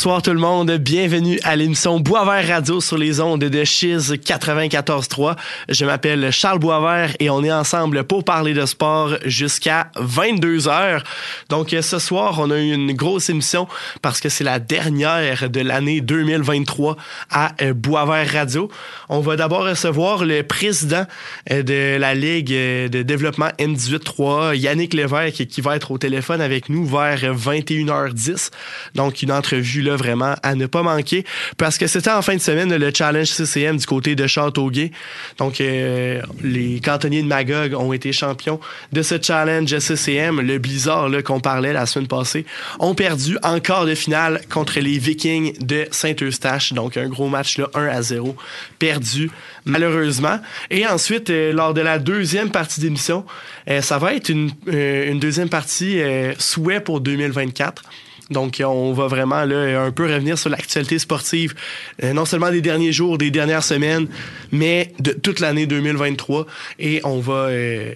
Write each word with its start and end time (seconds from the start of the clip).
Bonsoir 0.00 0.22
tout 0.22 0.32
le 0.32 0.40
monde, 0.40 0.70
bienvenue 0.78 1.38
à 1.42 1.56
l'émission 1.56 2.00
Boisvert 2.00 2.48
Radio 2.48 2.80
sur 2.80 2.96
les 2.96 3.20
ondes 3.20 3.44
de 3.44 3.64
Chiz 3.64 4.14
94.3. 4.14 5.36
Je 5.68 5.84
m'appelle 5.84 6.30
Charles 6.30 6.58
Boisvert 6.58 7.14
et 7.20 7.28
on 7.28 7.44
est 7.44 7.52
ensemble 7.52 8.04
pour 8.04 8.24
parler 8.24 8.54
de 8.54 8.64
sport 8.64 9.16
jusqu'à 9.26 9.90
22 9.96 10.68
heures. 10.68 11.04
Donc 11.50 11.76
ce 11.78 11.98
soir, 11.98 12.36
on 12.38 12.50
a 12.50 12.58
eu 12.58 12.72
une 12.72 12.94
grosse 12.94 13.28
émission 13.28 13.68
parce 14.00 14.22
que 14.22 14.30
c'est 14.30 14.42
la 14.42 14.58
dernière 14.58 15.50
de 15.50 15.60
l'année 15.60 16.00
2023 16.00 16.96
à 17.30 17.52
euh, 17.60 17.74
Boisvert 17.74 18.32
Radio. 18.32 18.70
On 19.10 19.20
va 19.20 19.36
d'abord 19.36 19.64
recevoir 19.64 20.24
le 20.24 20.42
président 20.42 21.04
euh, 21.50 21.62
de 21.62 21.98
la 21.98 22.14
Ligue 22.14 22.54
euh, 22.54 22.88
de 22.88 23.02
développement 23.02 23.50
M18-3, 23.58 24.56
Yannick 24.56 24.94
Lévesque, 24.94 25.46
qui 25.46 25.60
va 25.60 25.76
être 25.76 25.90
au 25.90 25.98
téléphone 25.98 26.40
avec 26.40 26.70
nous 26.70 26.86
vers 26.86 27.18
21h10. 27.20 28.48
Donc 28.94 29.20
une 29.20 29.32
entrevue 29.32 29.89
vraiment 29.96 30.34
à 30.42 30.54
ne 30.54 30.66
pas 30.66 30.82
manquer 30.82 31.24
parce 31.56 31.78
que 31.78 31.86
c'était 31.86 32.10
en 32.10 32.22
fin 32.22 32.34
de 32.34 32.40
semaine 32.40 32.74
le 32.74 32.92
challenge 32.94 33.28
CCM 33.28 33.76
du 33.76 33.86
côté 33.86 34.14
de 34.14 34.26
Châteauguay. 34.26 34.90
Donc 35.38 35.60
euh, 35.60 36.20
les 36.42 36.80
cantonniers 36.80 37.22
de 37.22 37.28
Magog 37.28 37.74
ont 37.74 37.92
été 37.92 38.12
champions 38.12 38.60
de 38.92 39.02
ce 39.02 39.20
challenge 39.20 39.78
CCM. 39.78 40.40
Le 40.40 40.58
Blizzard 40.58 41.08
là 41.08 41.22
qu'on 41.22 41.40
parlait 41.40 41.72
la 41.72 41.86
semaine 41.86 42.08
passée 42.08 42.44
ont 42.78 42.94
perdu 42.94 43.36
en 43.42 43.60
quart 43.60 43.86
de 43.86 43.94
finale 43.94 44.40
contre 44.50 44.80
les 44.80 44.98
Vikings 44.98 45.58
de 45.64 45.86
Saint-Eustache. 45.90 46.72
Donc 46.72 46.96
un 46.96 47.08
gros 47.08 47.28
match 47.28 47.58
là 47.58 47.68
1 47.74 47.86
à 47.86 48.02
0 48.02 48.36
perdu 48.78 49.30
malheureusement. 49.64 50.40
Et 50.70 50.86
ensuite 50.86 51.30
euh, 51.30 51.52
lors 51.52 51.74
de 51.74 51.80
la 51.80 51.98
deuxième 51.98 52.50
partie 52.50 52.80
d'émission, 52.80 53.24
euh, 53.68 53.82
ça 53.82 53.98
va 53.98 54.14
être 54.14 54.28
une, 54.28 54.50
une 54.66 55.18
deuxième 55.18 55.48
partie 55.48 56.00
souhait 56.38 56.80
pour 56.80 57.00
2024. 57.00 57.82
Donc, 58.30 58.62
on 58.64 58.92
va 58.92 59.06
vraiment 59.08 59.44
là, 59.44 59.82
un 59.82 59.90
peu 59.90 60.04
revenir 60.04 60.38
sur 60.38 60.50
l'actualité 60.50 60.98
sportive, 60.98 61.54
euh, 62.02 62.12
non 62.12 62.24
seulement 62.24 62.50
des 62.50 62.60
derniers 62.60 62.92
jours, 62.92 63.18
des 63.18 63.30
dernières 63.30 63.64
semaines, 63.64 64.06
mais 64.52 64.92
de 65.00 65.12
toute 65.12 65.40
l'année 65.40 65.66
2023. 65.66 66.46
Et 66.78 67.00
on 67.04 67.18
va, 67.20 67.48
euh, 67.48 67.94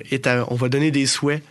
on 0.49 0.55
va 0.57 0.69
donner 0.69 0.91
des 0.91 1.07
souhaits 1.07 1.43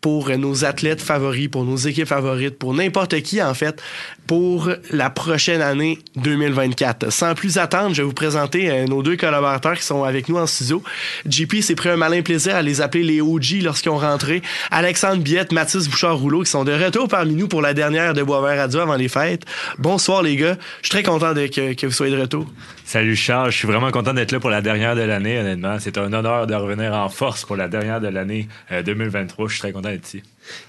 pour 0.00 0.30
nos 0.30 0.64
athlètes 0.64 1.00
favoris, 1.00 1.48
pour 1.48 1.64
nos 1.64 1.76
équipes 1.76 2.06
favorites, 2.06 2.58
pour 2.58 2.72
n'importe 2.72 3.20
qui 3.22 3.42
en 3.42 3.54
fait, 3.54 3.82
pour 4.26 4.70
la 4.90 5.10
prochaine 5.10 5.60
année 5.60 5.98
2024. 6.16 7.10
Sans 7.10 7.34
plus 7.34 7.58
attendre, 7.58 7.94
je 7.94 8.02
vais 8.02 8.06
vous 8.06 8.12
présenter 8.12 8.70
euh, 8.70 8.86
nos 8.86 9.02
deux 9.02 9.16
collaborateurs 9.16 9.76
qui 9.76 9.82
sont 9.82 10.04
avec 10.04 10.28
nous 10.28 10.36
en 10.36 10.46
studio. 10.46 10.82
JP 11.28 11.60
s'est 11.60 11.74
pris 11.74 11.88
un 11.88 11.96
malin 11.96 12.22
plaisir 12.22 12.54
à 12.54 12.62
les 12.62 12.80
appeler 12.80 13.02
les 13.02 13.20
OG 13.20 13.62
lorsqu'ils 13.62 13.90
ont 13.90 13.98
rentré. 13.98 14.42
Alexandre 14.70 15.22
Biette, 15.22 15.52
Mathis 15.52 15.88
Bouchard-Rouleau 15.88 16.42
qui 16.42 16.50
sont 16.50 16.64
de 16.64 16.72
retour 16.72 17.08
parmi 17.08 17.34
nous 17.34 17.48
pour 17.48 17.62
la 17.62 17.74
dernière 17.74 18.14
de 18.14 18.22
Boisvert 18.22 18.56
Radio 18.56 18.80
avant 18.80 18.96
les 18.96 19.08
fêtes. 19.08 19.44
Bonsoir 19.78 20.22
les 20.22 20.36
gars, 20.36 20.56
je 20.82 20.88
suis 20.88 20.90
très 20.90 21.02
content 21.02 21.34
de, 21.34 21.46
que, 21.46 21.74
que 21.74 21.86
vous 21.86 21.92
soyez 21.92 22.14
de 22.14 22.20
retour. 22.20 22.46
Salut 22.88 23.16
Charles, 23.16 23.50
je 23.50 23.56
suis 23.58 23.68
vraiment 23.68 23.90
content 23.90 24.14
d'être 24.14 24.32
là 24.32 24.40
pour 24.40 24.48
la 24.48 24.62
dernière 24.62 24.96
de 24.96 25.02
l'année, 25.02 25.38
honnêtement. 25.38 25.76
C'est 25.78 25.98
un 25.98 26.10
honneur 26.10 26.46
de 26.46 26.54
revenir 26.54 26.94
en 26.94 27.10
force 27.10 27.44
pour 27.44 27.54
la 27.54 27.68
dernière 27.68 28.00
de 28.00 28.08
l'année 28.08 28.48
2023. 28.70 29.44
Euh, 29.44 29.48
je 29.48 29.52
suis 29.52 29.60
très 29.60 29.72
content 29.72 29.90
d'être 29.90 30.06
ici. 30.06 30.22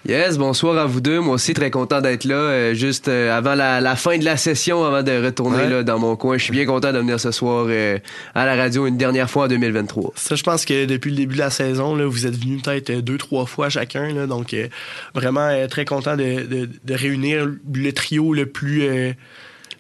Yes, 0.05 0.37
bonsoir 0.37 0.77
à 0.77 0.85
vous 0.85 0.99
deux. 0.99 1.21
Moi 1.21 1.35
aussi, 1.35 1.53
très 1.53 1.71
content 1.71 2.01
d'être 2.01 2.25
là. 2.25 2.35
Euh, 2.35 2.73
juste 2.73 3.07
euh, 3.07 3.31
avant 3.31 3.55
la, 3.55 3.95
fin 3.95 4.17
de 4.17 4.25
la 4.25 4.35
session, 4.35 4.83
avant 4.83 5.01
de 5.01 5.13
retourner 5.13 5.69
là, 5.69 5.83
dans 5.83 5.97
mon 5.97 6.17
coin. 6.17 6.37
Je 6.37 6.43
suis 6.43 6.51
bien 6.51 6.65
content 6.65 6.91
de 6.91 6.97
venir 6.97 7.21
ce 7.21 7.31
soir 7.31 7.67
à 8.35 8.45
la 8.45 8.55
radio 8.57 8.85
une 8.85 8.97
dernière 8.97 9.29
fois 9.29 9.45
en 9.45 9.47
2023. 9.47 10.11
Ça, 10.17 10.35
je 10.35 10.43
pense 10.43 10.65
que 10.65 10.83
depuis 10.83 11.11
le 11.11 11.15
début 11.15 11.35
de 11.35 11.39
la 11.39 11.51
saison, 11.51 11.95
là, 11.95 12.05
vous 12.05 12.27
êtes 12.27 12.35
venus 12.35 12.61
peut-être 12.61 12.91
deux, 12.99 13.17
trois 13.17 13.45
fois 13.45 13.69
chacun. 13.69 14.11
Là, 14.13 14.27
donc, 14.27 14.53
vraiment 15.15 15.51
très 15.69 15.85
content 15.85 16.17
de, 16.17 16.67
de, 16.83 16.93
réunir 16.93 17.47
le 17.73 17.93
trio 17.93 18.33
le 18.33 18.45
plus... 18.45 19.15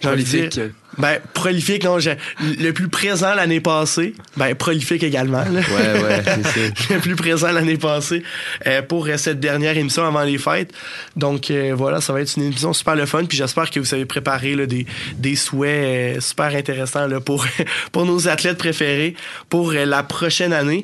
Prolifique. 0.01 0.61
Ben, 0.99 1.19
prolifique, 1.33 1.85
non, 1.85 1.97
le 1.97 2.71
plus 2.71 2.89
présent 2.89 3.33
l'année 3.33 3.61
passée. 3.61 4.13
Ben, 4.35 4.53
prolifique 4.53 5.01
également. 5.01 5.43
Ouais, 5.43 6.01
ouais, 6.01 6.23
c'est 6.53 6.93
le 6.93 6.99
plus 6.99 7.15
présent 7.15 7.51
l'année 7.53 7.77
passée 7.77 8.21
euh, 8.67 8.81
pour 8.81 9.07
euh, 9.07 9.15
cette 9.15 9.39
dernière 9.39 9.77
émission 9.77 10.05
avant 10.05 10.23
les 10.23 10.37
fêtes. 10.37 10.73
Donc, 11.15 11.51
euh, 11.51 11.73
voilà, 11.73 12.01
ça 12.01 12.11
va 12.11 12.19
être 12.19 12.35
une 12.35 12.43
émission 12.43 12.73
super 12.73 12.95
le 12.95 13.05
fun. 13.05 13.23
Puis 13.23 13.37
j'espère 13.37 13.71
que 13.71 13.79
vous 13.79 13.93
avez 13.93 14.05
préparé 14.05 14.55
là, 14.55 14.65
des, 14.65 14.85
des 15.15 15.37
souhaits 15.37 16.19
super 16.21 16.53
intéressants 16.53 17.07
là, 17.07 17.21
pour, 17.21 17.45
pour 17.93 18.05
nos 18.05 18.27
athlètes 18.27 18.57
préférés 18.57 19.15
pour 19.47 19.71
la 19.71 20.03
prochaine 20.03 20.51
année. 20.51 20.83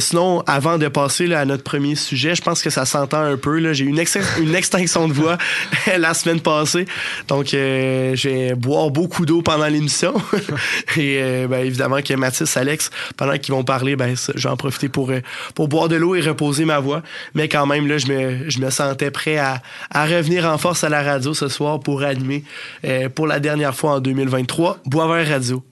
sinon, 0.00 0.42
avant 0.46 0.76
de 0.76 0.88
passer 0.88 1.26
là, 1.26 1.40
à 1.40 1.44
notre 1.46 1.64
premier 1.64 1.94
sujet, 1.94 2.34
je 2.34 2.42
pense 2.42 2.62
que 2.62 2.68
ça 2.68 2.84
s'entend 2.84 3.22
un 3.22 3.38
peu. 3.38 3.72
J'ai 3.72 3.84
eu 3.84 3.88
une, 3.88 4.04
une 4.42 4.54
extinction 4.54 5.08
de 5.08 5.14
voix 5.14 5.38
la 5.98 6.12
semaine 6.12 6.40
passée. 6.40 6.84
Donc, 7.26 7.48
je 7.52 8.28
vais 8.28 8.54
boire 8.54 8.90
beaucoup 8.90 9.24
pendant 9.42 9.66
l'émission. 9.66 10.14
et 10.96 11.18
euh, 11.20 11.46
ben, 11.48 11.64
évidemment 11.64 12.02
que 12.02 12.14
Mathis, 12.14 12.56
Alex, 12.56 12.90
pendant 13.16 13.38
qu'ils 13.38 13.54
vont 13.54 13.64
parler, 13.64 13.96
ben, 13.96 14.14
je 14.34 14.42
vais 14.42 14.52
en 14.52 14.56
profiter 14.56 14.88
pour, 14.88 15.10
euh, 15.10 15.20
pour 15.54 15.68
boire 15.68 15.88
de 15.88 15.96
l'eau 15.96 16.14
et 16.14 16.20
reposer 16.20 16.64
ma 16.64 16.80
voix. 16.80 17.02
Mais 17.34 17.48
quand 17.48 17.66
même, 17.66 17.86
là, 17.86 17.98
je 17.98 18.06
me, 18.08 18.50
je 18.50 18.58
me 18.60 18.70
sentais 18.70 19.10
prêt 19.10 19.38
à, 19.38 19.62
à 19.90 20.06
revenir 20.06 20.46
en 20.46 20.58
force 20.58 20.84
à 20.84 20.88
la 20.88 21.02
radio 21.02 21.34
ce 21.34 21.48
soir 21.48 21.80
pour 21.80 22.02
animer 22.02 22.44
euh, 22.84 23.08
pour 23.08 23.26
la 23.26 23.40
dernière 23.40 23.74
fois 23.74 23.92
en 23.92 24.00
2023 24.00 24.78
Boisvert 24.86 25.28
Radio. 25.28 25.69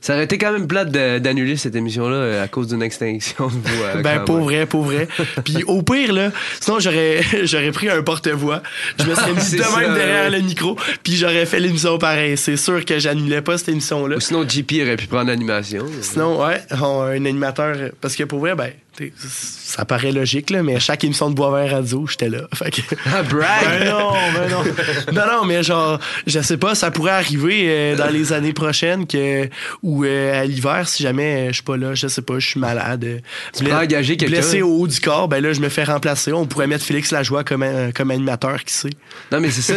Ça 0.00 0.14
aurait 0.14 0.24
été 0.24 0.38
quand 0.38 0.52
même 0.52 0.66
plate 0.66 0.90
d'annuler 0.90 1.56
cette 1.56 1.74
émission-là 1.74 2.16
euh, 2.16 2.44
à 2.44 2.48
cause 2.48 2.68
d'une 2.68 2.82
extinction 2.82 3.48
de 3.48 3.52
voix. 3.52 3.94
ben, 4.02 4.20
pour 4.20 4.40
vrai, 4.40 4.66
pour 4.66 4.84
vrai. 4.84 5.08
Puis 5.44 5.64
au 5.64 5.82
pire, 5.82 6.12
là, 6.12 6.30
sinon 6.60 6.78
j'aurais, 6.78 7.22
j'aurais 7.44 7.72
pris 7.72 7.88
un 7.88 8.02
porte-voix. 8.02 8.62
Je 8.98 9.04
me 9.04 9.14
serais 9.14 9.32
mis 9.32 9.50
de 9.58 9.80
même 9.80 9.94
derrière 9.94 10.30
le 10.30 10.40
micro, 10.40 10.76
puis 11.02 11.16
j'aurais 11.16 11.46
fait 11.46 11.60
l'émission 11.60 11.98
pareil. 11.98 12.36
C'est 12.36 12.56
sûr 12.56 12.84
que 12.84 12.98
j'annulais 12.98 13.42
pas 13.42 13.58
cette 13.58 13.70
émission-là. 13.70 14.16
Ou 14.16 14.20
sinon, 14.20 14.48
JP 14.48 14.72
aurait 14.82 14.96
pu 14.96 15.06
prendre 15.06 15.28
l'animation. 15.28 15.86
Sinon, 16.02 16.44
ouais, 16.44 16.60
un 16.70 17.24
animateur. 17.24 17.90
Parce 18.00 18.16
que 18.16 18.24
pour 18.24 18.40
vrai, 18.40 18.54
ben, 18.54 18.70
ça 19.16 19.84
paraît 19.84 20.12
logique, 20.12 20.50
là, 20.50 20.62
mais 20.62 20.80
chaque 20.80 21.04
émission 21.04 21.30
de 21.30 21.34
Boisvert 21.34 21.70
Radio, 21.70 22.06
j'étais 22.06 22.28
là. 22.28 22.42
Fait 22.54 22.70
que... 22.70 22.80
Ah, 23.06 23.22
brag! 23.22 23.46
Ben 23.64 23.90
non, 23.90 24.12
ben 24.34 24.48
non. 24.50 24.64
non, 25.12 25.22
non, 25.32 25.44
mais 25.46 25.62
genre, 25.62 25.98
je 26.26 26.40
sais 26.40 26.56
pas, 26.56 26.74
ça 26.74 26.90
pourrait 26.90 27.12
arriver 27.12 27.66
euh, 27.66 27.96
dans 27.96 28.10
les 28.10 28.32
années 28.32 28.52
prochaines 28.52 29.06
que, 29.06 29.48
ou 29.82 30.04
euh, 30.04 30.42
à 30.42 30.44
l'hiver, 30.44 30.88
si 30.88 31.02
jamais 31.02 31.36
euh, 31.36 31.48
je 31.48 31.54
suis 31.54 31.62
pas 31.62 31.76
là, 31.76 31.94
je 31.94 32.08
sais 32.08 32.22
pas, 32.22 32.38
je 32.38 32.46
suis 32.46 32.60
malade. 32.60 33.22
Tu 33.56 33.64
peux 33.64 33.72
engager 33.72 34.16
quelqu'un. 34.16 34.36
Blessé 34.36 34.62
au 34.62 34.80
haut 34.80 34.86
du 34.86 35.00
corps, 35.00 35.28
ben 35.28 35.40
là, 35.42 35.52
je 35.52 35.60
me 35.60 35.68
fais 35.68 35.84
remplacer. 35.84 36.32
On 36.32 36.46
pourrait 36.46 36.66
mettre 36.66 36.84
Félix 36.84 37.10
Lajoie 37.10 37.44
comme, 37.44 37.64
comme 37.94 38.10
animateur, 38.10 38.64
qui 38.64 38.74
sait. 38.74 38.90
Non, 39.32 39.40
mais 39.40 39.50
c'est 39.50 39.62
ça, 39.62 39.74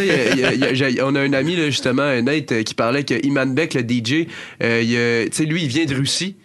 on 1.02 1.14
a 1.14 1.20
un 1.20 1.32
ami, 1.32 1.56
là, 1.56 1.66
justement, 1.66 2.20
Nate, 2.22 2.62
qui 2.64 2.74
parlait 2.74 3.04
que 3.04 3.14
Iman 3.24 3.54
Beck, 3.54 3.74
le 3.74 3.82
DJ, 3.82 4.26
tu 4.26 4.26
sais, 4.60 5.44
lui, 5.44 5.62
il 5.62 5.68
vient 5.68 5.84
de 5.84 5.94
Russie. 5.94 6.36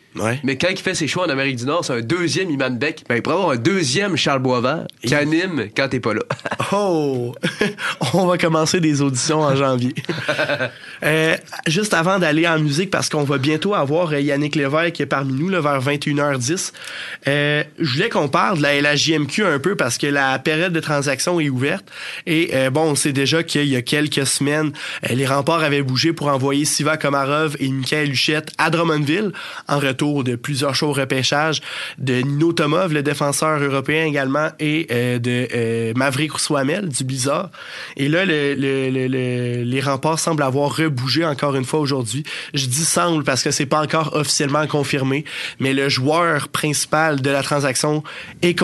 Mais 0.43 0.57
quand 0.57 0.69
il 0.69 0.77
fait 0.77 0.93
ses 0.93 1.07
choix 1.07 1.25
en 1.25 1.29
Amérique 1.29 1.57
du 1.57 1.65
Nord, 1.65 1.85
c'est 1.85 1.93
un 1.93 2.01
deuxième 2.01 2.49
Iman 2.49 2.77
Beck. 2.77 3.03
Ben, 3.07 3.15
il 3.15 3.21
pourrait 3.21 3.35
avoir 3.35 3.51
un 3.51 3.57
deuxième 3.57 4.15
Charles 4.15 4.41
Boisvert 4.41 4.85
qui 5.03 5.15
anime 5.15 5.67
quand 5.75 5.87
t'es 5.89 5.99
pas 5.99 6.13
là. 6.13 6.21
oh! 6.71 7.33
On 8.13 8.25
va 8.25 8.37
commencer 8.37 8.79
des 8.79 9.01
auditions 9.01 9.41
en 9.41 9.55
janvier. 9.55 9.93
Euh, 11.01 11.37
juste 11.65 11.93
avant 11.93 12.19
d'aller 12.19 12.45
en 12.45 12.59
musique, 12.59 12.91
parce 12.91 13.07
qu'on 13.07 13.23
va 13.23 13.37
bientôt 13.37 13.73
avoir 13.73 14.11
euh, 14.11 14.19
Yannick 14.19 14.57
Lévesque 14.57 14.95
qui 14.95 15.01
est 15.01 15.05
parmi 15.05 15.31
nous 15.31 15.47
là, 15.47 15.61
vers 15.61 15.81
21h10, 15.81 16.73
euh, 17.27 17.63
je 17.79 17.93
voulais 17.93 18.09
qu'on 18.09 18.27
parle 18.27 18.57
de 18.57 18.63
la, 18.63 18.95
JMQ 18.97 19.45
un 19.45 19.59
peu 19.59 19.77
parce 19.77 19.97
que 19.97 20.07
la 20.07 20.37
période 20.39 20.73
de 20.73 20.79
transaction 20.81 21.39
est 21.39 21.47
ouverte. 21.47 21.85
Et 22.25 22.51
bon, 22.69 22.81
on 22.81 22.95
sait 22.95 23.13
déjà 23.13 23.43
qu'il 23.43 23.67
y 23.67 23.77
a 23.77 23.81
quelques 23.81 24.27
semaines, 24.27 24.73
les 25.09 25.25
remparts 25.25 25.63
avaient 25.63 25.81
bougé 25.81 26.11
pour 26.11 26.27
envoyer 26.27 26.65
Siva 26.65 26.97
Komarov 26.97 27.55
et 27.59 27.69
Michael 27.69 28.11
Huchette 28.11 28.51
à 28.57 28.69
Drummondville 28.69 29.31
en 29.69 29.79
retour 29.79 30.08
de 30.23 30.35
plusieurs 30.35 30.75
shows 30.75 30.93
repêchage 30.93 31.61
de 31.97 32.15
Nino 32.15 32.53
Tomov, 32.53 32.93
le 32.93 33.03
défenseur 33.03 33.59
européen 33.61 34.05
également, 34.05 34.49
et 34.59 34.87
euh, 34.91 35.19
de 35.19 35.47
euh, 35.53 35.93
Maverick 35.95 36.31
du 36.87 37.03
Blizzard. 37.03 37.49
Et 37.97 38.07
là, 38.07 38.25
le, 38.25 38.55
le, 38.55 39.63
les 39.63 39.81
remparts 39.81 40.19
semblent 40.19 40.43
avoir 40.43 40.75
rebougé 40.75 41.25
encore 41.25 41.55
une 41.55 41.65
fois 41.65 41.79
aujourd'hui. 41.79 42.23
Je 42.53 42.65
dis 42.65 42.85
semble 42.85 43.23
parce 43.23 43.43
que 43.43 43.51
c'est 43.51 43.65
pas 43.65 43.81
encore 43.81 44.15
officiellement 44.15 44.65
confirmé, 44.67 45.25
mais 45.59 45.73
le 45.73 45.89
joueur 45.89 46.49
principal 46.49 47.21
de 47.21 47.29
la 47.29 47.43
transaction 47.43 48.03
est, 48.41 48.59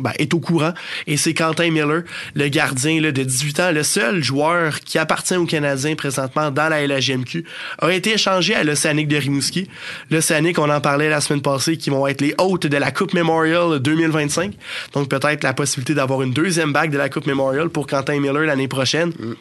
ben, 0.00 0.12
au 0.32 0.40
courant 0.40 0.72
et 1.06 1.16
c'est 1.16 1.34
Quentin 1.34 1.70
Miller, 1.70 2.02
le 2.34 2.48
gardien 2.48 3.00
de 3.00 3.10
18 3.10 3.60
ans, 3.60 3.72
le 3.72 3.82
seul 3.82 4.22
joueur 4.22 4.80
qui 4.80 4.98
appartient 4.98 5.36
aux 5.36 5.46
Canadiens 5.46 5.94
présentement 5.94 6.50
dans 6.50 6.68
la 6.68 6.86
LHJMQ, 6.86 7.44
a 7.78 7.90
été 7.92 8.14
échangé 8.14 8.54
à 8.54 8.64
l'Océanique 8.64 9.08
de 9.08 9.16
Rimouski. 9.16 9.68
L'Océanique, 10.10 10.33
on 10.58 10.70
en 10.70 10.80
parlait 10.80 11.08
la 11.08 11.20
semaine 11.20 11.42
passée, 11.42 11.76
qui 11.76 11.90
vont 11.90 12.06
être 12.06 12.20
les 12.20 12.34
hôtes 12.38 12.66
de 12.66 12.76
la 12.76 12.90
Coupe 12.90 13.14
Memorial 13.14 13.78
2025. 13.78 14.54
Donc 14.92 15.08
peut-être 15.08 15.42
la 15.44 15.52
possibilité 15.52 15.94
d'avoir 15.94 16.22
une 16.22 16.32
deuxième 16.32 16.72
bague 16.72 16.90
de 16.90 16.98
la 16.98 17.08
Coupe 17.08 17.26
Memorial 17.26 17.68
pour 17.68 17.86
Quentin 17.86 18.20
Miller 18.20 18.42
l'année 18.42 18.68
prochaine. 18.68 19.10
Mm. 19.18 19.32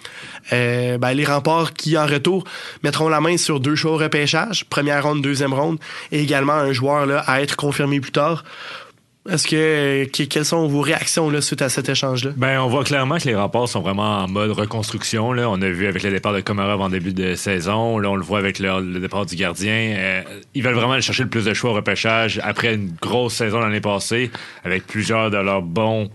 Euh, 0.53 0.97
ben, 0.97 1.13
les 1.13 1.25
remparts 1.25 1.73
qui, 1.73 1.97
en 1.97 2.05
retour, 2.05 2.43
mettront 2.83 3.09
la 3.09 3.21
main 3.21 3.37
sur 3.37 3.59
deux 3.59 3.75
choix 3.75 3.97
repêchage, 3.97 4.65
première 4.65 5.03
ronde, 5.03 5.21
deuxième 5.21 5.53
ronde, 5.53 5.79
et 6.11 6.21
également 6.21 6.53
un 6.53 6.73
joueur 6.73 7.05
là, 7.05 7.23
à 7.27 7.41
être 7.41 7.55
confirmé 7.55 7.99
plus 7.99 8.11
tard 8.11 8.43
Est-ce 9.29 9.47
que, 9.47 10.03
quelles 10.05 10.43
sont 10.43 10.67
vos 10.67 10.81
réactions 10.81 11.29
là, 11.29 11.39
suite 11.39 11.61
à 11.61 11.69
cet 11.69 11.87
échange-là? 11.87 12.31
Ben, 12.35 12.59
on 12.59 12.67
voit 12.67 12.83
clairement 12.83 13.17
que 13.17 13.23
les 13.23 13.35
rapports 13.35 13.69
sont 13.69 13.79
vraiment 13.79 14.19
en 14.19 14.27
mode 14.27 14.51
reconstruction. 14.51 15.31
Là. 15.31 15.49
On 15.49 15.61
a 15.61 15.69
vu 15.69 15.87
avec 15.87 16.03
le 16.03 16.11
départ 16.11 16.33
de 16.33 16.41
Komarov 16.41 16.81
en 16.81 16.89
début 16.89 17.13
de 17.13 17.35
saison. 17.35 17.99
Là, 17.99 18.09
on 18.09 18.15
le 18.15 18.21
voit 18.21 18.39
avec 18.39 18.59
le, 18.59 18.99
départ 18.99 19.25
du 19.25 19.37
gardien. 19.37 19.95
Euh, 19.97 20.21
ils 20.53 20.61
veulent 20.61 20.73
vraiment 20.73 20.93
aller 20.93 21.01
chercher 21.01 21.23
le 21.23 21.29
plus 21.29 21.45
de 21.45 21.53
choix 21.53 21.71
au 21.71 21.73
repêchage 21.73 22.41
après 22.43 22.73
une 22.73 22.91
grosse 23.01 23.35
saison 23.35 23.59
l'année 23.59 23.79
passée, 23.79 24.29
avec 24.65 24.85
plusieurs 24.85 25.31
de 25.31 25.37
leurs 25.37 25.61
bons, 25.61 26.09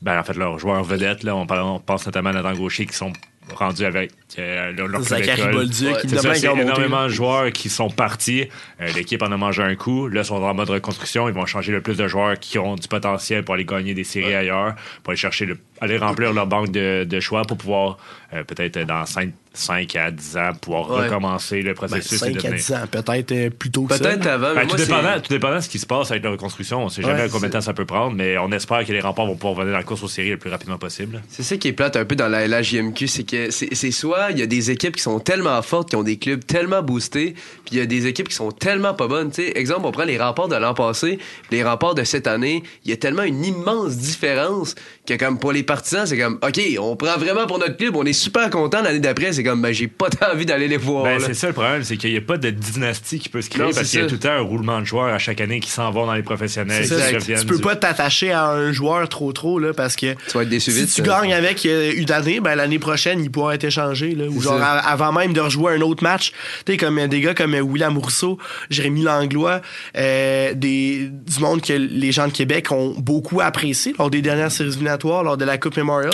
ben, 0.00 0.18
en 0.18 0.22
fait, 0.22 0.34
leurs 0.34 0.58
joueurs 0.58 0.82
vedettes. 0.82 1.24
Là. 1.24 1.36
On, 1.36 1.46
pense 1.78 2.06
notamment 2.06 2.30
à 2.30 2.32
Nathan 2.32 2.54
Gaucher 2.54 2.86
qui 2.86 2.96
sont 2.96 3.12
rendus 3.54 3.84
avec 3.84 4.12
euh, 4.38 4.72
leur 4.72 5.02
Zachary 5.02 5.52
Bolduc, 5.52 5.96
c'est 6.06 6.44
énormément 6.44 7.04
de 7.04 7.08
joueurs 7.08 7.52
qui 7.52 7.68
sont 7.68 7.90
partis. 7.90 8.48
Euh, 8.80 8.88
l'équipe 8.94 9.22
en 9.22 9.32
a 9.32 9.36
mangé 9.36 9.62
un 9.62 9.74
coup. 9.74 10.08
Là, 10.08 10.22
ils 10.22 10.24
sont 10.24 10.36
en 10.36 10.54
mode 10.54 10.70
reconstruction. 10.70 11.28
Ils 11.28 11.34
vont 11.34 11.46
changer 11.46 11.72
le 11.72 11.80
plus 11.80 11.96
de 11.96 12.06
joueurs 12.08 12.38
qui 12.38 12.58
ont 12.58 12.76
du 12.76 12.88
potentiel 12.88 13.44
pour 13.44 13.54
aller 13.54 13.64
gagner 13.64 13.94
des 13.94 14.04
séries 14.04 14.34
ailleurs, 14.34 14.74
pour 15.02 15.10
aller 15.10 15.18
chercher 15.18 15.46
le, 15.46 15.58
aller 15.80 15.98
remplir 15.98 16.32
leur 16.32 16.46
banque 16.46 16.70
de, 16.70 17.20
choix 17.20 17.42
pour 17.42 17.56
pouvoir 17.56 17.98
euh, 18.32 18.44
peut-être 18.44 18.78
dans 18.86 19.04
5, 19.04 19.32
5, 19.52 19.96
à 19.96 20.10
10 20.10 20.36
ans 20.36 20.52
pouvoir 20.60 20.86
recommencer 20.86 21.60
le 21.62 21.74
processus. 21.74 22.20
Ben, 22.20 22.34
5 22.38 22.44
à 22.44 22.50
10 22.52 22.72
ans, 22.72 22.86
peut-être 22.90 23.48
plus 23.50 23.70
tôt 23.70 23.84
que 23.84 23.98
peut-être 23.98 24.26
avant. 24.26 24.54
Ben, 24.54 24.66
tout, 24.66 24.76
dépendant, 24.76 25.20
tout, 25.20 25.32
dépendant, 25.32 25.56
de 25.56 25.60
ce 25.60 25.68
qui 25.68 25.78
se 25.78 25.86
passe 25.86 26.10
avec 26.10 26.22
la 26.22 26.30
reconstruction. 26.30 26.84
On 26.84 26.88
sait 26.88 27.02
jamais 27.02 27.28
combien 27.30 27.48
de 27.48 27.52
temps 27.54 27.60
ça 27.60 27.74
peut 27.74 27.84
prendre, 27.84 28.14
mais 28.14 28.38
on 28.38 28.52
espère 28.52 28.84
que 28.84 28.92
les 28.92 29.00
remparts 29.00 29.26
vont 29.26 29.34
pouvoir 29.34 29.54
venir 29.54 29.72
dans 29.72 29.78
la 29.78 29.84
course 29.84 30.02
aux 30.02 30.08
séries 30.08 30.30
le 30.30 30.36
plus 30.36 30.50
rapidement 30.50 30.78
possible. 30.78 31.22
C'est 31.28 31.42
ça 31.42 31.56
qui 31.56 31.68
est 31.68 31.72
plate 31.72 31.96
un 31.96 32.04
peu 32.04 32.14
dans 32.14 32.28
la 32.28 32.46
LHJMQ, 32.46 33.08
c'est 33.08 33.24
que 33.24 33.50
c'est 33.50 33.90
soit 33.90 34.30
il 34.30 34.38
y 34.38 34.42
a 34.42 34.46
des 34.46 34.70
équipes 34.70 34.96
qui 34.96 35.02
sont 35.02 35.18
tellement 35.18 35.60
fortes, 35.62 35.90
qui 35.90 35.96
ont 35.96 36.02
des 36.02 36.16
clubs 36.16 36.44
tellement 36.44 36.82
boostés, 36.82 37.34
puis 37.64 37.72
il 37.72 37.78
y 37.78 37.80
a 37.80 37.86
des 37.86 38.06
équipes 38.06 38.28
qui 38.28 38.34
sont 38.34 38.52
tellement 38.52 38.94
pas 38.94 39.08
bonnes. 39.08 39.32
sais 39.32 39.52
exemple, 39.56 39.82
on 39.84 39.92
prend 39.92 40.04
les 40.04 40.18
remparts 40.18 40.48
de 40.48 40.56
l'an 40.56 40.74
passé, 40.74 41.18
les 41.50 41.64
remparts 41.64 41.94
de 41.94 42.04
cette 42.04 42.26
année, 42.26 42.62
il 42.84 42.90
y 42.90 42.94
a 42.94 42.96
tellement 42.96 43.24
une 43.24 43.44
immense 43.44 43.96
différence 43.96 44.74
que 45.10 45.24
comme 45.24 45.38
pour 45.38 45.52
les 45.52 45.62
partisans, 45.62 46.06
c'est 46.06 46.18
comme 46.18 46.38
OK, 46.42 46.60
on 46.78 46.96
prend 46.96 47.16
vraiment 47.18 47.46
pour 47.46 47.58
notre 47.58 47.76
club, 47.76 47.96
on 47.96 48.04
est 48.04 48.12
super 48.12 48.50
content 48.50 48.82
l'année 48.82 49.00
d'après, 49.00 49.32
c'est 49.32 49.42
comme 49.42 49.60
ben 49.60 49.72
j'ai 49.72 49.88
pas 49.88 50.08
envie 50.32 50.46
d'aller 50.46 50.68
les 50.68 50.76
voir. 50.76 51.04
Ben, 51.04 51.20
c'est 51.20 51.34
ça 51.34 51.48
le 51.48 51.52
problème, 51.52 51.82
c'est 51.84 51.96
qu'il 51.96 52.10
n'y 52.10 52.16
a 52.16 52.20
pas 52.20 52.36
de 52.36 52.50
dynastie 52.50 53.18
qui 53.18 53.28
peut 53.28 53.42
se 53.42 53.50
créer 53.50 53.70
parce 53.74 53.88
qu'il 53.88 54.00
y 54.00 54.02
a 54.02 54.06
tout 54.06 54.14
le 54.14 54.20
temps 54.20 54.30
un 54.30 54.40
roulement 54.40 54.80
de 54.80 54.86
joueurs 54.86 55.12
à 55.12 55.18
chaque 55.18 55.40
année 55.40 55.60
qui 55.60 55.70
s'en 55.70 55.90
vont 55.90 56.06
dans 56.06 56.14
les 56.14 56.22
professionnels. 56.22 56.86
tu 56.88 57.46
peux 57.46 57.58
pas 57.58 57.76
t'attacher 57.76 58.32
à 58.32 58.48
un 58.48 58.72
joueur 58.72 59.08
trop 59.08 59.32
trop 59.32 59.58
là 59.58 59.72
parce 59.72 59.96
que 59.96 60.14
tu 60.14 60.34
vas 60.34 60.42
être 60.42 60.48
déçu 60.48 60.70
si 60.70 60.86
tu 60.86 61.02
gagnes 61.02 61.32
avec 61.32 61.64
euh, 61.66 61.92
une 61.96 62.10
année, 62.12 62.40
ben 62.40 62.54
l'année 62.54 62.78
prochaine 62.78 63.22
il 63.22 63.30
pourra 63.30 63.54
être 63.54 63.64
échangé 63.64 64.14
là, 64.14 64.26
ou 64.26 64.40
genre 64.40 64.60
avant 64.60 65.12
même 65.12 65.32
de 65.32 65.40
rejouer 65.40 65.74
un 65.74 65.80
autre 65.80 66.02
match, 66.02 66.32
tu 66.64 66.72
sais 66.72 66.76
comme 66.76 67.06
des 67.08 67.20
gars 67.20 67.34
comme 67.34 67.54
William 67.54 67.96
Rousseau, 67.96 68.38
Jérémy 68.70 69.02
Langlois, 69.02 69.60
euh, 69.96 70.54
des 70.54 71.10
du 71.10 71.40
monde 71.40 71.62
que 71.62 71.72
les 71.72 72.12
gens 72.12 72.28
de 72.28 72.32
Québec 72.32 72.70
ont 72.70 72.94
beaucoup 72.98 73.40
apprécié 73.40 73.94
lors 73.98 74.10
des 74.10 74.22
dernières 74.22 74.52
séries 74.52 74.70
lors 75.08 75.36
de 75.36 75.44
la 75.44 75.58
Coupe 75.58 75.76
Memorial. 75.76 76.12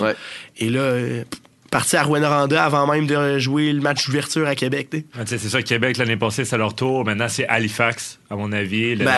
Et 0.59 0.71
là, 0.71 0.81
euh, 0.81 1.25
parti 1.77 1.97
à 1.99 2.05
Rwanda 2.05 2.65
avant 2.65 2.91
même 2.91 3.07
de 3.07 3.39
jouer 3.39 3.71
le 3.71 3.83
match 3.83 4.07
d'ouverture 4.07 4.47
à 4.47 4.55
Québec. 4.55 4.89
c'est 5.27 5.39
ça, 5.39 5.61
Québec 5.61 5.99
l'année 5.99 6.17
passée, 6.17 6.47
c'est 6.47 6.57
leur 6.57 6.75
tour. 6.75 7.05
Maintenant, 7.05 7.29
c'est 7.29 7.47
Halifax, 7.49 8.19
à 8.31 8.37
mon 8.37 8.51
avis. 8.51 8.95
Le, 8.95 9.05
ben, 9.05 9.13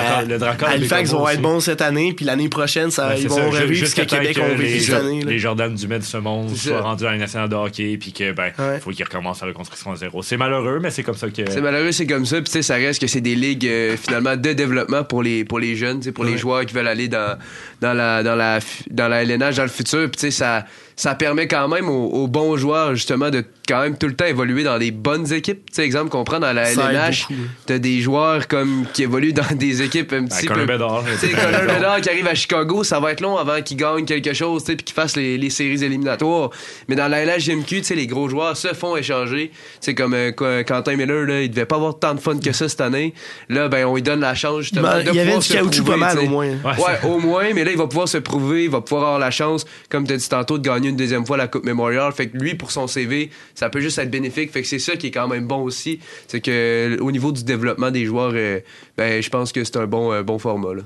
Halifax 0.66 1.12
vont 1.12 1.28
être 1.28 1.40
bons 1.40 1.60
cette 1.60 1.82
année, 1.82 2.14
puis 2.14 2.24
l'année 2.24 2.48
prochaine, 2.48 2.90
ça, 2.90 3.16
ils 3.16 3.28
vont 3.28 3.48
revivre 3.48 3.86
ce 3.86 3.94
que 3.94 4.02
Québec 4.02 4.40
ont 4.42 4.56
vécu 4.56 4.80
cette 4.80 4.96
année. 4.96 5.22
Les 5.22 5.38
Jordan 5.38 5.72
Dumais 5.72 6.00
de 6.00 6.04
ce 6.04 6.16
monde 6.16 6.52
soient 6.56 6.80
rendus 6.80 7.06
à 7.06 7.12
la 7.12 7.18
nationale 7.18 7.48
de 7.48 7.54
hockey, 7.54 7.96
puis 7.96 8.12
que 8.12 8.32
ben, 8.32 8.50
faut 8.80 8.90
qu'ils 8.90 9.04
recommencent 9.04 9.44
à 9.44 9.46
la 9.46 9.52
construction 9.52 9.92
à 9.92 9.94
zéro. 9.94 10.24
C'est 10.24 10.36
malheureux, 10.36 10.80
mais 10.82 10.90
c'est 10.90 11.04
comme 11.04 11.14
ça 11.14 11.28
que. 11.28 11.48
C'est 11.48 11.60
malheureux, 11.60 11.92
c'est 11.92 12.08
comme 12.08 12.26
ça. 12.26 12.42
Puis 12.42 12.60
ça 12.64 12.74
reste 12.74 13.00
que 13.00 13.06
c'est 13.06 13.20
des 13.20 13.36
ligues 13.36 13.68
euh, 13.68 13.96
finalement 13.96 14.36
de 14.36 14.52
développement 14.52 15.04
pour 15.04 15.22
les 15.22 15.44
pour 15.44 15.60
les 15.60 15.76
jeunes, 15.76 16.00
pour 16.12 16.24
les 16.24 16.36
joueurs 16.36 16.66
qui 16.66 16.74
veulent 16.74 16.88
aller 16.88 17.06
dans 17.06 17.38
dans 17.80 17.94
la 17.94 18.24
dans 18.24 18.34
la 18.34 18.58
dans 18.90 19.06
la 19.06 19.22
LNH 19.22 19.54
dans 19.54 19.62
le 19.62 19.68
futur. 19.68 20.10
Puis 20.10 20.32
ça 20.32 20.64
ça 20.98 21.14
permet 21.14 21.46
quand 21.46 21.68
même 21.68 21.88
aux, 21.88 22.26
bons 22.26 22.56
joueurs, 22.56 22.96
justement, 22.96 23.30
de 23.30 23.44
quand 23.68 23.82
même 23.82 23.96
tout 23.96 24.08
le 24.08 24.16
temps 24.16 24.24
évoluer 24.24 24.64
dans 24.64 24.78
des 24.78 24.90
bonnes 24.90 25.32
équipes. 25.32 25.64
Tu 25.66 25.76
sais, 25.76 25.84
exemple 25.84 26.10
qu'on 26.10 26.24
prend 26.24 26.40
dans 26.40 26.52
la 26.52 26.72
LNH, 26.72 27.28
t'as 27.66 27.78
des 27.78 28.00
joueurs 28.00 28.48
comme 28.48 28.84
qui 28.92 29.04
évoluent 29.04 29.32
dans 29.32 29.54
des 29.54 29.80
équipes 29.82 30.12
un 30.12 30.24
petit 30.24 30.48
peu... 30.48 30.66
Bédard. 30.66 31.04
Tu 31.20 31.28
sais, 31.28 31.34
Bédard 31.34 32.00
qui 32.00 32.10
arrive 32.10 32.26
à 32.26 32.34
Chicago, 32.34 32.82
ça 32.82 32.98
va 32.98 33.12
être 33.12 33.20
long 33.20 33.36
avant 33.36 33.62
qu'il 33.62 33.76
gagne 33.76 34.06
quelque 34.06 34.32
chose, 34.32 34.64
tu 34.64 34.72
sais, 34.72 34.76
puis 34.76 34.86
qu'il 34.86 34.94
fasse 34.94 35.14
les, 35.14 35.50
séries 35.50 35.84
éliminatoires. 35.84 36.50
Mais 36.88 36.96
dans 36.96 37.06
la 37.06 37.24
LHJMQ, 37.24 37.76
tu 37.76 37.84
sais, 37.84 37.94
les 37.94 38.08
gros 38.08 38.28
joueurs 38.28 38.56
se 38.56 38.74
font 38.74 38.96
échanger. 38.96 39.52
C'est 39.80 39.94
comme 39.94 40.14
euh, 40.14 40.32
Quentin 40.64 40.96
Miller, 40.96 41.24
là, 41.26 41.42
il 41.42 41.50
devait 41.50 41.64
pas 41.64 41.76
avoir 41.76 41.96
tant 41.96 42.14
de 42.14 42.20
fun 42.20 42.40
que 42.40 42.50
ça 42.50 42.68
cette 42.68 42.80
année. 42.80 43.14
Là, 43.48 43.68
ben, 43.68 43.86
on 43.86 43.94
lui 43.94 44.02
donne 44.02 44.20
la 44.20 44.34
chance, 44.34 44.62
justement, 44.62 44.88
ben, 44.88 45.04
de 45.04 45.10
Il 45.10 45.14
y 45.14 45.20
avait 45.20 45.38
du 45.38 45.48
caoutchouc 45.48 45.84
pas 45.84 45.96
mal, 45.96 46.18
au 46.18 46.26
moins. 46.26 46.48
Ouais, 46.48 47.08
au 47.08 47.20
moins, 47.20 47.54
mais 47.54 47.62
là, 47.62 47.70
il 47.70 47.78
va 47.78 47.86
pouvoir 47.86 48.08
se 48.08 48.18
prouver, 48.18 48.64
il 48.64 48.70
va 48.70 48.80
pouvoir 48.80 49.04
avoir 49.04 49.18
la 49.20 49.30
chance, 49.30 49.64
comme 49.88 50.04
tu 50.04 50.14
as 50.14 50.16
dit 50.16 50.28
tantôt, 50.28 50.58
de 50.58 50.68
gagner 50.68 50.87
une 50.88 50.96
deuxième 50.96 51.26
fois 51.26 51.36
la 51.36 51.48
Coupe 51.48 51.64
Memorial. 51.64 52.12
Fait 52.12 52.28
que 52.28 52.36
lui, 52.36 52.54
pour 52.54 52.70
son 52.70 52.86
CV, 52.86 53.30
ça 53.54 53.70
peut 53.70 53.80
juste 53.80 53.98
être 53.98 54.10
bénéfique. 54.10 54.52
Fait 54.52 54.62
que 54.62 54.68
c'est 54.68 54.78
ça 54.78 54.96
qui 54.96 55.08
est 55.08 55.10
quand 55.10 55.28
même 55.28 55.46
bon 55.46 55.62
aussi. 55.62 56.00
C'est 56.26 56.40
que 56.40 56.98
au 57.00 57.10
niveau 57.10 57.32
du 57.32 57.44
développement 57.44 57.90
des 57.90 58.04
joueurs, 58.04 58.32
euh, 58.34 58.60
ben, 58.96 59.22
je 59.22 59.28
pense 59.30 59.52
que 59.52 59.64
c'est 59.64 59.76
un 59.76 59.86
bon, 59.86 60.12
euh, 60.12 60.38
format. 60.38 60.82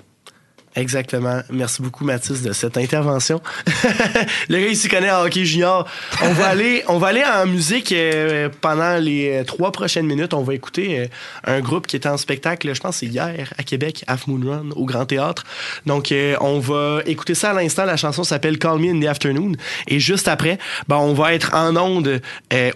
Exactement. 0.75 1.43
Merci 1.51 1.83
beaucoup, 1.83 2.05
Mathis, 2.05 2.41
de 2.41 2.53
cette 2.53 2.79
intervention. 2.79 3.43
le 4.49 4.59
gars, 4.59 4.67
il 4.69 4.77
s'y 4.77 4.89
connaît 4.89 5.11
en 5.11 5.23
hockey 5.23 5.45
junior. 5.45 5.87
On 6.23 6.33
va 6.33 6.47
aller, 6.49 6.83
on 6.89 6.97
va 6.97 7.09
aller 7.09 7.23
en 7.23 7.47
musique 7.47 7.93
euh, 7.93 8.49
pendant 8.63 8.97
les 8.97 9.41
euh, 9.41 9.45
trois 9.45 9.71
prochaines 9.71 10.07
minutes. 10.07 10.33
On 10.33 10.43
va 10.43 10.55
écouter 10.55 11.01
euh, 11.01 11.07
un 11.45 11.61
groupe 11.61 11.87
qui 11.87 11.97
était 11.97 12.09
en 12.09 12.17
spectacle, 12.17 12.75
je 12.75 12.81
pense, 12.81 12.99
c'est 12.99 13.07
hier 13.07 13.53
à 13.59 13.63
Québec, 13.65 14.03
Half 14.07 14.27
Moon 14.29 14.41
Run, 14.43 14.71
au 14.75 14.87
Grand 14.87 15.05
Théâtre. 15.05 15.45
Donc, 15.85 16.13
on 16.41 16.59
va 16.59 17.01
écouter 17.05 17.35
ça 17.35 17.51
à 17.51 17.53
l'instant. 17.53 17.85
La 17.85 17.97
chanson 17.97 18.25
s'appelle 18.25 18.59
Call 18.59 18.79
Me 18.79 18.91
in 18.91 19.01
the 19.01 19.07
Afternoon. 19.07 19.53
Et 19.89 20.01
juste 20.01 20.29
après, 20.29 20.59
ben, 20.89 20.97
on 20.97 21.13
va 21.13 21.35
être 21.35 21.55
en 21.55 21.77
onde 21.77 22.21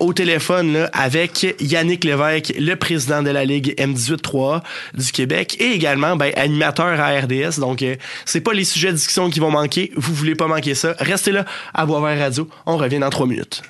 au 0.01 0.13
téléphone 0.13 0.73
là, 0.73 0.91
avec 0.93 1.55
Yannick 1.61 2.05
Lévesque, 2.05 2.53
le 2.59 2.75
président 2.75 3.23
de 3.23 3.31
la 3.31 3.45
Ligue 3.45 3.75
M18-3 3.79 4.63
du 4.95 5.13
Québec 5.13 5.57
et 5.61 5.73
également 5.73 6.17
ben, 6.17 6.33
animateur 6.37 7.01
à 7.01 7.19
RDS. 7.21 7.61
Donc, 7.61 7.83
c'est 8.25 8.41
pas 8.41 8.53
les 8.53 8.65
sujets 8.65 8.89
de 8.89 8.97
discussion 8.97 9.31
qui 9.31 9.41
vont 9.41 9.51
manquer. 9.51 9.93
Vous 9.97 10.15
voulez 10.15 10.35
pas 10.35 10.47
manquer 10.47 10.75
ça. 10.75 10.95
Restez 10.99 11.33
là 11.33 11.45
à 11.75 11.87
Boisvert 11.87 12.19
Radio. 12.19 12.49
On 12.67 12.77
revient 12.77 12.99
dans 12.99 13.11
trois 13.11 13.27
minutes. 13.27 13.63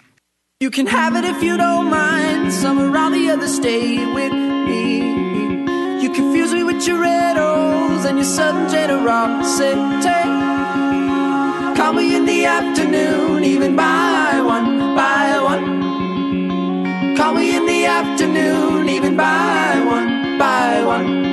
You 0.61 0.71
can 0.71 0.87
have 0.87 1.15
it 1.17 1.25
if 1.25 1.43
you 1.43 1.59
don't 1.59 1.91
mind. 1.91 2.51
Some 2.51 2.79
around 2.79 3.13
the 3.13 3.31
other 3.31 3.47
stay 3.47 3.99
with 4.15 4.33
me. 4.33 6.03
You 6.03 6.11
confuse 6.11 6.55
me 6.55 6.63
with 6.65 6.87
your 6.87 6.99
red 6.99 7.37
rose 7.37 8.07
and 8.07 8.17
your 8.17 8.25
sudden 8.25 8.67
generosity. 8.71 10.09
Call 11.77 11.93
me 11.93 12.17
in 12.17 12.25
the 12.25 12.47
afternoon, 12.47 13.45
even 13.45 13.77
by 13.77 14.41
one, 14.41 14.97
by 14.97 15.39
one. 15.43 17.17
Call 17.17 17.35
me 17.35 17.55
in 17.55 17.67
the 17.67 17.85
afternoon, 17.85 18.89
even 18.89 19.15
by 19.15 19.83
one, 19.85 20.39
by 20.39 20.83
one. 20.85 21.26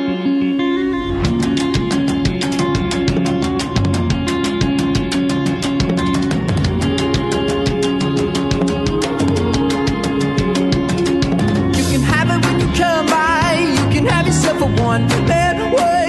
One 14.94 15.08
man 15.28 15.58
way. 15.76 16.06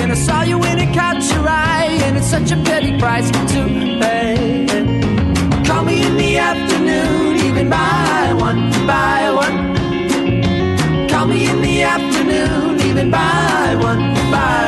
And 0.00 0.12
I 0.12 0.18
saw 0.26 0.42
you 0.42 0.58
when 0.58 0.78
it 0.78 0.90
caught 0.94 1.22
your 1.32 1.46
eye, 1.48 1.98
and 2.04 2.16
it's 2.16 2.30
such 2.36 2.50
a 2.52 2.58
petty 2.68 2.92
price 2.98 3.28
to 3.52 3.60
pay. 4.02 4.66
Call 5.66 5.82
me 5.84 5.96
in 6.08 6.14
the 6.16 6.32
afternoon, 6.50 7.36
even 7.48 7.66
by 7.68 8.32
one, 8.46 8.62
by 8.92 9.20
one. 9.42 9.58
Call 11.08 11.26
me 11.26 11.48
in 11.52 11.58
the 11.68 11.76
afternoon, 11.82 12.80
even 12.88 13.10
by 13.10 13.76
one, 13.88 14.04
by 14.34 14.63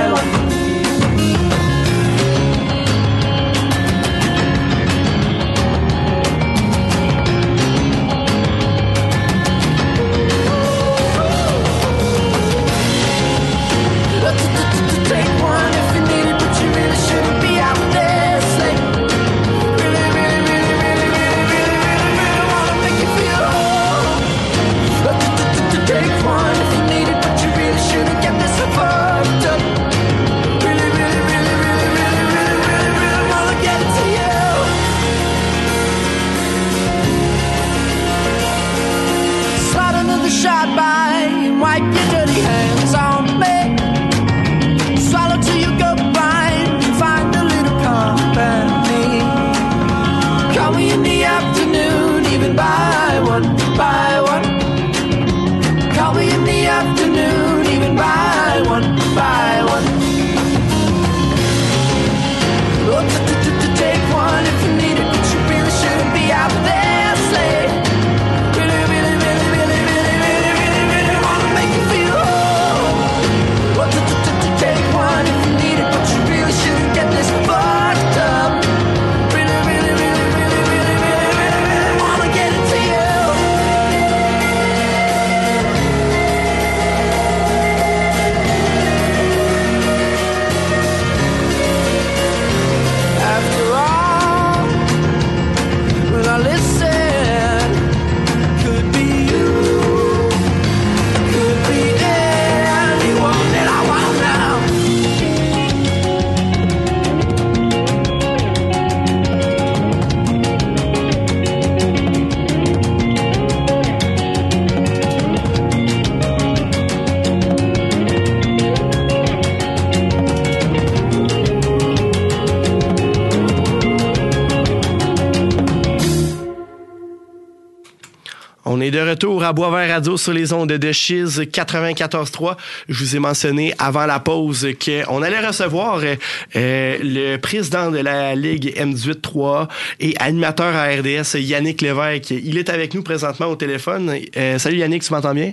de 128.91 129.01
retour 129.01 129.43
à 129.43 129.53
Boisvert 129.53 129.89
Radio 129.89 130.17
sur 130.17 130.33
les 130.33 130.53
ondes 130.53 130.73
de 130.73 130.93
Chiz 130.93 131.41
94.3. 131.41 132.57
Je 132.89 133.05
vous 133.05 133.17
ai 133.17 133.19
mentionné 133.19 133.75
avant 133.79 134.07
la 134.07 134.21
pause 134.21 134.67
qu'on 134.85 135.23
allait 135.23 135.45
recevoir 135.45 136.01
euh, 136.03 136.97
le 137.01 137.37
président 137.39 137.91
de 137.91 137.99
la 137.99 138.35
Ligue 138.35 138.75
M18-3 138.77 139.69
et 140.01 140.15
animateur 140.19 140.75
à 140.75 140.89
RDS, 140.89 141.39
Yannick 141.39 141.83
Lévesque. 141.83 142.31
Il 142.31 142.59
est 142.59 142.69
avec 142.69 142.95
nous 142.95 143.03
présentement 143.03 143.47
au 143.47 143.57
téléphone. 143.57 144.13
Euh, 144.37 144.59
salut 144.59 144.77
Yannick, 144.77 145.03
tu 145.03 145.13
m'entends 145.13 145.35
bien? 145.35 145.53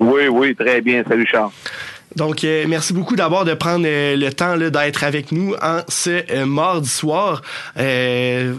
Oui, 0.00 0.28
oui, 0.28 0.54
très 0.54 0.80
bien. 0.80 1.02
Salut 1.08 1.26
Charles. 1.30 1.50
Donc, 2.16 2.42
euh, 2.42 2.64
merci 2.66 2.92
beaucoup 2.92 3.16
d'abord 3.16 3.44
de 3.44 3.54
prendre 3.54 3.84
euh, 3.86 4.16
le 4.16 4.32
temps 4.32 4.56
d'être 4.56 5.04
avec 5.04 5.30
nous 5.30 5.54
en 5.62 5.80
ce 5.88 6.24
euh, 6.30 6.46
mardi 6.46 6.88
soir. 6.88 7.42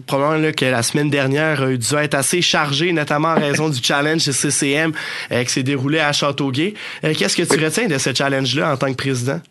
probablement 0.07 0.51
que 0.51 0.65
la 0.65 0.83
semaine 0.83 1.09
dernière 1.09 1.63
a 1.63 1.75
dû 1.75 1.95
être 1.95 2.15
assez 2.15 2.41
chargée, 2.41 2.93
notamment 2.93 3.29
en 3.29 3.35
raison 3.39 3.69
du 3.69 3.81
challenge 3.81 4.21
CCM 4.21 4.93
qui 5.29 5.49
s'est 5.49 5.63
déroulé 5.63 5.99
à 5.99 6.11
Châteauguay. 6.11 6.73
Qu'est-ce 7.01 7.35
que 7.35 7.43
tu 7.43 7.63
retiens 7.63 7.87
de 7.87 7.97
ce 7.97 8.13
challenge-là 8.13 8.73
en 8.73 8.77
tant 8.77 8.91
que 8.91 8.97
président? 8.97 9.41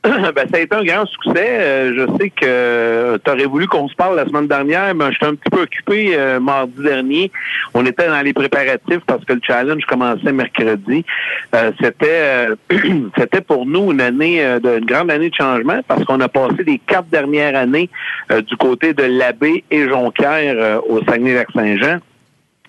ben, 0.04 0.46
ça 0.48 0.58
a 0.58 0.60
été 0.60 0.74
un 0.76 0.84
grand 0.84 1.06
succès. 1.06 1.46
Euh, 1.48 1.92
je 1.96 2.18
sais 2.18 2.30
que 2.30 3.18
tu 3.24 3.30
aurais 3.30 3.46
voulu 3.46 3.66
qu'on 3.66 3.88
se 3.88 3.94
parle 3.96 4.16
la 4.16 4.26
semaine 4.26 4.46
dernière, 4.46 4.94
mais 4.94 5.10
j'étais 5.12 5.26
un 5.26 5.34
petit 5.34 5.50
peu 5.50 5.62
occupé 5.62 6.12
euh, 6.14 6.38
mardi 6.38 6.80
dernier. 6.82 7.32
On 7.74 7.84
était 7.84 8.06
dans 8.06 8.20
les 8.22 8.32
préparatifs 8.32 9.00
parce 9.06 9.24
que 9.24 9.32
le 9.32 9.40
challenge 9.44 9.84
commençait 9.86 10.32
mercredi. 10.32 11.04
Euh, 11.54 11.72
c'était 11.80 12.48
c'était 13.18 13.40
pour 13.40 13.66
nous 13.66 13.90
une 13.90 14.00
année, 14.00 14.40
de, 14.62 14.78
une 14.78 14.86
grande 14.86 15.10
année 15.10 15.30
de 15.30 15.34
changement 15.34 15.80
parce 15.88 16.04
qu'on 16.04 16.20
a 16.20 16.28
passé 16.28 16.62
les 16.64 16.78
quatre 16.78 17.08
dernières 17.08 17.56
années 17.56 17.90
du 18.30 18.56
côté 18.56 18.94
de 18.94 19.02
l'Abbé 19.02 19.64
et 19.70 19.88
Jonquière 19.88 20.80
au 20.88 21.02
Saguenay-Lac-Saint-Jean. 21.04 21.98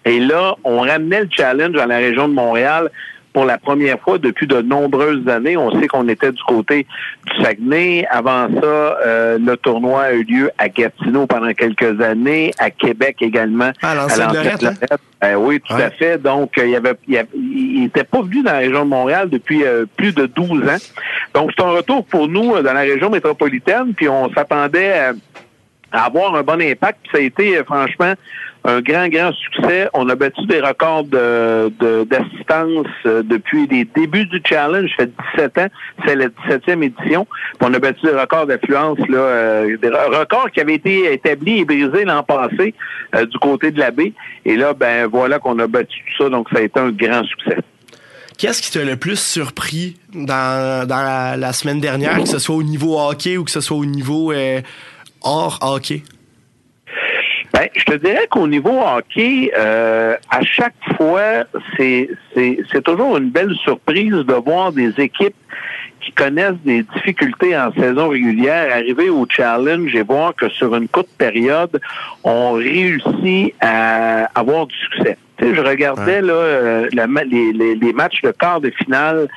Et 0.06 0.20
là, 0.20 0.56
on 0.64 0.80
ramenait 0.80 1.22
le 1.22 1.30
challenge 1.30 1.74
dans 1.74 1.86
la 1.86 1.98
région 1.98 2.28
de 2.28 2.34
Montréal 2.34 2.90
pour 3.34 3.46
la 3.46 3.58
première 3.58 4.00
fois 4.00 4.18
depuis 4.18 4.48
de 4.48 4.62
nombreuses 4.62 5.28
années. 5.28 5.58
On 5.58 5.72
sait 5.80 5.88
qu'on 5.88 6.08
était 6.08 6.32
du 6.32 6.42
côté 6.44 6.86
du 7.26 7.44
Saguenay. 7.44 8.06
Avant 8.10 8.48
ça, 8.54 8.66
euh, 8.66 9.38
le 9.40 9.56
tournoi 9.58 10.04
a 10.04 10.14
eu 10.14 10.24
lieu 10.24 10.52
à 10.58 10.70
Gatineau 10.70 11.28
pendant 11.28 11.52
quelques 11.54 12.02
années, 12.02 12.52
à 12.60 12.70
Québec 12.72 13.18
également. 13.22 13.72
Ah, 13.82 13.92
à 13.92 14.06
hein? 14.06 14.74
ben 15.22 15.36
oui, 15.38 15.62
tout 15.62 15.74
à 15.74 15.90
fait. 15.90 16.18
Donc, 16.18 16.54
il 16.58 16.70
y 16.70 16.76
avait, 16.76 16.96
il, 17.08 17.84
était 17.86 18.04
pas 18.04 18.22
venu 18.22 18.42
dans 18.42 18.54
la 18.54 18.60
région 18.60 18.86
de 18.86 18.90
Montréal 18.90 19.30
depuis 19.30 19.64
euh, 19.64 19.86
plus 19.98 20.14
de 20.14 20.26
12 20.26 20.64
ans. 20.64 20.78
Donc, 21.34 21.52
c'est 21.56 21.64
un 21.64 21.72
retour 21.72 22.06
pour 22.06 22.28
nous 22.28 22.56
euh, 22.56 22.62
dans 22.62 22.74
la 22.74 22.82
région 22.82 23.10
métropolitaine. 23.10 23.94
Puis, 23.94 24.10
on 24.10 24.32
s'attendait 24.34 24.94
à, 25.92 26.04
avoir 26.06 26.36
un 26.36 26.44
bon 26.44 26.62
impact. 26.62 27.00
Puis 27.04 27.12
ça 27.12 27.18
a 27.18 27.22
été, 27.22 27.64
franchement, 27.64 28.14
un 28.66 28.82
grand, 28.82 29.08
grand 29.08 29.32
succès. 29.34 29.90
On 29.94 30.10
a 30.10 30.16
battu 30.16 30.46
des 30.46 30.60
records 30.60 31.06
d'assistance 31.06 32.88
euh, 33.06 33.24
depuis 33.24 33.68
les 33.68 33.86
débuts 33.86 34.26
du 34.26 34.42
challenge. 34.44 34.90
Ça 34.98 35.06
fait 35.06 35.12
17 35.36 35.58
ans. 35.60 35.68
C'est 36.06 36.16
la 36.16 36.28
17e 36.28 36.84
édition. 36.84 37.26
on 37.62 37.74
a 37.74 37.80
battu 37.80 38.06
des 38.06 38.12
records 38.12 38.48
d'affluence, 38.48 39.00
là, 39.08 39.18
euh, 39.18 39.78
des 39.78 39.90
records 39.90 40.52
qui 40.52 40.60
avaient 40.60 40.76
été 40.76 41.14
établis 41.14 41.60
et 41.60 41.66
brisés 41.66 42.04
l'an 42.04 42.24
passé 42.24 42.74
euh, 43.16 43.26
du 43.26 43.38
côté 43.40 43.72
de 43.72 43.80
la 43.80 43.92
baie. 43.92 44.14
Et 44.46 44.56
là, 44.56 44.74
ben 44.74 45.08
voilà 45.08 45.40
qu'on 45.40 45.58
a 45.60 45.68
battu 45.68 46.00
tout 46.06 46.24
ça. 46.24 46.30
Donc, 46.30 46.48
ça 46.52 46.60
a 46.60 46.62
été 46.62 46.80
un 46.80 46.92
grand 46.92 47.24
succès. 47.24 47.58
Qu'est-ce 48.38 48.62
qui 48.62 48.72
t'a 48.72 48.86
le 48.86 48.96
plus 48.96 49.20
surpris 49.20 49.98
dans, 50.14 50.88
la, 50.88 51.54
semaine 51.54 51.82
dernière, 51.82 52.20
que 52.20 52.30
ce 52.30 52.40
soit 52.40 52.56
au 52.56 52.64
niveau 52.64 52.98
hockey 52.98 53.36
ou 53.36 53.44
que 53.44 53.52
ce 53.52 53.60
soit 53.60 53.76
au 53.76 53.86
niveau 53.86 54.34
hors 55.22 55.60
hockey? 55.62 56.04
Ben, 57.54 57.68
je 57.76 57.84
te 57.84 57.96
dirais 57.96 58.28
qu'au 58.30 58.48
niveau 58.48 58.80
hockey, 58.80 59.52
euh, 59.58 60.16
à 60.30 60.44
chaque 60.44 60.76
fois, 60.96 61.46
c'est, 61.76 62.10
c'est, 62.36 62.84
toujours 62.84 63.18
une 63.18 63.32
belle 63.32 63.56
surprise 63.56 64.12
de 64.14 64.34
voir 64.34 64.72
des 64.72 64.92
équipes 65.00 65.36
qui 66.02 66.12
connaissent 66.12 66.62
des 66.64 66.84
difficultés 66.84 67.58
en 67.58 67.74
saison 67.74 68.10
régulière 68.10 68.74
arriver 68.74 69.10
au 69.10 69.26
challenge 69.28 69.96
et 69.96 70.04
voir 70.04 70.36
que 70.36 70.48
sur 70.50 70.76
une 70.76 70.88
courte 70.88 71.10
période, 71.18 71.82
on 72.24 72.54
réussit 72.54 73.54
à 73.60 74.26
avoir 74.36 74.68
du 74.68 74.76
succès. 74.76 75.18
Tu 75.38 75.46
sais, 75.46 75.56
je 75.56 75.62
regardais 75.62 76.22
là, 76.22 76.34
euh, 76.34 76.90
les, 76.92 77.54
les, 77.54 77.76
les, 77.76 77.94
matchs 77.94 78.22
de 78.22 78.32
quart 78.32 78.62
de 78.62 78.70
finale 78.72 79.28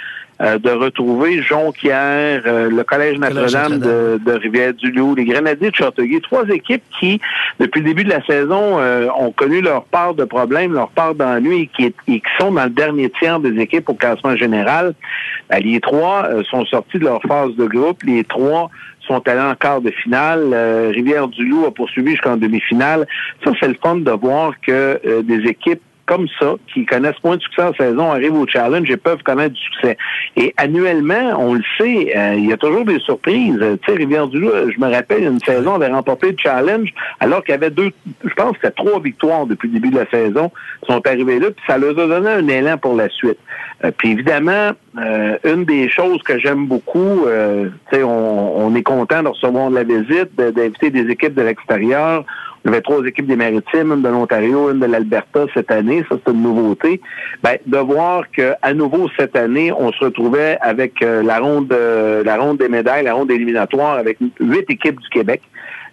euh, 0.42 0.58
de 0.58 0.70
retrouver 0.70 1.40
Jonquière, 1.40 2.42
euh, 2.46 2.68
le 2.68 2.82
Collège 2.82 3.16
Notre-Dame 3.18 3.78
de, 3.78 4.32
Rivière-du-Loup, 4.32 5.14
les 5.14 5.24
Grenadiers 5.24 5.70
de 5.70 5.76
Châteauguay, 5.76 6.18
trois 6.20 6.48
équipes 6.48 6.82
qui, 6.98 7.20
depuis 7.60 7.80
le 7.80 7.86
début 7.86 8.02
de 8.02 8.08
la 8.08 8.24
saison, 8.24 8.80
euh, 8.80 9.06
ont 9.16 9.30
connu 9.30 9.60
leur 9.60 9.84
part 9.84 10.14
de 10.14 10.24
problèmes, 10.24 10.72
leur 10.72 10.88
part 10.88 11.14
d'ennuis 11.14 11.70
et 11.78 11.92
qui, 12.06 12.22
sont 12.40 12.50
dans 12.50 12.64
le 12.64 12.70
dernier 12.70 13.08
tiers 13.10 13.38
des 13.38 13.60
équipes 13.60 13.88
au 13.88 13.94
classement 13.94 14.34
général. 14.34 14.94
Ben, 15.48 15.62
les 15.62 15.78
trois 15.78 16.28
sont 16.50 16.64
sortis 16.66 16.98
de 16.98 17.04
leur 17.04 17.22
phase 17.22 17.54
de 17.54 17.66
groupe. 17.66 18.02
Les 18.02 18.24
trois 18.24 18.68
sont 19.06 19.22
allés 19.28 19.40
en 19.40 19.54
quart 19.54 19.80
de 19.80 19.90
finale. 19.90 20.54
Rivière-du-Loup 20.92 21.66
a 21.66 21.70
poursuivi 21.70 22.12
jusqu'en 22.12 22.36
demi-finale. 22.36 23.06
Ça, 23.44 23.52
c'est 23.60 23.68
le 23.68 23.76
fun 23.80 23.96
de 23.96 24.10
voir 24.10 24.54
que 24.60 25.20
des 25.22 25.48
équipes 25.48 25.82
comme 26.06 26.26
ça, 26.38 26.54
qui 26.72 26.84
connaissent 26.84 27.22
moins 27.24 27.36
de 27.36 27.42
succès 27.42 27.62
en 27.62 27.74
saison, 27.74 28.10
arrivent 28.10 28.34
au 28.34 28.46
challenge 28.46 28.90
et 28.90 28.96
peuvent 28.96 29.22
connaître 29.22 29.54
du 29.54 29.60
succès. 29.60 29.96
Et 30.36 30.52
annuellement, 30.56 31.34
on 31.38 31.54
le 31.54 31.62
sait, 31.78 32.12
euh, 32.16 32.34
il 32.36 32.46
y 32.46 32.52
a 32.52 32.56
toujours 32.56 32.84
des 32.84 32.98
surprises. 33.00 33.58
Tu 33.58 33.78
sais, 33.86 33.96
Rivière-du-Loup, 33.96 34.70
je 34.74 34.80
me 34.80 34.90
rappelle, 34.90 35.22
une 35.22 35.40
saison, 35.40 35.74
avait 35.74 35.88
remporté 35.88 36.32
le 36.32 36.36
challenge, 36.38 36.92
alors 37.20 37.42
qu'il 37.44 37.52
y 37.52 37.54
avait 37.56 37.70
deux, 37.70 37.90
je 38.24 38.34
pense 38.34 38.56
que 38.58 38.68
trois 38.68 39.00
victoires 39.00 39.46
depuis 39.46 39.68
le 39.68 39.74
début 39.74 39.90
de 39.90 39.98
la 39.98 40.10
saison, 40.10 40.50
Ils 40.82 40.92
sont 40.92 41.06
arrivés 41.06 41.38
là, 41.38 41.50
puis 41.50 41.64
ça 41.66 41.78
leur 41.78 41.98
a 41.98 42.06
donné 42.06 42.30
un 42.30 42.48
élan 42.48 42.78
pour 42.78 42.96
la 42.96 43.08
suite. 43.08 43.38
Euh, 43.84 43.90
puis 43.96 44.12
évidemment, 44.12 44.72
euh, 44.98 45.38
une 45.44 45.64
des 45.64 45.88
choses 45.88 46.22
que 46.22 46.38
j'aime 46.38 46.66
beaucoup, 46.66 47.26
tu 47.26 47.96
sais, 47.96 48.02
on, 48.02 48.66
on, 48.66 48.74
est 48.74 48.82
content 48.82 49.22
de 49.22 49.28
recevoir 49.28 49.70
de 49.70 49.76
la 49.76 49.84
visite, 49.84 50.34
d'inviter 50.36 50.90
des 50.90 51.10
équipes 51.10 51.34
de 51.34 51.42
l'extérieur. 51.42 52.24
Il 52.64 52.68
y 52.68 52.74
avait 52.74 52.80
trois 52.80 53.04
équipes 53.04 53.26
des 53.26 53.36
Maritimes, 53.36 53.92
une 53.92 54.02
de 54.02 54.08
l'Ontario, 54.08 54.70
une 54.70 54.78
de 54.78 54.86
l'Alberta 54.86 55.46
cette 55.52 55.70
année. 55.70 56.04
Ça, 56.08 56.16
c'est 56.24 56.32
une 56.32 56.42
nouveauté. 56.42 57.00
Ben, 57.42 57.58
de 57.66 57.78
voir 57.78 58.30
qu'à 58.30 58.74
nouveau 58.74 59.08
cette 59.18 59.34
année, 59.36 59.72
on 59.72 59.90
se 59.92 60.04
retrouvait 60.04 60.58
avec 60.60 61.02
euh, 61.02 61.22
la 61.22 61.40
ronde, 61.40 61.72
euh, 61.72 62.22
la 62.22 62.36
ronde 62.36 62.58
des 62.58 62.68
médailles, 62.68 63.04
la 63.04 63.14
ronde 63.14 63.30
éliminatoire 63.30 63.98
avec 63.98 64.18
huit 64.38 64.70
équipes 64.70 65.00
du 65.00 65.08
Québec. 65.08 65.42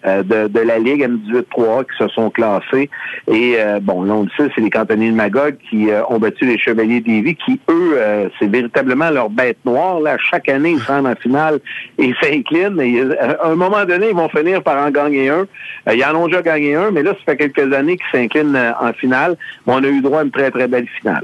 Euh, 0.05 0.23
de, 0.23 0.59
la 0.59 0.79
Ligue 0.79 1.05
M18-3 1.05 1.85
qui 1.85 1.97
se 1.97 2.07
sont 2.09 2.29
classés. 2.29 2.89
Et 3.27 3.57
bon, 3.81 4.03
là, 4.03 4.13
on 4.13 4.23
le 4.23 4.29
sait, 4.37 4.51
c'est 4.55 4.61
les 4.61 4.69
cantonniers 4.69 5.11
de 5.11 5.15
Magog 5.15 5.55
qui 5.69 5.87
ont 6.09 6.19
battu 6.19 6.45
les 6.45 6.57
Chevaliers 6.57 7.01
d'Ivy, 7.01 7.35
qui, 7.35 7.59
eux, 7.69 7.99
c'est 8.39 8.47
véritablement 8.47 9.09
leur 9.09 9.29
bête 9.29 9.57
noire. 9.65 9.99
Là, 9.99 10.17
chaque 10.19 10.49
année, 10.49 10.71
ils 10.71 10.81
sont 10.81 11.05
en 11.05 11.15
finale 11.15 11.59
et 11.97 12.13
s'inclinent. 12.21 12.79
Et 12.81 13.01
à 13.19 13.47
un 13.47 13.55
moment 13.55 13.85
donné, 13.85 14.09
ils 14.09 14.15
vont 14.15 14.29
finir 14.29 14.61
par 14.63 14.85
en 14.85 14.91
gagner 14.91 15.29
un. 15.29 15.45
ils 15.91 16.03
en 16.03 16.15
ont 16.15 16.27
déjà 16.27 16.41
gagné 16.41 16.75
un, 16.75 16.91
mais 16.91 17.03
là, 17.03 17.11
ça 17.11 17.33
fait 17.33 17.37
quelques 17.37 17.73
années 17.73 17.97
qu'ils 17.97 18.19
s'inclinent 18.19 18.73
en 18.79 18.93
finale. 18.93 19.37
Mais 19.65 19.73
on 19.73 19.83
a 19.83 19.87
eu 19.87 20.01
droit 20.01 20.21
à 20.21 20.23
une 20.23 20.31
très, 20.31 20.51
très 20.51 20.67
belle 20.67 20.87
finale. 20.99 21.23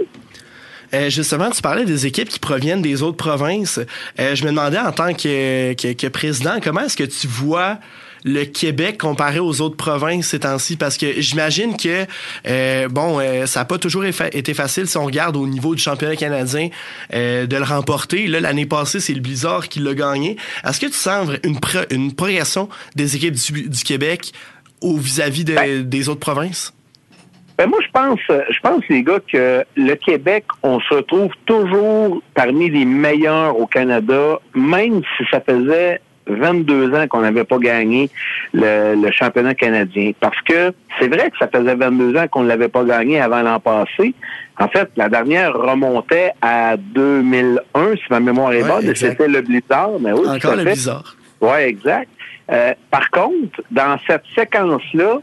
Euh, 0.94 1.10
justement, 1.10 1.50
tu 1.50 1.62
parlais 1.62 1.86
des 1.86 2.05
équipes 2.05 2.29
qui 2.29 2.39
proviennent 2.39 2.82
des 2.82 3.01
autres 3.03 3.17
provinces. 3.17 3.79
Euh, 4.20 4.36
je 4.36 4.44
me 4.44 4.50
demandais 4.50 4.79
en 4.79 4.91
tant 4.91 5.13
que, 5.13 6.08
président, 6.08 6.58
comment 6.63 6.82
est-ce 6.82 6.98
que 6.98 7.03
tu 7.03 7.27
vois 7.27 7.77
le 8.25 8.44
Québec 8.44 8.98
comparé 8.98 9.39
aux 9.39 9.62
autres 9.62 9.77
provinces 9.77 10.27
ces 10.27 10.39
temps-ci? 10.39 10.75
Parce 10.75 10.98
que 10.98 11.22
j'imagine 11.22 11.77
que, 11.77 12.05
euh, 12.48 12.89
bon, 12.89 13.20
ça 13.46 13.62
n'a 13.62 13.65
pas 13.65 13.77
toujours 13.77 14.03
été 14.05 14.53
facile 14.53 14.88
si 14.88 14.98
on 14.98 15.05
regarde 15.05 15.38
au 15.38 15.48
niveau 15.48 15.75
du 15.75 15.82
championnat 15.82 16.17
canadien 16.17 16.70
de 17.13 17.55
le 17.55 17.63
remporter. 17.63 18.27
Là, 18.27 18.39
l'année 18.39 18.65
passée, 18.65 19.00
c'est 19.00 19.13
le 19.13 19.22
Blizzard 19.22 19.70
qui 19.70 19.79
l'a 19.79 19.94
gagné. 19.94 20.36
Est-ce 20.67 20.79
que 20.79 20.88
tu 20.88 20.94
sens 20.94 21.29
une, 21.44 21.60
une 21.91 22.13
progression 22.13 22.67
des 22.96 23.15
équipes 23.15 23.36
du, 23.36 23.84
Québec 23.84 24.32
au 24.82 24.98
vis-à-vis 24.98 25.46
ben 25.46 25.84
des 25.84 26.10
autres 26.10 26.20
provinces? 26.20 26.74
Ben 27.58 27.67
moi, 27.67 27.79
je 27.82 27.91
pense, 27.91 28.20
je 28.27 28.60
pense, 28.60 28.84
les 28.89 29.01
gars, 29.01 29.20
que 29.32 29.63
le 29.77 29.96
Québec, 29.96 30.44
on 30.62 30.79
se 30.82 30.94
retrouve 30.94 31.32
toujours 31.46 32.22
parmi 32.34 32.70
les 32.70 32.84
meilleurs 32.84 33.58
au 33.58 33.65
Canada, 33.65 34.39
même 34.53 35.01
si 35.17 35.24
ça 35.32 35.39
faisait 35.39 36.01
22 36.27 36.94
ans 36.96 37.08
qu'on 37.08 37.22
n'avait 37.22 37.44
pas 37.44 37.58
gagné 37.58 38.10
le, 38.53 39.12
championnat 39.12 39.53
canadien. 39.53 40.12
Parce 40.20 40.39
que 40.41 40.74
c'est 41.00 41.08
vrai 41.08 41.29
que 41.29 41.38
ça 41.38 41.48
faisait 41.48 41.75
22 41.75 42.17
ans 42.17 42.27
qu'on 42.27 42.44
ne 42.44 42.48
l'avait 42.48 42.67
pas 42.67 42.84
gagné 42.84 43.20
avant 43.20 43.41
l'an 43.41 43.60
passé. 43.60 44.13
En 44.60 44.67
fait, 44.67 44.89
la 44.96 45.10
dernière 45.10 45.53
remontait 45.53 46.32
à 46.41 46.77
2001, 46.77 47.96
si 47.96 48.03
ma 48.10 48.20
mémoire 48.20 48.53
est 48.53 48.63
bonne, 48.63 48.96
c'était 48.96 49.27
le 49.27 49.41
Blizzard. 49.41 50.00
Mais 50.00 50.12
oui, 50.12 50.27
Encore 50.27 50.55
le 50.55 50.63
Blizzard. 50.63 51.15
Oui, 51.41 51.60
exact. 51.60 52.10
Euh, 52.51 52.74
par 52.91 53.10
contre, 53.10 53.62
dans 53.72 53.98
cette 54.08 54.24
séquence-là, 54.36 55.17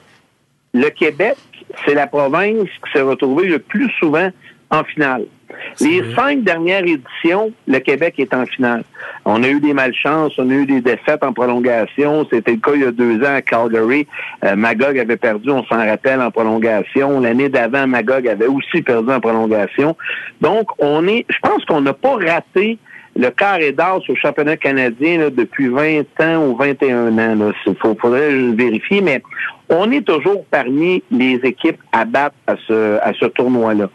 le 0.75 0.89
Québec 0.91 1.37
c'est 1.85 1.95
la 1.95 2.07
province 2.07 2.69
qui 2.85 2.93
s'est 2.93 3.03
retrouvée 3.03 3.49
le 3.49 3.59
plus 3.59 3.91
souvent 3.99 4.31
en 4.71 4.85
finale. 4.85 5.27
Les 5.81 6.03
cinq 6.15 6.43
dernières 6.43 6.85
éditions, 6.85 7.53
le 7.67 7.79
Québec 7.79 8.15
est 8.19 8.35
en 8.35 8.47
finale. 8.47 8.85
On 9.25 9.43
a 9.43 9.49
eu 9.49 9.61
des 9.61 9.73
malchances, 9.73 10.33
on 10.39 10.49
a 10.51 10.55
eu 10.55 10.67
des 10.67 10.81
défaites 10.81 11.23
en 11.23 11.33
prolongation. 11.33 12.27
C'était 12.31 12.53
le 12.53 12.59
cas 12.59 12.73
il 12.75 12.83
y 12.83 12.85
a 12.85 12.93
deux 12.93 13.21
ans 13.21 13.35
à 13.35 13.43
Calgary. 13.43 14.07
Euh, 14.45 14.57
Magog 14.57 14.99
avait 14.99 15.17
perdu, 15.17 15.51
on 15.51 15.65
s'en 15.65 15.79
rappelle, 15.79 16.21
en 16.21 16.31
prolongation. 16.31 17.21
L'année 17.21 17.49
d'avant, 17.49 17.87
Magog 17.87 18.27
avait 18.29 18.47
aussi 18.47 18.83
perdu 18.83 19.11
en 19.11 19.21
prolongation. 19.21 19.97
Donc, 20.41 20.69
on 20.79 21.07
est, 21.07 21.25
je 21.29 21.39
pense 21.43 21.65
qu'on 21.65 21.81
n'a 21.81 21.93
pas 21.95 22.17
raté 22.17 22.79
le 23.15 23.29
carré 23.31 23.73
d'as 23.73 23.99
au 24.09 24.17
championnat 24.17 24.57
canadien 24.57 25.29
depuis 25.31 25.69
20 25.69 26.03
ans 26.21 26.47
ou 26.47 26.57
21 26.57 27.19
ans. 27.19 27.53
Il 27.67 27.75
faudrait 27.77 28.33
vérifier, 28.53 29.03
mais 29.03 29.23
on 29.69 29.91
est 29.91 30.03
toujours 30.03 30.45
parmi 30.51 31.03
les 31.11 31.41
équipes 31.43 31.81
à 31.93 32.05
battre 32.05 32.37
à 32.47 32.55
ce, 32.67 32.99
à 33.01 33.13
ce 33.19 33.27
tournoi-là. 33.27 33.89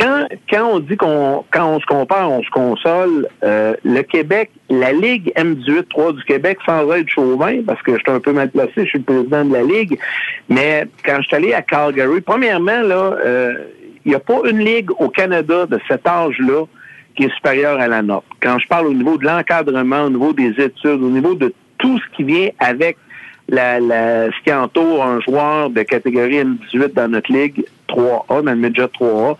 Quand, 0.00 0.26
quand 0.50 0.66
on 0.72 0.78
dit 0.80 0.96
qu'on 0.96 1.44
quand 1.50 1.74
on 1.74 1.80
se 1.80 1.84
compare, 1.84 2.30
on 2.30 2.42
se 2.42 2.50
console, 2.50 3.28
euh, 3.44 3.74
le 3.84 4.00
Québec, 4.02 4.50
la 4.70 4.92
Ligue 4.92 5.30
M18-3 5.36 6.16
du 6.16 6.24
Québec, 6.24 6.58
sans 6.64 6.90
être 6.92 7.08
chauvin, 7.08 7.62
parce 7.66 7.82
que 7.82 7.92
je 7.92 7.98
suis 7.98 8.10
un 8.10 8.20
peu 8.20 8.32
mal 8.32 8.50
placé, 8.50 8.72
je 8.76 8.84
suis 8.84 8.98
le 8.98 9.04
président 9.04 9.44
de 9.44 9.52
la 9.52 9.62
Ligue, 9.62 9.98
mais 10.48 10.86
quand 11.04 11.16
je 11.20 11.26
suis 11.26 11.36
allé 11.36 11.52
à 11.52 11.60
Calgary, 11.60 12.22
premièrement, 12.22 12.80
là, 12.80 13.16
euh, 13.24 13.54
il 14.04 14.10
n'y 14.10 14.14
a 14.14 14.20
pas 14.20 14.40
une 14.48 14.60
ligue 14.60 14.90
au 14.98 15.10
Canada 15.10 15.66
de 15.66 15.78
cet 15.86 16.06
âge-là 16.06 16.64
qui 17.14 17.24
est 17.24 17.34
supérieure 17.34 17.78
à 17.78 17.88
la 17.88 18.00
nôtre. 18.00 18.26
Quand 18.40 18.58
je 18.58 18.66
parle 18.68 18.86
au 18.86 18.94
niveau 18.94 19.18
de 19.18 19.26
l'encadrement, 19.26 20.04
au 20.04 20.10
niveau 20.10 20.32
des 20.32 20.50
études, 20.58 21.02
au 21.02 21.10
niveau 21.10 21.34
de 21.34 21.52
tout 21.76 21.98
ce 21.98 22.16
qui 22.16 22.24
vient 22.24 22.48
avec 22.58 22.96
la, 23.50 23.80
la, 23.80 24.26
ce 24.26 24.42
qui 24.44 24.52
entoure 24.52 25.04
un 25.04 25.20
joueur 25.20 25.70
de 25.70 25.82
catégorie 25.82 26.42
M18 26.42 26.94
dans 26.94 27.08
notre 27.08 27.30
ligue 27.32 27.64
3A, 27.88 28.42
dans 28.42 28.52
le 28.52 28.56
midget 28.56 28.84
3A, 28.84 29.36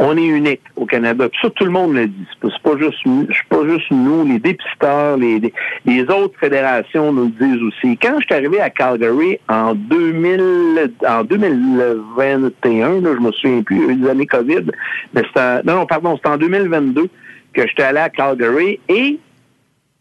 on 0.00 0.16
est 0.16 0.24
unique 0.24 0.62
au 0.76 0.86
Canada. 0.86 1.28
Puis 1.28 1.38
ça, 1.42 1.50
tout 1.50 1.66
le 1.66 1.70
monde 1.70 1.94
le 1.94 2.06
dit. 2.08 2.26
C'est 2.42 2.62
pas 2.62 2.76
juste, 2.78 3.04
pas 3.50 3.66
juste 3.66 3.90
nous, 3.90 4.26
les 4.26 4.38
dépisteurs, 4.38 5.18
les, 5.18 5.52
les, 5.84 6.02
autres 6.04 6.38
fédérations 6.40 7.12
nous 7.12 7.30
le 7.38 7.46
disent 7.46 7.62
aussi. 7.62 7.98
Quand 7.98 8.18
je 8.18 8.24
suis 8.24 8.34
arrivé 8.34 8.60
à 8.60 8.70
Calgary 8.70 9.38
en 9.50 9.74
2000, 9.74 10.92
en 11.06 11.22
2021, 11.22 13.00
là, 13.02 13.10
je 13.14 13.20
me 13.20 13.30
souviens 13.30 13.62
plus, 13.62 13.94
des 13.94 14.08
années 14.08 14.26
COVID, 14.26 14.64
mais 15.12 15.22
c'était, 15.26 15.62
non, 15.64 15.74
non, 15.74 15.86
pardon, 15.86 16.16
c'était 16.16 16.30
en 16.30 16.38
2022 16.38 17.08
que 17.52 17.66
j'étais 17.66 17.82
allé 17.82 17.98
à 17.98 18.08
Calgary 18.08 18.80
et 18.88 19.18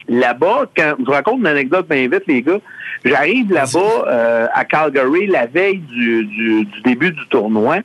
là-bas, 0.10 0.66
quand 0.76 0.96
je 1.00 1.06
vous 1.06 1.12
raconte 1.12 1.40
une 1.40 1.48
anecdote 1.48 1.88
bien 1.88 2.08
vite, 2.08 2.24
les 2.28 2.42
gars, 2.42 2.60
j'arrive 3.06 3.52
là-bas 3.54 4.06
euh, 4.08 4.48
à 4.54 4.66
Calgary 4.66 5.28
la 5.28 5.46
veille 5.46 5.78
du, 5.78 6.26
du, 6.26 6.68
début 6.84 7.12
du 7.12 7.28
tournoi 7.30 7.78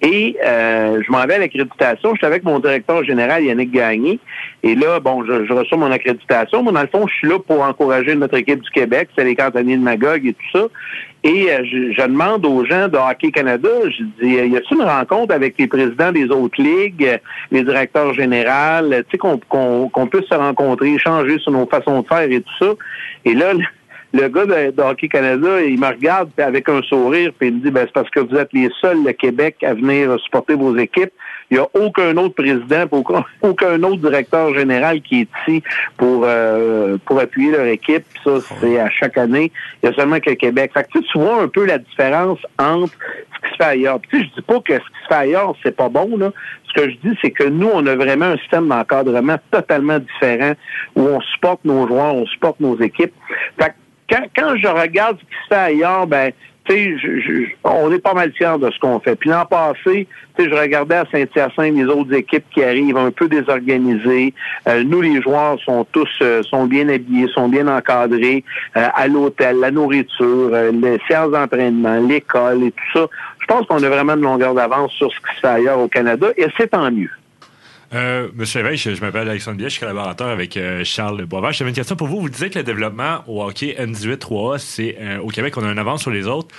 et 0.00 0.36
euh, 0.44 1.02
je 1.04 1.10
m'en 1.10 1.24
vais 1.26 1.34
à 1.34 1.38
l'accréditation. 1.38 2.14
J'étais 2.14 2.26
avec 2.26 2.44
mon 2.44 2.60
directeur 2.60 3.04
général, 3.04 3.44
Yannick 3.44 3.72
Gagné. 3.72 4.20
Et 4.62 4.74
là, 4.74 5.00
bon, 5.00 5.24
je, 5.24 5.52
reçois 5.52 5.78
mon 5.78 5.90
accréditation. 5.90 6.62
Moi, 6.62 6.72
dans 6.72 6.82
le 6.82 6.88
fond, 6.88 7.06
je 7.06 7.14
suis 7.14 7.28
là 7.28 7.38
pour 7.40 7.62
encourager 7.62 8.14
notre 8.14 8.36
équipe 8.36 8.62
du 8.62 8.70
Québec. 8.70 9.08
C'est 9.16 9.24
les 9.24 9.34
cantonniers 9.34 9.76
de 9.76 9.82
Magog 9.82 10.24
et 10.24 10.34
tout 10.34 10.58
ça. 10.58 10.66
Et 11.28 11.52
euh, 11.52 11.62
je, 11.62 12.02
demande 12.06 12.46
aux 12.46 12.64
gens 12.64 12.88
de 12.88 12.96
Hockey 12.96 13.30
Canada, 13.30 13.68
je 13.84 14.02
dis, 14.18 14.32
y 14.34 14.56
a-t-il 14.56 14.78
une 14.78 14.82
rencontre 14.82 15.34
avec 15.34 15.56
les 15.58 15.66
présidents 15.66 16.10
des 16.10 16.24
autres 16.30 16.60
ligues, 16.60 17.20
les 17.50 17.62
directeurs 17.62 18.14
généraux, 18.14 18.88
tu 18.88 19.04
sais, 19.10 19.18
qu'on 19.18 19.36
qu'on 19.36 20.06
puisse 20.06 20.26
se 20.26 20.34
rencontrer, 20.34 20.94
échanger 20.94 21.38
sur 21.40 21.52
nos 21.52 21.66
façons 21.66 22.00
de 22.00 22.06
faire 22.06 22.30
et 22.30 22.40
tout 22.40 22.64
ça? 22.64 22.72
Et 23.26 23.34
là, 23.34 23.52
le 24.14 24.28
gars 24.28 24.46
de, 24.46 24.80
Hockey 24.80 25.08
Canada, 25.08 25.60
il 25.60 25.78
me 25.78 25.88
regarde 25.88 26.30
avec 26.38 26.66
un 26.70 26.80
sourire, 26.80 27.30
puis 27.38 27.48
il 27.48 27.56
me 27.56 27.60
dit, 27.60 27.70
ben, 27.70 27.82
c'est 27.84 27.92
parce 27.92 28.08
que 28.08 28.20
vous 28.20 28.34
êtes 28.34 28.52
les 28.54 28.70
seuls, 28.80 29.04
le 29.04 29.12
Québec, 29.12 29.56
à 29.62 29.74
venir 29.74 30.18
supporter 30.20 30.54
vos 30.54 30.74
équipes. 30.78 31.12
Il 31.50 31.56
n'y 31.56 31.60
a 31.60 31.68
aucun 31.74 32.16
autre 32.16 32.34
président, 32.34 32.84
aucun, 32.90 33.24
aucun 33.42 33.82
autre 33.82 33.96
directeur 33.96 34.52
général 34.54 35.00
qui 35.00 35.22
est 35.22 35.28
ici 35.42 35.62
pour 35.96 36.22
euh, 36.24 36.98
pour 37.04 37.18
appuyer 37.20 37.52
leur 37.52 37.66
équipe. 37.66 38.04
ça, 38.24 38.38
c'est 38.60 38.78
à 38.78 38.90
chaque 38.90 39.16
année. 39.16 39.50
Il 39.82 39.88
y 39.88 39.92
a 39.92 39.94
seulement 39.94 40.20
que 40.20 40.30
le 40.30 40.36
Québec. 40.36 40.72
Fait 40.74 40.86
que, 40.90 40.98
tu 40.98 41.18
vois 41.18 41.42
un 41.42 41.48
peu 41.48 41.64
la 41.64 41.78
différence 41.78 42.40
entre 42.58 42.92
ce 43.34 43.48
qui 43.48 43.52
se 43.52 43.56
fait 43.56 43.70
ailleurs. 43.70 44.00
Puis, 44.00 44.24
je 44.24 44.34
dis 44.34 44.42
pas 44.46 44.60
que 44.60 44.74
ce 44.74 44.78
qui 44.78 45.02
se 45.02 45.08
fait 45.08 45.14
ailleurs, 45.14 45.54
c'est 45.62 45.76
pas 45.76 45.88
bon. 45.88 46.16
Là. 46.16 46.32
Ce 46.66 46.80
que 46.80 46.90
je 46.90 46.96
dis, 46.96 47.18
c'est 47.22 47.30
que 47.30 47.44
nous, 47.44 47.70
on 47.72 47.86
a 47.86 47.96
vraiment 47.96 48.26
un 48.26 48.36
système 48.38 48.68
d'encadrement 48.68 49.36
totalement 49.50 49.98
différent 49.98 50.52
où 50.96 51.02
on 51.02 51.20
supporte 51.20 51.64
nos 51.64 51.86
joueurs, 51.86 52.14
on 52.14 52.26
supporte 52.26 52.60
nos 52.60 52.78
équipes. 52.80 53.14
Fait 53.58 53.72
quand, 54.10 54.24
quand 54.34 54.56
je 54.56 54.68
regarde 54.68 55.18
ce 55.18 55.24
qui 55.24 55.42
se 55.44 55.48
fait 55.48 55.60
ailleurs, 55.60 56.06
ben, 56.06 56.32
tu 56.68 57.00
sais, 57.00 57.56
on 57.64 57.90
est 57.92 57.98
pas 57.98 58.14
mal 58.14 58.32
fiers 58.32 58.58
de 58.60 58.70
ce 58.70 58.78
qu'on 58.78 59.00
fait. 59.00 59.16
Puis 59.16 59.30
l'an 59.30 59.44
passé, 59.46 60.06
je 60.38 60.54
regardais 60.54 60.96
à 60.96 61.04
Saint-Hyacinthe 61.10 61.74
les 61.74 61.86
autres 61.86 62.12
équipes 62.14 62.44
qui 62.50 62.62
arrivent 62.62 62.96
un 62.96 63.10
peu 63.10 63.28
désorganisées. 63.28 64.34
Euh, 64.68 64.84
nous, 64.84 65.00
les 65.00 65.20
joueurs 65.22 65.58
sont 65.60 65.86
tous 65.92 66.08
euh, 66.22 66.42
sont 66.42 66.66
bien 66.66 66.88
habillés, 66.88 67.28
sont 67.28 67.48
bien 67.48 67.66
encadrés 67.68 68.44
euh, 68.76 68.86
à 68.94 69.08
l'hôtel, 69.08 69.58
la 69.60 69.70
nourriture, 69.70 70.50
les 70.50 70.98
séances 71.08 71.32
d'entraînement, 71.32 72.00
l'école 72.00 72.64
et 72.64 72.72
tout 72.72 72.98
ça. 72.98 73.06
Je 73.40 73.46
pense 73.46 73.66
qu'on 73.66 73.82
a 73.82 73.88
vraiment 73.88 74.14
une 74.14 74.22
longueur 74.22 74.54
d'avance 74.54 74.92
sur 74.92 75.10
ce 75.10 75.18
qui 75.18 75.36
se 75.36 75.40
fait 75.40 75.48
ailleurs 75.48 75.78
au 75.78 75.88
Canada 75.88 76.28
et 76.36 76.46
c'est 76.56 76.68
tant 76.68 76.90
mieux. 76.90 77.10
Euh, 77.94 78.28
Monsieur 78.34 78.62
Veil, 78.62 78.76
je, 78.76 79.00
m'appelle 79.00 79.28
Alexandre 79.28 79.56
Biet, 79.56 79.66
je 79.66 79.70
suis 79.70 79.80
collaborateur 79.80 80.28
avec 80.28 80.56
euh, 80.56 80.84
Charles 80.84 81.24
Boisvert. 81.24 81.52
J'avais 81.52 81.70
une 81.70 81.76
question 81.76 81.96
pour 81.96 82.06
vous. 82.06 82.20
Vous 82.20 82.28
disiez 82.28 82.50
que 82.50 82.58
le 82.58 82.64
développement 82.64 83.24
au 83.26 83.42
hockey 83.42 83.76
N18-3A, 83.78 84.58
c'est 84.58 84.96
euh, 85.00 85.18
au 85.20 85.28
Québec, 85.28 85.56
on 85.56 85.64
a 85.64 85.68
un 85.68 85.78
avance 85.78 86.02
sur 86.02 86.10
les 86.10 86.26
autres. 86.26 86.54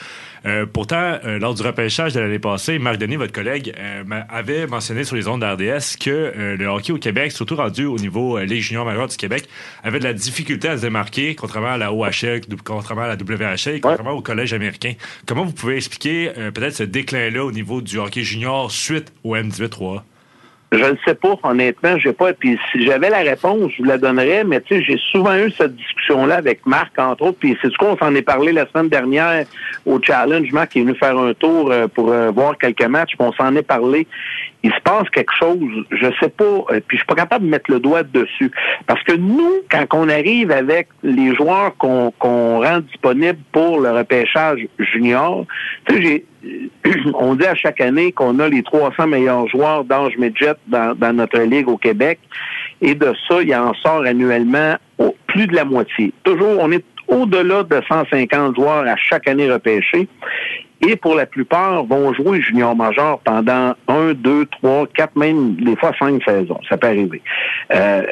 Euh, 0.46 0.66
pourtant, 0.66 1.20
lors 1.26 1.54
du 1.54 1.62
repêchage 1.62 2.14
de 2.14 2.20
l'année 2.22 2.40
passée, 2.40 2.80
Marc 2.80 2.98
Denis, 2.98 3.18
votre 3.18 3.34
collègue, 3.34 3.76
avait 4.30 4.68
mentionné 4.68 5.04
sur 5.04 5.18
les 5.18 5.28
ondes 5.28 5.42
d'RDS 5.42 5.98
que 6.00 6.56
le 6.58 6.66
hockey 6.68 6.94
au 6.94 6.98
Québec, 6.98 7.34
surtout 7.34 7.58
rendu 7.58 7.84
au 7.84 7.98
niveau 7.98 8.40
Ligue 8.40 8.62
junior 8.62 8.86
majeure 8.86 9.10
du 9.10 9.18
Québec, 9.18 9.50
avait 9.84 10.00
de 10.00 10.06
la 10.06 10.14
difficulté 10.14 10.70
à 10.70 10.78
se 10.78 10.84
démarquer, 10.84 11.36
contrairement 11.36 11.72
à 11.72 11.78
la 11.78 11.92
OHL, 11.92 12.40
contrairement 12.64 13.04
à 13.04 13.08
la 13.10 13.16
WHL, 13.16 13.82
contrairement 13.82 14.14
au 14.14 14.22
collège 14.22 14.54
américain. 14.54 14.94
Comment 15.26 15.44
vous 15.44 15.52
pouvez 15.52 15.76
expliquer 15.76 16.32
peut-être 16.54 16.76
ce 16.76 16.84
déclin-là 16.84 17.44
au 17.44 17.52
niveau 17.52 17.82
du 17.82 17.98
hockey 17.98 18.24
junior 18.24 18.72
suite 18.72 19.12
au 19.26 19.36
M18-3A? 19.36 20.04
Je 20.72 20.84
ne 20.84 20.96
sais 21.06 21.16
pas, 21.16 21.36
honnêtement, 21.44 21.98
j'ai 21.98 22.14
pas. 22.14 22.32
Puis 22.34 22.60
si 22.72 22.86
j'avais 22.86 23.10
la 23.10 23.20
réponse, 23.20 23.72
je 23.72 23.82
vous 23.82 23.90
la 23.90 23.98
donnerais, 23.98 24.44
mais 24.44 24.62
tu 24.62 24.76
sais, 24.76 24.84
j'ai 24.84 24.98
souvent 25.12 25.36
eu 25.36 25.52
cette 25.52 25.76
discussion-là 25.76 26.36
avec 26.36 26.66
Marc, 26.66 26.98
entre 27.00 27.24
autres, 27.24 27.38
puis 27.40 27.58
c'est 27.62 27.72
ce 27.72 27.78
qu'on 27.78 27.98
s'en 27.98 28.14
est 28.14 28.22
parlé 28.22 28.52
la 28.52 28.68
semaine 28.68 28.90
dernière 28.90 29.46
au 29.86 30.00
challenge. 30.00 30.52
Marc 30.52 30.78
est 30.78 30.82
venu 30.82 30.96
faire 30.96 31.18
un 31.18 31.34
tour 31.34 31.72
euh, 31.72 31.88
pour 31.88 32.12
euh, 32.12 32.30
voir 32.30 32.58
quelques 32.58 32.86
matchs, 32.86 33.16
puis 33.18 33.28
on 33.28 33.34
s'en 33.34 33.56
est 33.56 33.64
parlé. 33.64 34.08
Il 34.64 34.72
se 34.72 34.80
passe 34.82 35.10
quelque 35.10 35.34
chose, 35.40 35.86
je 35.90 36.08
sais 36.20 36.30
pas, 36.30 36.44
euh, 36.44 36.82
puis 36.86 36.98
je 36.98 36.98
suis 36.98 37.06
pas 37.06 37.16
capable 37.16 37.46
de 37.46 37.50
mettre 37.50 37.72
le 37.72 37.80
doigt 37.80 38.04
dessus. 38.04 38.52
Parce 38.88 39.02
que 39.04 39.14
nous, 39.14 39.62
quand 39.72 39.86
on 39.94 40.10
arrive 40.10 40.52
avec 40.52 40.90
les 41.02 41.34
joueurs 41.34 41.76
qu'on 41.78 42.12
rend 42.20 42.80
disponibles 42.80 43.40
pour 43.52 43.80
le 43.80 43.92
repêchage 43.92 44.68
junior, 44.78 45.46
tu 45.88 46.06
sais, 46.06 46.26
on 47.14 47.36
dit 47.36 47.46
à 47.46 47.56
chaque 47.56 47.82
année 47.82 48.12
qu'on 48.12 48.40
a 48.40 48.50
les 48.50 48.64
300 48.64 49.08
meilleurs 49.08 49.48
joueurs 49.48 49.84
d'âge 49.84 50.18
midget 50.18 50.56
dans, 50.68 51.14
notre 51.14 51.40
ligue 51.40 51.68
au 51.68 51.78
Québec. 51.78 52.20
Et 52.82 52.96
de 52.96 53.14
ça, 53.28 53.42
il 53.42 53.54
en 53.56 53.74
sort 53.76 54.04
annuellement 54.06 54.76
plus 55.28 55.48
de 55.48 55.56
la 55.56 55.66
moitié. 55.66 56.14
Toujours, 56.24 56.58
on 56.60 56.72
est 56.72 56.84
au-delà 57.08 57.64
de 57.64 57.82
150 57.88 58.56
joueurs 58.56 58.88
à 58.88 58.96
chaque 58.96 59.28
année 59.28 59.52
repêchés. 59.52 60.08
Et 60.82 60.96
pour 60.96 61.16
la 61.16 61.26
plupart, 61.26 61.84
vont 61.84 62.14
jouer 62.14 62.42
junior 62.42 62.76
major 62.76 63.20
pendant 63.20 63.74
un, 63.88 64.14
deux, 64.14 64.46
trois, 64.46 64.88
quatre, 64.88 65.16
même 65.16 65.56
des 65.56 65.76
fois 65.76 65.92
cinq 66.00 66.24
saisons. 66.24 66.60
Ça 66.70 66.78
peut 66.78 66.88
arriver. 66.88 67.22
Euh, 67.74 68.04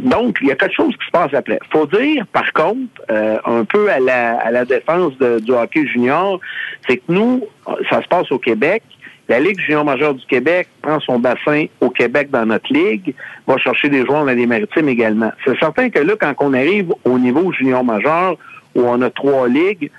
donc, 0.00 0.38
il 0.40 0.48
y 0.48 0.50
a 0.50 0.56
quelque 0.56 0.74
chose 0.74 0.94
qui 0.96 1.06
se 1.06 1.10
passe 1.12 1.32
après. 1.32 1.58
faut 1.70 1.86
dire, 1.86 2.26
par 2.32 2.52
contre, 2.52 3.00
euh, 3.10 3.38
un 3.44 3.64
peu 3.64 3.90
à 3.90 4.00
la, 4.00 4.38
à 4.38 4.50
la 4.50 4.64
défense 4.64 5.16
du 5.18 5.52
hockey 5.52 5.86
junior, 5.86 6.40
c'est 6.88 6.96
que 6.96 7.02
nous, 7.08 7.46
ça 7.88 8.02
se 8.02 8.08
passe 8.08 8.30
au 8.32 8.38
Québec. 8.38 8.82
La 9.28 9.38
Ligue 9.38 9.60
junior 9.60 9.84
majeure 9.84 10.14
du 10.14 10.26
Québec 10.26 10.66
prend 10.82 10.98
son 10.98 11.20
bassin 11.20 11.66
au 11.80 11.88
Québec 11.88 12.30
dans 12.32 12.46
notre 12.46 12.72
ligue, 12.72 13.14
va 13.46 13.58
chercher 13.58 13.88
des 13.88 14.04
joueurs 14.04 14.24
dans 14.24 14.32
les 14.32 14.46
maritimes 14.46 14.88
également. 14.88 15.30
C'est 15.44 15.56
certain 15.60 15.88
que 15.88 16.00
là, 16.00 16.14
quand 16.20 16.34
on 16.40 16.52
arrive 16.52 16.92
au 17.04 17.16
niveau 17.16 17.52
junior 17.52 17.84
majeur, 17.84 18.36
où 18.74 18.82
on 18.82 19.00
a 19.02 19.10
trois 19.10 19.48
ligues, 19.48 19.90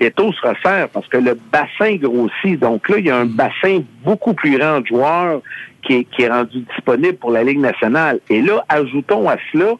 les 0.00 0.10
taux 0.10 0.32
se 0.32 0.40
resserrent 0.40 0.88
parce 0.88 1.06
que 1.08 1.18
le 1.18 1.38
bassin 1.52 1.96
grossit. 1.96 2.58
Donc 2.58 2.88
là, 2.88 2.98
il 2.98 3.06
y 3.06 3.10
a 3.10 3.18
un 3.18 3.26
bassin 3.26 3.82
beaucoup 4.02 4.32
plus 4.32 4.58
grand 4.58 4.80
de 4.80 4.86
joueurs 4.86 5.42
qui 5.82 5.94
est, 5.94 6.04
qui 6.04 6.22
est 6.22 6.28
rendu 6.28 6.60
disponible 6.74 7.16
pour 7.18 7.30
la 7.30 7.44
Ligue 7.44 7.60
nationale. 7.60 8.18
Et 8.30 8.40
là, 8.40 8.64
ajoutons 8.68 9.28
à 9.28 9.36
cela 9.52 9.74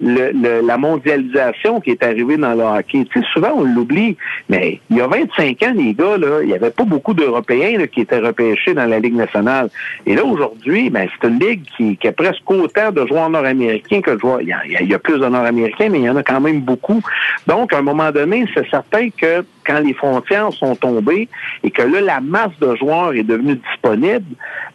le, 0.00 0.66
la 0.66 0.76
mondialisation 0.78 1.80
qui 1.80 1.90
est 1.90 2.02
arrivée 2.02 2.36
dans 2.36 2.54
le 2.54 2.62
hockey. 2.62 3.04
Tu 3.10 3.20
sais, 3.20 3.26
souvent, 3.32 3.52
on 3.56 3.64
l'oublie, 3.64 4.16
mais 4.48 4.80
il 4.90 4.96
y 4.96 5.00
a 5.00 5.06
25 5.06 5.62
ans, 5.62 5.72
les 5.76 5.94
gars, 5.94 6.16
là, 6.16 6.40
il 6.42 6.48
n'y 6.48 6.54
avait 6.54 6.70
pas 6.70 6.84
beaucoup 6.84 7.14
d'Européens 7.14 7.86
qui 7.86 8.00
étaient 8.00 8.18
repêchés 8.18 8.74
dans 8.74 8.86
la 8.86 8.98
Ligue 8.98 9.14
nationale. 9.14 9.68
Et 10.06 10.14
là, 10.14 10.24
aujourd'hui, 10.24 10.90
ben, 10.90 11.08
c'est 11.12 11.28
une 11.28 11.38
ligue 11.38 11.62
qui, 11.76 11.96
qui, 11.96 12.08
a 12.08 12.12
presque 12.12 12.50
autant 12.50 12.90
de 12.92 13.06
joueurs 13.06 13.30
nord-américains 13.30 14.00
que 14.00 14.12
de 14.12 14.18
joueurs. 14.18 14.40
Il 14.40 14.48
y, 14.48 14.52
a, 14.52 14.60
il 14.64 14.88
y 14.88 14.94
a 14.94 14.98
plus 14.98 15.18
de 15.18 15.26
nord-américains, 15.26 15.88
mais 15.90 15.98
il 15.98 16.04
y 16.04 16.10
en 16.10 16.16
a 16.16 16.22
quand 16.22 16.40
même 16.40 16.60
beaucoup. 16.60 17.02
Donc, 17.46 17.72
à 17.72 17.78
un 17.78 17.82
moment 17.82 18.10
donné, 18.10 18.46
c'est 18.54 18.68
certain 18.70 19.08
que 19.10 19.44
quand 19.70 19.80
les 19.80 19.94
frontières 19.94 20.52
sont 20.52 20.74
tombées 20.74 21.28
et 21.62 21.70
que 21.70 21.82
là, 21.82 22.00
la 22.00 22.20
masse 22.20 22.58
de 22.60 22.74
joueurs 22.76 23.12
est 23.14 23.22
devenue 23.22 23.54
disponible, 23.70 24.24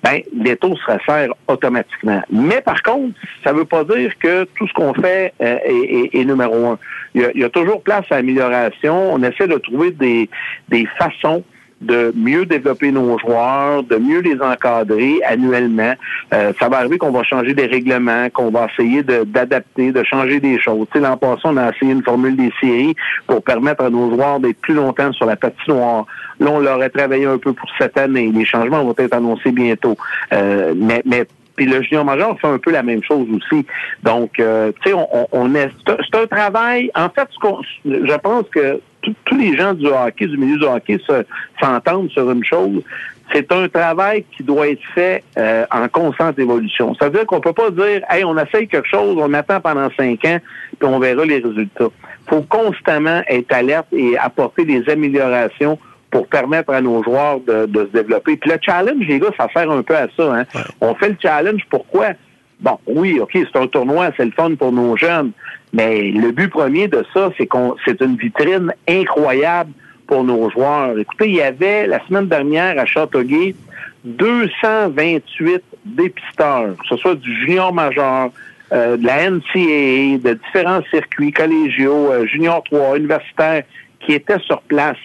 ben, 0.04 0.22
les 0.34 0.56
taux 0.56 0.76
se 0.78 0.92
resserrent 0.92 1.36
automatiquement. 1.48 2.22
Mais 2.32 2.62
par 2.62 2.82
contre, 2.82 3.14
ça 3.44 3.52
ne 3.52 3.58
veut 3.60 3.66
pas 3.66 3.84
dire 3.84 4.18
que 4.20 4.46
tout 4.58 4.68
ce 4.68 4.74
qu'on 4.74 4.94
fait 4.94 5.34
euh, 5.42 5.58
est, 6.14 6.24
numéro 6.24 6.68
un. 6.68 6.80
Il 7.14 7.30
y, 7.36 7.44
a, 7.44 7.50
toujours 7.50 7.82
place 7.82 8.06
à 8.10 8.18
amélioration. 8.18 9.14
On 9.14 9.24
essaie 9.24 9.48
de 9.48 9.58
trouver 9.58 9.92
des, 9.92 10.30
des 10.70 10.86
façons 10.98 11.44
de 11.86 12.12
mieux 12.16 12.46
développer 12.46 12.92
nos 12.92 13.18
joueurs, 13.20 13.84
de 13.84 13.98
mieux 13.98 14.20
les 14.20 14.40
encadrer 14.42 15.22
annuellement. 15.26 15.94
Euh, 16.34 16.52
ça 16.60 16.70
va 16.70 16.78
arriver 16.78 16.98
qu'on 16.98 17.12
va 17.12 17.24
changer 17.24 17.54
des 17.54 17.68
règlements, 17.68 18.30
qu'on 18.30 18.50
va 18.50 18.68
essayer 18.72 19.04
d'adapter, 19.04 19.92
de, 19.92 20.04
changer 20.04 20.40
des 20.40 20.60
choses. 20.60 20.88
L'an 20.96 21.18
passé, 21.18 21.42
on 21.46 21.58
a 21.58 21.72
essayé 21.72 21.92
une 21.92 22.04
formule 22.04 22.36
des 22.36 22.52
séries 22.60 22.96
pour 23.28 23.44
permettre 23.44 23.84
à 23.84 23.90
nos 23.90 24.10
joueurs 24.10 24.40
d'être 24.40 24.60
plus 24.62 24.74
longtemps 24.74 25.12
sur 25.14 25.26
la 25.26 25.36
patinoire. 25.36 26.06
Là, 26.40 26.52
on 26.52 26.60
leur 26.60 26.82
a 26.82 26.90
travaillé 26.90 27.26
un 27.26 27.38
peu 27.38 27.54
pour 27.54 27.70
cette 27.78 27.98
année. 27.98 28.32
Les 28.34 28.46
changements 28.46 28.84
vont 28.84 28.96
être 28.98 29.14
annoncés 29.14 29.52
bientôt. 29.52 29.96
Euh, 30.34 30.74
mais, 30.76 31.02
mais 31.06 31.28
puis 31.56 31.66
le 31.66 31.82
junior 31.82 32.06
major 32.06 32.38
fait 32.40 32.48
un 32.48 32.58
peu 32.58 32.72
la 32.72 32.84
même 32.84 33.04
chose 33.04 33.28
aussi. 33.34 33.66
Donc, 34.04 34.40
euh, 34.40 34.72
tu 34.84 34.90
sais, 34.90 34.96
on, 34.96 35.28
on, 35.32 35.56
est, 35.56 35.70
c'est 35.88 36.16
un 36.16 36.28
travail. 36.28 36.92
En 36.96 37.10
fait, 37.10 37.28
ce 37.32 37.40
je 37.86 38.18
pense 38.18 38.46
que 38.50 38.82
tous 39.26 39.38
les 39.38 39.56
gens 39.56 39.74
du 39.74 39.88
hockey, 39.88 40.28
du 40.28 40.38
milieu 40.38 40.58
du 40.58 40.66
hockey, 40.66 40.98
s'entendent 41.60 42.10
sur 42.10 42.30
une 42.32 42.44
chose. 42.44 42.82
C'est 43.34 43.52
un 43.52 43.68
travail 43.68 44.24
qui 44.36 44.44
doit 44.44 44.68
être 44.68 44.84
fait 44.94 45.24
euh, 45.38 45.66
en 45.72 45.88
constante 45.88 46.38
évolution. 46.38 46.94
Ça 46.96 47.06
veut 47.06 47.12
dire 47.12 47.26
qu'on 47.26 47.42
peut 47.42 47.54
pas 47.54 47.72
dire, 47.72 48.02
hey, 48.10 48.24
on 48.24 48.38
essaye 48.38 48.68
quelque 48.68 48.88
chose, 48.88 49.18
on 49.20 49.34
attend 49.34 49.60
pendant 49.60 49.90
cinq 49.98 50.24
ans, 50.26 50.40
puis 50.80 50.88
on 50.88 51.00
verra 51.00 51.26
les 51.26 51.40
résultats. 51.40 51.90
Faut 52.28 52.42
constamment 52.44 53.22
être 53.28 53.52
alerte 53.52 53.88
et 53.92 54.18
apporter 54.18 54.66
des 54.66 54.88
améliorations 54.90 55.80
pour 56.16 56.28
permettre 56.28 56.72
à 56.72 56.80
nos 56.80 57.04
joueurs 57.04 57.42
de, 57.42 57.68
se 57.68 57.92
développer. 57.92 58.38
Puis 58.38 58.50
le 58.50 58.58
challenge, 58.62 59.06
les 59.06 59.20
gars, 59.20 59.32
ça 59.38 59.50
sert 59.54 59.70
un 59.70 59.82
peu 59.82 59.98
à 59.98 60.08
ça. 60.16 60.34
Hein. 60.34 60.46
On 60.80 60.96
fait 60.96 61.10
le 61.10 61.18
challenge, 61.22 61.64
pourquoi? 61.70 62.12
Bon, 62.62 62.80
oui, 62.88 63.20
OK, 63.20 63.32
c'est 63.34 63.60
un 63.60 63.68
tournoi, 63.68 64.12
c'est 64.16 64.24
le 64.24 64.32
fun 64.32 64.56
pour 64.56 64.72
nos 64.72 64.96
jeunes, 64.96 65.32
mais 65.74 66.12
le 66.12 66.32
but 66.32 66.48
premier 66.48 66.88
de 66.88 67.04
ça, 67.14 67.32
c'est 67.38 67.48
qu'on 67.48 67.76
c'est 67.84 68.00
une 68.00 68.16
vitrine 68.16 68.72
incroyable 68.88 69.72
pour 70.08 70.24
nos 70.24 70.50
joueurs. 70.52 70.98
Écoutez, 70.98 71.28
il 71.28 71.36
y 71.36 71.42
avait 71.42 71.86
la 71.86 72.00
semaine 72.08 72.28
dernière 72.28 72.80
à 72.80 72.86
Châteauguay 72.86 73.54
228 74.06 75.62
dépisteurs, 75.84 76.78
que 76.78 76.88
ce 76.88 76.96
soit 76.96 77.16
du 77.16 77.42
junior 77.42 77.74
majeur, 77.74 78.30
euh, 78.72 78.96
de 78.96 79.06
la 79.06 79.30
NCAA, 79.30 80.18
de 80.20 80.40
différents 80.46 80.82
circuits 80.92 81.34
collégiaux, 81.34 82.10
euh, 82.14 82.26
junior 82.26 82.64
3, 82.64 83.00
universitaires, 83.00 83.64
qui 84.00 84.14
étaient 84.14 84.40
sur 84.40 84.62
place. 84.62 84.98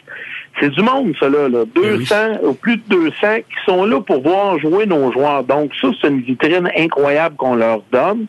C'est 0.58 0.70
du 0.70 0.82
monde, 0.82 1.14
ça, 1.18 1.28
là. 1.28 1.48
200, 1.48 2.14
ben 2.42 2.54
plus 2.60 2.76
de 2.76 2.82
200 2.88 3.12
qui 3.36 3.64
sont 3.64 3.84
là 3.84 4.00
pour 4.00 4.22
voir 4.22 4.58
jouer 4.58 4.84
nos 4.84 5.12
joueurs. 5.12 5.44
Donc, 5.44 5.72
ça, 5.80 5.88
c'est 6.00 6.08
une 6.08 6.20
vitrine 6.20 6.70
incroyable 6.76 7.36
qu'on 7.36 7.54
leur 7.54 7.82
donne. 7.92 8.26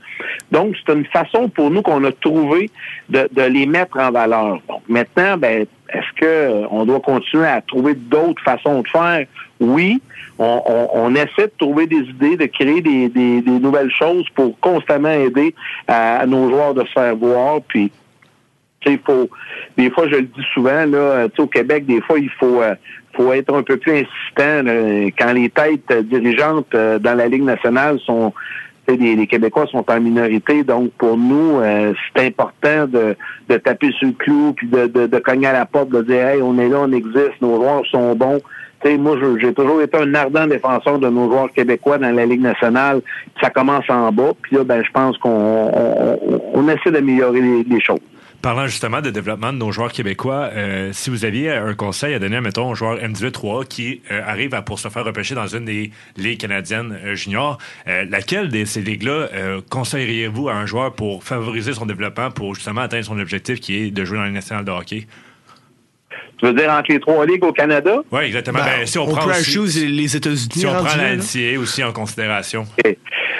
Donc, 0.51 0.75
c'est 0.75 0.93
une 0.93 1.05
façon 1.05 1.49
pour 1.49 1.71
nous 1.71 1.81
qu'on 1.81 2.03
a 2.03 2.11
trouvé 2.11 2.69
de, 3.09 3.27
les 3.41 3.65
mettre 3.65 3.97
en 3.99 4.11
valeur. 4.11 4.59
Donc, 4.69 4.81
maintenant, 4.87 5.37
ben, 5.37 5.65
est-ce 5.89 6.19
que 6.19 6.25
euh, 6.25 6.67
on 6.69 6.85
doit 6.85 7.01
continuer 7.01 7.47
à 7.47 7.61
trouver 7.61 7.95
d'autres 7.95 8.41
façons 8.43 8.81
de 8.81 8.87
faire? 8.87 9.25
Oui, 9.59 10.01
on, 10.39 11.13
essaie 11.13 11.47
de 11.47 11.53
trouver 11.57 11.85
des 11.85 11.97
idées, 11.97 12.35
de 12.35 12.45
créer 12.45 12.81
des, 12.81 13.41
nouvelles 13.45 13.91
choses 13.91 14.25
pour 14.33 14.59
constamment 14.59 15.11
aider 15.11 15.53
à, 15.87 16.25
nos 16.25 16.49
joueurs 16.49 16.73
de 16.73 16.83
se 16.83 16.91
faire 16.91 17.15
voir. 17.15 17.59
Puis 17.67 17.91
il 18.85 18.99
faut, 18.99 19.29
des 19.77 19.89
fois, 19.91 20.07
je 20.07 20.15
le 20.15 20.23
dis 20.23 20.45
souvent, 20.53 20.85
là, 20.85 21.27
au 21.37 21.47
Québec, 21.47 21.85
des 21.85 22.01
fois, 22.01 22.19
il 22.19 22.29
faut, 22.39 22.61
euh, 22.61 22.75
faut 23.13 23.31
être 23.33 23.53
un 23.53 23.63
peu 23.63 23.77
plus 23.77 23.91
insistant 23.91 24.63
quand 25.17 25.33
les 25.33 25.49
têtes 25.49 25.91
dirigeantes 26.07 26.73
euh, 26.73 26.99
dans 26.99 27.15
la 27.15 27.27
Ligue 27.27 27.43
nationale 27.43 27.99
sont 27.99 28.33
les, 28.87 29.27
Québécois 29.27 29.67
sont 29.67 29.85
en 29.89 29.99
minorité, 29.99 30.63
donc 30.63 30.91
pour 30.97 31.17
nous, 31.17 31.59
euh, 31.59 31.93
c'est 32.15 32.25
important 32.25 32.87
de, 32.87 33.15
de, 33.49 33.57
taper 33.57 33.91
sur 33.91 34.07
le 34.07 34.13
clou, 34.13 34.53
puis 34.53 34.67
de, 34.67 34.87
de, 34.87 35.07
de, 35.07 35.19
cogner 35.19 35.47
à 35.47 35.53
la 35.53 35.65
porte, 35.65 35.89
de 35.89 36.01
dire 36.01 36.27
Hey, 36.27 36.41
on 36.41 36.57
est 36.57 36.69
là, 36.69 36.79
on 36.81 36.91
existe, 36.91 37.41
nos 37.41 37.57
joueurs 37.57 37.85
sont 37.87 38.15
bons. 38.15 38.39
sais, 38.83 38.97
moi, 38.97 39.17
j'ai 39.39 39.53
toujours 39.53 39.81
été 39.81 39.97
un 39.97 40.13
ardent 40.13 40.47
défenseur 40.47 40.99
de 40.99 41.09
nos 41.09 41.29
joueurs 41.29 41.51
québécois 41.53 41.97
dans 41.97 42.13
la 42.13 42.25
Ligue 42.25 42.41
nationale. 42.41 43.01
Ça 43.41 43.49
commence 43.49 43.89
en 43.89 44.11
bas, 44.11 44.31
puis 44.41 44.57
là, 44.57 44.63
ben, 44.63 44.83
je 44.83 44.91
pense 44.91 45.17
qu'on 45.19 45.71
on, 46.53 46.67
essaie 46.67 46.91
d'améliorer 46.91 47.41
les 47.41 47.81
choses. 47.81 47.99
Parlant 48.41 48.65
justement 48.65 49.01
de 49.01 49.11
développement 49.11 49.53
de 49.53 49.59
nos 49.59 49.71
joueurs 49.71 49.91
québécois, 49.91 50.49
euh, 50.53 50.89
si 50.93 51.11
vous 51.11 51.25
aviez 51.25 51.51
un 51.51 51.75
conseil 51.75 52.15
à 52.15 52.19
donner, 52.19 52.41
mettons, 52.41 52.71
un 52.71 52.73
joueur 52.73 52.97
M18-3 52.97 53.67
qui 53.67 54.01
euh, 54.09 54.23
arrive 54.25 54.55
à 54.55 54.63
pour 54.63 54.79
se 54.79 54.87
faire 54.87 55.05
repêcher 55.05 55.35
dans 55.35 55.45
une 55.45 55.65
des 55.65 55.91
ligues 56.17 56.39
canadiennes 56.39 56.97
euh, 57.03 57.13
juniors, 57.13 57.59
laquelle 57.85 58.49
de 58.49 58.65
ces 58.65 58.81
ligues-là 58.81 59.27
conseilleriez-vous 59.69 60.49
à 60.49 60.55
un 60.55 60.65
joueur 60.65 60.93
pour 60.93 61.23
favoriser 61.23 61.73
son 61.73 61.85
développement, 61.85 62.31
pour 62.31 62.55
justement 62.55 62.81
atteindre 62.81 63.05
son 63.05 63.19
objectif 63.19 63.59
qui 63.59 63.75
est 63.75 63.91
de 63.91 64.05
jouer 64.05 64.17
dans 64.17 64.25
les 64.25 64.31
nationale 64.31 64.65
de 64.65 64.71
hockey? 64.71 65.05
Tu 66.37 66.45
veux 66.47 66.53
dire 66.53 66.71
entre 66.71 66.91
les 66.91 66.99
trois 66.99 67.25
ligues 67.25 67.43
au 67.43 67.53
Canada? 67.53 68.01
Oui, 68.11 68.23
exactement. 68.23 68.59
Ben, 68.59 68.79
ben, 68.79 68.87
si 68.87 68.97
on, 68.97 69.05
prend 69.05 69.29
aussi, 69.29 69.87
les 69.87 70.15
États-Unis. 70.15 70.49
Si 70.51 70.65
on 70.65 70.73
prend 70.73 70.97
la 70.97 71.15
NCA 71.15 71.59
aussi 71.59 71.83
en 71.83 71.93
considération. 71.93 72.65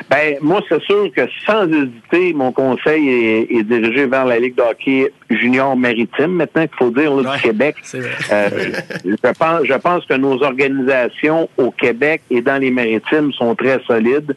Ben, 0.09 0.37
moi, 0.41 0.61
c'est 0.67 0.81
sûr 0.83 1.09
que 1.15 1.21
sans 1.45 1.67
hésiter, 1.67 2.33
mon 2.33 2.51
conseil 2.51 3.47
est, 3.49 3.63
dirigé 3.63 4.05
vers 4.05 4.25
la 4.25 4.39
Ligue 4.39 4.55
de 4.55 4.61
hockey 4.61 5.11
junior 5.37 5.75
maritime, 5.75 6.33
maintenant 6.33 6.67
qu'il 6.67 6.77
faut 6.77 6.91
dire, 6.91 7.13
là, 7.15 7.35
du 7.35 7.41
Québec. 7.41 7.75
Euh, 7.93 8.49
je, 9.05 9.31
pense, 9.37 9.65
je 9.65 9.73
pense 9.73 10.05
que 10.05 10.13
nos 10.13 10.41
organisations 10.43 11.49
au 11.57 11.71
Québec 11.71 12.21
et 12.29 12.41
dans 12.41 12.61
les 12.61 12.71
maritimes 12.71 13.31
sont 13.33 13.55
très 13.55 13.79
solides. 13.87 14.35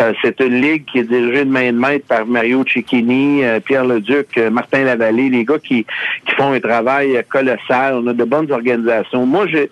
Euh, 0.00 0.12
c'est 0.22 0.40
une 0.40 0.60
ligue 0.60 0.84
qui 0.84 0.98
est 1.00 1.04
dirigée 1.04 1.44
de 1.44 1.50
main 1.50 1.72
de 1.72 1.78
maître 1.78 2.06
par 2.06 2.26
Mario 2.26 2.64
Cicchini, 2.66 3.44
euh, 3.44 3.60
Pierre 3.60 3.84
Leduc, 3.84 4.36
Martin 4.50 4.84
Lavallée, 4.84 5.28
les 5.28 5.44
gars 5.44 5.58
qui, 5.58 5.86
qui 6.26 6.34
font 6.36 6.52
un 6.52 6.60
travail 6.60 7.22
colossal. 7.28 7.94
On 7.94 8.06
a 8.06 8.12
de 8.12 8.24
bonnes 8.24 8.50
organisations. 8.50 9.26
Moi, 9.26 9.46
je, 9.48 9.68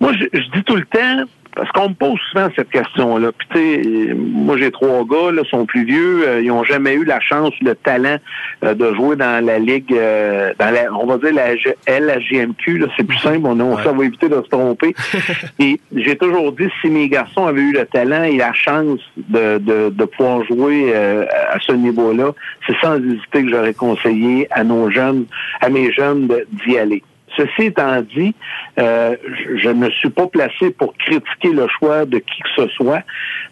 moi, 0.00 0.12
je 0.12 0.50
dis 0.54 0.64
tout 0.64 0.76
le 0.76 0.84
temps, 0.84 1.24
Parce 1.54 1.70
qu'on 1.72 1.90
me 1.90 1.94
pose 1.94 2.18
souvent 2.30 2.48
cette 2.56 2.70
question-là. 2.70 3.30
Puis 3.32 3.48
tu 3.50 3.58
sais, 3.58 4.14
moi 4.14 4.56
j'ai 4.56 4.70
trois 4.70 5.04
gars, 5.04 5.30
là, 5.32 5.42
sont 5.50 5.66
plus 5.66 5.84
vieux, 5.84 6.26
euh, 6.26 6.40
ils 6.40 6.50
ont 6.50 6.64
jamais 6.64 6.94
eu 6.94 7.04
la 7.04 7.20
chance, 7.20 7.52
le 7.60 7.74
talent 7.74 8.16
euh, 8.64 8.74
de 8.74 8.94
jouer 8.94 9.16
dans 9.16 9.44
la 9.44 9.58
ligue, 9.58 9.92
euh, 9.92 10.52
dans 10.58 10.70
la, 10.70 10.92
on 10.92 11.06
va 11.06 11.18
dire 11.18 11.34
la 11.34 11.54
LHJMQ, 11.54 12.78
là, 12.78 12.86
c'est 12.96 13.04
plus 13.04 13.18
simple, 13.18 13.42
on, 13.44 13.60
on 13.60 13.76
ça 13.78 13.92
va 13.92 14.04
éviter 14.04 14.28
de 14.28 14.36
se 14.36 14.48
tromper. 14.48 14.94
et 15.58 15.78
j'ai 15.94 16.16
toujours 16.16 16.52
dit, 16.52 16.68
si 16.80 16.88
mes 16.88 17.08
garçons 17.08 17.46
avaient 17.46 17.60
eu 17.60 17.72
le 17.72 17.84
talent 17.84 18.22
et 18.22 18.36
la 18.38 18.54
chance 18.54 19.00
de, 19.16 19.58
de, 19.58 19.90
de 19.90 20.04
pouvoir 20.04 20.44
jouer 20.44 20.94
à 20.94 21.58
ce 21.60 21.72
niveau-là, 21.72 22.32
c'est 22.66 22.76
sans 22.80 22.96
hésiter 22.96 23.44
que 23.44 23.48
j'aurais 23.50 23.74
conseillé 23.74 24.46
à 24.50 24.64
nos 24.64 24.90
jeunes, 24.90 25.26
à 25.60 25.68
mes 25.68 25.92
jeunes 25.92 26.28
d'y 26.64 26.78
aller. 26.78 27.02
Ceci 27.36 27.66
étant 27.66 28.00
dit, 28.02 28.34
euh, 28.78 29.16
je 29.56 29.68
ne 29.68 29.90
suis 29.90 30.10
pas 30.10 30.26
placé 30.26 30.70
pour 30.70 30.94
critiquer 30.96 31.52
le 31.52 31.66
choix 31.78 32.04
de 32.04 32.18
qui 32.18 32.42
que 32.42 32.62
ce 32.62 32.68
soit. 32.68 33.02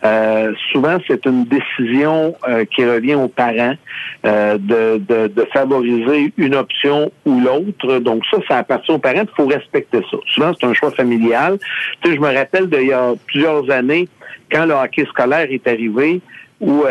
Euh, 0.04 0.52
souvent, 0.72 0.98
c'est 1.06 1.24
une 1.26 1.44
décision 1.44 2.34
euh, 2.48 2.64
qui 2.64 2.84
revient 2.84 3.14
aux 3.14 3.28
parents 3.28 3.74
de, 4.22 4.98
de, 4.98 5.46
favoriser 5.52 6.32
une 6.36 6.54
option 6.54 7.10
ou 7.24 7.40
l'autre. 7.40 7.98
Donc 7.98 8.22
ça, 8.30 8.38
ça 8.48 8.58
appartient 8.58 8.92
aux 8.92 8.98
parents. 8.98 9.22
Il 9.22 9.34
faut 9.36 9.46
respecter 9.46 10.00
ça. 10.10 10.16
Souvent, 10.26 10.52
c'est 10.58 10.66
un 10.66 10.74
choix 10.74 10.90
familial. 10.90 11.58
Je 12.04 12.10
me 12.10 12.34
rappelle 12.34 12.68
d'il 12.68 12.88
y 12.88 12.92
a 12.92 13.12
plusieurs 13.26 13.70
années, 13.70 14.08
quand 14.52 14.66
le 14.66 14.74
hockey 14.74 15.06
scolaire 15.06 15.46
est 15.50 15.66
arrivé, 15.66 16.20
où 16.60 16.84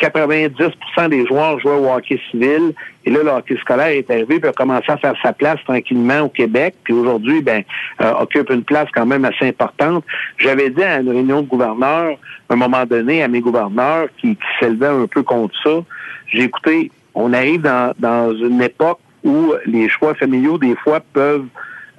90% 0.00 0.50
euh, 0.98 1.08
des 1.08 1.26
joueurs 1.26 1.58
jouaient 1.60 1.72
au 1.72 1.90
hockey 1.90 2.20
civil. 2.30 2.74
Et 3.04 3.10
là, 3.10 3.22
le 3.22 3.30
hockey 3.30 3.56
scolaire 3.56 3.88
est 3.88 4.10
arrivé 4.10 4.38
et 4.42 4.46
a 4.46 4.52
commencé 4.52 4.90
à 4.90 4.98
faire 4.98 5.14
sa 5.22 5.32
place 5.32 5.58
tranquillement 5.64 6.20
au 6.20 6.28
Québec. 6.28 6.74
Puis 6.84 6.92
aujourd'hui, 6.92 7.40
ben, 7.40 7.62
euh, 8.02 8.12
occupe 8.20 8.50
une 8.50 8.64
place 8.64 8.88
quand 8.94 9.06
même 9.06 9.24
assez 9.24 9.48
importante. 9.48 10.04
J'avais 10.36 10.70
dit 10.70 10.82
à 10.82 11.00
une 11.00 11.10
réunion 11.10 11.42
de 11.42 11.48
gouverneurs, 11.48 12.18
à 12.48 12.52
un 12.52 12.56
moment 12.56 12.84
donné, 12.84 13.22
à 13.22 13.28
mes 13.28 13.40
gouverneurs 13.40 14.08
qui, 14.18 14.36
qui 14.36 14.46
s'élevaient 14.60 14.88
un 14.88 15.06
peu 15.06 15.22
contre 15.22 15.54
ça, 15.62 15.82
j'ai 16.28 16.42
écouté, 16.42 16.90
on 17.14 17.32
arrive 17.32 17.62
dans, 17.62 17.94
dans 17.98 18.34
une 18.34 18.60
époque 18.60 18.98
où 19.22 19.54
les 19.64 19.88
choix 19.88 20.14
familiaux, 20.14 20.58
des 20.58 20.76
fois, 20.76 21.00
peuvent 21.12 21.46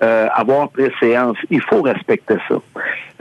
euh, 0.04 0.28
avoir 0.34 0.70
préséance. 0.70 1.38
Il 1.50 1.62
faut 1.62 1.82
respecter 1.82 2.36
ça. 2.48 2.56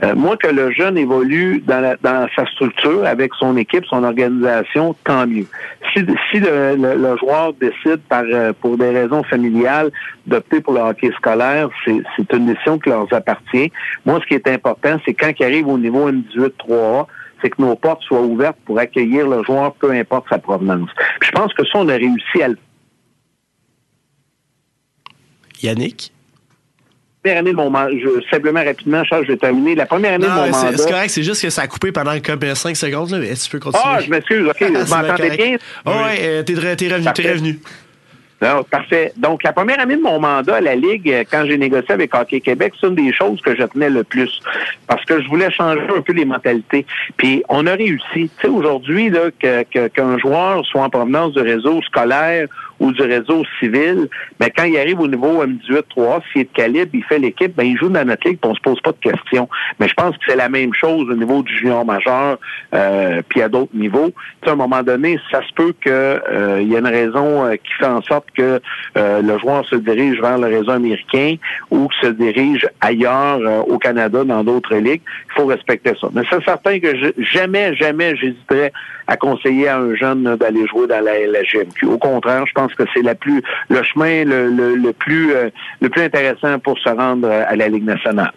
Euh, 0.03 0.13
moi, 0.13 0.35
que 0.35 0.47
le 0.47 0.71
jeune 0.71 0.97
évolue 0.97 1.63
dans, 1.65 1.95
dans, 2.01 2.27
sa 2.35 2.45
structure, 2.47 3.05
avec 3.05 3.33
son 3.39 3.55
équipe, 3.55 3.85
son 3.85 4.03
organisation, 4.03 4.93
tant 5.05 5.25
mieux. 5.25 5.47
Si, 5.93 6.05
si 6.29 6.39
le, 6.39 6.75
le, 6.75 7.17
joueur 7.17 7.53
décide 7.53 8.01
par 8.09 8.23
euh, 8.25 8.51
pour 8.59 8.77
des 8.77 8.89
raisons 8.89 9.23
familiales 9.23 9.91
d'opter 10.27 10.59
pour 10.59 10.73
le 10.73 10.81
hockey 10.81 11.11
scolaire, 11.15 11.69
c'est 11.85 12.33
une 12.33 12.47
décision 12.47 12.77
qui 12.77 12.89
leur 12.89 13.07
appartient. 13.13 13.71
Moi, 14.05 14.19
ce 14.21 14.27
qui 14.27 14.33
est 14.33 14.47
important, 14.47 14.97
c'est 15.05 15.13
quand 15.13 15.31
il 15.39 15.45
arrive 15.45 15.67
au 15.67 15.77
niveau 15.77 16.11
M18-3A, 16.11 17.05
c'est 17.41 17.51
que 17.51 17.61
nos 17.61 17.75
portes 17.75 18.03
soient 18.03 18.21
ouvertes 18.21 18.57
pour 18.65 18.79
accueillir 18.79 19.27
le 19.29 19.43
joueur, 19.43 19.73
peu 19.75 19.91
importe 19.91 20.27
sa 20.29 20.39
provenance. 20.39 20.89
je 21.21 21.31
pense 21.31 21.53
que 21.53 21.63
ça, 21.63 21.79
on 21.79 21.87
a 21.87 21.93
réussi 21.93 22.41
à 22.41 22.49
le 22.49 22.57
Yannick? 25.61 26.14
Première 27.25 27.39
année 27.39 27.51
de 27.51 27.55
mon 27.55 27.69
mandat, 27.71 27.91
simplement 28.29 28.63
rapidement, 28.63 29.03
Charles, 29.03 29.23
je 29.25 29.31
vais 29.31 29.37
terminer. 29.37 29.73
La 29.73 29.87
première 29.87 30.13
année 30.13 30.27
de 30.27 30.31
mon 30.31 30.49
mandat. 30.49 30.77
C'est 30.77 30.89
correct, 30.89 31.09
c'est 31.09 31.23
juste 31.23 31.41
que 31.41 31.49
ça 31.49 31.63
a 31.63 31.67
coupé 31.67 31.91
pendant 31.91 32.19
comme 32.19 32.39
5 32.53 32.75
secondes. 32.75 33.09
Là, 33.09 33.17
mais 33.17 33.33
tu 33.33 33.49
peux 33.49 33.59
continuer? 33.59 33.83
Ah, 33.83 33.99
je 33.99 34.09
m'excuse, 34.11 34.47
OK. 34.47 34.61
Vous 34.61 34.95
m'entendez 34.95 35.29
bien? 35.31 35.57
Ah, 35.85 35.91
oui, 35.91 36.17
euh, 36.21 36.43
t'es, 36.43 36.53
revenu, 36.53 37.07
t'es 37.15 37.31
revenu. 37.31 37.59
Non, 38.41 38.63
parfait. 38.63 39.11
Donc, 39.17 39.41
la 39.43 39.53
première 39.53 39.79
année 39.79 39.95
de 39.95 40.01
mon 40.01 40.19
mandat 40.19 40.57
à 40.57 40.61
la 40.61 40.75
Ligue, 40.75 41.09
euh, 41.09 41.23
quand 41.29 41.45
j'ai 41.47 41.57
négocié 41.57 41.93
avec 41.93 42.13
Hockey 42.13 42.41
Québec, 42.41 42.73
c'est 42.79 42.87
une 42.87 42.95
des 42.95 43.11
choses 43.13 43.41
que 43.41 43.55
je 43.55 43.63
tenais 43.63 43.89
le 43.89 44.03
plus. 44.03 44.41
Parce 44.87 45.03
que 45.05 45.19
je 45.21 45.27
voulais 45.27 45.49
changer 45.49 45.81
un 45.97 46.01
peu 46.01 46.13
les 46.13 46.25
mentalités. 46.25 46.85
Puis, 47.17 47.43
on 47.49 47.65
a 47.65 47.73
réussi. 47.73 48.03
Tu 48.13 48.29
sais, 48.41 48.47
aujourd'hui, 48.47 49.09
là, 49.09 49.31
que, 49.39 49.87
qu'un 49.87 50.19
joueur 50.19 50.63
soit 50.65 50.83
en 50.83 50.89
provenance 50.89 51.33
du 51.33 51.39
réseau 51.39 51.81
scolaire 51.83 52.47
ou 52.79 52.91
du 52.91 53.01
réseau 53.01 53.43
civil, 53.59 54.09
mais 54.39 54.51
quand 54.55 54.65
il 54.65 54.77
arrive 54.77 54.99
au 54.99 55.07
niveau 55.07 55.43
M18-3, 55.43 56.21
s'il 56.31 56.41
est 56.41 56.45
de 56.45 56.49
calibre, 56.53 56.91
il 56.93 57.03
fait 57.03 57.19
l'équipe, 57.19 57.55
ben 57.55 57.63
il 57.63 57.77
joue 57.77 57.89
dans 57.89 58.05
notre 58.05 58.27
ligue, 58.27 58.39
puis 58.39 58.51
on 58.51 58.55
se 58.55 58.61
pose 58.61 58.79
pas 58.81 58.91
de 58.91 59.11
questions. 59.11 59.47
Mais 59.79 59.87
je 59.87 59.93
pense 59.93 60.11
que 60.17 60.23
c'est 60.27 60.35
la 60.35 60.49
même 60.49 60.73
chose 60.73 61.09
au 61.09 61.15
niveau 61.15 61.41
du 61.43 61.55
junior 61.57 61.85
majeur, 61.85 62.37
euh, 62.73 63.21
puis 63.29 63.41
à 63.41 63.49
d'autres 63.49 63.75
niveaux. 63.75 64.11
À 64.45 64.51
un 64.51 64.55
moment 64.55 64.83
donné, 64.83 65.19
ça 65.31 65.41
se 65.41 65.53
peut 65.53 65.73
que 65.81 66.21
euh, 66.29 66.61
y 66.61 66.75
a 66.75 66.79
une 66.79 66.87
raison 66.87 67.45
euh, 67.45 67.55
qui 67.55 67.73
fait 67.79 67.85
en 67.85 68.01
sorte 68.01 68.25
que 68.35 68.61
euh, 68.97 69.21
le 69.21 69.37
joueur 69.39 69.65
se 69.65 69.75
dirige 69.75 70.19
vers 70.21 70.37
le 70.37 70.47
réseau 70.47 70.71
américain 70.71 71.35
ou 71.71 71.87
se 72.01 72.07
dirige 72.07 72.67
ailleurs 72.81 73.67
au 73.67 73.77
Canada, 73.77 74.23
dans 74.23 74.43
d'autres 74.43 74.75
ligues. 74.75 75.01
Il 75.29 75.33
faut 75.33 75.45
respecter 75.45 75.93
ça. 75.99 76.07
Mais 76.13 76.21
c'est 76.29 76.43
certain 76.43 76.79
que 76.79 76.95
je, 76.97 77.07
jamais, 77.23 77.75
jamais 77.75 78.15
j'hésiterais 78.15 78.71
à 79.07 79.17
conseiller 79.17 79.67
à 79.67 79.77
un 79.77 79.95
jeune 79.95 80.35
d'aller 80.35 80.65
jouer 80.67 80.87
dans 80.87 81.03
la 81.03 81.19
LGMQ. 81.19 81.85
Au 81.85 81.97
contraire, 81.97 82.45
je 82.47 82.53
pense 82.53 82.73
que 82.73 82.83
c'est 82.93 83.01
la 83.01 83.15
plus 83.15 83.41
le 83.69 83.83
chemin 83.83 84.25
le, 84.25 84.49
le, 84.49 84.75
le 84.75 84.93
plus 84.93 85.33
euh, 85.33 85.49
le 85.81 85.89
plus 85.89 86.01
intéressant 86.01 86.59
pour 86.59 86.77
se 86.79 86.89
rendre 86.89 87.29
à 87.29 87.55
la 87.55 87.67
Ligue 87.67 87.85
nationale. 87.85 88.31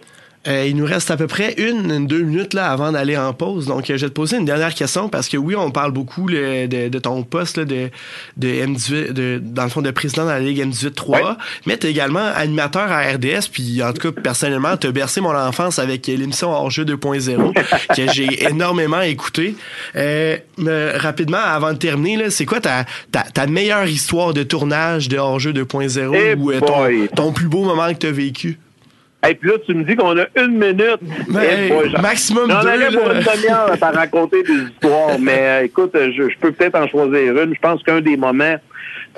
Euh, 0.47 0.65
il 0.67 0.77
nous 0.77 0.85
reste 0.85 1.11
à 1.11 1.17
peu 1.17 1.27
près 1.27 1.53
une, 1.57 2.07
deux 2.07 2.21
minutes 2.21 2.53
là, 2.53 2.71
avant 2.71 2.93
d'aller 2.93 3.17
en 3.17 3.33
pause. 3.33 3.65
Donc, 3.65 3.89
euh, 3.89 3.97
je 3.97 4.05
vais 4.05 4.09
te 4.09 4.13
poser 4.13 4.37
une 4.37 4.45
dernière 4.45 4.73
question 4.73 5.09
parce 5.09 5.27
que 5.27 5.35
oui, 5.35 5.53
on 5.55 5.69
parle 5.69 5.91
beaucoup 5.91 6.29
de, 6.29 6.97
ton 6.99 7.23
poste 7.23 7.59
de, 7.59 7.89
de 8.37 8.47
M18, 8.47 9.11
de, 9.11 9.41
dans 9.43 9.63
le 9.63 9.69
fond, 9.69 9.81
de 9.81 9.91
président 9.91 10.23
de 10.23 10.29
la 10.29 10.39
Ligue 10.39 10.65
M18-3, 10.65 11.35
mais 11.65 11.77
tu 11.77 11.87
es 11.87 11.91
également 11.91 12.25
animateur 12.35 12.89
à 12.89 13.01
RDS. 13.01 13.49
Puis, 13.51 13.83
en 13.83 13.91
tout 13.91 14.11
cas, 14.11 14.21
personnellement, 14.21 14.77
tu 14.77 14.87
as 14.87 14.91
bercé 14.91 15.19
mon 15.19 15.35
enfance 15.35 15.77
avec 15.77 16.07
l'émission 16.07 16.51
Hors-jeu 16.51 16.85
2.0 16.85 17.53
que 17.95 18.13
j'ai 18.13 18.45
énormément 18.45 19.01
écouté. 19.01 19.55
Euh, 19.97 20.37
rapidement, 20.95 21.37
avant 21.37 21.73
de 21.73 21.77
terminer, 21.77 22.29
c'est 22.29 22.45
quoi 22.45 22.61
ta, 22.61 22.85
ta, 23.11 23.47
meilleure 23.47 23.87
histoire 23.87 24.33
de 24.33 24.43
tournage 24.43 25.09
de 25.09 25.17
Hors-jeu 25.17 25.51
2.0 25.51 26.37
ou 26.37 26.53
ton, 26.61 27.07
ton 27.13 27.33
plus 27.33 27.47
beau 27.47 27.65
moment 27.65 27.89
que 27.93 27.99
tu 27.99 28.07
as 28.07 28.11
vécu? 28.11 28.57
Et 29.27 29.35
puis 29.35 29.49
là, 29.49 29.57
tu 29.65 29.73
me 29.73 29.83
dis 29.83 29.95
qu'on 29.95 30.17
a 30.17 30.25
une 30.37 30.57
minute. 30.57 30.99
Mais, 31.27 31.71
maximum 32.01 32.47
deux. 32.47 32.53
On 32.53 32.65
allait 32.65 32.97
pour 32.97 33.11
une 33.11 33.19
demi-heure 33.19 33.75
à 33.81 33.91
raconter 33.91 34.43
des 34.43 34.53
histoires. 34.53 35.17
mais 35.19 35.39
euh, 35.39 35.65
écoute, 35.65 35.91
je, 35.93 36.37
peux 36.39 36.51
peut-être 36.51 36.75
en 36.75 36.87
choisir 36.87 37.37
une. 37.37 37.53
Je 37.53 37.59
pense 37.59 37.83
qu'un 37.83 37.99
des 37.99 38.15
moments 38.15 38.55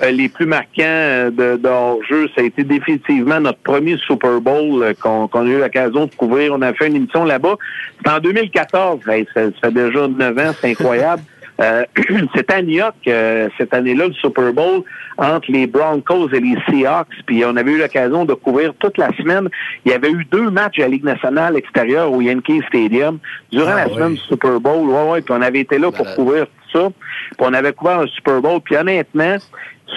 euh, 0.02 0.10
les 0.10 0.28
plus 0.28 0.46
marquants 0.46 0.82
euh, 0.82 1.30
de, 1.30 1.56
de 1.56 1.68
hors-jeu, 1.68 2.28
ça 2.34 2.42
a 2.42 2.44
été 2.44 2.64
définitivement 2.64 3.38
notre 3.38 3.60
premier 3.60 3.96
Super 3.98 4.40
Bowl 4.40 4.92
qu'on 5.00 5.28
a 5.28 5.44
eu 5.44 5.60
l'occasion 5.60 6.06
de 6.06 6.14
couvrir. 6.16 6.52
On 6.52 6.62
a 6.62 6.72
fait 6.72 6.88
une 6.88 6.96
émission 6.96 7.24
là-bas. 7.24 7.56
C'était 7.98 8.10
en 8.10 8.18
2014. 8.18 9.00
ça, 9.04 9.12
ça, 9.34 9.50
fait 9.62 9.72
déjà 9.72 10.08
neuf 10.08 10.36
ans. 10.36 10.52
C'est 10.60 10.70
incroyable. 10.70 11.22
Euh, 11.62 11.84
C'était 12.34 12.54
à 12.54 12.62
New 12.62 12.76
York, 12.76 12.96
euh, 13.06 13.48
cette 13.56 13.72
année-là, 13.72 14.08
le 14.08 14.14
Super 14.14 14.52
Bowl 14.52 14.82
entre 15.16 15.50
les 15.50 15.66
Broncos 15.66 16.28
et 16.32 16.40
les 16.40 16.56
Seahawks. 16.66 17.14
Puis 17.26 17.44
on 17.44 17.56
avait 17.56 17.72
eu 17.72 17.78
l'occasion 17.78 18.24
de 18.24 18.34
couvrir 18.34 18.74
toute 18.78 18.98
la 18.98 19.10
semaine. 19.16 19.48
Il 19.84 19.92
y 19.92 19.94
avait 19.94 20.10
eu 20.10 20.24
deux 20.24 20.50
matchs 20.50 20.78
à 20.78 20.82
la 20.82 20.88
Ligue 20.88 21.04
nationale 21.04 21.56
extérieure 21.56 22.10
au 22.12 22.20
Yankee 22.20 22.62
Stadium 22.68 23.18
durant 23.50 23.74
la 23.74 23.82
ah 23.82 23.88
semaine 23.88 24.14
du 24.14 24.20
Super 24.20 24.58
Bowl. 24.60 24.88
Ouais, 24.88 25.10
ouais, 25.10 25.22
puis 25.22 25.34
on 25.36 25.42
avait 25.42 25.60
été 25.60 25.78
là 25.78 25.92
pour 25.92 26.12
couvrir 26.14 26.46
tout 26.46 26.78
ça. 26.78 26.88
Puis 26.88 27.46
on 27.46 27.54
avait 27.54 27.72
couvert 27.72 28.00
un 28.00 28.06
Super 28.08 28.40
Bowl. 28.40 28.60
Puis 28.60 28.76
honnêtement, 28.76 29.36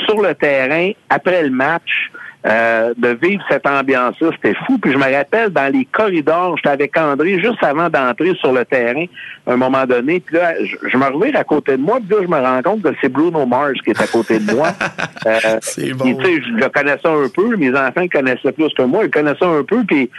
sur 0.06 0.22
le 0.22 0.36
terrain, 0.36 0.92
après 1.10 1.44
le 1.44 1.50
match, 1.50 2.12
euh, 2.46 2.94
de 2.96 3.18
vivre 3.22 3.44
cette 3.50 3.66
ambiance-là. 3.66 4.30
C'était 4.36 4.56
fou. 4.66 4.78
Puis 4.78 4.92
je 4.92 4.98
me 4.98 5.12
rappelle, 5.12 5.50
dans 5.50 5.72
les 5.72 5.86
corridors, 5.86 6.56
j'étais 6.58 6.70
avec 6.70 6.98
André 6.98 7.40
juste 7.40 7.64
avant 7.64 7.90
d'entrer 7.90 8.36
sur 8.36 8.52
le 8.52 8.64
terrain, 8.66 9.06
à 9.48 9.54
un 9.54 9.58
moment 9.58 9.86
donné. 9.86 10.20
Puis 10.20 10.36
là, 10.36 10.54
je, 10.64 10.98
me 10.98 11.06
reviens 11.06 11.34
à 11.34 11.44
côté 11.44 11.72
de 11.72 11.82
moi, 11.82 11.98
puis 12.00 12.16
là, 12.16 12.24
je 12.24 12.28
me 12.28 12.40
rends 12.40 12.62
compte 12.62 12.84
que 12.84 12.90
c'est 13.02 13.10
Bruno 13.10 13.46
Mars 13.46 13.80
qui 13.84 13.92
est 13.92 14.02
à 14.02 14.08
côté 14.08 14.40
de 14.40 14.54
moi. 14.54 14.70
euh, 15.26 15.58
c'est 15.62 15.94
bon. 15.94 16.16
tu 16.16 16.24
sais, 16.24 16.42
je 16.44 16.52
le 16.52 16.70
connaissais 16.70 17.08
un 17.08 17.30
peu. 17.34 17.56
Mes 17.56 17.72
enfants 17.72 18.02
le 18.02 18.08
connaissaient 18.10 18.52
plus 18.52 18.74
que 18.74 18.84
moi. 18.84 19.04
Ils 19.04 19.06
le 19.06 19.12
connaissaient 19.12 19.46
un 19.46 19.64
peu. 19.64 19.84
Puis, 19.84 20.10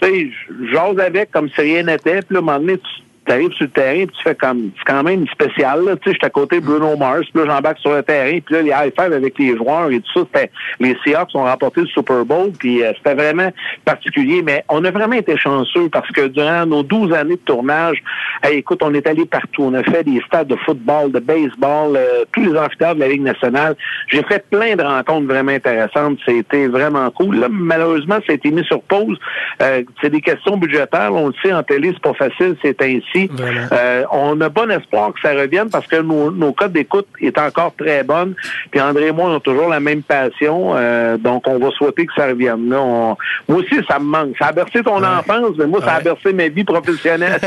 tu 0.00 0.08
sais, 0.08 0.30
j'ose 0.72 0.98
avec 1.00 1.30
comme 1.30 1.48
si 1.48 1.60
rien 1.60 1.84
n'était. 1.84 2.20
Puis 2.20 2.34
là, 2.34 2.38
à 2.38 2.42
un 2.42 2.44
moment 2.44 2.58
donné, 2.58 2.78
tu 2.78 3.02
arrives 3.32 3.52
sur 3.52 3.64
le 3.64 3.70
terrain, 3.70 4.06
puis 4.06 4.16
tu 4.16 4.22
fais 4.22 4.34
comme, 4.34 4.70
c'est 4.76 4.92
quand 4.92 5.02
même 5.02 5.26
spécial, 5.28 5.84
là, 5.84 5.96
tu 5.96 6.08
sais, 6.08 6.14
j'étais 6.14 6.26
à 6.26 6.30
côté 6.30 6.60
de 6.60 6.64
Bruno 6.64 6.96
Mars, 6.96 7.26
puis 7.32 7.42
là, 7.42 7.54
j'embarque 7.54 7.78
sur 7.78 7.92
le 7.92 8.02
terrain, 8.02 8.38
puis 8.44 8.54
là, 8.54 8.62
les 8.62 8.70
high 8.70 8.92
five 8.98 9.12
avec 9.12 9.38
les 9.38 9.56
joueurs 9.56 9.90
et 9.90 10.00
tout 10.00 10.26
ça, 10.34 10.40
les 10.80 10.96
Seahawks 11.04 11.34
ont 11.34 11.44
remporté 11.44 11.82
le 11.82 11.86
Super 11.88 12.24
Bowl, 12.24 12.52
puis 12.58 12.82
euh, 12.82 12.92
c'était 12.96 13.14
vraiment 13.14 13.50
particulier, 13.84 14.42
mais 14.42 14.64
on 14.68 14.84
a 14.84 14.90
vraiment 14.90 15.16
été 15.16 15.36
chanceux 15.36 15.88
parce 15.90 16.10
que 16.10 16.28
durant 16.28 16.66
nos 16.66 16.82
12 16.82 17.12
années 17.12 17.36
de 17.36 17.40
tournage, 17.40 18.02
écoute, 18.50 18.80
on 18.82 18.92
est 18.94 19.06
allé 19.06 19.26
partout, 19.26 19.62
on 19.64 19.74
a 19.74 19.82
fait 19.82 20.04
des 20.04 20.20
stades 20.26 20.48
de 20.48 20.56
football, 20.56 21.12
de 21.12 21.20
baseball, 21.20 21.96
euh, 21.96 22.24
tous 22.32 22.42
les 22.42 22.58
amphithéâtres 22.58 22.96
de 22.96 23.00
la 23.00 23.08
Ligue 23.08 23.22
nationale. 23.22 23.76
J'ai 24.08 24.22
fait 24.24 24.44
plein 24.50 24.76
de 24.76 24.82
rencontres 24.82 25.26
vraiment 25.26 25.52
intéressantes, 25.52 26.18
c'était 26.26 26.66
vraiment 26.66 27.10
cool. 27.10 27.36
Là, 27.36 27.48
malheureusement, 27.50 28.16
ça 28.26 28.32
a 28.32 28.34
été 28.34 28.50
mis 28.50 28.64
sur 28.64 28.82
pause. 28.82 29.18
Euh, 29.62 29.82
c'est 30.00 30.10
des 30.10 30.20
questions 30.20 30.56
budgétaires, 30.56 31.12
on 31.12 31.28
le 31.28 31.34
sait, 31.42 31.52
en 31.52 31.62
télé, 31.62 31.92
c'est 31.92 32.02
pas 32.02 32.14
facile, 32.14 32.56
c'est 32.62 32.80
ainsi. 32.82 33.21
Aussi. 33.30 33.54
Euh, 33.72 34.04
on 34.10 34.40
a 34.40 34.48
bon 34.48 34.70
espoir 34.70 35.12
que 35.12 35.20
ça 35.20 35.34
revienne 35.34 35.70
parce 35.70 35.86
que 35.86 35.96
nos, 35.96 36.30
nos 36.30 36.52
codes 36.52 36.72
d'écoute 36.72 37.06
est 37.20 37.36
encore 37.38 37.74
très 37.76 38.02
bonnes. 38.02 38.34
Puis 38.70 38.80
André 38.80 39.08
et 39.08 39.12
moi, 39.12 39.30
on 39.30 39.36
a 39.36 39.40
toujours 39.40 39.68
la 39.68 39.80
même 39.80 40.02
passion. 40.02 40.72
Euh, 40.74 41.16
donc, 41.16 41.44
on 41.46 41.58
va 41.58 41.70
souhaiter 41.70 42.06
que 42.06 42.12
ça 42.16 42.26
revienne. 42.26 42.68
Là, 42.68 43.16
moi 43.48 43.58
aussi, 43.58 43.76
ça 43.88 43.98
me 43.98 44.04
manque. 44.04 44.36
Ça 44.38 44.46
a 44.46 44.52
bercé 44.52 44.82
ton 44.82 45.02
enfance, 45.02 45.56
mais 45.58 45.66
moi, 45.66 45.80
ça 45.80 45.94
a 45.94 46.00
bercé 46.00 46.32
ma 46.32 46.48
vie 46.48 46.64
professionnelle. 46.64 47.40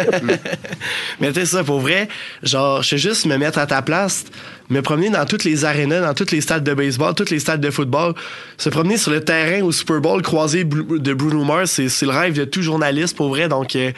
mais 1.20 1.32
tu 1.32 1.42
sais, 1.42 1.46
ça, 1.46 1.64
pour 1.64 1.80
vrai, 1.80 2.08
genre, 2.44 2.82
je 2.82 2.90
sais 2.90 2.98
juste 2.98 3.26
me 3.26 3.38
mettre 3.38 3.60
à 3.60 3.66
ta 3.66 3.82
place 3.82 4.26
me 4.69 4.82
promener 4.82 5.10
dans 5.10 5.25
toutes 5.25 5.43
les 5.43 5.65
arénas, 5.65 6.01
dans 6.01 6.13
tous 6.13 6.32
les 6.32 6.41
stades 6.41 6.63
de 6.63 6.73
baseball, 6.73 7.13
tous 7.13 7.30
les 7.30 7.39
stades 7.39 7.62
de 7.62 7.69
football, 7.69 8.13
se 8.58 8.69
promener 8.69 8.97
sur 8.97 9.12
le 9.12 9.21
terrain 9.21 9.63
au 9.63 9.71
Super 9.71 10.01
Bowl, 10.01 10.21
croiser 10.21 10.63
de 10.63 11.13
Bruno 11.13 11.43
Mars, 11.43 11.82
c'est 11.88 12.06
le 12.06 12.12
rêve 12.12 12.34
de 12.34 12.45
tout 12.45 12.62
journaliste 12.62 13.15
pour 13.15 13.30
vrai. 13.30 13.47
Donc, 13.47 13.75
euh, 13.75 13.91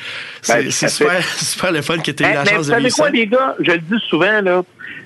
ben, 0.47 0.69
c'est 0.69 0.89
super, 0.89 1.23
super 1.37 1.71
le 1.71 1.81
fun 1.81 1.97
que 1.99 2.11
tu 2.11 2.23
aies 2.23 2.31
eu 2.31 2.33
la 2.33 2.45
chance 2.45 2.67
de 2.67 2.75
vivre 2.75 2.95
quoi, 2.95 3.09
les 3.09 3.27
gars? 3.27 3.55
Je 3.59 3.71
le 3.71 3.79
dis 3.79 4.03
souvent, 4.09 4.41
là. 4.41 4.63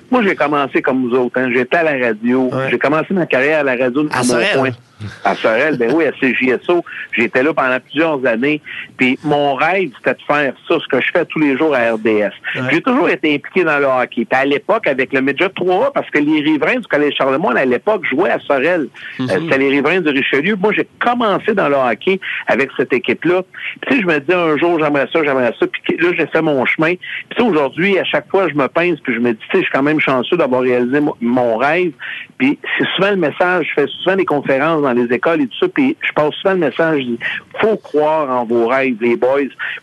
Moi, 0.10 0.24
j'ai 0.24 0.36
commencé 0.36 0.82
comme 0.82 1.08
vous 1.08 1.16
autres. 1.16 1.40
Hein. 1.40 1.50
J'étais 1.54 1.78
à 1.78 1.84
la 1.84 2.08
radio. 2.08 2.52
J'ai 2.70 2.78
commencé 2.78 3.14
ma 3.14 3.26
carrière 3.26 3.60
à 3.60 3.64
la 3.64 3.76
radio 3.78 4.08
à, 4.12 4.24
mon 4.24 4.34
coin. 4.34 4.72
À 5.24 5.36
Sorel, 5.36 5.78
ben 5.78 5.92
oui, 5.94 6.06
à 6.06 6.12
CJSO. 6.12 6.84
J'étais 7.14 7.44
là 7.44 7.54
pendant 7.54 7.80
plusieurs 7.80 8.26
années. 8.26 8.62
Puis 8.98 9.18
mon 9.24 9.56
rêve, 9.56 9.92
c'était 9.98 10.16
de 10.16 10.22
faire 10.28 10.54
ça, 10.68 10.78
ce 10.80 10.88
que 10.88 11.02
je 11.02 11.12
fais 11.12 11.26
tous 11.26 11.40
les 11.40 11.58
jours 11.58 11.76
à 11.76 11.94
RDS. 11.94 12.34
J'ai 12.72 12.82
toujours 12.82 13.10
été 13.10 13.36
impliqué 13.36 13.64
dans 13.64 13.80
le 13.80 13.86
hockey. 13.86 14.26
Puis 14.26 14.40
à 14.40 14.46
l'époque, 14.46 14.88
avec 14.88 15.14
le 15.14 15.22
Midget 15.22 15.50
3 15.50 15.94
parce 15.94 16.10
que 16.10 16.20
les 16.20 16.42
riverains 16.42 16.78
du 16.78 16.88
Collège 16.88 17.16
Charlemagne, 17.16 17.58
à 17.58 17.66
l'époque, 17.66 18.04
jouaient 18.06 18.32
à 18.32 18.40
Sorel. 18.40 18.88
Euh, 19.20 19.24
mhm. 19.24 19.28
C'était 19.30 19.58
les 19.58 19.70
riverains 19.70 20.02
du 20.02 20.10
Richelieu. 20.10 20.56
Moi, 20.56 20.72
j'ai 20.76 20.88
commencé 21.00 21.54
dans 21.54 21.70
le 21.70 21.76
hockey 21.76 22.20
avec 22.48 22.70
cette 22.78 22.94
équipe-là. 22.94 23.44
Puis 23.44 23.80
tu 23.88 23.96
sais, 23.96 24.02
je 24.02 24.08
me 24.08 24.20
dis 24.20 24.34
un 24.34 24.58
jour, 24.58 24.80
j'aimerais 24.80 25.08
ça, 25.12 25.24
j'aimerais 25.24 25.54
ça. 25.60 25.66
Puis 25.68 25.98
là, 25.98 26.10
j'ai 26.18 26.28
fait 26.28 26.42
mon 26.42 26.66
chemin. 26.66 26.94
Puis 27.30 27.44
aujourd'hui, 27.44 27.98
à 28.00 28.04
chaque 28.04 28.30
fois, 28.30 28.48
je 28.50 28.56
me 28.56 28.68
pince, 28.68 29.00
puis 29.02 29.14
je 29.14 29.20
me 29.20 29.32
dis, 29.34 29.40
tu 29.40 29.58
sais, 29.58 29.58
je 29.58 29.64
suis 29.64 29.72
quand 29.72 29.84
même 29.84 30.00
chanceux 30.00 30.38
d'avoir 30.38 30.62
réalisé 30.62 31.00
mon 31.22 31.58
rêve. 31.58 31.92
Puis 32.38 32.58
c'est 32.78 32.88
souvent 32.96 33.12
le 33.12 33.18
message, 33.18 33.68
je 33.70 33.82
fais 33.82 33.88
souvent 34.04 34.16
des 34.16 34.26
conférences 34.26 34.82
dans 34.82 34.91
les 34.94 35.14
écoles 35.14 35.42
et 35.42 35.48
tout 35.48 35.58
ça, 35.60 35.68
puis 35.68 35.96
je 36.02 36.12
passe 36.14 36.34
souvent 36.36 36.54
le 36.54 36.60
message, 36.60 37.04
dis, 37.04 37.20
faut 37.60 37.78
croire 37.78 38.30
en 38.30 38.46
vos 38.46 38.68
rêves, 38.68 38.98
les 39.02 39.16
boys. 39.16 39.42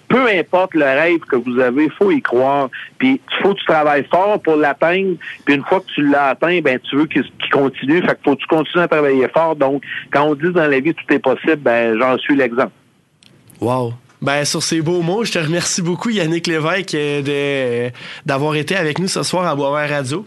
Peu 0.08 0.26
importe 0.28 0.74
le 0.74 0.84
rêve 0.84 1.20
que 1.20 1.36
vous 1.36 1.58
avez, 1.58 1.88
faut 1.90 2.10
y 2.10 2.22
croire. 2.22 2.68
Puis 2.98 3.20
il 3.30 3.42
faut 3.42 3.54
que 3.54 3.58
tu 3.60 3.66
travailles 3.66 4.06
fort 4.10 4.40
pour 4.40 4.56
l'atteindre. 4.56 5.16
Puis 5.44 5.54
une 5.54 5.64
fois 5.64 5.80
que 5.80 5.86
tu 5.94 6.06
l'as 6.06 6.28
atteint, 6.30 6.60
ben 6.60 6.78
tu 6.80 6.96
veux 6.96 7.06
qu'il 7.06 7.24
continue. 7.52 8.00
Fait 8.02 8.14
que 8.14 8.20
faut 8.24 8.36
que 8.36 8.40
tu 8.40 8.46
continues 8.46 8.84
à 8.84 8.88
travailler 8.88 9.28
fort. 9.28 9.56
Donc, 9.56 9.82
quand 10.10 10.24
on 10.24 10.34
dit 10.34 10.50
dans 10.50 10.66
la 10.66 10.80
vie 10.80 10.94
tout 10.94 11.14
est 11.14 11.18
possible, 11.18 11.56
ben 11.56 11.98
j'en 11.98 12.16
suis 12.18 12.36
l'exemple. 12.36 12.72
Wow. 13.60 13.94
Ben, 14.20 14.44
sur 14.44 14.62
ces 14.62 14.80
beaux 14.80 15.00
mots, 15.00 15.24
je 15.24 15.32
te 15.32 15.38
remercie 15.38 15.80
beaucoup, 15.80 16.10
Yannick 16.10 16.48
Lévesque, 16.48 16.96
d'avoir 18.26 18.56
été 18.56 18.74
avec 18.74 18.98
nous 18.98 19.06
ce 19.06 19.22
soir 19.22 19.46
à 19.46 19.54
Boisvert 19.54 19.88
Radio. 19.88 20.24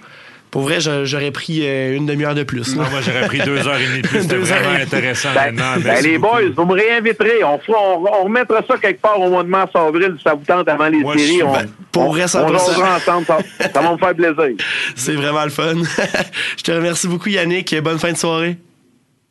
Pour 0.51 0.63
vrai, 0.63 0.79
j'aurais 0.81 1.31
pris 1.31 1.61
euh, 1.63 1.95
une 1.95 2.05
demi-heure 2.05 2.35
de 2.35 2.43
plus. 2.43 2.75
moi, 2.75 2.85
j'aurais 2.99 3.25
pris 3.27 3.39
deux 3.39 3.65
heures 3.65 3.79
et 3.79 3.87
demie 3.87 4.01
de 4.01 4.07
plus. 4.07 4.21
C'était 4.21 4.35
vraiment 4.35 4.81
intéressant. 4.81 5.29
Ben, 5.33 5.55
ben 5.55 6.03
les 6.03 6.17
boys, 6.17 6.49
vous 6.53 6.65
me 6.65 6.73
réinviterez. 6.73 7.41
On, 7.45 7.57
on, 7.69 8.23
remettra 8.25 8.61
ça 8.67 8.77
quelque 8.77 9.01
part 9.01 9.17
au 9.17 9.29
mois 9.29 9.43
de 9.43 9.47
mars-avril 9.47 10.15
si 10.17 10.23
ça 10.23 10.33
vous 10.33 10.43
tente 10.43 10.67
avant 10.67 10.89
les 10.89 11.01
séries. 11.17 11.41
On, 11.41 11.53
pour 11.93 12.11
vrai, 12.11 12.27
ça 12.27 12.45
on, 12.45 12.53
ensemble. 12.53 13.25
Ça, 13.25 13.37
ça 13.73 13.81
va 13.81 13.93
me 13.93 13.97
faire 13.97 14.13
plaisir. 14.13 14.57
C'est 14.95 15.15
vraiment 15.15 15.45
le 15.45 15.51
fun. 15.51 15.75
Je 16.57 16.63
te 16.63 16.71
remercie 16.73 17.07
beaucoup, 17.07 17.29
Yannick. 17.29 17.73
Bonne 17.81 17.99
fin 17.99 18.11
de 18.11 18.17
soirée. 18.17 18.57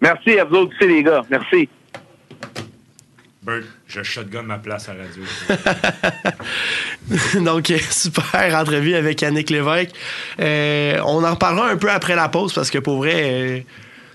Merci 0.01 0.39
à 0.39 0.45
vous 0.45 0.57
aussi, 0.57 0.89
les 0.89 1.03
gars. 1.03 1.23
Merci. 1.31 1.69
Bert, 3.43 3.63
je 3.87 4.03
shotgun 4.03 4.43
ma 4.43 4.59
place 4.59 4.91
à 4.91 4.93
radio. 4.93 5.23
Donc, 7.45 7.73
super 7.91 8.55
entrevue 8.55 8.95
avec 8.95 9.23
Yannick 9.23 9.49
Lévesque. 9.49 9.95
Euh, 10.39 11.01
on 11.07 11.25
en 11.25 11.31
reparlera 11.31 11.71
un 11.71 11.77
peu 11.79 11.91
après 11.91 12.15
la 12.15 12.29
pause 12.29 12.53
parce 12.53 12.71
que 12.71 12.79
pour 12.79 12.99
vrai, 12.99 13.15
euh, 13.17 13.61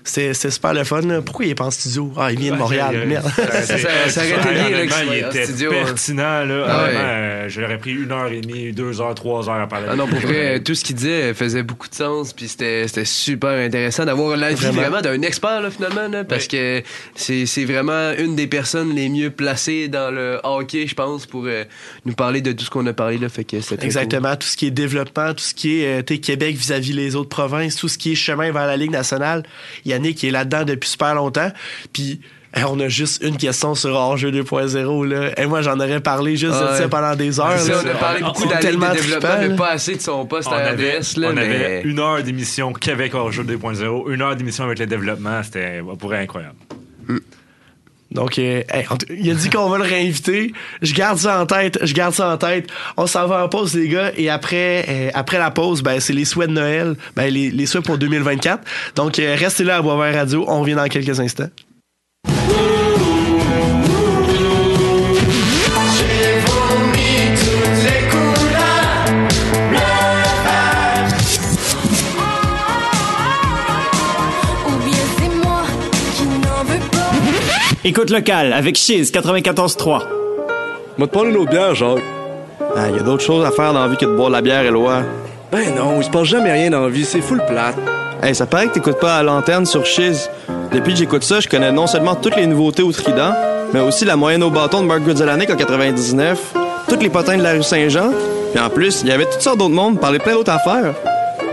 c'est 0.06 0.50
super 0.50 0.72
le 0.72 0.84
fun. 0.84 1.02
Pourquoi 1.24 1.44
il 1.44 1.50
est 1.50 1.54
pas 1.54 1.64
en 1.64 1.70
studio? 1.70 2.12
Ah, 2.16 2.32
il 2.32 2.38
vient 2.38 2.52
de 2.52 2.58
Montréal. 2.58 3.04
Merde. 3.06 3.26
Ça, 3.28 4.20
aurait 4.20 4.36
été 4.36 4.54
bien 4.54 5.02
il 5.12 5.18
était 5.18 5.44
studio, 5.46 5.70
pertinent. 5.70 6.44
Là. 6.44 6.66
Ah, 6.68 6.84
euh, 6.84 7.48
J'aurais 7.48 7.78
pris 7.78 7.92
une 7.92 8.12
heure 8.12 8.28
et 8.28 8.40
demie, 8.40 8.72
deux 8.72 9.00
heures, 9.00 9.14
trois 9.14 9.48
heures 9.48 9.60
à 9.60 9.66
parler. 9.66 9.86
Ah 9.90 9.96
non, 9.96 10.06
pour 10.06 10.18
vrai, 10.20 10.60
tout 10.60 10.74
ce 10.74 10.84
qu'il 10.84 10.96
disait 10.96 11.34
faisait 11.34 11.62
beaucoup 11.62 11.88
de 11.88 11.94
sens. 11.94 12.32
Puis 12.32 12.48
c'était 12.48 12.86
super 13.04 13.50
intéressant 13.50 14.04
d'avoir 14.04 14.36
l'avis 14.36 14.54
vraiment, 14.54 14.80
vraiment 14.80 15.00
d'un 15.00 15.22
expert, 15.22 15.60
là, 15.60 15.70
finalement. 15.70 16.08
Là, 16.08 16.24
parce 16.24 16.46
que 16.46 16.82
c'est 17.14 17.64
vraiment 17.64 18.12
une 18.18 18.36
des 18.36 18.46
personnes 18.46 18.94
les 18.94 19.08
mieux 19.08 19.30
placées 19.30 19.88
dans 19.88 20.10
le 20.10 20.38
hockey, 20.44 20.86
je 20.86 20.94
pense, 20.94 21.26
pour 21.26 21.44
euh, 21.46 21.64
nous 22.04 22.14
parler 22.14 22.40
de 22.40 22.52
tout 22.52 22.64
ce 22.64 22.70
qu'on 22.70 22.86
a 22.86 22.92
parlé. 22.92 23.18
Là, 23.18 23.28
fait 23.28 23.44
que 23.44 23.56
Exactement. 23.82 24.36
Tout 24.36 24.46
ce 24.46 24.56
qui 24.56 24.66
est 24.66 24.70
développement, 24.70 25.34
tout 25.34 25.44
ce 25.44 25.54
qui 25.54 25.80
est 25.82 26.00
euh, 26.00 26.16
Québec 26.16 26.56
vis-à-vis 26.56 26.92
-vis 26.92 26.96
les 26.96 27.16
autres 27.16 27.28
provinces, 27.28 27.76
tout 27.76 27.88
ce 27.88 27.98
qui 27.98 28.12
est 28.12 28.16
chemin 28.16 28.52
vers 28.52 28.66
la 28.66 28.76
Ligue 28.76 28.90
nationale. 28.90 29.42
Il 29.84 29.95
y 30.04 30.08
a 30.08 30.12
qui 30.12 30.28
est 30.28 30.30
là-dedans 30.30 30.64
depuis 30.64 30.88
super 30.88 31.14
longtemps. 31.14 31.50
Puis 31.92 32.20
on 32.64 32.80
a 32.80 32.88
juste 32.88 33.22
une 33.22 33.36
question 33.36 33.74
sur 33.74 33.94
Hors-jeu 33.94 34.30
2.0. 34.30 35.06
Là. 35.06 35.40
Et 35.40 35.46
moi, 35.46 35.62
j'en 35.62 35.78
aurais 35.78 36.00
parlé 36.00 36.36
juste 36.36 36.54
de 36.54 36.74
ça 36.76 36.88
pendant 36.88 37.14
des 37.14 37.38
heures. 37.38 37.58
on 37.68 37.88
a 37.88 37.94
parlé 37.94 38.22
beaucoup 38.22 38.46
d'années 38.46 38.72
de 38.72 38.94
développement, 38.94 39.28
mais 39.40 39.56
pas 39.56 39.70
assez 39.70 39.96
de 39.96 40.00
son 40.00 40.24
poste 40.26 40.48
on 40.48 40.52
à 40.52 40.56
avait, 40.56 41.00
Là, 41.16 41.30
on 41.32 41.36
avait 41.36 41.82
une 41.82 41.98
heure 41.98 42.22
d'émission 42.22 42.72
qu'avec 42.72 43.14
Hors-jeu 43.14 43.42
2.0, 43.42 44.12
une 44.12 44.22
heure 44.22 44.36
d'émission 44.36 44.64
avec 44.64 44.78
le 44.78 44.86
développement. 44.86 45.42
C'était 45.42 45.82
pour 45.98 46.12
incroyable. 46.12 46.56
Mm. 47.08 47.18
Donc, 48.12 48.38
euh, 48.38 48.62
il 49.10 49.30
a 49.30 49.34
dit 49.34 49.50
qu'on 49.50 49.68
va 49.68 49.78
le 49.78 49.84
réinviter. 49.84 50.52
Je 50.80 50.94
garde 50.94 51.18
ça 51.18 51.40
en 51.40 51.46
tête. 51.46 51.78
Je 51.82 51.92
garde 51.92 52.14
ça 52.14 52.32
en 52.32 52.36
tête. 52.38 52.68
On 52.96 53.06
s'en 53.06 53.26
va 53.26 53.44
en 53.44 53.48
pause, 53.48 53.74
les 53.74 53.88
gars. 53.88 54.12
Et 54.16 54.30
après, 54.30 54.86
euh, 54.88 55.10
après 55.14 55.38
la 55.38 55.50
pause, 55.50 55.82
ben, 55.82 56.00
c'est 56.00 56.12
les 56.12 56.24
souhaits 56.24 56.48
de 56.48 56.54
Noël. 56.54 56.96
Ben, 57.16 57.32
les, 57.32 57.50
les 57.50 57.66
souhaits 57.66 57.84
pour 57.84 57.98
2024. 57.98 58.62
Donc, 58.94 59.18
euh, 59.18 59.36
restez 59.38 59.64
là 59.64 59.76
à 59.76 59.82
Boisvert 59.82 60.14
Radio. 60.14 60.44
On 60.48 60.60
revient 60.60 60.74
dans 60.74 60.88
quelques 60.88 61.18
instants. 61.20 61.48
Écoute 77.88 78.10
locale 78.10 78.52
avec 78.52 78.74
Chiz 78.74 79.12
94.3. 79.12 80.02
Moi, 80.98 81.06
te 81.06 81.12
parler 81.12 81.30
de 81.30 81.48
bière, 81.48 81.72
Jacques. 81.76 82.02
Ah, 82.74 82.90
y 82.90 82.98
a 82.98 83.02
d'autres 83.04 83.22
choses 83.22 83.46
à 83.46 83.52
faire 83.52 83.72
dans 83.72 83.78
la 83.78 83.86
vie 83.86 83.96
que 83.96 84.04
de 84.04 84.10
boire 84.10 84.26
de 84.26 84.32
la 84.32 84.42
bière, 84.42 84.62
Éloi. 84.62 85.02
Ben 85.52 85.72
non, 85.72 85.98
il 85.98 86.02
se 86.02 86.10
passe 86.10 86.26
jamais 86.26 86.50
rien 86.50 86.68
dans 86.68 86.80
la 86.80 86.88
vie, 86.88 87.04
c'est 87.04 87.20
full 87.20 87.40
plate. 87.46 87.76
Hey, 88.24 88.34
ça 88.34 88.44
paraît 88.44 88.66
que 88.66 88.72
t'écoutes 88.72 88.98
pas 88.98 89.18
à 89.18 89.22
l'antenne 89.22 89.66
sur 89.66 89.86
Chiz. 89.86 90.28
Depuis 90.72 90.94
que 90.94 90.98
j'écoute 90.98 91.22
ça, 91.22 91.38
je 91.38 91.46
connais 91.46 91.70
non 91.70 91.86
seulement 91.86 92.16
toutes 92.16 92.34
les 92.34 92.48
nouveautés 92.48 92.82
au 92.82 92.90
Trident, 92.90 93.32
mais 93.72 93.78
aussi 93.78 94.04
la 94.04 94.16
moyenne 94.16 94.42
au 94.42 94.50
bâton 94.50 94.80
de 94.80 94.86
Mark 94.86 95.02
Goodzalanek 95.02 95.50
en 95.50 95.56
99, 95.56 96.54
toutes 96.88 97.04
les 97.04 97.08
potins 97.08 97.38
de 97.38 97.44
la 97.44 97.52
rue 97.52 97.62
Saint-Jean, 97.62 98.10
puis 98.52 98.60
en 98.60 98.68
plus, 98.68 99.02
il 99.02 99.10
y 99.10 99.12
avait 99.12 99.26
toutes 99.26 99.42
sortes 99.42 99.58
d'autres 99.58 99.72
mondes 99.72 100.00
parler 100.00 100.18
plein 100.18 100.32
d'autres 100.34 100.50
affaires. 100.50 100.92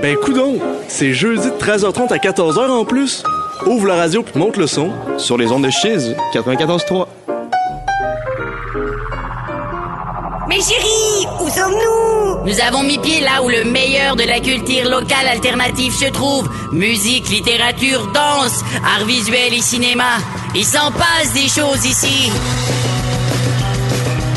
Ben 0.01 0.15
coudon, 0.15 0.57
c'est 0.87 1.13
jeudi 1.13 1.45
de 1.45 1.63
13h30 1.63 2.11
à 2.11 2.17
14h 2.17 2.71
en 2.71 2.85
plus. 2.85 3.23
Ouvre 3.65 3.87
la 3.87 3.95
radio 3.95 4.23
puis 4.23 4.37
monte 4.37 4.57
le 4.57 4.67
son. 4.67 4.91
Sur 5.17 5.37
les 5.37 5.51
ondes 5.51 5.63
de 5.63 5.69
Chiz, 5.69 6.15
94.3. 6.33 7.07
Mais 10.49 10.59
chérie, 10.59 11.27
où 11.39 11.49
sommes-nous? 11.49 12.45
Nous 12.45 12.59
avons 12.59 12.83
mis 12.83 12.97
pied 12.97 13.21
là 13.21 13.41
où 13.43 13.49
le 13.49 13.63
meilleur 13.63 14.15
de 14.15 14.23
la 14.23 14.39
culture 14.39 14.89
locale 14.89 15.27
alternative 15.31 15.93
se 15.93 16.09
trouve. 16.11 16.49
Musique, 16.71 17.29
littérature, 17.29 18.11
danse, 18.13 18.63
art 18.83 19.05
visuel 19.05 19.53
et 19.53 19.61
cinéma. 19.61 20.17
Il 20.53 20.65
s'en 20.65 20.91
passe 20.91 21.33
des 21.33 21.47
choses 21.47 21.85
ici. 21.85 22.29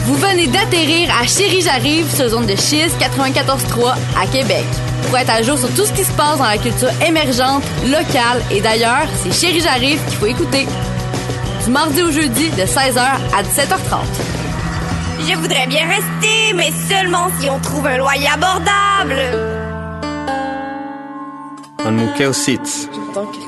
Vous 0.07 0.15
venez 0.15 0.47
d'atterrir 0.47 1.13
à 1.21 1.27
Chérie 1.27 1.63
J'arrive 1.63 2.09
sur 2.09 2.29
zone 2.29 2.47
de 2.47 2.55
Chiz 2.55 2.95
94.3 3.01 3.95
à 4.17 4.27
Québec 4.29 4.65
pour 5.09 5.19
être 5.19 5.31
à 5.31 5.43
jour 5.43 5.59
sur 5.59 5.69
tout 5.75 5.85
ce 5.85 5.93
qui 5.93 6.05
se 6.05 6.13
passe 6.13 6.39
dans 6.39 6.45
la 6.45 6.59
culture 6.59 6.91
émergente, 7.05 7.65
locale 7.85 8.41
et 8.53 8.61
d'ailleurs, 8.61 9.09
c'est 9.21 9.33
Chérie 9.33 9.61
J'arrive 9.61 9.99
qu'il 10.05 10.17
faut 10.17 10.27
écouter. 10.27 10.69
Du 11.65 11.71
mardi 11.73 12.03
au 12.03 12.13
jeudi 12.13 12.51
de 12.51 12.63
16h 12.63 13.01
à 13.01 13.43
17h30. 13.43 14.05
Je 15.29 15.35
voudrais 15.39 15.67
bien 15.67 15.89
rester, 15.89 16.53
mais 16.55 16.71
seulement 16.89 17.27
si 17.41 17.51
on 17.51 17.59
trouve 17.59 17.89
un 17.89 17.97
loyer 17.97 18.29
abordable. 18.29 19.21
On 21.85 21.91
nous 21.91 22.07
J'entends 22.15 23.27
quelque 23.27 23.41
chose. 23.41 23.46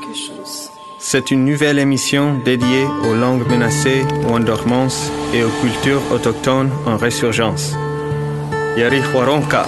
C'est 1.11 1.31
une 1.31 1.47
nouvelle 1.47 1.79
émission 1.79 2.35
dédiée 2.45 2.85
aux 3.09 3.15
langues 3.15 3.49
menacées 3.49 4.05
ou 4.27 4.35
en 4.35 4.41
dormance 4.41 5.11
et 5.33 5.43
aux 5.43 5.55
cultures 5.63 6.03
autochtones 6.13 6.71
en 6.85 6.99
résurgence. 6.99 7.73
Yari 8.77 9.01
Huaronka. 9.15 9.67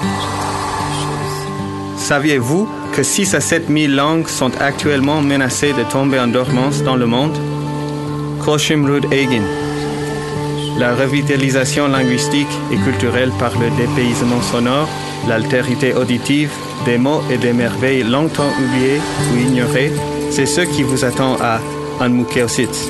Saviez-vous 1.97 2.69
que 2.93 3.03
6 3.03 3.35
à 3.35 3.41
7 3.41 3.69
000 3.71 3.91
langues 3.95 4.29
sont 4.29 4.53
actuellement 4.61 5.23
menacées 5.23 5.73
de 5.73 5.83
tomber 5.91 6.21
en 6.21 6.27
dormance 6.27 6.83
dans 6.83 6.97
le 6.97 7.07
monde? 7.07 7.39
Koshimrud 8.45 9.11
Egin. 9.11 9.47
la 10.79 10.95
revitalisation 10.95 11.89
linguistique 11.89 12.55
et 12.71 12.77
culturelle 12.77 13.33
par 13.39 13.53
le 13.59 13.71
dépaysement 13.79 14.43
sonore, 14.43 14.91
l'altérité 15.27 15.95
auditive, 15.95 16.53
des 16.85 16.99
mots 16.99 17.23
et 17.31 17.39
des 17.39 17.55
merveilles 17.55 18.03
longtemps 18.03 18.53
oubliés 18.61 19.01
ou 19.33 19.39
ignorés, 19.39 19.91
c'est 20.31 20.47
ce 20.47 20.61
qui 20.61 20.83
vous 20.83 21.05
attend 21.05 21.37
à 21.41 21.61
Anmukeositz. 22.01 22.89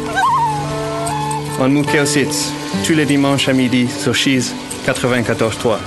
Anmukeositz, 1.59 2.53
tous 2.86 2.93
les 2.93 3.07
dimanches 3.07 3.49
à 3.49 3.53
midi 3.53 3.88
sur 3.88 4.14
Cheese 4.14 4.53
94.3. 4.86 5.78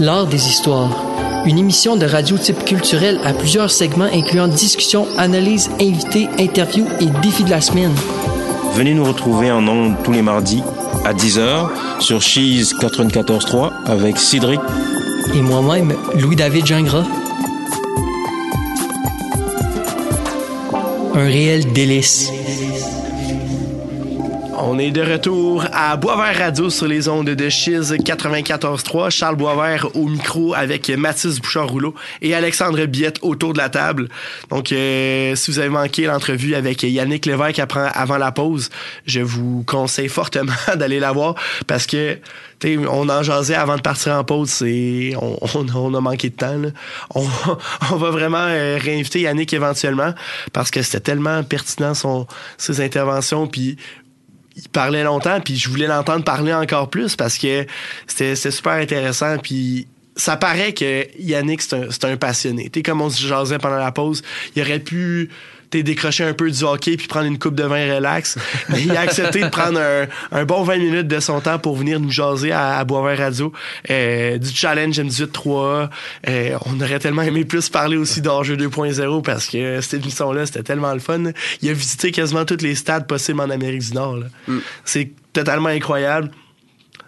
L'art 0.00 0.26
des 0.26 0.48
histoires. 0.48 0.90
Une 1.46 1.58
émission 1.58 1.96
de 1.96 2.06
radio 2.06 2.36
type 2.36 2.64
culturel 2.64 3.20
à 3.24 3.32
plusieurs 3.32 3.70
segments 3.70 4.08
incluant 4.12 4.48
discussions, 4.48 5.06
analyses, 5.16 5.70
invités, 5.80 6.28
interviews 6.38 6.86
et 7.00 7.06
défis 7.20 7.44
de 7.44 7.50
la 7.50 7.60
semaine. 7.60 7.94
Venez 8.74 8.94
nous 8.94 9.04
retrouver 9.04 9.50
en 9.50 9.66
ondes 9.66 9.96
tous 10.02 10.12
les 10.12 10.22
mardis 10.22 10.62
à 11.04 11.12
10h 11.12 11.68
sur 12.00 12.22
Cheese 12.22 12.74
94.3 12.80 13.70
avec 13.86 14.18
Cédric 14.18 14.60
Et 15.34 15.42
moi-même, 15.42 15.94
Louis-David 16.14 16.66
Gingras. 16.66 17.21
Un 21.14 21.24
réel 21.24 21.72
délice. 21.72 22.32
On 24.74 24.78
est 24.78 24.90
de 24.90 25.02
retour 25.02 25.66
à 25.70 25.98
Boisvert 25.98 26.38
Radio 26.38 26.70
sur 26.70 26.86
les 26.86 27.06
ondes 27.06 27.28
de 27.28 27.48
Chiz 27.50 27.92
94.3. 27.92 29.10
Charles 29.10 29.36
Boisvert 29.36 29.94
au 29.94 30.06
micro 30.06 30.54
avec 30.54 30.88
Mathis 30.88 31.42
Bouchard-Rouleau 31.42 31.94
et 32.22 32.34
Alexandre 32.34 32.86
Biette 32.86 33.18
autour 33.20 33.52
de 33.52 33.58
la 33.58 33.68
table. 33.68 34.08
Donc, 34.48 34.72
euh, 34.72 35.36
si 35.36 35.50
vous 35.50 35.58
avez 35.58 35.68
manqué 35.68 36.06
l'entrevue 36.06 36.54
avec 36.54 36.84
Yannick 36.84 37.26
Lévesque 37.26 37.60
avant 37.60 38.16
la 38.16 38.32
pause, 38.32 38.70
je 39.04 39.20
vous 39.20 39.62
conseille 39.66 40.08
fortement 40.08 40.54
d'aller 40.76 41.00
la 41.00 41.12
voir 41.12 41.34
parce 41.66 41.86
que 41.86 42.16
on 42.64 43.08
en 43.08 43.22
jasait 43.22 43.54
avant 43.54 43.76
de 43.76 43.82
partir 43.82 44.14
en 44.14 44.24
pause. 44.24 44.48
C'est, 44.48 45.14
on, 45.20 45.94
a 45.94 46.00
manqué 46.00 46.30
de 46.30 46.34
temps. 46.34 46.62
on 47.14 47.96
va 47.96 48.10
vraiment 48.10 48.38
euh, 48.38 48.78
réinviter 48.80 49.20
Yannick 49.20 49.52
éventuellement 49.52 50.14
parce 50.52 50.70
que 50.70 50.82
c'était 50.82 51.00
tellement 51.00 51.42
pertinent 51.42 51.94
son, 51.94 52.26
ses 52.58 52.80
interventions. 52.80 53.46
Puis 53.46 53.76
il 54.56 54.68
parlait 54.68 55.04
longtemps, 55.04 55.40
puis 55.40 55.56
je 55.56 55.68
voulais 55.68 55.86
l'entendre 55.86 56.24
parler 56.24 56.52
encore 56.52 56.90
plus 56.90 57.16
parce 57.16 57.38
que 57.38 57.66
c'était 58.06 58.34
super 58.34 58.72
intéressant. 58.72 59.38
Puis 59.38 59.86
ça 60.16 60.36
paraît 60.36 60.72
que 60.72 61.06
Yannick, 61.18 61.62
c'est 61.62 62.04
un, 62.04 62.16
passionné. 62.16 62.68
Tu 62.70 62.80
sais, 62.80 62.82
comme 62.82 63.00
on 63.00 63.10
se 63.10 63.24
jasait 63.26 63.58
pendant 63.58 63.78
la 63.78 63.92
pause, 63.92 64.22
il 64.54 64.62
aurait 64.62 64.78
pu 64.78 65.30
t'sais, 65.72 65.82
décrocher 65.82 66.24
un 66.24 66.34
peu 66.34 66.50
du 66.50 66.62
hockey 66.64 66.96
puis 66.96 67.06
prendre 67.06 67.26
une 67.26 67.38
coupe 67.38 67.54
de 67.54 67.64
vin 67.64 67.94
relax. 67.94 68.38
Mais 68.68 68.82
il 68.82 68.96
a 68.96 69.00
accepté 69.00 69.42
de 69.42 69.48
prendre 69.48 69.80
un, 69.80 70.06
un 70.30 70.44
bon 70.44 70.62
20 70.62 70.78
minutes 70.78 71.08
de 71.08 71.20
son 71.20 71.40
temps 71.40 71.58
pour 71.58 71.76
venir 71.76 71.98
nous 72.00 72.10
jaser 72.10 72.52
à, 72.52 72.78
à 72.78 72.84
Boisvert 72.84 73.18
Radio 73.18 73.52
euh, 73.90 74.38
du 74.38 74.50
challenge 74.50 74.98
M18-3. 74.98 75.88
Euh, 76.28 76.58
on 76.66 76.80
aurait 76.80 76.98
tellement 76.98 77.22
aimé 77.22 77.44
plus 77.44 77.68
parler 77.68 77.96
aussi 77.96 78.20
d'Enjeu 78.20 78.56
2.0 78.56 79.22
parce 79.22 79.46
que 79.46 79.80
cette 79.80 80.02
émission-là, 80.02 80.46
c'était 80.46 80.62
tellement 80.62 80.92
le 80.92 81.00
fun. 81.00 81.22
Il 81.62 81.70
a 81.70 81.72
visité 81.72 82.12
quasiment 82.12 82.44
tous 82.44 82.62
les 82.62 82.74
stades 82.74 83.06
possibles 83.06 83.40
en 83.40 83.50
Amérique 83.50 83.82
du 83.82 83.94
Nord. 83.94 84.18
là. 84.18 84.26
C'est 84.84 85.10
totalement 85.32 85.68
incroyable. 85.68 86.30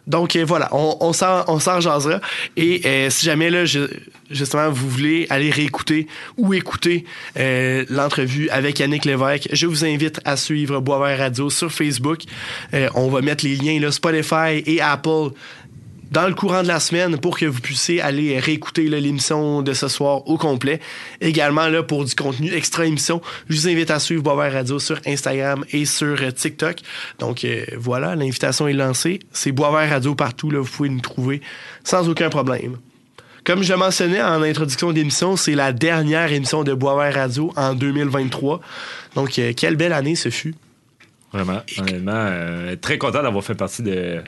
Donc 0.07 0.37
euh, 0.37 0.45
voilà, 0.45 0.69
on, 0.73 0.97
on 1.01 1.13
s'en 1.13 1.81
jasera. 1.81 2.21
Et 2.57 2.83
euh, 2.85 3.11
si 3.11 3.25
jamais 3.25 3.51
là, 3.51 3.65
justement, 3.65 4.71
vous 4.71 4.89
voulez 4.89 5.27
aller 5.31 5.51
réécouter 5.51 6.07
ou 6.37 6.55
écouter 6.55 7.05
euh, 7.39 7.85
l'entrevue 7.89 8.49
avec 8.51 8.79
Yannick 8.79 9.05
Lévesque, 9.05 9.49
je 9.53 9.67
vous 9.67 9.85
invite 9.85 10.21
à 10.25 10.37
suivre 10.37 10.81
Boisvert 10.81 11.19
Radio 11.19 11.51
sur 11.51 11.73
Facebook. 11.73 12.23
On 12.95 13.09
va 13.09 13.21
mettre 13.21 13.45
les 13.45 13.57
liens 13.57 13.81
là, 13.81 13.91
Spotify 13.91 14.63
et 14.67 14.81
Apple 14.81 15.31
dans 16.15 16.29
le 16.29 16.35
courant 16.35 16.63
de 16.63 16.69
la 16.69 16.79
semaine 16.79 17.19
pour 17.19 17.37
que 17.37 17.45
vous 17.45 17.61
puissiez 17.61 18.01
aller 18.01 18.39
réécouter 18.39 18.89
l'émission 18.89 19.63
de 19.63 19.73
ce 19.73 19.89
soir 19.89 20.27
au 20.29 20.39
complet. 20.39 20.79
Également, 21.21 21.67
là, 21.67 21.83
pour 21.83 22.05
du 22.05 22.15
contenu 22.15 22.55
extra 22.55 22.87
émission, 22.87 23.21
je 23.49 23.57
vous 23.57 23.69
invite 23.69 23.91
à 23.91 23.99
suivre 23.99 24.23
Boisvert 24.23 24.53
Radio 24.53 24.79
sur 24.79 25.01
Instagram 25.07 25.65
et 25.73 25.85
sur 25.85 26.23
euh, 26.23 26.31
TikTok. 26.31 26.77
Donc 27.19 27.45
euh, 27.45 27.65
voilà, 27.77 28.15
l'invitation 28.15 28.69
est 28.69 28.75
lancée. 28.75 29.19
C'est 29.33 29.51
Boisvert 29.51 29.91
Radio 29.91 30.15
partout, 30.15 30.51
là, 30.51 30.61
vous 30.61 30.71
pouvez 30.71 30.89
nous 30.89 31.01
trouver 31.01 31.41
sans 31.83 32.09
aucun 32.09 32.31
problème. 32.31 32.77
Comme 33.43 33.65
je 33.65 33.75
mentionnais 33.75 34.23
en 34.23 34.41
introduction 34.41 34.93
d'émission, 34.93 35.35
c'est 35.35 35.57
la 35.57 35.73
dernière 35.73 36.33
émission 36.33 36.63
de 36.63 36.75
Boisvert 36.75 37.15
Radio 37.15 37.53
en 37.57 37.75
2023. 37.75 38.61
Donc, 39.17 39.37
euh, 39.41 39.53
quelle 39.55 39.75
belle 39.75 39.93
année 39.93 40.15
ce 40.15 40.29
fut. 40.29 40.55
Vraiment, 41.33 41.61
honnêtement, 41.77 42.13
euh, 42.15 42.77
très 42.77 42.99
content 42.99 43.25
d'avoir 43.25 43.43
fait 43.43 43.57
partie 43.57 43.83
de, 43.83 44.23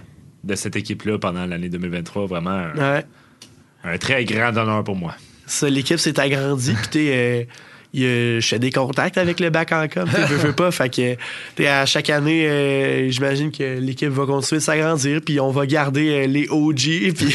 de 0.46 0.54
cette 0.54 0.76
équipe-là 0.76 1.18
pendant 1.18 1.44
l'année 1.46 1.68
2023. 1.68 2.26
Vraiment, 2.26 2.50
un, 2.50 2.74
Ouais. 2.76 3.04
un 3.84 3.98
très 3.98 4.24
grand 4.24 4.56
honneur 4.56 4.84
pour 4.84 4.96
moi. 4.96 5.14
Ça, 5.46 5.68
l'équipe 5.68 5.98
s'est 5.98 6.18
agrandie. 6.18 6.74
Puis, 6.90 7.08
euh, 8.04 8.40
je 8.40 8.46
fais 8.46 8.58
des 8.58 8.70
contacts 8.70 9.16
avec 9.18 9.40
le 9.40 9.50
bac 9.50 9.72
en 9.72 9.86
com. 9.88 10.08
Je 10.28 10.34
veux 10.34 10.52
pas. 10.52 10.70
Fait 10.70 10.88
que, 10.88 11.62
à 11.66 11.86
chaque 11.86 12.10
année, 12.10 12.46
euh, 12.46 13.10
j'imagine 13.10 13.50
que 13.50 13.78
l'équipe 13.78 14.08
va 14.10 14.26
continuer 14.26 14.58
de 14.58 14.64
s'agrandir. 14.64 15.20
Puis, 15.24 15.40
on 15.40 15.50
va 15.50 15.66
garder 15.66 16.08
euh, 16.10 16.26
les 16.26 16.46
OG. 16.48 17.12
Puis, 17.14 17.34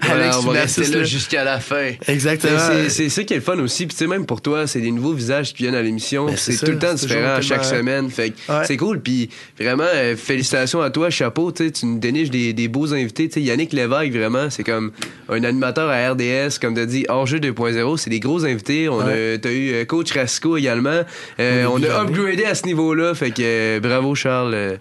Alex, 0.10 0.36
on 0.38 0.42
va 0.42 0.52
rester 0.62 0.84
là 0.86 0.98
là. 0.98 1.04
jusqu'à 1.04 1.44
la 1.44 1.60
fin. 1.60 1.90
Exactement. 2.08 2.58
C'est- 2.88 3.08
ça 3.08 3.24
qui 3.24 3.34
est 3.34 3.36
le 3.36 3.42
fun 3.42 3.58
aussi. 3.58 3.86
Puis 3.86 4.06
même 4.06 4.26
pour 4.26 4.40
toi, 4.40 4.66
c'est 4.66 4.80
des 4.80 4.90
nouveaux 4.90 5.12
visages 5.12 5.52
qui 5.52 5.64
viennent 5.64 5.74
à 5.74 5.82
l'émission. 5.82 6.26
Ben, 6.26 6.36
c'est 6.36 6.56
tout 6.56 6.70
le 6.72 6.78
temps 6.78 6.94
différent 6.94 7.34
à 7.34 7.40
chaque 7.40 7.64
semaine. 7.64 8.08
Fait 8.10 8.30
que 8.30 8.36
Ouais. 8.52 8.64
c'est 8.64 8.76
cool. 8.76 9.00
Puis 9.00 9.28
vraiment, 9.60 9.84
euh, 9.94 10.16
félicitations 10.16 10.80
à 10.80 10.90
toi, 10.90 11.10
chapeau. 11.10 11.52
Tu 11.52 11.70
nous 11.84 11.98
déniches 11.98 12.30
des, 12.30 12.52
des 12.52 12.68
beaux 12.68 12.92
invités. 12.94 13.28
Tu 13.28 13.34
sais, 13.34 13.42
Yannick 13.42 13.72
Lévesque, 13.72 14.12
vraiment, 14.12 14.48
c'est 14.50 14.64
comme 14.64 14.92
un 15.28 15.44
animateur 15.44 15.88
à 15.90 16.10
RDS, 16.12 16.58
comme 16.60 16.74
tu 16.74 16.86
dit, 16.86 17.04
hors-jeu 17.08 17.38
2.0. 17.38 17.96
C'est 17.98 18.10
des 18.10 18.20
gros 18.20 18.44
invités. 18.44 18.88
On 18.88 18.98
Ouais. 19.04 19.34
a, 19.34 19.38
t'as 19.38 19.52
eu 19.52 19.84
euh, 19.92 19.96
Coach 19.96 20.12
Rasco 20.12 20.56
également. 20.56 21.02
Euh, 21.40 21.66
On 21.70 21.82
a 21.82 22.02
upgradé 22.02 22.44
à 22.44 22.54
ce 22.54 22.66
niveau-là. 22.66 23.14
Fait 23.14 23.30
que 23.30 23.42
euh, 23.42 23.80
bravo, 23.80 24.14
Charles. 24.14 24.54
Euh, 24.54 24.76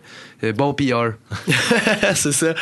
bon 0.53 0.73
PR. 0.73 1.11
c'est 2.15 2.31
ça. 2.31 2.55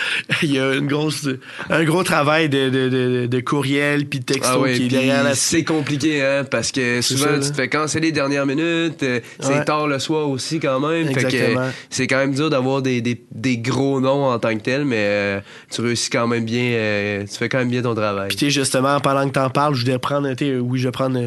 Il 0.43 0.51
y 0.53 0.59
a 0.59 0.73
une 0.73 0.87
grosse, 0.87 1.27
un 1.69 1.83
gros 1.85 2.03
travail 2.03 2.49
de, 2.49 2.69
de, 2.69 2.89
de, 2.89 3.25
de 3.27 3.39
courriel 3.39 4.05
puis 4.05 4.19
de 4.19 4.25
texto 4.25 4.51
Ah 4.53 4.59
ouais, 4.59 4.73
qui 4.73 4.85
est 4.85 4.89
derrière 4.89 5.23
la 5.23 5.33
c'est 5.33 5.63
compliqué, 5.63 6.21
hein, 6.21 6.43
parce 6.49 6.73
que 6.73 7.01
souvent 7.01 7.27
ça, 7.27 7.39
tu 7.39 7.51
te 7.51 7.55
fais 7.55 7.69
canceller 7.69 8.11
dernière 8.11 8.45
minute, 8.45 9.01
euh, 9.03 9.21
c'est 9.39 9.49
Ouais. 9.49 9.63
tard 9.63 9.87
le 9.87 9.97
soir 9.99 10.29
aussi 10.29 10.59
quand 10.59 10.79
même, 10.81 11.07
fait 11.13 11.23
que 11.23 11.55
c'est 11.89 12.07
quand 12.07 12.17
même 12.17 12.33
dur 12.33 12.49
d'avoir 12.49 12.81
des, 12.81 12.99
des, 13.01 13.21
des 13.31 13.57
gros 13.57 14.01
noms 14.01 14.25
en 14.25 14.39
tant 14.39 14.53
que 14.57 14.61
tel, 14.61 14.83
mais 14.83 14.97
euh, 14.99 15.39
tu 15.71 15.79
réussis 15.81 16.09
quand 16.09 16.27
même 16.27 16.43
bien, 16.43 16.63
euh, 16.73 17.23
tu 17.25 17.37
fais 17.37 17.47
quand 17.47 17.59
même 17.59 17.69
bien 17.69 17.81
ton 17.81 17.95
travail. 17.95 18.27
Puis 18.35 18.51
justement, 18.51 18.99
pendant 18.99 19.25
que 19.27 19.33
t'en 19.33 19.49
parles, 19.49 19.75
je 19.75 19.85
voudrais 19.85 19.99
prendre, 19.99 20.27
oui, 20.59 20.79
je 20.79 20.87
vais 20.87 20.91
prendre 20.91 21.17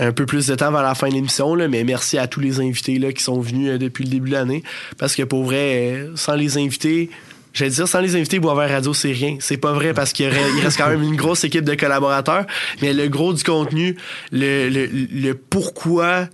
un 0.00 0.12
peu 0.12 0.26
plus 0.26 0.46
de 0.46 0.54
temps 0.54 0.72
vers 0.72 0.82
la 0.82 0.94
fin 0.94 1.08
de 1.08 1.14
l'émission, 1.14 1.54
mais 1.68 1.84
merci 1.84 2.18
à 2.18 2.26
tous 2.26 2.40
les 2.40 2.58
invités 2.60 2.98
qui 3.12 3.22
sont 3.22 3.40
venus 3.40 3.70
euh, 3.70 3.78
depuis 3.78 4.04
le 4.04 4.10
début 4.10 4.30
de 4.30 4.34
l'année. 4.34 4.62
Parce 4.98 5.14
que 5.14 5.22
pour 5.22 5.44
vrai, 5.44 5.92
euh, 5.92 6.12
sans 6.16 6.34
les 6.34 6.56
invités, 6.56 7.10
j'allais 7.52 7.70
dire, 7.70 7.86
sans 7.86 8.00
les 8.00 8.16
invités, 8.16 8.38
Boisvert 8.38 8.70
Radio, 8.70 8.94
c'est 8.94 9.12
rien. 9.12 9.36
C'est 9.40 9.58
pas 9.58 9.72
vrai 9.72 9.92
parce 9.92 10.12
qu'il 10.12 10.28
reste 10.28 10.78
quand 10.78 10.88
même 10.88 11.02
une 11.02 11.16
grosse 11.16 11.44
équipe 11.44 11.64
de 11.64 11.74
collaborateurs, 11.74 12.46
mais 12.80 12.94
le 12.94 13.08
gros 13.08 13.34
du 13.34 13.44
contenu, 13.44 13.96
le, 14.32 14.68
le, 14.68 15.34
pourquoi 15.34 16.28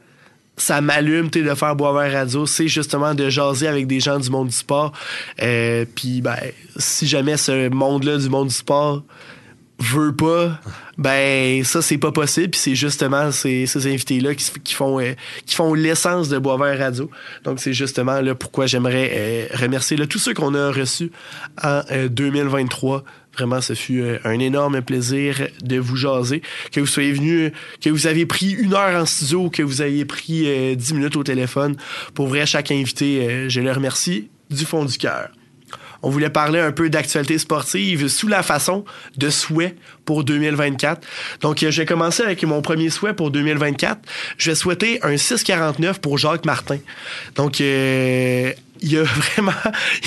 ça 0.57 0.81
m'allume 0.81 1.29
de 1.29 1.55
faire 1.55 1.77
Boisvert 1.77 2.12
Radio, 2.12 2.47
c'est 2.47 2.69
justement 2.69 3.14
de 3.14 3.29
jaser 3.29 3.67
avec 3.67 3.87
des 3.87 4.01
gens 4.01 4.19
du 4.19 4.31
monde 4.31 4.49
du 4.49 4.57
sport. 4.57 4.93
Euh, 5.43 5.85
Puis 5.95 6.21
ben, 6.21 6.37
si 6.77 7.07
jamais 7.07 7.37
ce 7.37 7.69
monde-là 7.69 8.19
du 8.19 8.29
monde 8.29 8.49
du 8.49 8.55
sport 8.55 9.03
veut 9.79 10.14
pas, 10.14 10.59
ben 10.99 11.62
ça 11.64 11.83
c'est 11.83 11.99
pas 11.99 12.12
possible. 12.12 12.51
Puis 12.51 12.61
c'est 12.61 12.74
justement 12.74 13.31
ces, 13.31 13.66
ces 13.66 13.87
invités-là 13.87 14.35
qui, 14.35 14.51
qui 14.61 14.74
font 14.74 15.01
euh, 15.01 15.12
qui 15.45 15.55
font 15.55 15.74
l'essence 15.74 16.29
de 16.29 16.39
Boisvert 16.39 16.79
Radio. 16.79 17.11
Donc 17.45 17.61
c'est 17.61 17.72
justement 17.72 18.20
là 18.20 18.35
pourquoi 18.35 18.66
j'aimerais 18.66 19.11
euh, 19.12 19.47
remercier 19.55 19.97
là, 19.97 20.07
tous 20.07 20.18
ceux 20.18 20.35
qu'on 20.35 20.55
a 20.55 20.70
reçus 20.70 21.11
en 21.62 21.83
euh, 21.91 22.09
2023. 22.09 23.05
Vraiment, 23.37 23.61
ce 23.61 23.74
fut 23.74 24.01
euh, 24.01 24.18
un 24.24 24.39
énorme 24.39 24.81
plaisir 24.81 25.49
de 25.62 25.77
vous 25.77 25.97
jaser. 25.97 26.41
Que 26.72 26.81
vous 26.81 26.87
soyez 26.87 27.12
venu, 27.12 27.53
que 27.83 27.91
vous 27.91 28.07
avez 28.07 28.24
pris 28.24 28.53
une 28.53 28.72
heure 28.72 29.01
en 29.01 29.05
studio, 29.05 29.51
que 29.51 29.62
vous 29.62 29.83
ayez 29.83 30.07
pris 30.07 30.45
euh, 30.47 30.74
10 30.74 30.95
minutes 30.95 31.16
au 31.16 31.22
téléphone. 31.22 31.77
Pour 32.14 32.29
vrai, 32.29 32.47
chaque 32.47 32.70
invité, 32.70 33.29
euh, 33.29 33.49
je 33.51 33.61
le 33.61 33.70
remercie 33.72 34.31
du 34.49 34.64
fond 34.64 34.87
du 34.87 34.97
cœur. 34.97 35.29
On 36.03 36.11
voulait 36.11 36.31
parler 36.31 36.61
un 36.61 36.73
peu 36.73 36.91
d'actualité 36.91 37.39
sportive 37.39 38.09
sous 38.09 38.29
la 38.29 38.43
façon 38.43 38.85
de 39.17 39.31
souhait 39.31 39.77
pour 40.05 40.25
2024. 40.25 41.07
Donc, 41.41 41.63
euh, 41.63 41.71
je 41.71 41.83
vais 41.83 41.87
commencer 41.87 42.23
avec 42.23 42.43
mon 42.45 42.63
premier 42.63 42.91
souhait 42.91 43.15
pour 43.15 43.31
2024. 43.31 44.01
Je 44.39 44.51
vais 44.51 44.55
souhaiter 44.55 45.01
un 45.03 45.15
6,49 45.15 46.01
pour 46.01 46.19
Jacques 46.19 46.45
Martin. 46.45 46.79
Donc, 47.35 47.61
euh, 47.61 48.53
il 48.81 48.99
a 48.99 49.03
vraiment, 49.05 49.53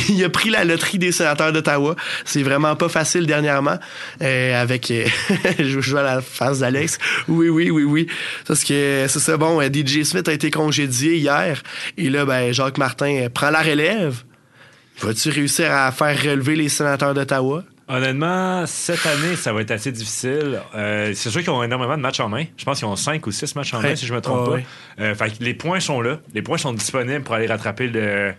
il 0.10 0.24
a 0.24 0.30
pris 0.30 0.50
la 0.50 0.64
loterie 0.64 1.00
des 1.00 1.12
sénateurs 1.12 1.52
d'Ottawa. 1.52 1.96
C'est 2.26 2.44
vraiment 2.44 2.76
pas 2.76 2.90
facile 2.90 3.26
dernièrement. 3.26 3.78
Euh, 4.22 4.62
avec, 4.62 4.92
euh, 4.92 5.06
je 5.60 5.80
joue 5.80 5.98
à 5.98 6.04
la 6.04 6.22
face 6.22 6.60
d'Alex. 6.60 6.98
Oui, 7.28 7.50
oui, 7.50 7.70
oui, 7.72 7.84
oui. 7.84 8.08
Parce 8.48 8.64
que 8.64 9.06
c'est 9.08 9.20
ça. 9.20 9.38
Bon, 9.38 9.62
euh, 9.62 9.68
DJ 9.68 10.04
Smith 10.04 10.28
a 10.28 10.34
été 10.34 10.52
congédié 10.52 11.16
hier. 11.16 11.62
Et 11.98 12.10
là, 12.10 12.26
ben, 12.26 12.52
Jacques 12.54 12.78
Martin 12.78 13.28
prend 13.34 13.50
la 13.50 13.62
relève. 13.62 14.24
Vas-tu 15.02 15.30
réussir 15.30 15.72
à 15.72 15.92
faire 15.92 16.18
relever 16.22 16.56
les 16.56 16.70
sénateurs 16.70 17.14
d'Ottawa? 17.14 17.64
Honnêtement, 17.88 18.66
cette 18.68 19.06
année, 19.06 19.36
ça 19.36 19.52
va 19.54 19.62
être 19.62 19.72
assez 19.72 19.92
difficile. 19.92 20.60
Euh, 20.76 21.12
c'est 21.16 21.30
sûr 21.30 21.40
qu'ils 21.42 21.50
ont 21.50 21.64
énormément 21.64 21.96
de 21.98 22.02
matchs 22.02 22.20
en 22.20 22.30
main. 22.30 22.44
Je 22.58 22.64
pense 22.66 22.80
qu'ils 22.80 22.88
ont 22.88 22.96
5 22.96 23.26
ou 23.26 23.32
6 23.32 23.56
matchs 23.56 23.74
en 23.74 23.82
main, 23.82 23.96
si 23.96 24.06
je 24.06 24.14
me 24.14 24.22
trompe 24.22 24.50
Ah, 24.54 24.58
pas. 24.98 25.04
Euh, 25.04 25.16
fait 25.16 25.38
que 25.38 25.44
les 25.44 25.54
points 25.56 25.80
sont 25.80 26.02
là. 26.02 26.20
Les 26.34 26.42
points 26.44 26.58
sont 26.60 26.74
disponibles 26.74 27.24
pour 27.24 27.34
aller 27.36 27.48
rattraper 27.48 27.88
le, 27.88 28.34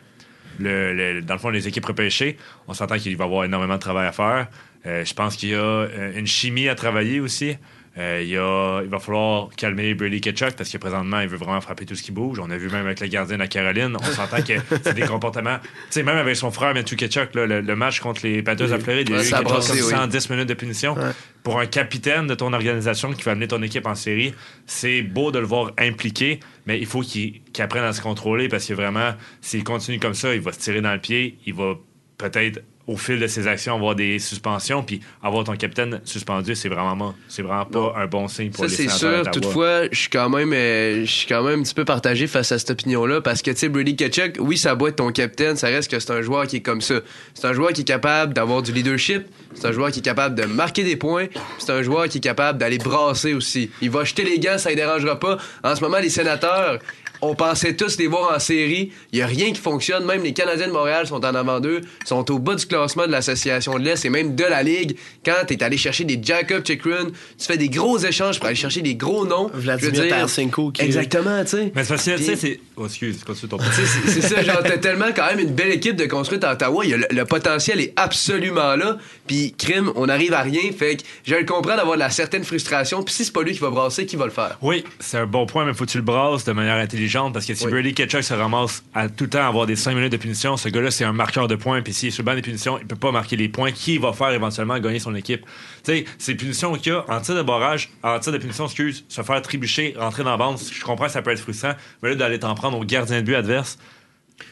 le- 0.61 0.95
le- 0.95 1.23
dans 1.23 1.35
le 1.35 1.41
fond, 1.41 1.49
les 1.49 1.67
équipes 1.67 1.87
repêchées. 1.87 2.37
On 2.69 2.75
s'entend 2.75 2.97
qu'il 2.99 3.17
va 3.17 3.25
y 3.25 3.27
avoir 3.27 3.45
énormément 3.45 3.75
de 3.75 3.81
travail 3.81 4.07
à 4.07 4.13
faire. 4.13 4.47
Euh, 4.87 5.05
je 5.05 5.15
pense 5.15 5.35
qu'il 5.37 5.49
y 5.51 5.55
a 5.55 5.87
une 6.15 6.27
chimie 6.29 6.69
à 6.69 6.75
travailler 6.77 7.19
aussi. 7.21 7.57
Euh, 7.99 8.21
il, 8.23 8.29
y 8.29 8.37
a- 8.37 8.83
il 8.85 8.89
va 8.89 9.01
falloir 9.01 9.49
calmer 9.57 9.95
Brady 9.95 10.21
Ketchuk 10.21 10.53
parce 10.53 10.71
que 10.71 10.79
présentement, 10.79 11.21
il 11.21 11.29
veut 11.29 11.37
vraiment 11.37 11.61
frapper 11.61 11.85
tout 11.87 11.97
ce 11.97 12.03
qui 12.05 12.13
bouge. 12.13 12.39
On 12.39 12.49
a 12.51 12.57
vu 12.57 12.69
même 12.71 12.87
avec 12.87 13.01
le 13.01 13.09
gardien 13.09 13.35
de 13.37 13.41
la 13.43 13.49
Caroline, 13.49 13.97
on 14.01 14.05
s'entend 14.05 14.43
que 14.43 14.53
c'est 14.85 14.95
des 14.95 15.03
comportements. 15.07 15.59
Tu 15.61 15.69
sais, 15.91 16.03
même 16.05 16.17
avec 16.17 16.37
son 16.37 16.53
frère 16.53 16.73
Matthew 16.73 16.95
Ketchuk, 16.95 17.35
là, 17.35 17.47
le, 17.47 17.61
le 17.61 17.77
match 17.77 17.99
contre 17.99 18.21
les 18.25 18.43
Panthers 18.45 18.73
à 18.73 18.79
Floride, 18.79 19.09
il 19.09 19.17
y 19.17 19.19
a 19.19 19.23
eu 19.23 19.25
ça 19.25 19.39
a 19.39 19.41
quelque 19.41 19.49
chose 19.55 19.67
brassé, 19.67 19.81
comme 19.81 19.89
oui. 19.89 19.95
110 19.97 20.31
minutes 20.31 20.49
de 20.49 20.55
punition. 20.55 20.97
Pour 21.43 21.59
un 21.59 21.67
capitaine 21.67 22.29
de 22.29 22.35
ton 22.35 22.53
organisation 22.53 23.13
qui 23.13 23.23
va 23.23 23.33
amener 23.33 23.49
ton 23.49 23.61
équipe 23.63 23.87
en 23.87 23.97
série, 23.97 24.35
c'est 24.67 25.03
beau 25.03 25.33
de 25.33 25.41
le 25.41 25.47
voir 25.47 25.73
impliqué, 25.79 26.39
mais 26.67 26.79
il 26.79 26.87
faut 26.87 27.01
qu'il 27.01 27.43
qu'il 27.53 27.65
apprenne 27.65 27.85
à 27.85 27.93
se 27.93 28.01
contrôler 28.01 28.49
parce 28.49 28.67
que 28.67 28.73
vraiment, 28.75 29.15
s'il 29.41 29.65
continue 29.65 29.99
comme 29.99 30.15
ça, 30.15 30.33
il 30.35 30.41
va 30.41 30.53
se 30.53 30.61
tirer 30.61 30.81
dans 30.81 30.93
le 30.93 31.01
pied, 31.01 31.39
il 31.45 31.55
va 31.55 31.75
peut-être 32.19 32.61
au 32.91 32.97
fil 32.97 33.19
de 33.19 33.27
ses 33.27 33.47
actions 33.47 33.75
avoir 33.75 33.95
des 33.95 34.19
suspensions 34.19 34.83
puis 34.83 35.01
avoir 35.23 35.45
ton 35.45 35.57
capitaine 35.57 36.01
suspendu 36.05 36.55
c'est 36.55 36.69
vraiment 36.69 37.15
c'est 37.29 37.43
vraiment 37.43 37.65
pas 37.65 37.95
un 37.97 38.07
bon 38.07 38.29
signe 38.29 38.51
pour 38.51 38.65
Ça, 38.65 38.71
les 38.71 38.89
c'est 38.89 38.89
sûr. 38.89 39.23
Toutefois, 39.31 39.85
je 39.91 39.99
suis 39.99 40.09
quand 40.09 40.29
même, 40.29 40.53
euh, 40.53 41.05
je 41.05 41.11
suis 41.11 41.27
quand 41.27 41.43
même 41.43 41.61
un 41.61 41.63
petit 41.63 41.75
peu 41.75 41.85
partagé 41.85 42.27
face 42.27 42.53
à 42.53 42.59
cette 42.59 42.71
opinion-là 42.71 43.21
parce 43.21 43.43
que, 43.43 43.51
tu 43.51 43.59
sais, 43.59 43.69
Brady 43.69 43.97
Ketchuk, 43.97 44.37
oui, 44.41 44.57
ça 44.57 44.75
doit 44.75 44.91
être 44.91 44.97
ton 44.97 45.13
capitaine, 45.13 45.57
ça 45.57 45.69
reste 45.69 45.91
que 45.91 45.99
c'est 45.99 46.13
un 46.13 46.23
joueur 46.23 46.47
qui 46.47 46.57
est 46.57 46.61
comme 46.61 46.81
ça. 46.81 46.97
C'est 47.35 47.47
un 47.47 47.53
joueur 47.53 47.73
qui 47.73 47.83
est 47.83 47.85
capable 47.85 48.35
d'avoir 48.35 48.63
du 48.63 48.73
leadership, 48.73 49.27
c'est 49.55 49.67
un 49.67 49.73
joueur 49.73 49.91
qui 49.91 50.01
est 50.01 50.03
capable 50.03 50.35
de 50.35 50.45
marquer 50.45 50.85
des 50.85 50.97
points, 50.97 51.27
c'est 51.59 51.73
un 51.73 51.83
joueur 51.83 52.09
qui 52.09 52.19
est 52.19 52.23
capable 52.23 52.59
d'aller 52.59 52.79
brasser 52.79 53.35
aussi. 53.35 53.71
Il 53.81 53.91
va 53.91 54.05
jeter 54.05 54.25
les 54.25 54.39
gants, 54.39 54.59
ça 54.59 54.71
ne 54.71 54.77
dérangera 54.77 55.19
pas. 55.19 55.39
En 55.63 55.75
ce 55.75 55.81
moment, 55.81 55.99
les 55.99 56.11
sénateurs, 56.11 56.79
on 57.23 57.35
pensait 57.35 57.75
tous 57.77 57.99
les 57.99 58.07
voir 58.07 58.35
en 58.35 58.39
série. 58.39 58.93
Il 59.13 59.17
n'y 59.17 59.23
a 59.23 59.27
rien 59.27 59.53
qui 59.53 59.61
fonctionne. 59.61 60.05
Même 60.05 60.23
les 60.23 60.33
Canadiens 60.33 60.69
de 60.69 60.73
Montréal 60.73 61.07
sont 61.07 61.25
en 61.25 61.35
avant 61.35 61.61
d'eux, 61.61 61.81
sont 62.07 62.31
au 62.31 62.39
bas 62.39 62.55
du 62.55 62.67
classement 62.67 63.07
de 63.07 63.13
l'association 63.13 63.79
de 63.79 63.85
l'Est 63.85 64.05
et 64.05 64.11
même 64.11 64.35
de 64.35 64.45
la 64.45 64.63
Ligue. 64.63 64.97
Quand 65.25 65.45
tu 65.47 65.55
es 65.55 65.63
allé 65.63 65.77
chercher 65.77 66.05
des 66.05 66.19
Jacob 66.23 66.65
Chikrin, 66.67 67.07
tu 67.39 67.47
fais 67.47 67.57
des 67.59 67.69
gros 67.69 67.99
échanges 67.99 68.39
pour 68.39 68.47
aller 68.47 68.55
chercher 68.57 68.83
des 68.83 68.95
gros 68.95 69.27
noms. 69.27 69.51
Vladimir 69.53 69.95
Je 69.95 70.01
veux 70.01 70.07
dire- 70.07 70.17
Tarasenko 70.17 70.71
qui- 70.71 70.83
Exactement, 70.83 71.43
tu 71.45 71.51
sais. 71.51 71.73
mais 71.75 71.85
c'est 71.85 71.89
parce 71.95 72.05
que 72.05 72.17
tu 72.17 72.25
sais 72.25 72.37
c'est 72.37 72.61
oh, 72.83 72.87
excuse 72.87 73.23
continue 73.25 73.51
ton 73.51 73.59
c'est 73.73 73.85
c'est 74.11 74.23
ça, 74.23 74.43
genre, 74.43 74.63
t'as 74.63 74.79
tellement 74.79 75.13
quand 75.15 75.27
même 75.27 75.41
une 75.41 75.55
belle 75.55 75.73
équipe 75.73 75.97
de 75.97 76.07
construite 76.07 76.45
à 76.45 76.53
Ottawa. 76.53 76.85
Il 76.85 76.91
y 76.91 76.95
a 76.95 76.97
le, 76.97 77.07
le 77.11 77.25
potentiel 77.25 77.81
est 77.81 77.93
absolument 77.97 78.77
là. 78.77 78.99
Puis, 79.27 79.55
crime, 79.57 79.93
on 79.95 80.09
arrive 80.09 80.33
à 80.33 80.43
rien. 80.43 80.61
Fait 80.77 80.97
que 80.97 81.03
je 81.25 81.35
le 81.35 81.45
comprends 81.45 81.77
d'avoir 81.77 81.95
de 81.95 82.01
la 82.01 82.11
certaine 82.11 82.45
frustration. 82.45 83.03
Puis, 83.03 83.15
si 83.15 83.25
c'est 83.25 83.33
pas 83.33 83.43
lui 83.43 83.53
qui 83.53 83.61
va 83.61 83.71
brasser, 83.71 84.07
qui 84.07 84.17
va 84.17 84.25
le 84.25 84.31
faire? 84.31 84.59
Oui, 84.63 84.85
c'est 84.99 85.19
un 85.19 85.27
bon 85.27 85.47
point, 85.47 85.65
mais 85.65 85.75
faut 85.75 85.85
que 85.85 85.91
tu 85.91 85.99
le 85.99 86.05
brasses 86.05 86.45
de 86.45 86.53
manière 86.53 86.77
intelligente 86.77 87.33
parce 87.33 87.47
que 87.47 87.55
si 87.55 87.65
Oui. 87.65 87.71
Brady 87.71 87.95
Ketchuk 87.95 88.25
se 88.25 88.35
ramasse 88.35 88.83
à 88.95 89.09
tout 89.09 89.25
le 89.25 89.31
temps 89.31 89.47
avoir 89.47 89.67
des 89.67 89.77
5 89.77 89.95
minutes 89.95 90.13
de 90.13 90.17
punition, 90.17 90.57
ce 90.57 90.69
gars-là, 90.69 90.91
c'est 90.91 91.05
un 91.05 91.13
marqueur 91.13 91.49
de 91.49 91.57
points. 91.57 91.83
Puis 91.83 91.93
s'il 91.93 92.09
est 92.09 92.13
sur 92.13 92.23
le 92.23 92.27
banc 92.27 92.35
des 92.35 92.43
punitions, 92.43 92.79
il 92.79 92.87
peut 92.87 92.97
pas 92.97 93.13
marquer 93.13 93.37
les 93.37 93.49
points 93.49 93.73
qui 93.73 93.99
va 93.99 94.13
faire 94.13 94.31
éventuellement 94.31 94.79
gagner 94.79 94.99
son 94.99 95.15
équipe? 95.15 95.45
Tu 95.85 95.93
sais, 95.93 96.05
ces 96.19 96.35
punitions 96.35 96.73
qu'il 96.75 96.93
y 96.93 96.95
a 96.95 97.05
en 97.09 97.21
tir 97.21 97.35
de 97.35 97.43
barrage, 97.43 97.91
en 98.03 98.19
tir 98.19 98.33
de 98.33 98.39
punition, 98.39 98.67
excuse, 98.67 99.05
se 99.09 99.23
faire 99.23 99.41
trébucher, 99.43 99.95
rentrer 99.99 100.25
dans 100.25 100.31
la 100.31 100.37
bande, 100.37 100.59
je 100.59 100.83
comprends 100.85 101.07
que 101.07 101.13
ça 101.13 101.23
peut 101.23 101.31
être 101.31 101.41
frustrant, 101.41 101.75
mais 102.03 102.11
là, 102.11 102.15
d'aller 102.17 102.39
t'en 102.39 102.55
prendre 102.55 102.70
au 102.75 102.85
gardien 102.85 103.21
de 103.21 103.23
but 103.23 103.35
adverse, 103.35 103.79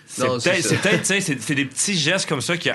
c'est 0.07 0.27
peut-être, 0.27 1.07
c'est 1.07 1.55
des 1.55 1.65
petits 1.65 1.97
gestes 1.97 2.29
comme 2.29 2.41
ça 2.41 2.57
qui, 2.57 2.71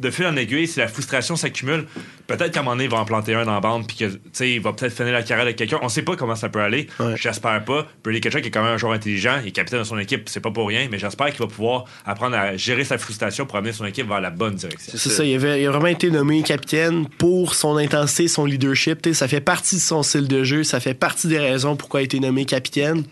de 0.00 0.10
fil 0.10 0.26
en 0.26 0.36
aiguille, 0.36 0.66
si 0.66 0.78
la 0.78 0.88
frustration 0.88 1.36
s'accumule, 1.36 1.86
peut-être 2.26 2.52
qu'à 2.52 2.60
un 2.60 2.62
moment 2.62 2.76
donné, 2.76 2.84
il 2.84 2.90
va 2.90 2.98
en 2.98 3.04
planter 3.04 3.34
un 3.34 3.44
dans 3.44 3.54
la 3.54 3.60
bande, 3.60 3.86
puis 3.86 3.98
il 4.40 4.60
va 4.60 4.72
peut-être 4.72 4.94
finir 4.94 5.12
la 5.12 5.22
carrière 5.22 5.46
de 5.46 5.52
quelqu'un. 5.52 5.78
On 5.82 5.88
sait 5.88 6.02
pas 6.02 6.16
comment 6.16 6.36
ça 6.36 6.48
peut 6.48 6.60
aller. 6.60 6.88
J'espère 7.16 7.64
pas. 7.64 7.86
Brady 8.02 8.20
Ketchuk 8.20 8.46
est 8.46 8.50
quand 8.50 8.62
même 8.62 8.74
un 8.74 8.76
joueur 8.78 8.92
intelligent, 8.92 9.40
il 9.42 9.48
est 9.48 9.52
capitaine 9.52 9.80
de 9.80 9.84
son 9.84 9.98
équipe, 9.98 10.28
c'est 10.28 10.40
pas 10.40 10.50
pour 10.50 10.68
rien, 10.68 10.88
mais 10.90 10.98
j'espère 10.98 11.28
qu'il 11.28 11.40
va 11.40 11.46
pouvoir 11.46 11.84
apprendre 12.06 12.36
à 12.36 12.56
gérer 12.56 12.84
sa 12.84 12.98
frustration 12.98 13.46
pour 13.46 13.56
amener 13.56 13.72
son 13.72 13.84
équipe 13.84 14.08
vers 14.08 14.20
la 14.20 14.30
bonne 14.30 14.54
direction. 14.54 14.92
C'est 14.96 15.10
ça, 15.10 15.24
il, 15.24 15.34
avait, 15.34 15.62
il 15.62 15.66
a 15.66 15.70
vraiment 15.70 15.86
été 15.86 16.10
nommé 16.10 16.42
capitaine 16.42 17.06
pour 17.18 17.54
son 17.54 17.76
intensité, 17.76 18.28
son 18.28 18.46
leadership. 18.46 19.06
Ça 19.12 19.28
fait 19.28 19.40
partie 19.40 19.76
de 19.76 19.80
son 19.80 20.02
style 20.02 20.28
de 20.28 20.44
jeu, 20.44 20.64
ça 20.64 20.80
fait 20.80 20.94
partie 20.94 21.28
des 21.28 21.38
raisons 21.38 21.76
pourquoi 21.76 22.00
il 22.00 22.04
a 22.04 22.06
été 22.06 22.20
nommé 22.20 22.44
capitaine. 22.44 23.04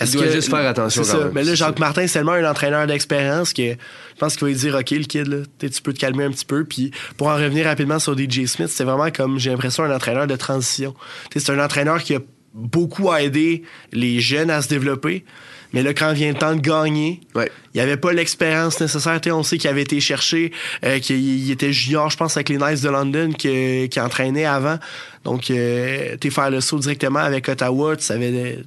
Il 0.00 0.12
doit 0.12 0.28
juste 0.28 0.50
faire 0.50 0.66
attention 0.66 1.04
C'est 1.04 1.10
ça. 1.10 1.18
même, 1.18 1.32
Mais 1.34 1.44
là, 1.44 1.54
Jacques. 1.54 1.78
Martin, 1.78 2.06
c'est 2.06 2.14
tellement 2.14 2.32
un 2.32 2.48
entraîneur 2.48 2.86
d'expérience 2.86 3.52
que 3.52 3.72
je 3.72 4.18
pense 4.18 4.36
qu'il 4.36 4.46
va 4.46 4.52
lui 4.52 4.58
dire 4.58 4.74
OK, 4.74 4.90
le 4.90 5.04
kid, 5.04 5.26
là, 5.26 5.38
tu 5.58 5.82
peux 5.82 5.92
te 5.92 5.98
calmer 5.98 6.24
un 6.24 6.30
petit 6.30 6.44
peu. 6.44 6.64
Puis 6.64 6.90
pour 7.16 7.28
en 7.28 7.34
revenir 7.34 7.66
rapidement 7.66 7.98
sur 7.98 8.16
DJ 8.16 8.46
Smith, 8.46 8.68
c'est 8.68 8.84
vraiment 8.84 9.10
comme, 9.10 9.38
j'ai 9.38 9.50
l'impression, 9.50 9.84
un 9.84 9.94
entraîneur 9.94 10.26
de 10.26 10.36
transition. 10.36 10.94
C'est 11.34 11.50
un 11.50 11.62
entraîneur 11.62 12.02
qui 12.02 12.14
a 12.14 12.20
beaucoup 12.54 13.12
aidé 13.14 13.62
les 13.92 14.20
jeunes 14.20 14.50
à 14.50 14.62
se 14.62 14.68
développer. 14.68 15.24
Mais 15.72 15.82
là, 15.82 15.94
quand 15.94 16.12
vient 16.12 16.30
le 16.30 16.38
temps 16.38 16.54
de 16.54 16.60
gagner, 16.60 17.20
il 17.36 17.48
n'y 17.76 17.80
avait 17.80 17.96
pas 17.96 18.12
l'expérience 18.12 18.80
nécessaire. 18.80 19.20
On 19.26 19.44
sait 19.44 19.56
qu'il 19.56 19.70
avait 19.70 19.82
été 19.82 20.00
cherché, 20.00 20.52
euh, 20.84 20.98
qu'il 20.98 21.20
il 21.20 21.50
était 21.50 21.72
junior, 21.72 22.10
je 22.10 22.16
pense, 22.16 22.36
avec 22.36 22.48
les 22.48 22.56
Knights 22.56 22.82
de 22.82 22.88
London, 22.88 23.30
qui 23.32 24.00
entraînait 24.00 24.46
avant. 24.46 24.78
Donc, 25.24 25.50
euh, 25.50 26.16
tu 26.20 26.28
sais, 26.28 26.34
faire 26.34 26.50
le 26.50 26.60
saut 26.60 26.78
directement 26.78 27.20
avec 27.20 27.48
Ottawa, 27.48 27.96
tu 27.96 28.02
savais 28.02 28.58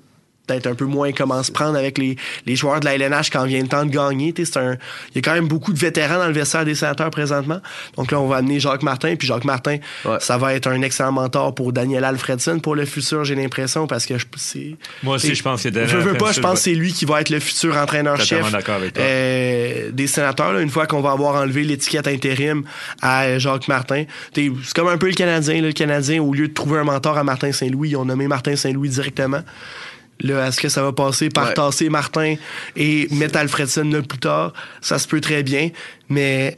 peut-être 0.47 0.67
un 0.67 0.75
peu 0.75 0.85
moins 0.85 1.11
comment 1.13 1.41
se 1.43 1.51
prendre 1.51 1.77
avec 1.77 1.97
les, 1.97 2.17
les 2.45 2.55
joueurs 2.55 2.79
de 2.79 2.85
la 2.85 2.95
LNH 2.95 3.29
quand 3.31 3.45
vient 3.45 3.61
le 3.61 3.67
temps 3.67 3.85
de 3.85 3.91
gagner. 3.91 4.33
C'est 4.35 4.57
un- 4.57 4.73
Il 5.11 5.15
y 5.15 5.19
a 5.19 5.21
quand 5.21 5.33
même 5.33 5.47
beaucoup 5.47 5.71
de 5.73 5.79
vétérans 5.79 6.17
dans 6.17 6.27
le 6.27 6.33
vestiaire 6.33 6.65
des 6.65 6.75
sénateurs 6.75 7.09
présentement. 7.11 7.61
Donc 7.97 8.11
là, 8.11 8.19
on 8.19 8.27
va 8.27 8.37
amener 8.37 8.59
Jacques 8.59 8.83
Martin. 8.83 9.15
Puis 9.15 9.27
Jacques 9.27 9.45
Martin, 9.45 9.77
ça 10.19 10.37
va 10.37 10.53
être 10.53 10.67
un 10.67 10.81
excellent 10.81 11.11
mentor 11.13 11.55
pour 11.55 11.71
Daniel 11.73 12.03
Alfredson 12.03 12.59
pour 12.59 12.75
le 12.75 12.85
futur, 12.85 13.23
j'ai 13.23 13.35
l'impression, 13.35 13.87
parce 13.87 14.05
que 14.05 14.17
je- 14.17 14.25
c'est... 14.35 14.75
Moi 15.01 15.15
aussi, 15.15 15.27
je 15.35 15.43
pense 15.43 15.63
que 15.63 15.69
Daniel 15.69 15.89
Je 15.89 15.97
veux 15.97 16.13
pas, 16.17 16.31
je 16.33 16.41
pense 16.41 16.53
que 16.55 16.63
c'est 16.63 16.75
lui 16.75 16.91
qui 16.93 17.05
va 17.05 17.21
être 17.21 17.29
le 17.29 17.39
futur 17.39 17.77
entraîneur-chef 17.77 18.41
euh, 19.01 19.91
des 19.91 20.07
sénateurs, 20.07 20.53
là, 20.53 20.61
une 20.61 20.69
fois 20.69 20.87
qu'on 20.87 21.01
va 21.01 21.11
avoir 21.11 21.35
enlevé 21.35 21.63
l'étiquette 21.63 22.07
intérim 22.07 22.63
à 23.01 23.39
Jacques 23.39 23.67
Martin. 23.67 24.03
C'est 24.35 24.49
comme 24.75 24.87
un 24.87 24.97
peu 24.97 25.07
le 25.07 25.13
Canadien. 25.13 25.55
là. 25.61 25.67
Le 25.67 25.71
Canadien, 25.73 26.21
au 26.21 26.33
lieu 26.33 26.47
de 26.49 26.53
trouver 26.53 26.79
un 26.79 26.83
mentor 26.83 27.17
à 27.17 27.23
Martin 27.23 27.51
Saint-Louis, 27.51 27.89
ils 27.91 27.95
ont 27.95 28.05
nommé 28.05 28.27
Martin 28.27 28.55
Saint-Louis 28.55 28.89
directement. 28.89 29.41
Là, 30.23 30.47
est-ce 30.47 30.59
que 30.61 30.69
ça 30.69 30.81
va 30.83 30.93
passer 30.93 31.29
par 31.29 31.47
Ouais. 31.49 31.53
tasser 31.53 31.89
Martin 31.89 32.35
et 32.75 33.07
mettre 33.11 33.37
Alfredson 33.37 33.83
là 33.91 34.01
plus 34.01 34.19
tard? 34.19 34.53
Ça 34.81 34.97
se 34.99 35.07
peut 35.07 35.19
très 35.21 35.43
bien. 35.43 35.69
Mais 36.09 36.57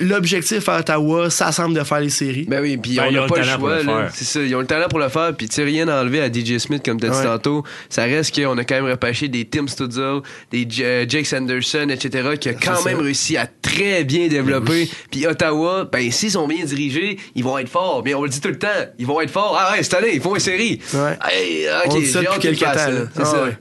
l'objectif 0.00 0.68
à 0.68 0.78
Ottawa, 0.80 1.30
ça 1.30 1.52
semble 1.52 1.74
de 1.76 1.84
faire 1.84 2.00
les 2.00 2.08
séries. 2.10 2.44
Ben 2.48 2.60
oui, 2.62 2.76
puis 2.76 2.96
Ben, 2.96 3.04
on 3.06 3.10
ils 3.10 3.18
ont 3.18 3.22
n'a 3.22 3.28
pas 3.28 3.36
le 3.38 3.44
choix. 3.44 3.76
le 3.78 3.82
là. 3.84 4.08
C'est 4.14 4.24
ça, 4.24 4.40
ils 4.40 4.54
ont 4.54 4.60
le 4.60 4.66
talent 4.66 4.88
pour 4.88 4.98
le 4.98 5.08
faire. 5.08 5.34
Puis 5.36 5.48
tu 5.48 5.54
sais, 5.56 5.64
rien 5.64 5.86
à 5.88 6.00
enlever 6.02 6.20
à 6.20 6.28
DJ 6.32 6.58
Smith, 6.58 6.82
comme 6.84 6.98
tu 7.00 7.06
as 7.06 7.10
dit 7.10 7.16
Ouais. 7.18 7.24
tantôt. 7.24 7.62
Ça 7.88 8.04
reste 8.04 8.34
qu'on 8.34 8.56
a 8.58 8.64
quand 8.64 8.74
même 8.74 8.90
repêché 8.90 9.28
des 9.28 9.44
Tim 9.44 9.66
Studzle, 9.66 10.20
des 10.50 10.66
J- 10.68 10.84
euh, 10.84 11.04
Jake 11.08 11.26
Sanderson, 11.26 11.88
etc., 11.90 12.30
qui 12.40 12.48
a 12.48 12.54
quand 12.54 12.76
C'est 12.76 12.86
même 12.90 12.98
ça. 12.98 13.02
réussi 13.04 13.36
à 13.36 13.46
très 13.46 14.04
bien 14.04 14.28
développer. 14.28 14.88
Puis 15.10 15.26
Ottawa, 15.26 15.88
ben 15.90 16.10
s'ils 16.10 16.30
sont 16.32 16.46
bien 16.48 16.64
dirigés, 16.64 17.18
ils 17.34 17.44
vont 17.44 17.58
être 17.58 17.68
forts. 17.68 18.02
Mais 18.04 18.14
on 18.14 18.22
le 18.22 18.28
dit 18.28 18.40
tout 18.40 18.48
le 18.48 18.58
temps, 18.58 18.68
ils 18.98 19.06
vont 19.06 19.20
être 19.20 19.30
forts. 19.30 19.56
Ah 19.60 19.72
ouais, 19.72 19.82
cette 19.82 19.94
année, 19.94 20.12
ils 20.14 20.20
font 20.20 20.34
une 20.34 20.40
série. 20.40 20.80
Hey, 21.24 21.66
ok, 21.86 21.92
On 21.92 21.98
dit 21.98 22.06
ça 22.06 22.20
j'ai 22.20 22.26
depuis 22.26 22.40
quelques 22.40 22.60
temps. 22.60 22.72
C'est 23.14 23.22
Ah 23.22 23.24
ça. 23.24 23.44
ouais. 23.44 23.56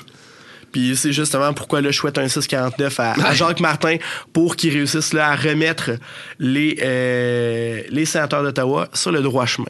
Puis 0.71 0.95
c'est 0.95 1.11
justement 1.11 1.53
pourquoi 1.53 1.81
là, 1.81 1.91
je 1.91 1.97
souhaite 1.97 2.17
un 2.17 2.27
649 2.27 2.99
à, 2.99 3.11
à 3.13 3.33
Jacques 3.33 3.59
Martin 3.59 3.97
pour 4.33 4.55
qu'il 4.55 4.73
réussisse 4.73 5.13
là, 5.13 5.29
à 5.29 5.35
remettre 5.35 5.91
les, 6.39 6.77
euh, 6.81 7.81
les 7.89 8.05
sénateurs 8.05 8.43
d'Ottawa 8.43 8.89
sur 8.93 9.11
le 9.11 9.21
droit 9.21 9.45
chemin. 9.45 9.65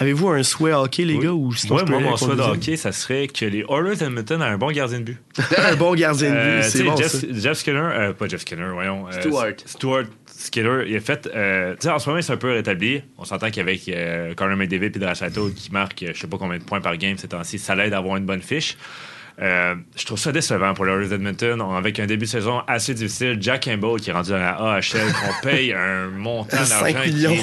Avez-vous 0.00 0.28
un 0.30 0.42
souhait 0.42 0.72
hockey, 0.72 1.04
les 1.04 1.16
gars? 1.18 1.30
Ou 1.30 1.54
sinon 1.54 1.76
Ouais, 1.76 1.84
moi, 1.84 2.00
mon 2.00 2.16
souhait 2.16 2.34
de 2.34 2.40
hockey, 2.42 2.76
ça 2.76 2.90
serait 2.90 3.28
que 3.28 3.44
les 3.44 3.64
Oilers 3.70 3.94
d'Edmonton 3.96 4.42
aient 4.42 4.44
un 4.46 4.58
bon 4.58 4.72
gardien 4.72 4.98
de 4.98 5.04
but. 5.04 5.18
un 5.56 5.76
bon 5.76 5.94
gardien 5.94 6.30
de 6.30 6.34
but, 6.34 6.40
Euh, 6.40 6.62
c'est 6.68 6.82
bon, 6.82 6.96
Jeff, 6.96 7.12
ça. 7.12 7.26
Jeff 7.30 7.58
Skinner, 7.58 7.78
euh, 7.92 8.12
pas 8.12 8.26
Jeff 8.26 8.40
Skinner, 8.40 8.70
voyons. 8.72 9.06
euh, 9.06 9.20
Stewart. 9.20 9.52
Stewart 9.64 10.04
Skinner, 10.26 10.82
il 10.88 10.96
a 10.96 11.00
fait. 11.00 11.30
euh, 11.32 11.74
tu 11.74 11.86
sais, 11.86 11.90
en 11.90 12.00
ce 12.00 12.08
moment, 12.10 12.20
c'est 12.20 12.32
un 12.32 12.36
peu 12.36 12.50
rétabli. 12.52 13.02
On 13.18 13.24
s'entend 13.24 13.50
qu'avec 13.52 13.88
euh, 13.88 14.34
Connor 14.34 14.56
McDavid 14.56 14.86
et 14.86 14.90
Drachato 14.98 15.50
qui 15.54 15.70
marque 15.70 16.04
je 16.12 16.18
sais 16.20 16.26
pas 16.26 16.38
combien 16.38 16.58
de 16.58 16.64
points 16.64 16.80
par 16.80 16.96
game 16.96 17.16
ces 17.16 17.28
temps-ci, 17.28 17.60
ça 17.60 17.76
l'aide 17.76 17.94
à 17.94 17.98
avoir 17.98 18.16
une 18.16 18.26
bonne 18.26 18.42
fiche. 18.42 18.76
Euh, 19.42 19.74
je 19.96 20.04
trouve 20.06 20.18
ça 20.18 20.30
décevant 20.30 20.74
pour 20.74 20.84
les 20.84 20.92
Oilers 20.92 21.08
d'Edmonton. 21.08 21.60
On- 21.60 21.74
Avec 21.74 21.98
un 21.98 22.06
début 22.06 22.26
de 22.26 22.30
saison 22.30 22.60
assez 22.68 22.94
difficile, 22.94 23.36
Jack 23.40 23.64
Campbell 23.64 24.00
qui 24.00 24.10
est 24.10 24.12
rendu 24.12 24.32
à 24.32 24.38
la 24.38 24.50
AHL, 24.52 24.80
qu'on 25.12 25.42
paye 25.48 25.72
un 25.72 26.08
montant 26.08 26.56
d'argent. 26.56 26.80
5 26.80 27.02
qui 27.02 27.08
est 27.08 27.12
millions. 27.12 27.36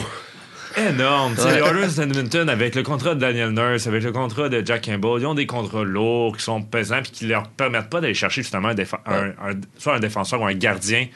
Énorme. 0.78 1.34
Ouais. 1.38 1.56
Les 1.56 1.60
Oilers 1.60 1.94
d'Edmonton, 1.98 2.48
avec 2.48 2.76
le 2.76 2.84
contrat 2.84 3.14
de 3.14 3.20
Daniel 3.20 3.50
Nurse, 3.52 3.88
avec 3.88 4.04
le 4.04 4.14
contrat 4.14 4.48
de 4.48 4.66
Jack 4.66 4.86
Campbell, 4.86 5.20
ils 5.22 5.26
ont 5.26 5.34
des 5.34 5.46
contrats 5.46 5.84
lourds 5.84 6.38
qui 6.38 6.44
sont 6.44 6.62
pesants 6.62 7.02
puis 7.02 7.12
qui 7.12 7.28
leur 7.28 7.50
permettent 7.50 7.90
pas 7.90 8.00
d'aller 8.00 8.14
chercher 8.14 8.42
justement 8.42 8.70
un, 8.70 8.74
défen- 8.74 9.00
un- 9.06 9.32
un- 9.50 9.60
soit 9.78 9.96
un 9.96 10.00
défenseur 10.00 10.40
ou 10.42 10.46
un 10.46 10.54
gardien 10.54 11.08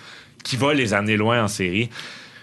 qui 0.43 0.57
va 0.57 0.73
les 0.73 0.93
amener 0.93 1.15
loin 1.15 1.41
en 1.41 1.47
série. 1.47 1.89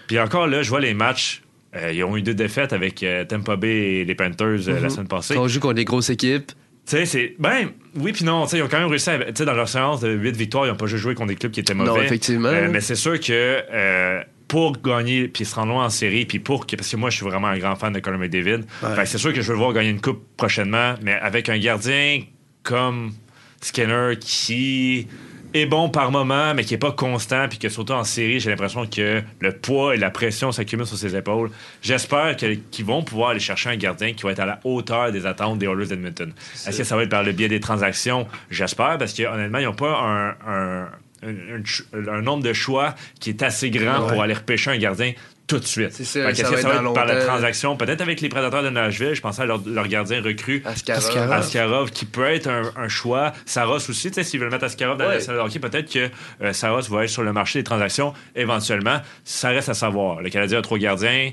Puis 0.07 0.19
encore 0.19 0.47
là, 0.47 0.63
je 0.63 0.69
vois 0.69 0.79
les 0.81 0.95
matchs. 0.95 1.41
euh, 1.75 1.91
ils 1.93 2.03
ont 2.03 2.17
eu 2.17 2.21
deux 2.23 2.33
défaites 2.33 2.73
avec 2.73 3.01
euh, 3.03 3.25
Tampa 3.25 3.55
Bay 3.57 3.69
et 4.01 4.05
les 4.05 4.15
Panthers 4.15 4.67
euh, 4.67 4.73
la 4.73 4.81
Mhm. 4.81 4.89
semaine 4.89 5.07
passée. 5.07 5.37
On 5.37 5.47
joue 5.47 5.59
contre 5.59 5.75
des 5.75 5.85
grosses 5.85 6.09
équipes. 6.09 6.51
Tu 6.85 6.97
sais, 6.97 7.05
c'est. 7.05 7.35
Ben, 7.39 7.69
oui, 7.95 8.11
puis 8.11 8.25
non. 8.25 8.43
Tu 8.43 8.51
sais, 8.51 8.57
ils 8.57 8.63
ont 8.63 8.67
quand 8.67 8.79
même 8.79 8.89
réussi 8.89 9.09
à. 9.09 9.17
Tu 9.19 9.31
sais, 9.35 9.45
dans 9.45 9.53
leur 9.53 9.69
séance 9.69 10.01
de 10.01 10.09
8 10.09 10.35
victoires, 10.35 10.65
ils 10.65 10.69
n'ont 10.69 10.75
pas 10.75 10.87
juste 10.87 11.01
joué 11.01 11.15
contre 11.15 11.29
des 11.29 11.35
clubs 11.35 11.51
qui 11.51 11.61
étaient 11.61 11.73
mauvais. 11.73 11.89
Non, 11.89 12.01
effectivement. 12.01 12.49
Euh, 12.49 12.67
mais 12.71 12.81
c'est 12.81 12.95
sûr 12.95 13.19
que. 13.19 13.31
euh, 13.31 14.21
pour 14.49 14.79
gagner, 14.81 15.29
puis 15.29 15.45
se 15.45 15.55
rendre 15.55 15.71
loin 15.73 15.85
en 15.85 15.89
série, 15.89 16.25
puis 16.25 16.39
pour 16.39 16.67
que. 16.67 16.75
Parce 16.75 16.89
que 16.91 16.97
moi, 16.97 17.09
je 17.09 17.15
suis 17.15 17.25
vraiment 17.25 17.47
un 17.47 17.57
grand 17.57 17.75
fan 17.75 17.93
de 17.93 17.99
Conor 17.99 18.19
McDavid. 18.19 18.65
Ouais. 18.83 18.95
Que 18.95 19.05
c'est 19.05 19.17
sûr 19.17 19.33
que 19.33 19.41
je 19.41 19.47
veux 19.47 19.53
le 19.53 19.59
voir 19.59 19.73
gagner 19.73 19.89
une 19.89 20.01
coupe 20.01 20.23
prochainement, 20.35 20.95
mais 21.01 21.13
avec 21.13 21.49
un 21.49 21.57
gardien 21.57 22.21
comme 22.63 23.13
Skinner 23.61 24.15
qui 24.19 25.07
est 25.53 25.65
bon 25.65 25.89
par 25.89 26.11
moment, 26.11 26.53
mais 26.53 26.63
qui 26.63 26.73
est 26.73 26.77
pas 26.79 26.91
constant, 26.91 27.47
puis 27.47 27.57
que 27.59 27.69
surtout 27.69 27.93
en 27.93 28.03
série, 28.03 28.39
j'ai 28.39 28.49
l'impression 28.49 28.85
que 28.87 29.21
le 29.39 29.51
poids 29.51 29.95
et 29.95 29.97
la 29.97 30.09
pression 30.09 30.51
s'accumulent 30.51 30.87
sur 30.87 30.97
ses 30.97 31.15
épaules. 31.15 31.51
J'espère 31.81 32.35
qu'ils 32.35 32.85
vont 32.85 33.03
pouvoir 33.03 33.29
aller 33.31 33.39
chercher 33.39 33.69
un 33.69 33.75
gardien 33.77 34.13
qui 34.13 34.23
va 34.23 34.31
être 34.31 34.39
à 34.39 34.45
la 34.45 34.59
hauteur 34.63 35.11
des 35.11 35.25
attentes 35.25 35.59
des 35.59 35.67
Oilers 35.67 35.87
d'Edmonton. 35.87 36.33
Est-ce 36.67 36.77
que 36.77 36.83
ça 36.83 36.95
va 36.95 37.03
être 37.03 37.09
par 37.09 37.23
le 37.23 37.31
biais 37.31 37.47
des 37.49 37.59
transactions? 37.59 38.27
J'espère, 38.49 38.97
parce 38.97 39.13
que 39.13 39.23
honnêtement, 39.23 39.59
ils 39.59 39.65
n'ont 39.65 39.73
pas 39.73 39.99
un, 39.99 40.29
un- 40.29 40.87
un- 41.25 41.55
un 41.55 41.63
ch- 41.65 41.83
un 41.93 42.21
nombre 42.21 42.43
de 42.43 42.51
choix 42.53 42.95
qui 43.19 43.29
est 43.29 43.41
assez 43.43 43.69
grand 43.69 44.01
Ouais. 44.03 44.07
pour 44.13 44.21
aller 44.21 44.33
repêcher 44.33 44.71
un 44.71 44.77
gardien 44.77 45.13
tout 45.47 45.59
de 45.59 45.65
suite. 45.65 45.89
C'est 45.91 46.05
ça, 46.05 46.25
Fait 46.25 46.31
que 46.31 46.37
ça 46.37 46.43
est-ce 46.43 46.49
va 46.51 46.55
que 46.55 46.61
ça 46.61 46.67
être 46.69 46.75
va 46.75 46.81
dans 46.81 46.89
être 46.91 46.93
par 46.95 47.05
la 47.05 47.25
transaction, 47.25 47.75
peut-être 47.75 48.01
avec 48.01 48.21
les 48.21 48.29
prédateurs 48.29 48.63
de 48.63 48.69
Nashville, 48.69 49.13
je 49.13 49.21
pensais 49.21 49.41
à 49.41 49.45
leur, 49.45 49.61
leur 49.65 49.87
gardien 49.87 50.21
recru. 50.21 50.61
Askarov. 50.65 51.03
Askarov. 51.03 51.31
Askarov, 51.33 51.91
qui 51.91 52.05
peut 52.05 52.25
être 52.25 52.47
un, 52.47 52.61
un 52.77 52.87
choix. 52.87 53.33
Saros 53.45 53.75
aussi, 53.89 54.09
tu 54.09 54.13
sais, 54.15 54.23
s'ils 54.23 54.39
veulent 54.39 54.51
mettre 54.51 54.63
Askarov 54.65 54.97
dans 54.97 55.07
Ouais. 55.07 55.19
la 55.27 55.43
hockey, 55.45 55.59
peut-être 55.59 55.91
que 55.91 56.09
euh, 56.41 56.53
Saros 56.53 56.81
va 56.89 57.03
être 57.03 57.09
sur 57.09 57.23
le 57.23 57.33
marché 57.33 57.59
des 57.59 57.63
transactions 57.63 58.13
éventuellement. 58.35 58.99
Ça 59.25 59.49
reste 59.49 59.69
à 59.69 59.73
savoir. 59.73 60.21
Le 60.21 60.29
Canadien 60.29 60.59
a 60.59 60.61
trois 60.61 60.77
gardiens. 60.77 61.31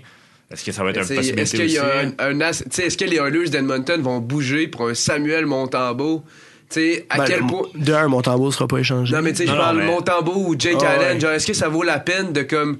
Est-ce 0.53 0.65
que 0.65 0.73
ça 0.73 0.83
va 0.83 0.91
être 0.91 0.99
un 0.99 1.03
T'sais, 1.03 1.15
possibilité 1.15 1.43
Est-ce 1.43 1.57
qu'il 1.57 1.71
y 1.71 1.79
a 1.79 1.85
aussi? 1.85 2.15
un, 2.19 2.27
un 2.27 2.41
as- 2.41 2.65
est-ce 2.81 2.99
que 2.99 3.05
les 3.05 3.17
Oilers 3.19 3.49
d'Edmonton 3.51 4.03
vont 4.03 4.19
bouger 4.19 4.67
pour 4.67 4.89
un 4.89 4.95
Samuel 4.95 5.47
Montembeau? 5.47 6.25
T'sais, 6.69 7.07
à 7.11 7.19
Ben, 7.19 7.25
quel 7.27 7.41
point. 7.47 7.63
De 7.77 7.93
un, 7.93 8.09
mon 8.09 8.21
tambour 8.23 8.53
sera 8.53 8.67
pas 8.69 8.79
échangé. 8.79 9.15
Non, 9.15 9.23
mais 9.23 9.31
tu 9.33 9.39
sais, 9.39 9.47
je 9.47 9.53
parle 9.53 9.79
mais- 9.79 9.87
Montembeau 9.87 10.35
ou 10.37 10.55
Jake 10.59 10.77
Ah, 10.83 10.91
Allen. 10.91 11.15
ouais. 11.15 11.21
Genre, 11.21 11.31
est-ce 11.33 11.47
que 11.47 11.53
ça 11.53 11.69
vaut 11.69 11.83
la 11.85 11.99
peine 12.01 12.33
de 12.33 12.43
comme 12.43 12.79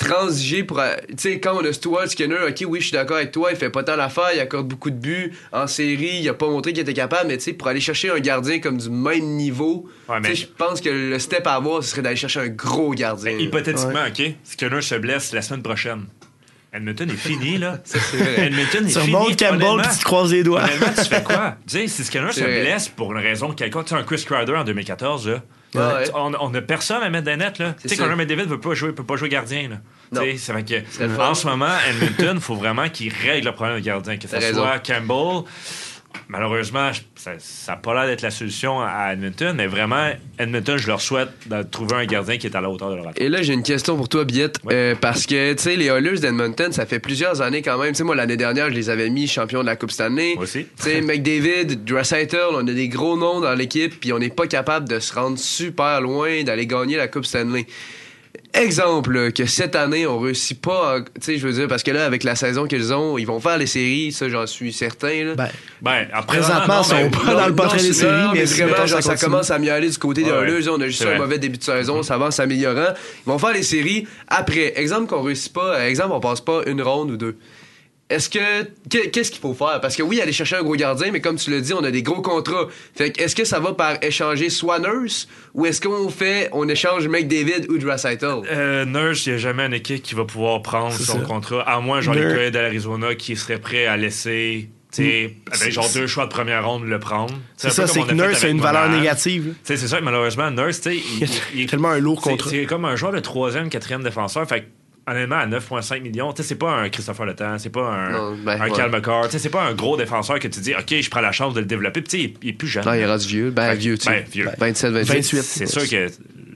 transiger 0.00 0.64
pour. 0.64 0.80
euh, 0.80 0.94
Tu 1.08 1.14
sais, 1.18 1.40
quand 1.40 1.56
on 1.60 1.64
a 1.64 1.72
Stuart 1.72 2.08
Skinner, 2.08 2.38
ok, 2.48 2.64
oui, 2.66 2.80
je 2.80 2.86
suis 2.86 2.92
d'accord 2.92 3.18
avec 3.18 3.30
toi, 3.30 3.50
il 3.52 3.56
fait 3.56 3.70
pas 3.70 3.84
tant 3.84 3.94
l'affaire, 3.96 4.30
il 4.34 4.40
accorde 4.40 4.66
beaucoup 4.66 4.90
de 4.90 4.96
buts 4.96 5.32
en 5.52 5.66
série, 5.66 6.18
il 6.20 6.28
a 6.28 6.34
pas 6.34 6.48
montré 6.48 6.72
qu'il 6.72 6.82
était 6.82 6.94
capable, 6.94 7.28
mais 7.28 7.36
tu 7.38 7.44
sais, 7.44 7.52
pour 7.52 7.68
aller 7.68 7.80
chercher 7.80 8.10
un 8.10 8.18
gardien 8.18 8.58
comme 8.58 8.78
du 8.78 8.90
même 8.90 9.24
niveau, 9.36 9.88
Ouais, 10.08 10.16
tu 10.16 10.22
sais, 10.24 10.28
mais- 10.30 10.34
je 10.34 10.46
pense 10.46 10.80
que 10.80 10.88
le 10.88 11.18
step 11.18 11.46
à 11.46 11.54
avoir, 11.54 11.84
ce 11.84 11.90
serait 11.90 12.02
d'aller 12.02 12.16
chercher 12.16 12.40
un 12.40 12.48
gros 12.48 12.90
gardien. 12.92 13.32
Ben, 13.32 13.40
hypothétiquement, 13.40 14.04
OK, 14.08 14.22
Skinner 14.44 14.82
se 14.82 14.94
blesse 14.96 15.32
la 15.32 15.42
semaine 15.42 15.62
prochaine. 15.62 16.06
Edmonton 16.72 17.10
est 17.10 17.14
fini, 17.16 17.58
là. 17.58 17.78
Edmonton 18.36 18.86
est 18.86 18.92
Tu 18.92 19.00
fini. 19.00 19.12
remontes 19.14 19.36
Campbell 19.38 19.82
puis 19.82 19.92
tu 19.92 19.98
te 19.98 20.04
croises 20.04 20.32
les 20.32 20.44
doigts. 20.44 20.62
Honnêtement, 20.62 21.02
tu 21.02 21.08
fais 21.08 21.22
quoi? 21.22 21.56
Tu 21.68 21.78
sais, 21.78 21.86
si 21.88 22.04
Skinner 22.04 22.30
se 22.32 22.40
blesse 22.44 22.88
pour 22.88 23.12
une 23.12 23.18
raison 23.18 23.50
quelconque, 23.52 23.86
tu 23.86 23.94
sais, 23.94 24.00
un 24.00 24.04
Chris 24.04 24.24
Kreider 24.24 24.54
en 24.54 24.62
2014, 24.64 25.28
là. 25.28 25.42
Ouais, 25.74 25.80
ouais. 25.80 26.10
On, 26.14 26.32
on 26.40 26.54
a 26.54 26.60
personne 26.62 27.02
à 27.02 27.10
mettre 27.10 27.26
des 27.26 27.36
nets, 27.36 27.58
là. 27.58 27.74
Tu 27.80 27.88
sais. 27.88 27.96
Connor 27.96 28.16
McDavid 28.16 28.44
veut 28.44 28.60
pas 28.60 28.74
jouer, 28.74 28.92
peut 28.92 29.04
pas 29.04 29.16
jouer 29.16 29.28
gardien, 29.28 29.68
là. 29.68 29.76
Fait 30.12 30.64
que, 30.64 31.04
en 31.04 31.16
fun. 31.16 31.34
ce 31.34 31.46
moment, 31.46 31.68
Edmonton, 31.88 32.32
il 32.36 32.40
faut 32.40 32.56
vraiment 32.56 32.88
qu'il 32.88 33.12
règle 33.12 33.46
le 33.46 33.54
problème 33.54 33.76
de 33.76 33.84
gardien. 33.84 34.16
Que 34.16 34.26
ce 34.26 34.40
soit 34.40 34.78
Campbell. 34.80 35.44
Malheureusement, 36.30 36.92
ça 37.16 37.32
n'a 37.66 37.76
pas 37.76 37.92
l'air 37.92 38.06
d'être 38.06 38.22
la 38.22 38.30
solution 38.30 38.80
à 38.80 39.14
Edmonton, 39.14 39.52
mais 39.56 39.66
vraiment, 39.66 40.10
Edmonton, 40.38 40.76
je 40.76 40.86
leur 40.86 41.00
souhaite 41.00 41.30
de 41.46 41.64
trouver 41.64 41.96
un 41.96 42.06
gardien 42.06 42.38
qui 42.38 42.46
est 42.46 42.54
à 42.54 42.60
la 42.60 42.70
hauteur 42.70 42.90
de 42.90 42.94
leur 42.94 43.08
attente. 43.08 43.20
Et 43.20 43.28
là, 43.28 43.42
j'ai 43.42 43.52
une 43.52 43.64
question 43.64 43.96
pour 43.96 44.08
toi, 44.08 44.24
Biette. 44.24 44.58
Ouais. 44.62 44.72
Euh, 44.74 44.94
parce 44.94 45.26
que, 45.26 45.54
tu 45.54 45.62
sais, 45.62 45.74
les 45.74 45.86
Oilers 45.86 46.20
d'Edmonton, 46.20 46.70
ça 46.70 46.86
fait 46.86 47.00
plusieurs 47.00 47.42
années 47.42 47.62
quand 47.62 47.76
même. 47.78 47.90
Tu 47.90 47.96
sais, 47.96 48.04
moi, 48.04 48.14
l'année 48.14 48.36
dernière, 48.36 48.70
je 48.70 48.74
les 48.74 48.90
avais 48.90 49.10
mis 49.10 49.26
champions 49.26 49.62
de 49.62 49.66
la 49.66 49.74
Coupe 49.74 49.90
Stanley. 49.90 50.34
Moi 50.36 50.44
aussi. 50.44 50.66
Tu 50.76 50.84
sais, 50.84 51.00
McDavid, 51.00 51.84
Draisaitl, 51.84 52.38
on 52.52 52.68
a 52.68 52.72
des 52.72 52.88
gros 52.88 53.16
noms 53.16 53.40
dans 53.40 53.54
l'équipe, 53.54 53.98
puis 53.98 54.12
on 54.12 54.20
n'est 54.20 54.30
pas 54.30 54.46
capable 54.46 54.88
de 54.88 55.00
se 55.00 55.12
rendre 55.12 55.36
super 55.36 56.00
loin, 56.00 56.44
d'aller 56.44 56.68
gagner 56.68 56.96
la 56.96 57.08
Coupe 57.08 57.24
Stanley. 57.24 57.66
Exemple, 58.52 59.30
que 59.30 59.46
cette 59.46 59.76
année, 59.76 60.06
on 60.08 60.18
réussit 60.18 60.60
pas, 60.60 61.00
tu 61.00 61.06
sais, 61.20 61.38
je 61.38 61.46
veux 61.46 61.52
dire, 61.52 61.68
parce 61.68 61.84
que 61.84 61.92
là, 61.92 62.04
avec 62.04 62.24
la 62.24 62.34
saison 62.34 62.66
qu'ils 62.66 62.92
ont, 62.92 63.16
ils 63.16 63.24
vont 63.24 63.38
faire 63.38 63.56
les 63.58 63.66
séries, 63.66 64.10
ça, 64.10 64.28
j'en 64.28 64.44
suis 64.46 64.72
certain, 64.72 65.24
là. 65.24 65.34
Ben, 65.36 65.48
Ben, 65.80 66.08
après, 66.12 66.38
Présentement, 66.38 66.74
non, 66.76 66.82
ils 66.82 66.84
sont 66.84 66.94
mais- 66.96 67.10
pas 67.10 67.34
dans 67.34 67.46
le 67.46 67.54
portrait 67.54 67.80
des 67.80 67.92
séries, 67.92 68.24
non, 68.24 68.32
mais, 68.32 68.44
vraiment, 68.44 68.70
mettons, 68.72 68.86
genre, 68.86 69.02
ça 69.04 69.16
commence 69.16 69.50
à 69.52 69.58
mieux 69.60 69.70
aller 69.72 69.88
du 69.88 69.98
côté 69.98 70.24
des 70.24 70.30
Ouais, 70.32 70.38
Oilers. 70.38 70.64
ouais. 70.68 70.74
On 70.76 70.80
a 70.80 70.86
juste 70.88 71.02
un 71.02 71.06
vrai. 71.06 71.18
mauvais 71.18 71.38
début 71.38 71.58
de 71.58 71.62
saison, 71.62 72.02
ça 72.02 72.18
va 72.18 72.26
en 72.26 72.30
s'améliorant. 72.32 72.92
Ils 73.24 73.30
vont 73.30 73.38
faire 73.38 73.52
les 73.52 73.62
séries 73.62 74.08
après. 74.26 74.72
Exemple 74.76 75.06
qu'on 75.06 75.22
réussit 75.22 75.52
pas, 75.52 75.76
euh, 75.76 75.86
exemple 75.88 76.10
on 76.12 76.20
passe 76.20 76.40
pas 76.40 76.62
une 76.66 76.82
ronde 76.82 77.12
ou 77.12 77.16
deux. 77.16 77.36
Est-ce 78.10 78.28
que 78.28 78.64
que- 78.90 79.06
qu'est-ce 79.08 79.30
qu'il 79.30 79.40
faut 79.40 79.54
faire? 79.54 79.80
Parce 79.80 79.96
que 79.96 80.02
oui, 80.02 80.20
aller 80.20 80.32
chercher 80.32 80.56
un 80.56 80.62
gros 80.62 80.74
gardien, 80.74 81.10
mais 81.12 81.20
comme 81.20 81.36
tu 81.36 81.50
l'as 81.50 81.60
dit, 81.60 81.72
on 81.72 81.82
a 81.84 81.90
des 81.90 82.02
gros 82.02 82.20
contrats. 82.20 82.66
Fait 82.94 83.12
que 83.12 83.22
est-ce 83.22 83.34
que 83.36 83.44
ça 83.44 83.60
va 83.60 83.72
par 83.72 84.02
échanger 84.02 84.50
soit 84.50 84.78
Nurse 84.80 85.28
ou 85.54 85.64
est-ce 85.66 85.80
qu'on 85.80 86.08
fait 86.10 86.48
on 86.52 86.68
échange 86.68 87.06
McDavid 87.08 87.68
ou 87.70 87.78
Draisaitl 87.78 88.42
Euh, 88.50 88.84
Nurse, 88.84 89.26
il 89.26 89.30
n'y 89.30 89.34
a 89.36 89.38
jamais 89.38 89.64
une 89.64 89.74
équipe 89.74 90.02
qui 90.02 90.14
va 90.14 90.24
pouvoir 90.24 90.60
prendre 90.62 90.92
son 90.92 91.18
ça. 91.20 91.24
contrat, 91.24 91.62
à 91.62 91.80
moins 91.80 92.00
genre 92.00 92.14
les 92.14 92.22
Coyotes 92.22 92.52
de 92.52 92.58
l'Arizona 92.58 93.14
qui 93.14 93.36
seraient 93.36 93.58
prêts 93.60 93.86
à 93.86 93.96
laisser, 93.96 94.68
tu 94.92 95.04
sais, 95.04 95.36
avec 95.52 95.72
genre 95.72 95.88
deux 95.94 96.08
choix 96.08 96.24
de 96.26 96.30
première 96.30 96.66
ronde, 96.68 96.84
le 96.86 96.98
prendre. 96.98 97.32
C'est 97.56 97.70
ça, 97.70 97.86
c'est 97.86 98.02
que 98.02 98.12
Nurse 98.12 98.42
a 98.42 98.48
une 98.48 98.60
valeur 98.60 98.88
négative. 98.88 99.54
c'est 99.62 99.76
ça, 99.76 100.00
malheureusement, 100.00 100.50
Nurse, 100.50 100.80
tu 100.80 100.90
sais, 100.90 100.96
il, 100.96 101.22
il- 101.22 101.30
il 101.54 101.60
est 101.64 101.66
Tellement 101.68 101.90
un 101.90 102.00
lourd 102.00 102.20
contrat. 102.20 102.50
C'est 102.50 102.64
comme 102.66 102.84
un 102.86 102.96
joueur 102.96 103.12
de 103.12 103.20
troisième, 103.20 103.68
quatrième 103.68 104.02
défenseur. 104.02 104.48
Fait 104.48 104.62
que, 104.62 104.66
honnêtement, 105.10 105.36
à 105.36 105.46
9,5 105.46 106.00
millions, 106.00 106.32
tu 106.32 106.42
sais, 106.42 106.48
c'est 106.48 106.54
pas 106.54 106.72
un 106.72 106.88
Christopher 106.88 107.26
Le 107.26 107.34
Temps, 107.34 107.58
c'est 107.58 107.70
pas 107.70 107.86
un, 107.88 108.10
Non, 108.10 108.36
ben, 108.44 108.60
un 108.60 108.64
ouais. 108.68 108.76
Cal 108.76 108.90
McCarr, 108.90 109.24
tu 109.26 109.32
sais, 109.32 109.38
c'est 109.38 109.48
pas 109.50 109.62
un 109.64 109.74
gros 109.74 109.96
défenseur 109.96 110.38
que 110.38 110.48
tu 110.48 110.60
dis, 110.60 110.72
OK, 110.74 110.94
je 111.00 111.10
prends 111.10 111.20
la 111.20 111.32
chance 111.32 111.54
de 111.54 111.60
le 111.60 111.66
développer. 111.66 112.00
Puis, 112.02 112.10
tu 112.10 112.18
sais, 112.18 112.24
il, 112.24 112.34
il 112.42 112.48
est 112.50 112.52
plus 112.54 112.68
jeune. 112.68 112.84
Non, 112.84 112.94
il 112.94 113.00
est 113.00 113.06
rendu 113.06 113.26
vieux. 113.26 113.50
Ben, 113.50 113.74
vieux, 113.74 113.98
tu 113.98 114.08
Ben, 114.08 114.24
vieux. 114.30 114.48
27, 114.58 114.92
28. 114.92 115.12
28. 115.14 115.42
C'est 115.42 115.66
sûr 115.66 115.88
que 115.88 116.08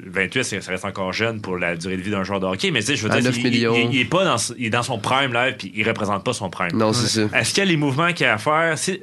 28, 0.07 0.45
c'est- 0.45 0.61
ça 0.61 0.71
reste 0.71 0.85
encore 0.85 1.13
jeune 1.13 1.41
pour 1.41 1.57
la 1.59 1.75
durée 1.77 1.97
de 1.97 2.03
vie 2.03 2.11
d'un 2.13 2.23
joueur 2.23 2.39
de 2.39 2.47
hockey, 2.47 2.71
mais 2.71 2.81
tu 2.81 2.87
sais, 2.87 2.97
je 2.97 3.03
veux 3.03 3.11
À 3.11 3.17
dire, 3.21 3.25
9 3.25 3.37
il, 3.39 3.47
il- 3.47 3.51
millions. 3.51 3.75
il- 3.75 3.95
il 3.97 4.01
est 4.03 4.05
pas 4.05 4.25
dans, 4.25 4.37
il 4.57 4.67
est 4.67 4.71
dans 4.71 4.83
son 4.85 4.99
prime 4.99 5.33
live, 5.33 5.57
puis 5.59 5.73
il 5.75 5.87
représente 5.89 6.25
pas 6.25 6.33
son 6.33 6.51
prime. 6.51 6.71
Non, 6.77 6.93
c'est 6.93 7.09
ça. 7.29 7.37
Est-ce 7.39 7.51
qu'il 7.53 7.65
y 7.65 7.67
a 7.67 7.71
les 7.71 7.77
mouvements 7.77 8.13
qu'il 8.13 8.27
y 8.27 8.29
a 8.29 8.35
à 8.35 8.39
faire? 8.39 8.79
Si- 8.79 9.01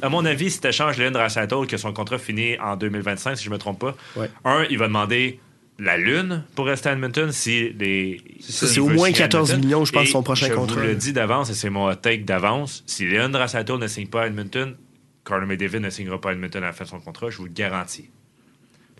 à 0.00 0.08
mon 0.08 0.24
avis, 0.24 0.50
si 0.50 0.60
tu 0.60 0.68
échanges 0.68 0.96
Leon 0.98 1.10
Draisaitl, 1.10 1.66
que 1.68 1.76
son 1.76 1.92
contrat 1.92 2.16
finit 2.18 2.58
en 2.58 2.76
2025, 2.76 3.36
si 3.36 3.44
je 3.44 3.50
me 3.50 3.58
trompe 3.58 3.80
pas, 3.80 3.94
Ouais. 4.16 4.30
un, 4.46 4.64
il 4.70 4.78
va 4.78 4.86
demander 4.86 5.40
la 5.78 5.96
Lune 5.98 6.42
pour 6.54 6.66
rester 6.66 6.88
à 6.88 6.92
Edmonton 6.92 7.30
si 7.32 7.70
les. 7.78 8.20
C'est 8.40 8.78
au 8.80 8.88
moins 8.88 9.08
signer 9.08 9.22
à 9.22 9.28
14 9.28 9.50
Edmonton. 9.50 9.66
millions, 9.66 9.84
je 9.84 9.92
pense, 9.92 10.08
Et 10.08 10.10
son 10.10 10.22
prochain 10.22 10.46
je 10.48 10.54
contrat. 10.54 10.80
vous 10.80 10.86
le 10.86 10.94
dis 10.94 11.12
d'avance, 11.12 11.50
et 11.50 11.54
c'est 11.54 11.70
mon 11.70 11.94
take 11.94 12.24
d'avance. 12.24 12.82
Si 12.86 13.04
Leon 13.06 13.28
Draisaitl 13.28 13.78
ne 13.78 13.86
signe 13.86 14.06
pas 14.08 14.22
à 14.22 14.26
Edmonton, 14.26 14.74
Carter 15.24 15.46
McDavid 15.46 15.80
ne 15.80 15.90
signera 15.90 16.20
pas 16.20 16.30
à 16.30 16.32
Edmonton 16.32 16.62
à 16.62 16.66
la 16.66 16.72
fin 16.72 16.84
de 16.84 16.88
son 16.90 17.00
contrat, 17.00 17.28
je 17.30 17.36
vous 17.38 17.44
le 17.44 17.50
garantis. 17.52 18.08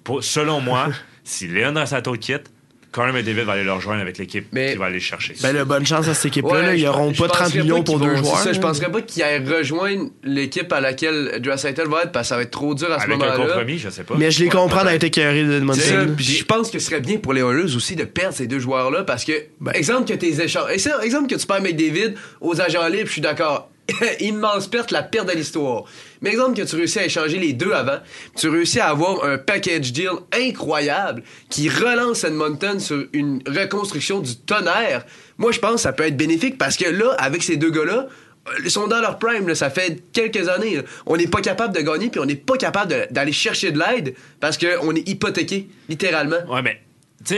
Pour- 0.04 0.22
selon 0.22 0.60
moi, 0.60 0.88
si 1.24 1.46
Leon 1.48 1.72
Draisaitl 1.72 2.18
quitte, 2.18 2.50
Carter 2.96 3.12
McDavid 3.12 3.42
va 3.42 3.52
aller 3.52 3.64
le 3.64 3.72
rejoindre 3.74 4.00
avec 4.00 4.16
l'équipe 4.18 4.46
Mais- 4.52 4.72
qui 4.72 4.78
va 4.78 4.86
aller 4.86 4.94
le 4.94 5.00
chercher. 5.00 5.34
Ben, 5.42 5.52
là, 5.52 5.64
bonne 5.66 5.84
chance 5.86 6.08
à 6.08 6.14
cette 6.14 6.26
équipe-là. 6.26 6.62
là. 6.62 6.74
Ils 6.74 6.80
je- 6.80 6.86
n'auront 6.86 7.12
je 7.12 7.18
pas 7.22 7.28
30 7.28 7.38
penserais 7.44 7.58
millions 7.62 7.82
pour 7.84 8.00
deux 8.00 8.16
joueurs. 8.16 8.38
ça, 8.38 8.46
là. 8.46 8.52
je 8.54 8.60
penserais 8.60 8.90
pas 8.90 9.02
qu'ils 9.02 9.22
aillent 9.22 9.46
rejoindre 9.46 10.06
l'équipe 10.24 10.72
à 10.72 10.80
laquelle 10.80 11.38
Draisaitl 11.40 11.86
va 11.88 12.04
être 12.04 12.12
parce 12.12 12.24
que 12.24 12.28
ça 12.30 12.36
va 12.36 12.42
être 12.42 12.50
trop 12.50 12.74
dur 12.74 12.90
à 12.90 12.98
ce 12.98 13.04
avec 13.04 13.16
un 13.16 13.18
moment-là. 13.18 13.44
compromis, 13.46 13.78
je 13.78 13.90
sais 13.90 14.02
pas. 14.02 14.14
Mais 14.16 14.30
je 14.30 14.42
les 14.42 14.48
comprends 14.48 14.84
d'être 14.84 15.04
écœurés 15.04 15.44
de 15.44 15.60
C'est 15.74 15.80
ça, 15.80 15.92
Edmonton. 15.94 16.14
puis 16.16 16.24
je 16.24 16.44
pense 16.44 16.70
que 16.70 16.78
ce 16.78 16.86
serait 16.88 17.00
bien 17.00 17.18
pour 17.18 17.32
les 17.34 17.42
Oilers 17.42 17.76
aussi 17.76 17.94
de 17.96 18.04
perdre 18.04 18.34
ces 18.34 18.46
deux 18.46 18.58
joueurs-là 18.60 19.04
parce 19.04 19.24
que, 19.24 19.32
Ben. 19.60 19.72
exemple 19.74 20.08
que 20.08 20.14
tes 20.14 20.40
échanges, 20.40 20.70
et 20.72 20.78
ça, 20.78 20.98
exemple 21.04 21.28
que 21.28 21.38
tu 21.38 21.46
perds 21.46 21.60
McDavid 21.62 22.14
aux 22.40 22.60
agents 22.60 22.86
libres, 22.88 23.06
je 23.06 23.12
suis 23.12 23.20
d'accord. 23.20 23.70
Immense 24.20 24.68
perte, 24.68 24.90
la 24.90 25.02
perte 25.02 25.28
de 25.28 25.34
l'histoire. 25.34 25.84
Mais 26.20 26.30
exemple 26.30 26.56
que 26.56 26.62
tu 26.66 26.76
réussis 26.76 26.98
à 26.98 27.04
échanger 27.04 27.38
les 27.38 27.52
deux 27.52 27.72
avant, 27.72 27.98
tu 28.36 28.48
réussis 28.48 28.80
à 28.80 28.88
avoir 28.88 29.24
un 29.24 29.38
package 29.38 29.92
deal 29.92 30.10
incroyable 30.32 31.22
qui 31.50 31.68
relance 31.68 32.24
Edmonton 32.24 32.80
sur 32.80 33.04
une 33.12 33.42
reconstruction 33.46 34.20
du 34.20 34.36
tonnerre. 34.36 35.04
Moi, 35.38 35.52
je 35.52 35.58
pense 35.58 35.74
que 35.74 35.80
ça 35.80 35.92
peut 35.92 36.04
être 36.04 36.16
bénéfique 36.16 36.58
parce 36.58 36.76
que 36.76 36.88
là, 36.88 37.14
avec 37.18 37.42
ces 37.42 37.56
deux 37.56 37.70
gars-là, 37.70 38.08
euh, 38.48 38.52
ils 38.64 38.70
sont 38.70 38.86
dans 38.86 39.00
leur 39.00 39.18
prime, 39.18 39.54
ça 39.54 39.70
fait 39.70 40.02
quelques 40.12 40.48
années. 40.48 40.80
On 41.06 41.16
n'est 41.16 41.26
pas 41.26 41.40
capable 41.40 41.74
de 41.74 41.82
gagner, 41.82 42.08
puis 42.08 42.20
on 42.20 42.26
n'est 42.26 42.36
pas 42.36 42.56
capable 42.56 43.08
d'aller 43.10 43.32
chercher 43.32 43.72
de 43.72 43.78
l'aide 43.78 44.14
parce 44.40 44.58
qu'on 44.58 44.94
est 44.94 45.08
hypothéqué, 45.08 45.68
littéralement. 45.88 46.38
Ouais, 46.48 46.62
mais, 46.62 46.80
tu 47.24 47.34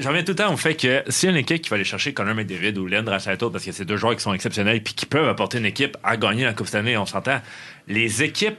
j'en 0.00 0.08
reviens 0.10 0.22
tout 0.22 0.32
le 0.32 0.36
temps 0.36 0.52
au 0.52 0.56
fait 0.56 0.74
que 0.74 1.02
si 1.08 1.28
une 1.28 1.36
équipe 1.36 1.62
qui 1.62 1.70
va 1.70 1.76
aller 1.76 1.84
chercher 1.84 2.12
Connor 2.12 2.34
McDavid 2.34 2.78
ou 2.78 2.86
Len 2.86 3.04
Draisaitl, 3.04 3.50
parce 3.50 3.64
que 3.64 3.72
c'est 3.72 3.84
deux 3.84 3.96
joueurs 3.96 4.14
qui 4.16 4.22
sont 4.22 4.34
exceptionnels 4.34 4.82
puis 4.82 4.94
qui 4.94 5.06
peuvent 5.06 5.28
apporter 5.28 5.58
une 5.58 5.66
équipe 5.66 5.96
à 6.04 6.16
gagner 6.16 6.44
la 6.44 6.52
Coupe 6.52 6.66
Stanley, 6.68 6.96
on 6.96 7.06
s'entend, 7.06 7.40
les 7.88 8.22
équipes 8.22 8.56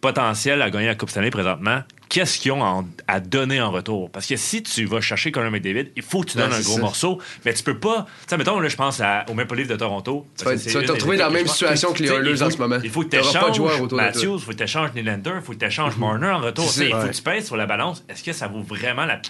potentielles 0.00 0.60
à 0.62 0.70
gagner 0.70 0.86
la 0.86 0.94
Coupe 0.94 1.08
Stanley 1.10 1.30
présentement, 1.30 1.82
qu'est-ce 2.10 2.38
qu'ils 2.38 2.52
ont 2.52 2.62
en- 2.62 2.86
à 3.08 3.20
donner 3.20 3.60
en 3.62 3.70
retour? 3.70 4.10
Parce 4.10 4.26
que 4.26 4.36
si 4.36 4.62
tu 4.62 4.84
vas 4.84 5.00
chercher 5.00 5.32
Connor 5.32 5.50
McDavid, 5.50 5.86
il 5.96 6.02
faut 6.02 6.20
que 6.20 6.26
tu 6.30 6.36
Ben, 6.36 6.44
donnes 6.48 6.58
un 6.58 6.60
gros 6.62 6.74
ça. 6.76 6.80
morceau, 6.80 7.20
mais 7.44 7.54
tu 7.54 7.62
peux 7.62 7.78
pas... 7.78 8.04
Tu 8.22 8.28
sais, 8.28 8.36
mettons, 8.36 8.60
là, 8.60 8.68
je 8.68 8.76
pense 8.76 9.00
à- 9.00 9.24
au 9.30 9.34
Maple 9.34 9.56
Leaf 9.56 9.68
de 9.68 9.76
Toronto. 9.76 10.26
Tu 10.38 10.44
vas- 10.44 10.56
te 10.56 10.92
retrouver 10.92 11.16
dans 11.16 11.24
la 11.28 11.30
même 11.30 11.46
situation 11.46 11.92
que 11.94 12.02
les 12.02 12.10
Oilers 12.10 12.42
en 12.42 12.50
ce 12.50 12.58
moment. 12.58 12.78
Il 12.84 12.90
faut 12.90 13.02
que 13.02 13.08
tu 13.08 13.16
échanges. 13.16 13.58
Matthews, 13.92 14.36
il 14.36 14.40
faut 14.40 14.50
que 14.52 14.56
tu 14.56 14.62
échanges 14.64 14.90
Nylander, 14.94 15.32
il 15.36 15.42
faut 15.42 15.52
que 15.52 15.58
tu 15.58 15.64
échanges 15.66 15.96
Marner 15.96 16.28
en 16.28 16.38
retour. 16.40 16.70
Il 16.76 16.90
faut 16.90 17.06
que 17.08 17.12
tu 17.12 17.22
pèses 17.22 17.46
sur 17.46 17.56
la 17.56 17.64
balance. 17.66 18.04
Est-ce 18.08 18.22
que 18.22 18.32
ça 18.32 18.46
vaut 18.46 18.62
vraiment 18.62 19.06
la... 19.06 19.20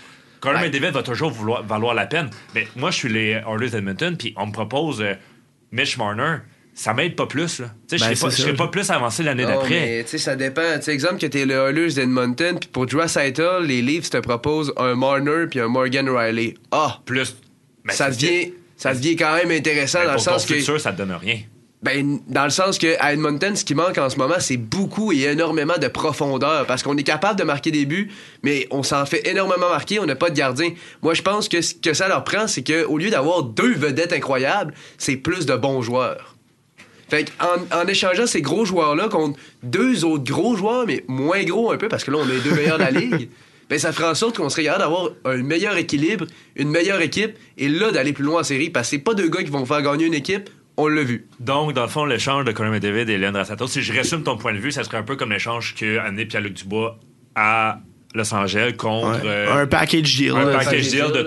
Connor 0.45 0.61
Ouais. 0.61 0.69
McDavid 0.69 0.93
va 0.93 1.03
toujours 1.03 1.31
vouloir, 1.31 1.65
valoir 1.65 1.95
la 1.95 2.07
peine. 2.07 2.31
Mais 2.55 2.69
moi, 2.77 2.91
je 2.91 2.97
suis 2.97 3.09
les 3.13 3.41
Oilers 3.49 3.71
d'Edmonton, 3.71 4.17
puis 4.17 4.33
on 4.37 4.47
me 4.47 4.53
propose 4.53 5.01
euh, 5.03 5.15
Mitch 5.73 5.97
Marner. 5.97 6.37
ça 6.75 6.93
m'aide 6.95 7.17
pas 7.17 7.27
plus. 7.27 7.61
Là. 7.61 7.69
Tu 7.89 7.99
sais, 7.99 8.05
Ben, 8.05 8.11
je 8.13 8.19
serais 8.31 8.53
pas, 8.55 8.65
je 8.65 8.71
plus 8.71 8.91
avancé 8.91 9.23
l'année 9.23 9.45
Non, 9.45 9.49
d'après. 9.51 9.71
mais 9.71 10.05
tu 10.05 10.11
sais, 10.11 10.19
ça 10.19 10.37
dépend. 10.37 10.77
Tu 10.77 10.83
sais, 10.83 10.93
exemple 10.93 11.19
que 11.19 11.27
t'es 11.27 11.47
le 11.47 11.55
Oilers 11.55 11.95
d'Edmonton, 11.95 12.59
puis 12.59 12.69
pour 12.73 12.87
Draisaitl, 12.87 13.63
les 13.65 13.81
Leafs 13.83 14.11
te 14.11 14.19
proposent 14.19 14.73
un 14.77 14.95
Marner 14.95 15.47
puis 15.51 15.61
un 15.61 15.69
Morgan 15.69 16.09
Riley. 16.09 16.55
Ah! 16.71 17.01
Plus. 17.07 17.37
Ben, 17.85 17.93
ça 17.93 18.11
devient, 18.11 18.53
ça 18.77 18.93
devient 18.95 19.17
quand 19.17 19.35
même 19.37 19.51
intéressant 19.51 20.01
Mais 20.01 20.07
dans 20.07 20.13
le 20.13 20.17
pour 20.17 20.25
ton 20.27 20.33
sens 20.33 20.47
que. 20.47 20.55
futur, 20.55 20.81
ça 20.81 20.93
te 20.93 20.99
donne 20.99 21.13
rien. 21.13 21.39
Ben, 21.85 22.19
dans 22.29 22.45
le 22.45 22.51
sens 22.51 22.79
que 22.79 22.97
à 22.99 23.13
Edmonton, 23.13 23.55
ce 23.55 23.63
qui 23.63 23.75
manque 23.75 23.99
en 23.99 24.09
ce 24.09 24.17
moment, 24.17 24.37
c'est 24.39 24.57
beaucoup 24.57 25.13
et 25.13 25.25
énormément 25.25 25.77
de 25.79 25.87
profondeur. 25.87 26.65
Parce 26.67 26.83
qu'on 26.83 26.97
est 26.97 27.03
capable 27.03 27.39
de 27.39 27.45
marquer 27.45 27.71
des 27.71 27.85
buts, 27.85 28.11
mais 28.43 28.67
on 28.71 28.83
s'en 28.83 29.05
fait 29.05 29.29
énormément 29.29 29.69
marquer, 29.69 30.01
on 30.01 30.07
n'a 30.07 30.17
pas 30.17 30.31
de 30.31 30.35
gardien. 30.35 30.73
Moi, 31.03 31.13
je 31.13 31.21
pense 31.21 31.47
que 31.47 31.61
ce 31.61 31.75
que 31.75 31.93
ça 31.93 32.09
leur 32.09 32.25
prend, 32.25 32.47
c'est 32.47 32.65
qu'au 32.65 32.97
lieu 32.97 33.11
d'avoir 33.11 33.43
deux 33.43 33.75
vedettes 33.75 34.15
incroyables, 34.15 34.73
c'est 34.97 35.17
plus 35.17 35.45
de 35.45 35.55
bons 35.57 35.83
joueurs. 35.83 36.37
Fait 37.11 37.31
en, 37.39 37.83
en 37.83 37.87
échangeant 37.87 38.27
ces 38.27 38.41
gros 38.41 38.65
joueurs-là 38.65 39.09
contre 39.11 39.39
deux 39.63 40.07
autres 40.07 40.25
gros 40.25 40.57
joueurs, 40.57 40.87
mais 40.87 41.05
moins 41.07 41.45
gros 41.45 41.71
un 41.71 41.77
peu, 41.77 41.89
parce 41.89 42.03
que 42.03 42.11
là, 42.11 42.19
on 42.23 42.29
est 42.31 42.33
les 42.33 42.41
deux 42.41 42.55
meilleurs 42.55 42.79
de 42.79 42.85
la 42.85 42.91
ligue, 42.99 43.29
ben, 43.69 43.79
ça 43.79 43.93
ferait 43.93 44.09
en 44.09 44.15
sorte 44.15 44.39
qu'on 44.39 44.49
serait 44.49 44.65
capable 44.65 44.85
d'avoir 44.85 45.11
un 45.27 45.43
meilleur 45.43 45.77
équilibre, 45.77 46.25
une 46.57 46.71
meilleure 46.71 47.03
équipe, 47.03 47.37
et 47.59 47.69
là, 47.69 47.91
d'aller 47.91 48.15
plus 48.15 48.25
loin 48.25 48.41
en 48.41 48.45
série, 48.45 48.71
parce 48.71 48.89
que 48.89 48.97
c'est 48.97 49.03
pas 49.03 49.13
deux 49.13 49.29
gars 49.29 49.43
qui 49.43 49.51
vont 49.51 49.67
faire 49.67 49.83
gagner 49.83 50.07
une 50.07 50.15
équipe, 50.15 50.49
on 50.77 50.89
l'a 50.89 51.03
vu. 51.03 51.29
Donc, 51.41 51.73
dans 51.73 51.83
le 51.83 51.89
fond, 51.89 52.05
l'échange 52.05 52.45
de 52.45 52.53
Conor 52.53 52.73
McDavid 52.73 53.11
et 53.11 53.19
Leon 53.19 53.33
Draisaitl, 53.33 53.69
si 53.69 53.83
je 53.83 53.93
résume 53.93 54.23
ton 54.23 54.37
point 54.37 54.53
de 54.53 54.59
vue, 54.59 54.73
ça 54.73 54.85
serait 54.85 54.97
un 54.97 55.03
peu 55.03 55.17
comme 55.17 55.31
l'échange 55.31 55.75
que 55.75 55.99
amené 55.99 56.27
Pierre-Luc 56.27 56.55
Dubois 56.55 56.99
à 57.35 57.81
Los 58.15 58.33
Angeles 58.33 58.75
contre 58.79 59.23
Ouais. 59.23 59.29
euh, 59.29 59.63
Un 59.63 59.67
package 59.67 60.15
deal. 60.17 60.33
un 60.37 60.47
package 60.47 60.89
deal 60.89 61.07
de 61.13 61.23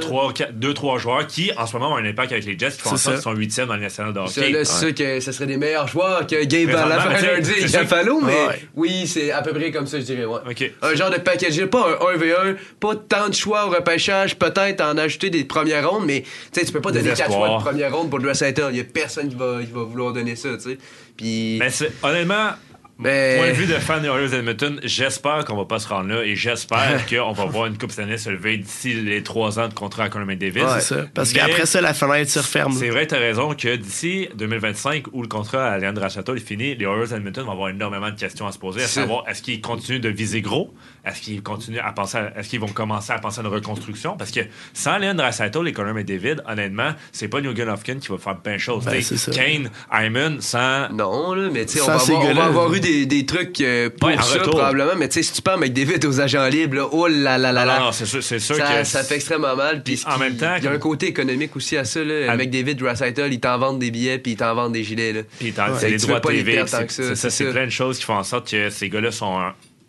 2-3 0.53 0.97
joueurs 0.99 1.27
qui, 1.27 1.51
en 1.57 1.67
ce 1.67 1.73
moment, 1.73 1.91
ont 1.93 1.97
un 1.97 2.05
impact 2.05 2.31
avec 2.31 2.45
les 2.45 2.57
Jets 2.57 2.71
qui 2.71 2.79
font 2.81 2.91
en 2.91 2.97
sorte 2.97 3.15
qu'ils 3.17 3.23
sont 3.23 3.33
8e 3.33 3.65
dans 3.67 3.75
le 3.75 3.81
national 3.81 4.13
de 4.13 4.19
hockey. 4.19 4.31
c'est 4.31 4.65
sûr 4.65 4.95
que 4.95 5.19
ce 5.19 5.31
serait 5.33 5.47
des 5.47 5.57
meilleurs 5.57 5.87
joueurs 5.87 6.25
que 6.25 6.43
Gabe 6.45 6.69
sûr 6.71 7.65
que- 7.65 7.81
Buffalo, 7.83 8.21
mais 8.21 8.33
Ouais. 8.47 8.61
oui, 8.75 9.05
c'est 9.07 9.31
à 9.31 9.41
peu 9.41 9.51
près 9.53 9.71
comme 9.71 9.85
ça, 9.85 9.99
je 9.99 10.05
dirais. 10.05 10.23
Ouais. 10.25 10.39
Un 10.81 10.95
genre 10.95 11.09
de 11.09 11.17
package 11.17 11.51
deal, 11.51 11.67
pas 11.67 11.87
un 12.01 12.15
1v1, 12.15 12.55
pas 12.79 12.95
tant 12.95 13.27
de 13.29 13.33
choix 13.35 13.65
au 13.65 13.69
repêchage, 13.69 14.37
peut-être 14.37 14.81
en 14.81 14.97
ajouter 14.97 15.29
des 15.29 15.43
premières 15.43 15.89
rondes, 15.89 16.05
mais 16.05 16.21
tu 16.21 16.59
sais, 16.59 16.65
tu 16.65 16.71
peux 16.71 16.79
pas 16.81 16.91
donner 16.91 17.09
4 17.09 17.29
espoirs. 17.29 17.47
choix 17.49 17.57
de 17.59 17.63
première 17.63 17.93
ronde 17.95 18.09
pour 18.09 18.19
le 18.19 18.23
Dressater. 18.25 18.63
Il 18.71 18.77
y 18.77 18.79
a 18.79 18.83
personne 18.85 19.27
qui 19.27 19.35
va, 19.35 19.59
qui 19.59 19.71
va 19.73 19.83
vouloir 19.83 20.13
donner 20.13 20.35
ça, 20.37 20.49
tu 20.55 20.71
sais. 20.71 20.77
Puis. 21.17 21.57
Mais 21.59 21.69
honnêtement, 22.03 22.51
Mais- 22.99 23.35
point 23.37 23.47
de 23.49 23.53
vue 23.53 23.65
de 23.67 23.73
fan 23.79 24.01
des 24.01 24.07
Oilers 24.07 24.29
d'Edmonton, 24.29 24.79
j'espère 24.83 25.45
qu'on 25.45 25.55
va 25.55 25.65
pas 25.65 25.79
se 25.79 25.87
rendre 25.87 26.09
là 26.09 26.23
et 26.23 26.35
j'espère 26.35 27.05
qu'on 27.09 27.31
va 27.31 27.45
voir 27.45 27.67
une 27.67 27.77
Coupe 27.77 27.91
Stanley 27.91 28.17
se 28.17 28.29
lever 28.29 28.57
d'ici 28.57 28.93
les 28.95 29.21
trois 29.23 29.59
ans 29.59 29.67
de 29.67 29.73
contrat 29.73 30.05
à 30.05 30.09
Conor 30.09 30.25
McDavid. 30.27 30.61
Ouais, 30.63 30.79
c'est 30.79 30.95
ça. 30.95 31.05
Parce 31.13 31.31
qu'après 31.33 31.65
ça, 31.65 31.79
la 31.81 31.93
fenêtre 31.93 32.31
se 32.31 32.39
referme. 32.39 32.73
C'est 32.73 32.89
vrai, 32.89 33.05
t'as 33.05 33.19
raison 33.19 33.53
que 33.53 33.75
d'ici 33.75 34.29
2025, 34.35 35.05
où 35.13 35.21
le 35.21 35.27
contrat 35.27 35.67
à 35.67 35.77
Leandre 35.77 36.01
Rachata 36.01 36.33
est 36.33 36.39
fini, 36.39 36.75
les 36.75 36.85
Oilers 36.85 37.07
d'Edmonton 37.09 37.43
vont 37.45 37.51
avoir 37.51 37.69
énormément 37.69 38.09
de 38.09 38.15
questions 38.19 38.47
à 38.47 38.51
se 38.51 38.57
poser, 38.59 38.83
à 38.83 38.87
savoir 38.87 39.23
est-ce 39.29 39.41
qu'ils 39.41 39.61
continuent 39.61 39.99
de 39.99 40.09
viser 40.09 40.41
gros, 40.41 40.73
est-ce 41.05 41.21
qu'ils 41.21 41.43
continuent 41.43 41.79
à 41.83 41.91
penser, 41.91 42.17
à- 42.17 42.33
est-ce 42.39 42.49
qu'ils 42.49 42.59
vont 42.59 42.67
commencer 42.67 43.11
à 43.13 43.19
penser 43.19 43.39
à 43.39 43.43
une 43.43 43.49
reconstruction, 43.49 44.17
parce 44.17 44.31
que 44.31 44.41
sans 44.73 44.97
Leandre 44.97 45.21
Rachata 45.23 45.59
et 45.65 45.71
Conor 45.73 45.93
McDavid, 45.93 46.37
honnêtement, 46.47 46.91
c'est 47.11 47.27
pas 47.27 47.41
Nugent 47.41 47.67
Hopkins 47.67 47.99
qui 47.99 48.07
va 48.09 48.17
faire 48.17 48.37
plein 48.37 48.53
de 48.53 48.57
choses. 48.59 48.85
Ben, 48.85 48.93
T'sais, 48.93 49.15
c'est 49.17 49.17
ça. 49.17 49.31
Kane, 49.31 49.69
Hyman, 49.93 50.41
sans 50.41 50.89
Non, 50.89 51.33
là, 51.33 51.49
mais 51.53 51.65
tu 51.65 51.73
sais, 51.73 51.81
on, 51.81 51.85
va 51.87 51.93
avoir- 51.93 52.21
on 52.21 52.33
va 52.33 52.45
avoir 52.45 52.73
eu 52.73 52.79
des, 52.79 52.86
des 53.05 53.25
trucs 53.25 53.59
euh, 53.61 53.89
pour 53.89 54.09
Ouais, 54.09 54.15
ça, 54.17 54.23
retour. 54.39 54.51
probablement, 54.55 54.95
mais 54.97 55.07
tu 55.09 55.15
sais, 55.15 55.23
si 55.23 55.33
tu 55.33 55.41
parles 55.41 55.59
avec 55.59 55.73
David 55.73 56.05
aux 56.05 56.19
agents 56.21 56.47
libres, 56.47 56.75
là, 56.75 56.87
oh 56.91 57.07
là 57.07 57.37
là 57.37 57.51
là 57.51 57.61
Non, 57.61 57.67
là. 57.67 57.79
non, 57.79 57.85
non, 57.85 57.91
c'est 57.91 58.05
sûr, 58.05 58.23
c'est 58.23 58.39
sûr 58.39 58.55
ça, 58.55 58.63
que 58.79 58.83
ça 58.83 59.03
fait 59.03 59.15
extrêmement 59.15 59.55
mal. 59.55 59.83
Puis 59.83 60.01
en 60.05 60.17
même 60.17 60.35
temps, 60.37 60.55
il 60.57 60.63
y 60.63 60.67
a 60.67 60.71
un 60.71 60.77
côté 60.79 61.07
économique 61.07 61.55
aussi 61.55 61.77
à 61.77 61.85
ça. 61.85 62.03
Là. 62.03 62.25
Ah. 62.27 62.31
Avec 62.31 62.49
David 62.49 62.77
Draisaitl, 62.79 63.31
ils 63.31 63.39
t'en 63.39 63.57
vendent 63.57 63.79
des 63.79 63.91
billets 63.91 64.19
puis 64.19 64.33
ils 64.33 64.37
t'en 64.37 64.53
vendent 64.55 64.73
des 64.73 64.83
gilets. 64.83 65.13
Là. 65.13 65.21
Puis 65.39 65.53
Ouais. 65.57 65.63
c'est 65.79 65.89
les 65.89 65.97
droits 65.97 66.19
TV. 66.21 66.63
C'est 66.67 67.51
plein 67.51 67.65
de 67.65 67.71
choses 67.71 67.97
qui 67.99 68.05
font 68.05 68.15
en 68.17 68.23
sorte 68.23 68.49
que 68.49 68.69
ces 68.69 68.89
gars-là 68.89 69.11
sont 69.11 69.39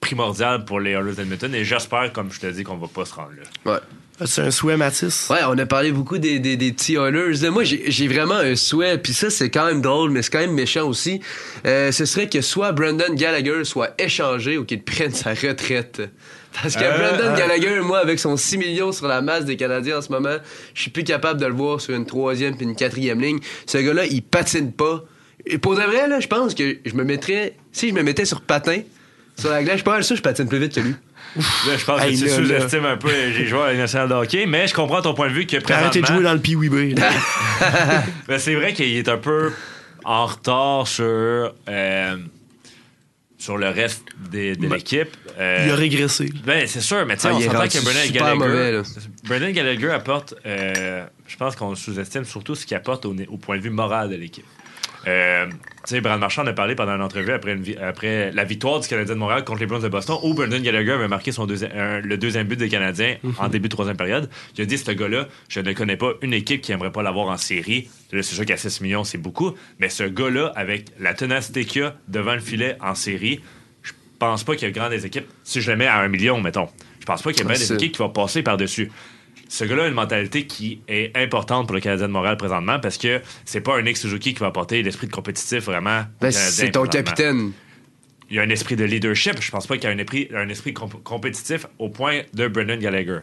primordiales 0.00 0.64
pour 0.64 0.80
les 0.80 0.92
Oilers 0.92 1.14
d'Edmonton. 1.14 1.54
Et 1.54 1.64
j'espère, 1.64 2.12
comme 2.12 2.30
je 2.32 2.40
te 2.40 2.46
dis, 2.46 2.62
qu'on 2.62 2.76
va 2.76 2.86
pas 2.86 3.04
se 3.04 3.14
rendre 3.14 3.32
là. 3.64 3.72
Ouais. 3.72 3.78
C'est 4.24 4.42
un 4.42 4.50
souhait, 4.50 4.76
Mathis. 4.76 5.28
Ouais, 5.30 5.38
on 5.48 5.56
a 5.58 5.66
parlé 5.66 5.92
beaucoup 5.92 6.18
des, 6.18 6.40
des, 6.40 6.56
des 6.56 6.72
petits 6.72 6.94
Oilers. 6.96 7.40
Là, 7.40 7.50
Moi, 7.50 7.62
j'ai 7.62 7.84
j'ai 7.90 8.08
vraiment 8.08 8.34
un 8.34 8.56
souhait, 8.56 8.98
puis 8.98 9.12
ça, 9.12 9.30
c'est 9.30 9.48
quand 9.48 9.66
même 9.66 9.80
drôle, 9.80 10.10
mais 10.10 10.22
c'est 10.22 10.30
quand 10.30 10.40
même 10.40 10.54
méchant 10.54 10.88
aussi. 10.88 11.20
Euh, 11.66 11.92
ce 11.92 12.04
serait 12.04 12.28
que 12.28 12.40
soit 12.40 12.72
Brandon 12.72 13.14
Gallagher 13.14 13.64
soit 13.64 13.90
échangé 13.98 14.58
ou 14.58 14.64
qu'il 14.64 14.82
prenne 14.82 15.12
sa 15.12 15.30
retraite. 15.30 16.02
Parce 16.60 16.74
que 16.74 16.82
Euh, 16.82 16.98
Brandon 16.98 17.32
euh. 17.32 17.36
Gallagher, 17.36 17.80
moi, 17.80 17.98
avec 17.98 18.18
son 18.18 18.36
6 18.36 18.58
millions 18.58 18.90
sur 18.90 19.06
la 19.06 19.20
masse 19.20 19.44
des 19.44 19.56
Canadiens 19.56 19.98
en 19.98 20.02
ce 20.02 20.10
moment, 20.10 20.36
je 20.74 20.82
suis 20.82 20.90
plus 20.90 21.04
capable 21.04 21.40
de 21.40 21.46
le 21.46 21.54
voir 21.54 21.80
sur 21.80 21.94
une 21.94 22.06
troisième 22.06 22.56
puis 22.56 22.66
une 22.66 22.74
quatrième 22.74 23.20
ligne. 23.20 23.38
Ce 23.66 23.78
gars-là, 23.78 24.06
il 24.06 24.22
patine 24.22 24.72
pas. 24.72 25.04
Et 25.46 25.58
pour 25.58 25.76
de 25.76 25.82
vrai, 25.82 26.08
là, 26.08 26.18
je 26.18 26.26
pense 26.26 26.54
que 26.54 26.78
je 26.84 26.94
me 26.94 27.04
mettrais... 27.04 27.54
Si 27.72 27.90
je 27.90 27.94
me 27.94 28.02
mettais 28.02 28.24
sur 28.24 28.40
patin, 28.40 28.80
sur 29.38 29.50
la 29.50 29.62
glace, 29.62 29.78
je 29.78 30.02
sûr 30.02 30.14
que 30.14 30.16
je 30.16 30.22
patine 30.22 30.48
plus 30.48 30.58
vite 30.58 30.74
que 30.74 30.80
lui. 30.80 30.94
Là, 31.36 31.76
je 31.76 31.84
pense 31.84 32.02
Hey, 32.02 32.14
que 32.18 32.24
tu 32.24 32.28
sous-estimes 32.30 32.84
un 32.86 32.96
peu 32.96 33.10
les 33.10 33.46
joueurs 33.46 33.66
à 33.66 33.74
nationale 33.74 34.08
de 34.08 34.14
hockey, 34.14 34.46
mais 34.46 34.66
je 34.66 34.74
comprends 34.74 35.02
ton 35.02 35.14
point 35.14 35.28
de 35.28 35.34
vue 35.34 35.46
que 35.46 35.56
arrêté 35.72 36.00
de 36.00 36.06
jouer 36.06 36.22
dans 36.22 36.32
le 36.32 36.40
Pee-Wee 36.40 36.68
B. 36.68 36.98
là. 36.98 37.10
ben, 38.28 38.38
c'est 38.38 38.54
vrai 38.54 38.72
qu'il 38.72 38.96
est 38.96 39.08
un 39.08 39.18
peu 39.18 39.52
en 40.04 40.26
retard 40.26 40.86
sur, 40.88 41.04
euh, 41.68 42.16
sur 43.36 43.56
le 43.58 43.68
reste 43.68 44.04
des- 44.30 44.56
de 44.56 44.66
Ben, 44.66 44.74
l'équipe. 44.76 45.08
Euh, 45.38 45.64
Il 45.66 45.70
a 45.70 45.76
régressé. 45.76 46.30
Ben, 46.44 46.66
c'est 46.66 46.80
sûr, 46.80 47.04
mais 47.06 47.14
tu 47.16 47.22
sais, 47.22 47.28
Ah, 47.30 47.34
on 47.34 47.40
s'entend 47.40 47.68
que 47.68 47.84
Brendan 47.84 48.38
mauvais, 48.38 48.50
Gallagher, 48.58 48.72
là. 48.72 48.82
Brendan 49.24 49.52
Gallagher 49.52 49.90
apporte, 49.90 50.34
euh, 50.46 51.04
je 51.28 51.36
pense 51.36 51.54
qu'on 51.54 51.74
sous-estime 51.76 52.24
surtout 52.24 52.54
ce 52.56 52.66
qu'il 52.66 52.76
apporte 52.76 53.04
au, 53.06 53.14
au 53.28 53.36
point 53.36 53.56
de 53.58 53.62
vue 53.62 53.70
moral 53.70 54.08
de 54.10 54.16
l'équipe. 54.16 54.46
Euh, 55.08 55.46
tu 55.48 55.94
sais, 55.94 56.00
Brad 56.02 56.20
Marchand 56.20 56.42
en 56.42 56.46
a 56.48 56.52
parlé 56.52 56.74
pendant 56.74 56.94
une 56.94 57.02
entrevue 57.02 57.32
après, 57.32 57.52
une 57.54 57.62
vi- 57.62 57.78
après 57.78 58.30
la 58.32 58.44
victoire 58.44 58.78
du 58.80 58.86
Canadien 58.88 59.14
de 59.14 59.18
Montréal 59.18 59.42
contre 59.44 59.60
les 59.60 59.66
Browns 59.66 59.82
de 59.82 59.88
Boston, 59.88 60.16
où 60.22 60.34
Brendan 60.34 60.60
Gallagher 60.62 60.92
avait 60.92 61.08
marqué 61.08 61.32
son 61.32 61.46
deuxi- 61.46 61.68
un- 61.74 62.00
le 62.00 62.18
deuxième 62.18 62.46
but 62.46 62.56
des 62.56 62.68
Canadiens 62.68 63.16
en 63.38 63.48
début 63.48 63.68
de 63.68 63.72
troisième 63.74 63.96
période. 63.96 64.28
Il 64.56 64.62
a 64.62 64.64
dit, 64.66 64.76
ce 64.76 64.90
gars-là, 64.90 65.28
je 65.48 65.60
ne 65.60 65.72
connais 65.72 65.96
pas 65.96 66.12
une 66.20 66.34
équipe 66.34 66.60
qui 66.60 66.72
aimerait 66.72 66.92
pas 66.92 67.02
l'avoir 67.02 67.28
en 67.28 67.36
série. 67.38 67.88
Là, 68.12 68.22
c'est 68.22 68.34
sûr 68.34 68.44
qu'à 68.44 68.56
6 68.58 68.80
millions, 68.82 69.04
c'est 69.04 69.18
beaucoup, 69.18 69.54
mais 69.78 69.88
ce 69.88 70.04
gars-là, 70.04 70.52
avec 70.56 70.86
la 71.00 71.14
ténacité 71.14 71.64
qu'il 71.64 71.84
a 71.84 71.96
devant 72.08 72.34
le 72.34 72.40
filet 72.40 72.76
en 72.82 72.94
série, 72.94 73.40
je 73.82 73.92
pense 74.18 74.44
pas 74.44 74.56
qu'il 74.56 74.68
y 74.68 74.70
a 74.70 74.74
grand 74.74 74.90
des 74.90 75.06
équipes. 75.06 75.26
Si 75.42 75.60
je 75.62 75.70
le 75.70 75.76
mets 75.78 75.86
à 75.86 76.00
un 76.00 76.08
million, 76.08 76.40
mettons, 76.40 76.68
je 77.00 77.06
pense 77.06 77.22
pas 77.22 77.30
qu'il 77.32 77.38
y 77.38 77.44
a 77.44 77.48
bien 77.48 77.54
Ouais, 77.54 77.58
des 77.66 77.72
équipes 77.72 77.92
qui 77.92 77.98
vont 77.98 78.10
passer 78.10 78.42
par-dessus. 78.42 78.90
Ce 79.48 79.64
gars-là 79.64 79.84
a 79.84 79.88
une 79.88 79.94
mentalité 79.94 80.46
qui 80.46 80.80
est 80.88 81.16
importante 81.16 81.66
pour 81.66 81.74
le 81.74 81.80
Canadien 81.80 82.06
de 82.08 82.12
Montréal 82.12 82.36
présentement 82.36 82.78
parce 82.78 82.98
que 82.98 83.20
c'est 83.46 83.60
pas 83.62 83.76
un 83.78 83.82
Nick 83.82 83.96
Suzuki 83.96 84.34
qui 84.34 84.40
va 84.40 84.46
apporter 84.48 84.82
l'esprit 84.82 85.06
de 85.06 85.12
compétitif 85.12 85.64
vraiment. 85.64 86.02
Ben, 86.20 86.30
c'est 86.30 86.70
ton 86.72 86.82
capitaine. 86.86 87.52
Il 88.30 88.36
y 88.36 88.40
a 88.40 88.42
un 88.42 88.50
esprit 88.50 88.76
de 88.76 88.84
leadership. 88.84 89.40
Je 89.40 89.50
pense 89.50 89.66
pas 89.66 89.76
qu'il 89.78 89.84
y 89.84 89.86
a 89.90 89.94
un 89.94 89.98
esprit, 89.98 90.28
un 90.34 90.50
esprit 90.50 90.74
comp- 90.74 91.02
compétitif 91.02 91.64
au 91.78 91.88
point 91.88 92.20
de 92.34 92.46
Brendan 92.46 92.78
Gallagher. 92.78 93.20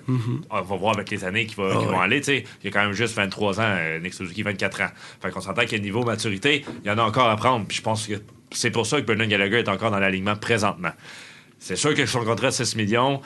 On 0.49 0.61
va 0.61 0.76
voir 0.76 0.95
avec 0.95 1.11
les 1.11 1.23
années 1.23 1.45
qui, 1.45 1.53
va- 1.53 1.69
qui 1.73 1.78
Ah 1.80 1.91
vont 1.91 1.99
aller. 2.01 2.21
Il 2.28 2.43
y 2.63 2.67
a 2.69 2.71
quand 2.71 2.82
même 2.84 2.93
juste 2.93 3.13
23 3.15 3.59
ans, 3.59 3.63
euh, 3.78 3.99
Nick 3.99 4.15
Suzuki 4.15 4.41
24 4.41 4.82
ans. 4.82 4.88
Fait 5.21 5.30
qu'on 5.30 5.41
s'entend 5.41 5.63
qu'à 5.65 5.78
niveau 5.78 6.01
maturité, 6.03 6.65
il 6.84 6.88
y 6.88 6.91
en 6.91 6.97
a 6.97 7.03
encore 7.03 7.30
à 7.30 7.36
prendre. 7.36 7.67
Puis 7.67 7.78
je 7.78 7.82
pense 7.84 8.07
que 8.07 8.15
c'est 8.49 8.71
pour 8.71 8.88
ça 8.88 8.99
que 8.99 9.05
Brendan 9.05 9.28
Gallagher 9.30 9.59
est 9.59 9.69
encore 9.69 9.91
dans 9.91 9.99
l'alignement 9.99 10.36
présentement. 10.38 10.91
C'est 11.59 11.76
sûr 11.76 11.93
que 11.93 12.03
son 12.07 12.23
contrat 12.26 12.47
de 12.47 12.53
6 12.55 12.76
millions, 12.76 13.21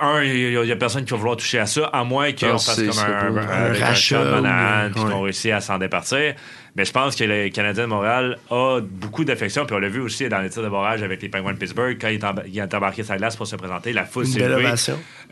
un, 0.00 0.22
il 0.22 0.52
y, 0.52 0.72
a 0.72 0.76
personne 0.76 1.04
qui 1.04 1.12
va 1.12 1.16
vouloir 1.16 1.36
toucher 1.36 1.58
à 1.58 1.66
ça, 1.66 1.86
à 1.86 2.04
moins 2.04 2.32
qu'on 2.32 2.46
Non, 2.46 2.58
fasse 2.58 2.76
comme 2.76 3.38
un, 3.38 3.72
rachat 3.72 4.22
Sean 4.22 4.30
Monahan, 4.30 4.88
ou- 4.90 4.92
puis 4.92 5.02
qu'on 5.04 5.22
réussit 5.22 5.50
à 5.52 5.60
s'en 5.62 5.78
départir. 5.78 6.34
Mais 6.76 6.84
je 6.84 6.92
pense 6.92 7.16
que 7.16 7.24
le 7.24 7.48
Canadien 7.48 7.84
de 7.84 7.88
Montréal 7.88 8.38
a 8.50 8.80
beaucoup 8.82 9.24
d'affection, 9.24 9.64
puis 9.64 9.74
on 9.74 9.78
l'a 9.78 9.88
vu 9.88 10.00
aussi 10.00 10.28
dans 10.28 10.40
les 10.40 10.50
tirs 10.50 10.62
de 10.62 10.68
barrage 10.68 11.02
avec 11.02 11.22
les 11.22 11.28
Penguins 11.30 11.54
de 11.54 11.58
Pittsburgh, 11.58 11.96
quand 11.98 12.08
il 12.08 12.20
il 12.48 12.58
est 12.58 12.74
embarqué 12.74 13.02
la 13.08 13.16
glace 13.16 13.36
pour 13.36 13.46
se 13.46 13.56
présenter, 13.56 13.92
la 13.94 14.04
foule 14.04 14.26
s'est 14.26 14.40
levée. 14.48 14.64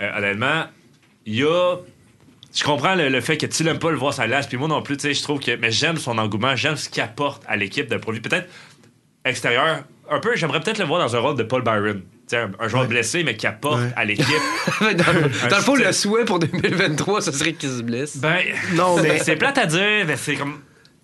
Euh, 0.01 0.19
honnêtement, 0.19 0.65
il 1.27 1.35
y 1.35 1.45
a. 1.45 1.77
Je 2.55 2.65
comprends 2.65 2.95
le, 2.95 3.11
le 3.11 3.21
fait 3.21 3.37
que 3.37 3.45
tu 3.45 3.63
l'aimes 3.63 3.79
pas 3.79 3.91
le 3.91 3.99
voir 3.99 4.15
la 4.17 4.27
glace, 4.27 4.47
puis 4.47 4.57
moi 4.57 4.69
non 4.69 4.81
plus, 4.81 4.97
tu 4.97 5.03
sais, 5.03 5.13
je 5.15 5.23
trouve 5.23 5.41
que. 5.41 5.55
Mais 5.57 5.71
j'aime 5.71 5.99
son 5.99 6.17
engouement, 6.17 6.57
j'aime 6.57 6.77
ce 6.77 6.89
qu'il 6.89 7.03
apporte 7.03 7.43
à 7.47 7.57
l'équipe 7.57 7.89
de 7.91 7.99
produit. 7.99 8.23
Peut-être 8.23 8.49
extérieur, 9.25 9.83
un 10.11 10.21
peu, 10.21 10.35
j'aimerais 10.37 10.61
peut-être 10.61 10.79
le 10.79 10.87
voir 10.87 11.01
dans 11.01 11.15
un 11.15 11.19
rôle 11.19 11.37
de 11.37 11.43
Paul 11.43 11.63
Byron. 11.63 12.01
Tu 12.29 12.35
sais, 12.35 12.39
un, 12.43 12.51
un 12.59 12.67
joueur 12.69 12.87
blessé, 12.87 13.23
mais 13.23 13.37
qui 13.37 13.47
apporte 13.47 13.81
Ouais. 13.81 13.93
à 13.95 14.05
l'équipe. 14.05 14.27
dans, 14.81 14.89
dans 15.49 15.57
le 15.57 15.63
fond, 15.63 15.77
le 15.77 15.93
souhait 15.93 16.25
pour 16.25 16.39
2023, 16.41 17.21
ce 17.21 17.31
serait 17.33 17.53
qu'il 17.53 17.69
se 17.71 17.83
blesse. 17.83 18.17
Ben, 18.17 18.39
Non, 18.75 19.01
mais- 19.01 19.19
c'est 19.21 19.37
plate 19.37 19.59
à 19.59 19.67
dire, 19.67 20.05
mais 20.07 20.17
c'est 20.17 20.35
comme. 20.35 20.59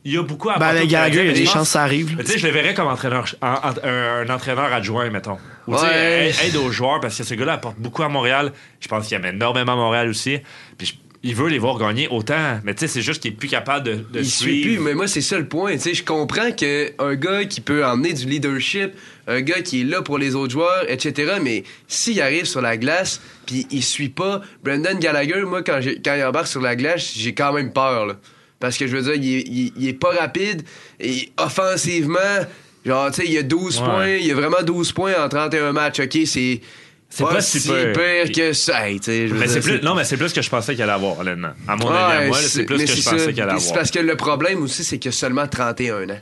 Il 0.04 0.12
y 0.14 0.18
a 0.18 0.22
beaucoup 0.24 0.50
à 0.50 0.58
Ben, 0.58 0.82
au 0.82 0.86
Gallagher, 0.88 1.20
il 1.20 1.26
y 1.28 1.30
a 1.30 1.32
des 1.32 1.46
chances 1.46 1.68
que 1.68 1.72
ça 1.74 1.82
arrive. 1.84 2.16
Tu 2.18 2.26
sais, 2.26 2.38
je 2.38 2.46
le 2.48 2.52
verrais 2.52 2.74
comme 2.74 2.88
entraîneur, 2.88 3.24
en- 3.40 3.46
en- 3.52 3.86
un, 3.86 4.26
un 4.28 4.34
entraîneur 4.34 4.72
adjoint, 4.72 5.08
mettons. 5.10 5.38
Ou 5.68 5.74
tu 5.76 5.80
sais, 5.80 5.86
Ouais. 5.86 6.28
aide- 6.30 6.48
aide 6.48 6.56
aux 6.56 6.72
joueurs, 6.72 6.98
parce 6.98 7.16
que 7.16 7.22
ce 7.22 7.34
gars-là 7.34 7.52
apporte 7.52 7.76
beaucoup 7.78 8.02
à 8.02 8.08
Montréal. 8.08 8.50
Je 8.80 8.88
pense 8.88 9.06
qu'il 9.06 9.16
aime 9.16 9.26
énormément 9.26 9.74
à 9.74 9.76
Montréal 9.76 10.08
aussi. 10.08 10.40
Puis 10.76 10.88
je- 10.88 10.94
il 11.24 11.34
veut 11.34 11.48
les 11.48 11.58
voir 11.58 11.78
gagner 11.78 12.08
autant. 12.08 12.60
Mais 12.64 12.74
tu 12.74 12.80
sais, 12.80 12.88
c'est 12.88 13.02
juste 13.02 13.22
qu'il 13.22 13.32
est 13.32 13.36
plus 13.36 13.48
capable 13.48 13.86
de, 13.86 13.92
de 13.94 14.18
il 14.20 14.24
suit 14.26 14.62
suivre. 14.62 14.66
plus, 14.76 14.78
mais 14.84 14.94
moi, 14.94 15.06
c'est 15.06 15.20
ça 15.20 15.38
le 15.38 15.46
point. 15.46 15.72
Tu 15.74 15.78
sais, 15.80 15.94
je 15.94 16.02
comprends 16.04 16.50
qu'un 16.52 17.14
gars 17.14 17.44
qui 17.44 17.60
peut 17.60 17.84
emmener 17.84 18.12
du 18.12 18.26
leadership, 18.26 18.90
un 19.28 19.40
gars 19.40 19.60
qui 19.62 19.82
est 19.82 19.84
là 19.84 20.02
pour 20.02 20.18
les 20.18 20.34
autres 20.34 20.52
joueurs, 20.52 20.84
etc., 20.88 21.34
mais 21.42 21.62
s'il 21.86 22.20
arrive 22.20 22.44
sur 22.46 22.60
la 22.60 22.76
glace, 22.76 23.20
puis 23.46 23.66
il 23.70 23.82
suit 23.84 24.08
pas, 24.08 24.42
Brendan 24.64 24.98
Gallagher, 24.98 25.42
moi, 25.46 25.62
quand, 25.62 25.80
quand 26.04 26.14
il 26.16 26.24
embarque 26.24 26.48
sur 26.48 26.60
la 26.60 26.74
glace, 26.76 27.12
j'ai 27.16 27.34
quand 27.34 27.52
même 27.52 27.72
peur, 27.72 28.06
là. 28.06 28.16
Parce 28.58 28.76
que 28.78 28.86
je 28.86 28.96
veux 28.96 29.02
dire, 29.02 29.14
il 29.14 29.36
est, 29.36 29.40
il- 29.48 29.72
il 29.76 29.88
est 29.88 29.92
pas 29.92 30.10
rapide 30.10 30.62
et 31.00 31.30
offensivement, 31.36 32.18
genre, 32.84 33.10
tu 33.10 33.22
sais, 33.22 33.26
il 33.26 33.32
y 33.32 33.38
a 33.38 33.42
12 33.42 33.78
Ouais. 33.80 33.84
points, 33.84 34.08
il 34.16 34.26
y 34.26 34.30
a 34.30 34.34
vraiment 34.34 34.62
12 34.64 34.92
points 34.92 35.14
en 35.22 35.28
31 35.28 35.72
matchs. 35.72 36.00
OK, 36.00 36.18
c'est. 36.26 36.60
C'est 37.14 37.24
pas 37.24 37.40
si 37.42 37.60
pire. 37.60 38.32
que 38.34 38.52
ça. 38.54 38.88
Hey, 38.88 38.98
Mais 39.06 39.18
dire, 39.18 39.36
c'est 39.48 39.60
plus, 39.60 39.80
non, 39.82 39.94
mais 39.94 40.04
c'est 40.04 40.16
plus 40.16 40.32
que 40.32 40.40
je 40.40 40.48
pensais 40.48 40.72
qu'il 40.74 40.82
allait 40.82 40.92
avoir, 40.92 41.18
honnêtement. 41.20 41.50
À 41.68 41.76
mon 41.76 41.90
avis, 41.90 42.24
à 42.24 42.26
moi, 42.28 42.36
c'est 42.40 42.48
c'est- 42.48 42.64
plus 42.64 42.78
que 42.78 42.86
je 42.86 42.92
c'est 43.00 43.10
pensais 43.10 43.24
ça. 43.26 43.32
qu'il 43.32 43.42
allait 43.42 43.52
C'est 43.58 43.66
avoir. 43.68 43.74
parce 43.80 43.90
que 43.90 43.98
le 43.98 44.16
problème 44.16 44.62
aussi, 44.62 44.82
c'est 44.82 44.98
qu'il 44.98 45.10
a 45.10 45.12
seulement 45.12 45.46
31 45.46 46.08
ans. 46.08 46.20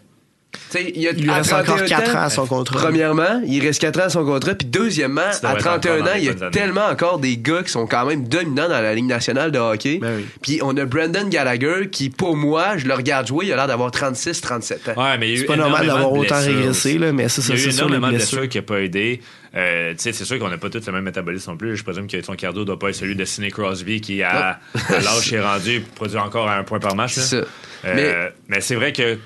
Tu 0.53 0.59
sais, 0.71 0.93
il, 0.97 1.07
a, 1.07 1.13
Il 1.13 1.23
lui 1.23 1.31
reste 1.31 1.53
encore 1.53 1.77
31 1.77 1.87
4 1.87 2.17
ans, 2.17 2.19
ans 2.19 2.23
à 2.23 2.31
son 2.31 2.45
contrat. 2.45 2.81
Premièrement, 2.81 3.41
il 3.47 3.65
reste 3.65 3.81
4 3.81 4.01
ans 4.01 4.05
à 4.07 4.09
son 4.11 4.25
contrat. 4.25 4.57
Puis 4.57 4.67
deuxièmement, 4.67 5.21
Ça 5.31 5.51
à 5.51 5.55
devrait 5.55 5.59
être 5.77 5.81
31 5.81 5.93
encore 5.93 6.05
dans 6.07 6.11
ans, 6.11 6.15
il 6.17 6.25
y 6.25 6.29
a 6.29 6.33
années. 6.33 6.51
tellement 6.51 6.87
encore 6.87 7.19
des 7.21 7.37
gars 7.37 7.63
qui 7.63 7.71
sont 7.71 7.87
quand 7.87 8.05
même 8.05 8.27
dominants 8.27 8.69
dans 8.69 8.81
la 8.81 8.93
Ligue 8.93 9.05
nationale 9.07 9.53
de 9.53 9.61
hockey. 9.61 9.99
Ben 10.03 10.17
oui. 10.19 10.27
Puis 10.43 10.59
on 10.65 10.77
a 10.77 10.85
Brandon 10.87 11.29
Gallagher 11.29 11.89
qui, 11.93 12.11
pour 12.11 12.37
moi, 12.37 12.77
je 12.79 12.87
le 12.89 12.95
regarde 12.95 13.29
jouer, 13.29 13.47
il 13.47 13.53
a 13.53 13.57
l'air 13.57 13.69
d'avoir 13.69 13.93
36-37 13.93 14.91
ans. 14.91 15.01
Ouais, 15.05 15.19
mais 15.19 15.29
il 15.29 15.31
y 15.31 15.33
a 15.33 15.37
eu 15.37 15.39
C'est 15.43 15.45
pas 15.47 15.57
normal 15.57 15.87
d'avoir 15.87 16.13
autant 16.13 16.41
régressé, 16.41 16.99
là, 16.99 17.13
mais 17.13 17.29
c'est 17.29 17.43
ça, 17.43 17.53
Il 17.55 17.57
y 17.57 17.61
a 17.61 17.63
c'est 17.63 17.69
eu 17.69 17.73
sûr, 17.73 17.85
énormément 17.85 18.09
de 18.09 18.17
blessures 18.17 18.49
qui 18.49 18.59
n'ont 18.59 18.65
pas 18.65 18.81
aidé. 18.81 19.21
Euh, 19.55 19.93
tu 19.93 19.99
sais, 19.99 20.13
c'est 20.13 20.25
sûr 20.25 20.39
qu'on 20.39 20.49
n'a 20.49 20.59
pas 20.59 20.71
tous 20.71 20.87
le 20.87 20.93
même 20.93 21.05
métabolisme 21.05 21.51
non 21.51 21.57
plus. 21.57 21.77
Je 21.77 21.83
présume 21.83 22.07
que 22.07 22.23
son 22.23 22.35
cardio 22.37 22.61
ne 22.61 22.67
doit 22.67 22.79
pas 22.79 22.91
être 22.91 22.95
celui 22.95 23.17
de 23.17 23.25
Sidney 23.25 23.51
Crosby 23.51 24.01
qui, 24.01 24.23
à, 24.23 24.61
à 24.89 25.01
l'âge 25.01 25.33
est 25.33 25.41
rendu, 25.41 25.81
produit 25.95 26.19
encore 26.19 26.49
un 26.49 26.63
point 26.63 26.79
par 26.79 26.95
match. 26.95 27.17
là. 27.17 27.23
C'est 27.23 27.41
ça. 27.41 27.47
Euh, 27.87 27.95
Mais- 27.95 28.33
mais 28.49 28.61
c'est 28.61 28.77
vrai 28.77 28.93
que 28.93 29.19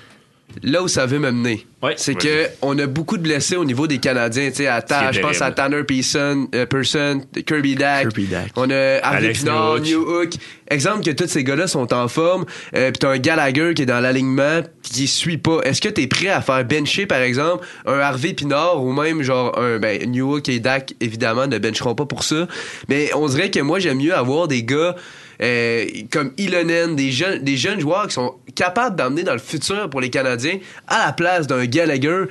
Là 0.63 0.81
où 0.83 0.87
ça 0.87 1.05
veut 1.05 1.19
m'amener, 1.19 1.65
Ouais, 1.83 1.93
c'est 1.97 2.15
que 2.15 2.47
on 2.63 2.77
a 2.79 2.87
beaucoup 2.87 3.17
de 3.17 3.21
blessés 3.21 3.55
au 3.57 3.65
niveau 3.65 3.85
des 3.85 3.99
Canadiens. 3.99 4.49
Tu 4.49 4.55
sais, 4.57 4.67
à 4.67 4.81
Ta- 4.81 5.11
je 5.11 5.19
pense 5.19 5.41
à. 5.41 5.51
Tanner 5.51 5.83
Pearson, 5.83 6.47
euh, 6.55 6.65
Pearson, 6.65 7.21
Kirby 7.45 7.75
Dack. 7.75 8.03
Kirby 8.09 8.25
Dack. 8.25 8.51
On 8.55 8.69
a 8.71 8.99
Harvey 9.03 9.33
Pinard, 9.33 9.79
Newhook. 9.79 9.85
Newhook. 9.85 10.29
Exemple 10.71 11.03
que 11.05 11.11
tous 11.11 11.27
ces 11.27 11.43
gars-là 11.43 11.67
sont 11.67 11.93
en 11.93 12.07
forme. 12.07 12.45
Euh, 12.75 12.89
Puis 12.91 12.99
t'as 12.99 13.09
un 13.11 13.19
Gallagher 13.19 13.73
qui 13.75 13.83
est 13.83 13.85
dans 13.85 13.99
l'alignement 13.99 14.61
qui 14.81 15.05
suit 15.07 15.37
pas. 15.37 15.59
Est-ce 15.63 15.79
que 15.81 15.89
t'es 15.89 16.07
prêt 16.07 16.29
à 16.29 16.41
faire 16.41 16.65
bencher, 16.65 17.05
par 17.05 17.19
exemple, 17.21 17.65
un 17.85 17.99
Harvey 17.99 18.33
Pinard 18.33 18.83
ou 18.83 18.91
même 18.91 19.21
genre 19.21 19.57
un 19.59 19.77
ben, 19.77 20.09
Newhook 20.09 20.49
et 20.49 20.59
Dak, 20.59 20.93
évidemment, 21.01 21.45
ne 21.45 21.59
bencheront 21.59 21.93
pas 21.93 22.05
pour 22.05 22.23
ça. 22.23 22.47
Mais 22.89 23.11
on 23.13 23.27
dirait 23.27 23.51
que 23.51 23.59
moi, 23.59 23.77
j'aime 23.79 23.99
mieux 23.99 24.15
avoir 24.15 24.47
des 24.47 24.63
gars 24.63 24.95
euh, 25.41 25.85
comme 26.11 26.31
Ilonen, 26.37 26.95
des 26.95 27.11
jeunes, 27.11 27.43
des 27.43 27.57
jeunes 27.57 27.79
joueurs 27.79 28.07
qui 28.07 28.13
sont 28.13 28.35
capables 28.55 28.95
d'emmener 28.95 29.23
dans 29.23 29.33
le 29.33 29.39
futur 29.39 29.89
pour 29.89 30.01
les 30.01 30.09
Canadiens 30.09 30.59
à 30.87 31.05
la 31.05 31.13
place 31.13 31.47
d'un 31.47 31.65
Gallagher 31.65 32.25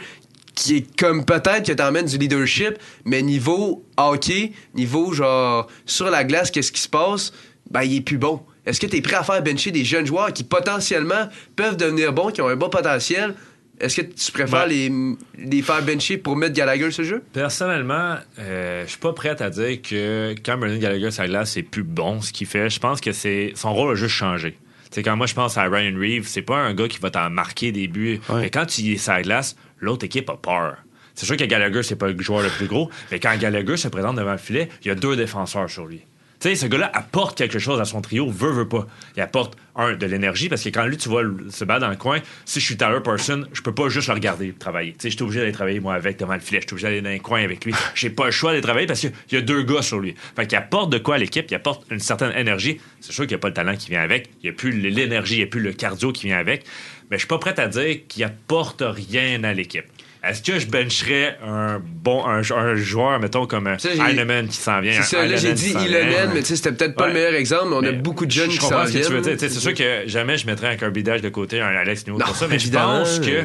qui 0.55 0.77
est 0.77 0.97
comme 0.97 1.25
peut-être 1.25 1.67
que 1.67 1.73
t'emmènes 1.73 2.07
du 2.07 2.17
leadership, 2.17 2.79
mais 3.05 3.23
niveau 3.23 3.85
hockey, 3.97 4.53
niveau 4.75 5.13
genre 5.13 5.67
sur 5.85 6.11
la 6.11 6.25
glace, 6.25 6.51
qu'est-ce 6.51 6.73
qui 6.73 6.81
se 6.81 6.89
passe, 6.89 7.33
ben 7.71 7.83
il 7.83 7.97
est 7.97 8.01
plus 8.01 8.19
bon. 8.19 8.41
Est-ce 8.67 8.81
que 8.81 8.87
t'es 8.87 9.01
prêt 9.01 9.17
à 9.17 9.23
faire 9.23 9.43
bencher 9.43 9.73
des 9.73 9.85
jeunes 9.85 10.07
joueurs 10.07 10.33
qui 10.33 10.45
potentiellement 10.45 11.29
peuvent 11.57 11.77
devenir 11.77 12.13
bons, 12.13 12.31
qui 12.31 12.41
ont 12.41 12.49
un 12.49 12.57
bon 12.57 12.71
potentiel? 12.71 13.35
Est-ce 13.81 13.97
que 14.01 14.03
tu 14.03 14.33
préfères 14.33 14.63
Ouais. 14.63 14.69
les, 14.69 14.93
les 15.39 15.63
faire 15.63 15.83
bencher 15.83 16.17
pour 16.17 16.37
mettre 16.37 16.55
Gallagher 16.55 16.91
sur 16.91 17.03
le 17.03 17.09
jeu? 17.09 17.23
Personnellement, 17.33 18.17
euh, 18.39 18.85
je 18.85 18.91
suis 18.91 18.99
pas 18.99 19.13
prêt 19.13 19.41
à 19.43 19.51
dire 19.51 19.83
que 19.83 20.35
quand 20.45 20.57
Brendan 20.59 20.79
Gallagher 20.79 21.11
sur 21.11 21.23
la 21.23 21.29
glace, 21.29 21.53
c'est 21.53 21.63
plus 21.63 21.83
bon 21.83 22.21
ce 22.21 22.33
qu'il 22.33 22.47
fait. 22.47 22.71
Je 22.71 22.79
pense 22.79 23.01
que 23.01 23.13
c'est 23.13 23.53
son 23.57 23.75
rôle 23.75 23.93
a 23.93 23.95
juste 23.97 24.15
changé. 24.15 24.53
Tu 24.85 25.01
sais, 25.01 25.03
quand 25.03 25.17
moi 25.17 25.27
je 25.27 25.35
pense 25.35 25.59
à 25.59 25.65
Ryan 25.65 25.97
Reeves, 25.99 26.27
c'est 26.27 26.43
pas 26.43 26.57
un 26.59 26.73
gars 26.73 26.87
qui 26.89 26.99
va 27.01 27.11
t'en 27.11 27.29
marquer 27.31 27.73
des 27.73 27.89
buts. 27.89 28.21
Mais 28.33 28.49
quand 28.51 28.67
tu 28.67 28.81
es 28.93 28.97
sur 28.97 29.13
la 29.13 29.23
glace, 29.23 29.57
l'autre 29.81 30.05
équipe 30.05 30.31
a 30.31 30.37
peur. 30.37 30.77
C'est 31.17 31.27
sûr 31.27 31.37
que 31.37 31.45
Gallagher, 31.45 31.83
c'est 31.83 31.97
pas 31.97 32.09
le 32.09 32.21
joueur 32.21 32.43
le 32.43 32.49
plus 32.51 32.67
gros, 32.67 32.91
mais 33.13 33.19
quand 33.21 33.37
Gallagher 33.39 33.77
se 33.77 33.87
présente 33.89 34.17
devant 34.17 34.33
le 34.33 34.39
filet, 34.39 34.69
il 34.85 34.89
y 34.89 34.91
a 34.91 34.95
deux 34.97 35.15
défenseurs 35.17 35.69
sur 35.71 35.87
lui. 35.87 36.01
Tu 36.45 36.51
sais, 36.51 36.57
ce 36.57 36.67
gars-là 36.67 36.91
apporte 36.93 37.39
quelque 37.39 37.59
chose 37.59 37.81
à 37.81 37.87
son 37.87 38.03
trio, 38.03 38.29
veut, 38.29 38.51
veut 38.53 38.69
pas. 38.69 38.87
Il 39.17 39.23
apporte, 39.23 39.57
un, 39.77 39.95
de 39.95 40.05
l'énergie, 40.05 40.51
parce 40.51 40.63
que 40.63 40.69
quand 40.69 40.85
lui, 40.85 40.99
tu 40.99 41.09
vois 41.09 41.23
le- 41.23 41.47
se 41.51 41.65
battre 41.65 41.81
dans 41.81 41.89
le 41.89 41.97
coin, 41.97 42.19
si 42.45 42.61
je 42.61 42.67
suis 42.67 42.77
Tyler 42.77 42.99
Person, 43.03 43.47
je 43.55 43.63
peux 43.63 43.73
pas 43.75 43.89
juste 43.89 44.09
le 44.09 44.13
regarder 44.15 44.53
travailler. 44.53 44.93
Tu 44.93 44.99
sais, 45.01 45.11
je 45.11 45.17
suis 45.17 45.23
obligé 45.23 45.41
d'aller 45.41 45.53
travailler, 45.53 45.81
moi, 45.81 45.95
avec 45.95 46.19
devant 46.19 46.35
le 46.35 46.41
filet. 46.41 46.61
Je 46.61 46.67
suis 46.67 46.75
obligé 46.75 46.89
d'aller 46.89 47.01
dans 47.01 47.09
un 47.09 47.19
coin 47.19 47.43
avec 47.43 47.65
lui. 47.65 47.73
J'ai 47.95 48.11
pas 48.11 48.27
le 48.27 48.31
choix 48.31 48.51
d'aller 48.51 48.61
travailler 48.61 48.87
parce 48.87 49.01
qu'il 49.01 49.13
y 49.33 49.37
a 49.37 49.41
deux 49.41 49.63
gars 49.63 49.81
sur 49.81 49.99
lui. 50.01 50.15
Fait 50.37 50.47
qu'il 50.47 50.59
apporte 50.59 50.93
de 50.93 50.99
quoi 50.99 51.15
à 51.15 51.19
l'équipe, 51.19 51.47
il 51.51 51.55
apporte 51.55 51.91
une 51.91 51.99
certaine 51.99 52.37
énergie. 52.37 52.79
C'est 53.01 53.13
sûr 53.13 53.25
qu'il 53.25 53.31
n'y 53.37 53.37
a 53.37 53.39
pas 53.39 53.49
le 53.49 53.55
talent 53.55 53.77
qui 53.77 53.89
vient 53.89 54.03
avec. 54.03 54.29
Il 54.43 54.51
n'y 54.51 54.51
a 54.51 54.53
plus 54.53 54.71
l'énergie, 54.71 55.37
il 55.37 55.39
n'y 55.39 55.45
a 55.45 55.47
plus 55.47 55.63
le 55.63 55.73
cardio 55.73 56.13
qui 56.13 56.27
vient 56.27 56.37
avec. 56.37 56.65
Mais 57.11 57.17
je 57.17 57.21
suis 57.23 57.29
pas 57.29 57.39
prêt 57.39 57.59
à 57.59 57.69
dire 57.69 58.01
qu'il 58.07 58.23
apporte 58.23 58.83
rien 58.87 59.43
à 59.45 59.55
l'équipe. 59.55 59.87
Est-ce 60.29 60.43
que 60.43 60.59
je 60.59 60.67
bencherais 60.67 61.37
un 61.47 61.81
bon 61.85 62.25
un, 62.27 62.41
un 62.41 62.75
joueur, 62.77 63.19
mettons, 63.21 63.47
comme 63.47 63.67
Heinemann 63.69 64.49
qui 64.49 64.57
s'en 64.57 64.81
vient? 64.81 64.93
C'est 64.93 64.99
un 65.01 65.03
ça, 65.03 65.27
là 65.27 65.37
j'ai 65.37 65.49
Heinemann 65.49 65.55
dit 65.55 65.89
vient? 65.89 66.27
mais 66.35 66.41
tu 66.41 66.47
sais, 66.47 66.57
c'était 66.57 66.73
peut-être 66.73 66.95
pas 66.97 67.03
Ouais. 67.05 67.09
le 67.09 67.15
meilleur 67.15 67.35
exemple, 67.35 67.67
mais 67.71 67.77
on 67.77 67.85
a 67.85 67.93
beaucoup 67.93 68.27
de 68.27 68.31
je- 68.31 68.37
jeunes 68.41 68.51
je 68.51 68.57
qui 68.59 68.63
s'en 68.65 68.71
comprends 68.71 68.87
ce 68.87 68.93
que 68.93 68.99
tu 68.99 69.13
veux 69.13 69.21
viennent. 69.21 69.39
sais, 69.39 69.49
C'est 69.49 69.61
sûr 69.61 69.75
que 69.75 70.03
jamais 70.07 70.37
je 70.39 70.47
mettrais 70.47 70.69
un 70.69 70.77
Kirby 70.77 71.03
Dash 71.03 71.21
de 71.21 71.29
côté, 71.29 71.61
un 71.61 71.67
Alex 71.67 72.07
Newell 72.07 72.23
pour 72.25 72.37
ça, 72.37 72.47
mais 72.49 72.59
je 72.59 72.71
pense 72.71 73.19
que 73.21 73.45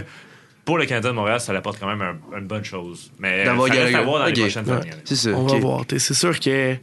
pour 0.65 0.77
le 0.77 0.85
Canadien 0.85 1.09
de 1.11 1.15
Montréal, 1.15 1.39
ça 1.41 1.51
apporte 1.53 1.79
quand 1.79 1.87
même 1.87 2.01
un- 2.01 2.37
une 2.37 2.45
bonne 2.47 2.63
chose. 2.63 3.11
Mais 3.19 3.43
D'avoir 3.45 3.67
ça 3.67 3.73
reste 3.73 3.85
à 3.87 3.91
Gallagher. 3.91 4.05
voir 4.09 4.19
dans 4.23 4.29
Ok. 4.29 4.35
les 4.35 4.41
prochaines 4.43 4.65
Ouais. 4.65 4.71
années. 4.73 4.89
C'est 5.03 5.15
ça. 5.15 5.29
On 5.31 5.45
va 5.47 5.57
voir. 5.57 5.83
C'est 5.97 6.13
sûr 6.13 6.39
que 6.39 6.75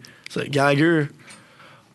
Gallagher, 0.49 1.07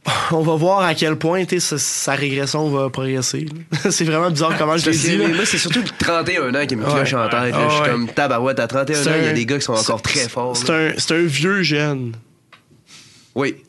on 0.31 0.41
va 0.41 0.55
voir 0.55 0.79
à 0.81 0.95
quel 0.95 1.15
point 1.15 1.43
sa, 1.59 1.77
sa 1.77 2.13
régression 2.13 2.67
va 2.69 2.89
progresser. 2.89 3.45
c'est 3.89 4.03
vraiment 4.03 4.31
bizarre 4.31 4.57
comment 4.57 4.75
je 4.77 4.85
que 4.85 4.89
dit. 4.91 5.17
là. 5.17 5.27
moi, 5.27 5.45
c'est 5.45 5.57
surtout 5.57 5.79
le 5.81 5.89
31 5.99 6.55
ans 6.55 6.65
qui 6.65 6.75
me 6.75 6.83
cloche 6.83 7.13
Ouais. 7.13 7.19
en 7.19 7.29
tête. 7.29 7.53
Je 7.69 7.75
suis 7.75 7.83
comme 7.91 8.07
tabarouette. 8.07 8.59
À 8.59 8.67
31 8.67 8.95
C'est 8.95 9.09
ans, 9.09 9.13
il 9.19 9.25
y 9.25 9.27
a 9.27 9.33
des 9.33 9.45
gars 9.45 9.57
qui 9.57 9.65
sont 9.65 9.73
encore 9.73 10.01
très 10.01 10.27
forts. 10.27 10.57
C'est 10.57 10.71
un, 10.71 11.15
un 11.15 11.25
vieux 11.25 11.61
jeune. 11.61 12.13
Oui. 13.35 13.55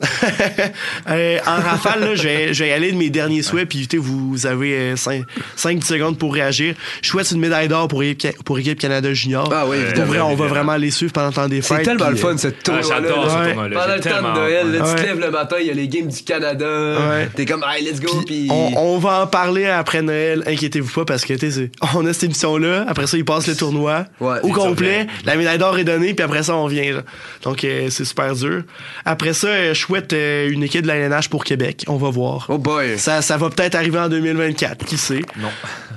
Euh, 1.09 1.37
en 1.45 1.55
rafale, 1.55 1.99
là, 2.01 2.15
je, 2.15 2.23
vais, 2.23 2.53
je 2.53 2.63
vais 2.63 2.69
y 2.69 2.71
aller 2.73 2.91
de 2.91 2.97
mes 2.97 3.09
derniers 3.09 3.41
souhaits, 3.41 3.67
puis 3.67 3.87
vous 3.97 4.45
avez 4.45 4.95
5 4.95 5.83
secondes 5.83 6.17
pour 6.17 6.33
réagir. 6.33 6.75
Je 7.01 7.09
souhaite 7.09 7.29
une 7.31 7.39
médaille 7.39 7.67
d'or 7.67 7.87
pour, 7.87 8.03
équipe- 8.03 8.41
pour 8.43 8.57
équipe 8.59 8.79
Canada 8.79 9.13
Junior. 9.13 9.49
Ah 9.53 9.65
oui, 9.67 9.77
Pour 9.95 10.05
vrai, 10.05 10.19
on 10.21 10.35
va 10.35 10.47
vraiment 10.47 10.75
les 10.77 10.91
suivre 10.91 11.11
pendant 11.11 11.27
le 11.27 11.33
temps 11.33 11.47
des 11.47 11.61
fêtes. 11.61 11.79
C'est 11.79 11.83
tellement 11.83 12.09
le 12.09 12.15
fun, 12.15 12.33
euh, 12.33 12.37
cette 12.37 12.63
tournoi 12.63 12.83
Ah, 12.85 12.87
j'adore 13.01 13.29
ce 13.29 13.35
Ouais. 13.37 13.45
tournoi-là. 13.47 13.79
Pendant 13.81 13.95
le 13.95 14.01
temps 14.01 14.29
de 14.33 14.39
Noël, 14.39 14.71
là, 14.71 14.79
tu 14.89 14.95
te 15.01 15.07
lèves 15.07 15.19
le 15.19 15.31
matin, 15.31 15.55
il 15.59 15.67
y 15.67 15.71
a 15.71 15.73
les 15.73 15.87
games 15.87 16.07
du 16.07 16.23
Canada. 16.23 16.65
Ouais. 17.09 17.29
T'es 17.35 17.45
comme, 17.45 17.63
hey, 17.67 17.83
let's 17.83 17.99
go. 17.99 18.21
Puis... 18.25 18.47
On, 18.49 18.71
on 18.77 18.97
va 18.99 19.21
en 19.23 19.27
parler 19.27 19.65
après 19.65 20.01
Noël, 20.01 20.43
inquiétez-vous 20.47 20.91
pas, 20.93 21.05
parce 21.05 21.25
que 21.25 21.33
tu 21.33 21.39
sais, 21.39 21.51
c'est- 21.51 21.71
on 21.95 22.05
a 22.05 22.13
cette 22.13 22.23
émission-là, 22.23 22.85
après 22.87 23.07
ça, 23.07 23.17
il 23.17 23.25
passe 23.25 23.47
le 23.47 23.55
tournoi 23.55 24.05
Ouais, 24.19 24.37
au 24.43 24.49
complet, 24.49 25.07
la 25.25 25.35
médaille 25.35 25.57
d'or 25.57 25.77
est 25.77 25.83
donnée, 25.83 26.13
puis 26.13 26.23
après 26.23 26.43
ça, 26.43 26.55
on 26.55 26.67
vient. 26.67 26.93
là. 26.93 27.01
Donc, 27.43 27.63
euh, 27.63 27.87
c'est 27.89 28.05
super 28.05 28.33
dur. 28.35 28.63
Après 29.05 29.33
ça, 29.33 29.49
euh, 29.53 29.73
je 29.73 29.79
souhaite 29.79 30.13
euh, 30.13 30.49
une 30.49 30.63
équipe 30.63 30.81
de 30.81 30.87
la 30.87 30.95
LNH 30.95 31.29
pour 31.29 31.43
Québec, 31.43 31.85
on 31.87 31.97
va 31.97 32.09
voir. 32.09 32.45
Oh 32.49 32.57
boy. 32.57 32.97
Ça, 32.97 33.21
ça 33.21 33.37
va 33.37 33.49
peut-être 33.49 33.75
arriver 33.75 33.99
en 33.99 34.09
2024, 34.09 34.85
qui 34.85 34.97
sait? 34.97 35.21
Non. 35.37 35.49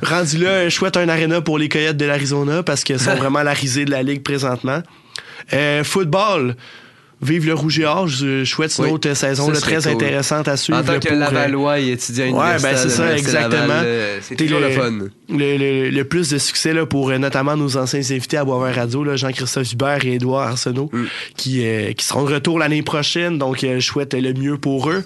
Rendu 0.03 0.39
là, 0.39 0.69
je 0.69 0.75
souhaite 0.75 0.97
un 0.97 1.09
aréna 1.09 1.41
pour 1.41 1.59
les 1.59 1.69
Coyotes 1.69 1.97
de 1.97 2.05
l'Arizona 2.05 2.63
parce 2.63 2.85
qu'ils 2.85 3.01
sont 3.01 3.15
vraiment 3.17 3.43
la 3.43 3.53
risée 3.53 3.85
de 3.85 3.91
la 3.91 4.03
ligue 4.03 4.23
présentement. 4.23 4.83
Euh, 5.53 5.85
football. 5.85 6.57
Vive 7.23 7.47
le 7.47 7.55
rouge 7.55 7.79
et 7.79 7.87
or. 7.87 8.07
Je 8.09 8.45
souhaite 8.45 8.77
une 8.79 8.85
Oui. 8.85 8.91
autre 8.91 9.15
saison 9.15 9.51
là, 9.51 9.59
très 9.59 9.77
cool. 9.77 9.89
intéressante 9.89 10.49
à 10.49 10.57
suivre. 10.59 10.79
En 10.79 10.83
tant 10.83 10.93
là, 10.93 10.99
que 10.99 11.09
pour, 11.09 11.17
euh, 11.17 11.21
Lavallois 11.21 11.81
et 11.81 11.93
étudiant 11.93 12.27
Ouais, 12.39 12.59
ben 12.63 12.77
c'est 12.77 12.91
ça, 12.91 13.17
exactement. 13.17 13.73
Euh, 13.73 14.19
c'est 14.21 14.37
toujours 14.37 14.61
le, 14.61 14.67
le- 14.69 14.73
fun. 14.75 14.93
le, 15.31 15.57
le- 15.57 15.89
le 15.91 16.05
plus 16.05 16.29
de 16.29 16.37
succès 16.37 16.75
là, 16.75 16.85
pour 16.85 17.09
euh, 17.11 17.17
notamment 17.17 17.57
nos 17.57 17.79
anciens 17.79 18.01
invités 18.01 18.37
à 18.37 18.45
Boisvert 18.45 18.77
Radio, 18.77 19.17
Jean-Christophe 19.17 19.73
Hubert 19.73 20.05
et 20.05 20.15
Édouard 20.17 20.49
Arsenault, 20.49 20.91
Mm. 20.93 21.05
qui, 21.39 21.65
euh, 21.67 21.93
qui 21.95 22.05
seront 22.05 22.25
de 22.25 22.35
retour 22.35 22.59
l'année 22.59 22.83
prochaine. 22.83 23.39
Donc, 23.39 23.61
je 23.63 23.81
souhaite 23.81 24.13
le 24.13 24.35
mieux 24.35 24.59
pour 24.59 24.91
eux. 24.91 25.03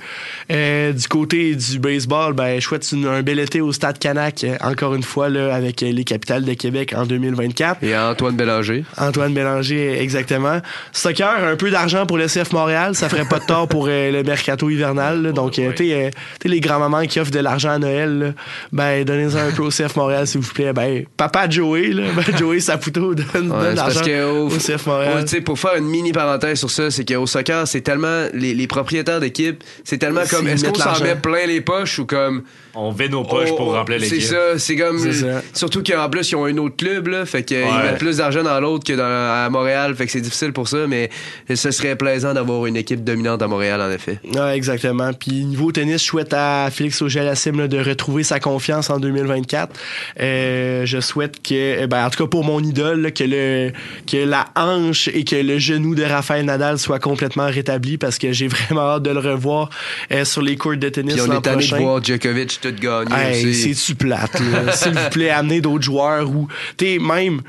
Euh, 0.50 0.92
du 0.92 1.06
côté 1.06 1.54
du 1.54 1.78
baseball, 1.78 2.32
ben, 2.32 2.60
je 2.60 2.64
souhaite 2.66 2.90
une- 2.92 3.06
un 3.06 3.22
bel 3.22 3.38
été 3.38 3.60
au 3.60 3.72
Stade 3.72 3.98
Canac, 4.00 4.44
encore 4.62 4.96
une 4.96 5.04
fois, 5.04 5.28
là, 5.28 5.54
avec 5.54 5.80
les 5.80 6.04
capitales 6.04 6.44
de 6.44 6.54
Québec 6.54 6.92
en 6.96 7.06
2024. 7.06 7.84
Et 7.84 7.96
Antoine 7.96 8.34
Bélanger. 8.36 8.84
Antoine 8.98 9.32
Bélanger, 9.32 10.00
exactement. 10.02 10.60
Soccer, 10.92 11.44
un 11.44 11.54
peu 11.56 11.70
d'argent 11.70 11.99
pour 12.06 12.18
le 12.18 12.26
CF 12.26 12.52
Montréal, 12.52 12.94
ça 12.94 13.08
ferait 13.08 13.24
pas 13.28 13.38
de 13.38 13.44
tort 13.46 13.68
pour 13.68 13.86
euh, 13.88 14.10
le 14.10 14.22
mercato 14.22 14.68
hivernal. 14.70 15.22
là. 15.22 15.32
Donc, 15.32 15.58
euh, 15.58 15.68
Ouais. 15.68 15.74
tu 15.74 15.88
sais, 15.88 15.94
euh, 15.94 16.10
tu 16.10 16.16
sais, 16.42 16.48
les 16.48 16.60
grands-mamans 16.60 17.06
qui 17.06 17.20
offrent 17.20 17.30
de 17.30 17.38
l'argent 17.40 17.70
à 17.70 17.78
Noël, 17.78 18.18
là, 18.18 18.32
ben, 18.72 19.04
donnez-en 19.04 19.36
un 19.38 19.50
peu 19.52 19.62
au 19.62 19.70
CF 19.70 19.96
Montréal, 19.96 20.26
s'il 20.26 20.40
vous 20.40 20.52
plaît. 20.52 20.72
Ben, 20.72 21.04
papa 21.16 21.48
Joey, 21.48 21.88
là, 21.88 22.04
ben, 22.16 22.36
Joey 22.36 22.60
Saputo 22.60 23.14
donne, 23.14 23.26
donne 23.34 23.52
Ouais, 23.52 23.74
l'argent 23.74 24.00
au, 24.32 24.46
au 24.46 24.50
CF 24.50 24.86
Montréal. 24.86 25.24
pour 25.44 25.58
faire 25.58 25.74
une 25.76 25.86
mini 25.86 26.12
parenthèse 26.12 26.58
sur 26.58 26.70
ça, 26.70 26.90
c'est 26.90 27.04
qu'au 27.04 27.26
soccer, 27.26 27.66
c'est 27.66 27.80
tellement 27.82 28.26
les, 28.34 28.54
les 28.54 28.66
propriétaires 28.66 29.20
d'équipe, 29.20 29.62
c'est 29.84 29.98
tellement 29.98 30.22
comme 30.30 30.46
est-ce 30.48 30.64
qu'on 30.66 30.74
s'en 30.74 31.02
met 31.02 31.16
plein 31.16 31.46
les 31.46 31.60
poches 31.60 31.98
ou 31.98 32.06
comme 32.06 32.42
On 32.74 32.90
vide 32.92 33.12
nos 33.12 33.24
poches 33.24 33.48
Oh, 33.52 33.56
pour 33.56 33.74
remplir 33.74 33.98
C'est 34.00 34.10
l'équipe. 34.16 34.22
ça, 34.28 34.58
c'est 34.58 34.76
comme 34.76 34.98
C'est 34.98 35.12
ça. 35.12 35.42
surtout 35.52 35.82
qu'en 35.82 36.08
plus 36.08 36.30
ils 36.30 36.36
ont 36.36 36.44
un 36.44 36.56
autre 36.58 36.76
club 36.76 37.08
là, 37.08 37.26
fait 37.26 37.42
qu'ils 37.42 37.58
Ouais. 37.58 37.82
mettent 37.84 37.98
plus 37.98 38.18
d'argent 38.18 38.42
dans 38.42 38.60
l'autre 38.60 38.84
que 38.86 38.92
dans 38.92 39.02
à 39.04 39.48
Montréal, 39.50 39.94
fait 39.96 40.06
que 40.06 40.12
c'est 40.12 40.20
difficile 40.20 40.52
pour 40.52 40.68
ça, 40.68 40.86
mais 40.88 41.10
ce 41.52 41.70
serait 41.70 41.89
très 41.90 41.96
plaisant 41.96 42.34
d'avoir 42.34 42.66
une 42.66 42.76
équipe 42.76 43.02
dominante 43.02 43.42
à 43.42 43.48
Montréal, 43.48 43.80
en 43.80 43.90
effet. 43.90 44.20
Ouais, 44.34 44.56
exactement. 44.56 45.12
Puis 45.12 45.44
niveau 45.44 45.72
tennis, 45.72 46.02
je 46.02 46.06
souhaite 46.06 46.32
à 46.32 46.68
Félix 46.70 47.02
Auger-Lassim 47.02 47.66
de 47.66 47.78
retrouver 47.78 48.22
sa 48.22 48.38
confiance 48.38 48.90
en 48.90 48.98
2024. 49.00 49.72
Euh, 50.20 50.86
je 50.86 51.00
souhaite 51.00 51.42
que, 51.42 51.86
ben, 51.86 52.06
en 52.06 52.10
tout 52.10 52.24
cas 52.24 52.28
pour 52.28 52.44
mon 52.44 52.60
idole, 52.60 53.00
là, 53.00 53.10
que 53.10 53.24
le 53.24 53.72
que 54.06 54.16
la 54.16 54.46
hanche 54.56 55.08
et 55.08 55.24
que 55.24 55.36
le 55.36 55.58
genou 55.58 55.94
de 55.94 56.04
Raphaël 56.04 56.44
Nadal 56.44 56.78
soit 56.78 56.98
complètement 56.98 57.46
rétabli 57.46 57.98
parce 57.98 58.18
que 58.18 58.32
j'ai 58.32 58.48
vraiment 58.48 58.82
hâte 58.82 59.02
de 59.02 59.10
le 59.10 59.20
revoir 59.20 59.70
euh, 60.12 60.24
sur 60.24 60.42
les 60.42 60.56
courts 60.56 60.76
de 60.76 60.88
tennis 60.88 61.14
Puis 61.14 61.22
on 61.22 61.32
est 61.32 61.46
allé 61.46 61.66
voir 61.66 62.02
Djokovic 62.02 62.60
tout 62.60 62.72
gagner 62.80 63.14
Hey, 63.14 63.54
c'est-tu 63.54 63.94
plate? 63.94 64.40
S'il 64.74 64.92
vous 64.92 65.10
plaît, 65.10 65.30
amenez 65.30 65.60
d'autres 65.60 65.84
joueurs 65.84 66.28
ou, 66.30 66.48
tu 66.76 66.86
sais, 66.86 66.98
même, 66.98 67.40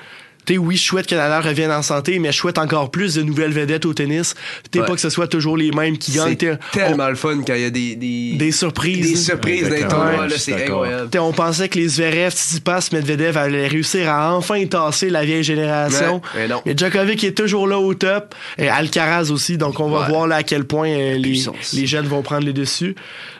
tu 0.45 0.53
sais, 0.53 0.57
oui, 0.57 0.75
je 0.75 0.83
souhaite 0.83 1.07
que 1.07 1.15
Nadal 1.15 1.43
revienne 1.43 1.71
en 1.71 1.81
santé, 1.81 2.17
mais 2.19 2.31
je 2.31 2.37
souhaite 2.37 2.57
encore 2.57 2.89
plus 2.91 3.15
de 3.15 3.21
nouvelles 3.21 3.51
vedettes 3.51 3.85
au 3.85 3.93
tennis. 3.93 4.33
Tu 4.71 4.79
Ouais. 4.79 4.85
pas 4.87 4.95
que 4.95 5.01
ce 5.01 5.09
soit 5.09 5.27
toujours 5.27 5.57
les 5.57 5.71
mêmes 5.71 5.97
qui 5.97 6.11
gagnent. 6.13 6.29
C'est 6.39 6.57
T'sais, 6.57 6.57
tellement 6.71 7.09
le 7.09 7.15
fun 7.15 7.41
quand 7.45 7.53
il 7.53 7.61
y 7.61 7.65
a 7.65 7.69
des, 7.69 7.95
des, 7.95 8.33
Des 8.37 8.51
surprises. 8.51 9.11
Des 9.11 9.15
surprises 9.15 9.63
Ouais, 9.69 10.29
suis 10.29 10.39
c'est 10.39 10.63
incroyable. 10.63 11.09
T'sais, 11.09 11.19
on 11.19 11.31
pensait 11.33 11.69
que 11.69 11.77
les 11.77 11.87
Zverev, 11.89 12.31
Tsitsipas, 12.31 12.89
Medvedev 12.93 13.37
allaient 13.37 13.67
réussir 13.67 14.09
à 14.09 14.35
enfin 14.35 14.65
tasser 14.65 15.09
la 15.09 15.23
vieille 15.25 15.43
génération. 15.43 16.15
Ouais, 16.35 16.41
mais 16.41 16.47
non. 16.47 16.61
Mais 16.65 16.75
Djokovic 16.77 17.23
est 17.23 17.37
toujours 17.37 17.67
là 17.67 17.77
au 17.79 17.93
top. 17.93 18.33
Et 18.57 18.67
Alcaraz 18.69 19.29
aussi. 19.31 19.57
Donc, 19.57 19.79
on 19.79 19.89
va 19.89 20.01
Ouais. 20.01 20.07
voir 20.09 20.27
là 20.27 20.37
à 20.37 20.43
quel 20.43 20.63
point 20.65 20.89
euh, 20.89 21.17
les, 21.17 21.85
jeunes 21.85 22.07
vont 22.07 22.21
prendre 22.23 22.45
les 22.45 22.53
dessus. 22.53 22.95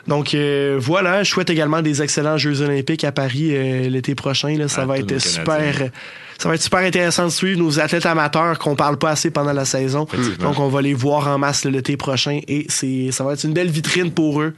Donc, 0.06 0.34
euh, 0.34 0.76
voilà. 0.80 1.22
Je 1.22 1.30
souhaite 1.30 1.50
également 1.50 1.82
des 1.82 2.02
excellents 2.02 2.38
Jeux 2.38 2.60
olympiques 2.60 3.04
à 3.04 3.12
Paris 3.12 3.50
euh, 3.52 3.88
l'été 3.88 4.14
prochain. 4.14 4.56
Là. 4.56 4.68
Ça 4.68 4.82
À 4.82 4.86
va 4.86 4.98
être 4.98 5.18
super... 5.18 5.90
Ça 6.42 6.48
va 6.48 6.56
être 6.56 6.62
super 6.62 6.80
intéressant 6.80 7.26
de 7.26 7.30
suivre 7.30 7.60
nos 7.60 7.78
athlètes 7.78 8.04
amateurs 8.04 8.58
qu'on 8.58 8.74
parle 8.74 8.98
pas 8.98 9.10
assez 9.10 9.30
pendant 9.30 9.52
la 9.52 9.64
saison. 9.64 10.08
Donc, 10.40 10.58
on 10.58 10.66
va 10.66 10.82
les 10.82 10.92
voir 10.92 11.28
en 11.28 11.38
masse 11.38 11.64
l'été 11.64 11.96
prochain 11.96 12.40
et 12.48 12.66
c'est, 12.68 13.12
ça 13.12 13.22
va 13.22 13.34
être 13.34 13.44
une 13.44 13.52
belle 13.52 13.70
vitrine 13.70 14.10
pour 14.10 14.42
eux. 14.42 14.52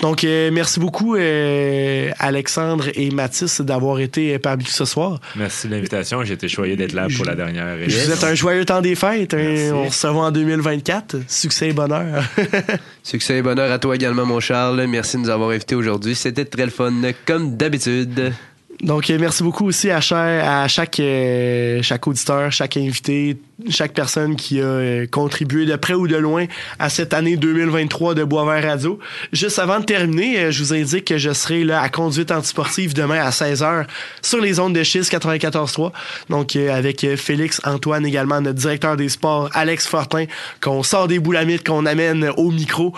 Donc, 0.00 0.24
euh, 0.24 0.50
merci 0.52 0.80
beaucoup, 0.80 1.14
euh, 1.14 2.10
Alexandre 2.18 2.86
et 2.96 3.12
Mathis, 3.12 3.60
d'avoir 3.60 4.00
été 4.00 4.40
parmi 4.40 4.64
nous 4.64 4.70
ce 4.70 4.84
soir. 4.84 5.20
Merci 5.36 5.68
de 5.68 5.76
l'invitation. 5.76 6.24
J'ai 6.24 6.34
été 6.34 6.48
choyé 6.48 6.74
d'être 6.74 6.94
là 6.94 7.06
pour 7.16 7.24
la 7.24 7.36
dernière 7.36 7.76
Je 7.86 7.96
vous 7.96 8.04
souhaite 8.04 8.24
un 8.24 8.34
joyeux 8.34 8.64
temps 8.64 8.80
des 8.80 8.96
fêtes. 8.96 9.34
Merci. 9.34 9.70
on 9.72 9.90
se 9.92 10.06
revoit 10.08 10.24
en 10.24 10.32
2024. 10.32 11.18
Succès 11.28 11.68
et 11.68 11.72
bonheur. 11.72 12.24
Succès 13.04 13.38
et 13.38 13.42
bonheur 13.42 13.70
à 13.70 13.78
toi 13.78 13.94
également, 13.94 14.26
mon 14.26 14.40
Charles. 14.40 14.84
Merci 14.88 15.16
de 15.16 15.22
nous 15.22 15.30
avoir 15.30 15.50
invités 15.50 15.76
aujourd'hui. 15.76 16.16
C'était 16.16 16.44
très 16.44 16.64
le 16.64 16.72
fun, 16.72 16.92
comme 17.24 17.56
d'habitude. 17.56 18.32
Donc, 18.80 19.10
euh, 19.10 19.18
merci 19.18 19.42
beaucoup 19.42 19.66
aussi 19.66 19.90
à, 19.90 20.00
chaque, 20.00 20.44
à 20.44 20.68
chaque, 20.68 21.00
euh, 21.00 21.82
chaque 21.82 22.06
auditeur, 22.06 22.52
chaque 22.52 22.76
invité, 22.76 23.36
chaque 23.70 23.92
personne 23.92 24.36
qui 24.36 24.60
a 24.60 24.64
euh, 24.64 25.06
contribué 25.10 25.66
de 25.66 25.74
près 25.74 25.94
ou 25.94 26.06
de 26.06 26.14
loin 26.14 26.46
à 26.78 26.88
cette 26.88 27.12
année 27.12 27.36
2023 27.36 28.14
de 28.14 28.22
Boisvert 28.22 28.62
Radio. 28.62 29.00
Juste 29.32 29.58
avant 29.58 29.80
de 29.80 29.84
terminer, 29.84 30.52
je 30.52 30.62
vous 30.62 30.72
indique 30.72 31.06
que 31.06 31.18
je 31.18 31.32
serai 31.32 31.64
là 31.64 31.80
à 31.80 31.88
Conduite 31.88 32.30
Antisportive 32.30 32.94
demain 32.94 33.20
à 33.20 33.30
16h 33.30 33.86
sur 34.22 34.40
les 34.40 34.60
ondes 34.60 34.74
de 34.74 34.84
Schiste 34.84 35.12
94.3. 35.12 35.90
Donc, 36.30 36.54
avec 36.54 37.04
Félix 37.16 37.60
Antoine 37.64 38.06
également, 38.06 38.40
notre 38.40 38.60
directeur 38.60 38.96
des 38.96 39.08
sports, 39.08 39.50
Alex 39.54 39.88
Fortin, 39.88 40.26
qu'on 40.60 40.84
sort 40.84 41.08
des 41.08 41.18
boulamites, 41.18 41.66
qu'on 41.66 41.84
amène 41.84 42.30
au 42.36 42.52
micro 42.52 42.94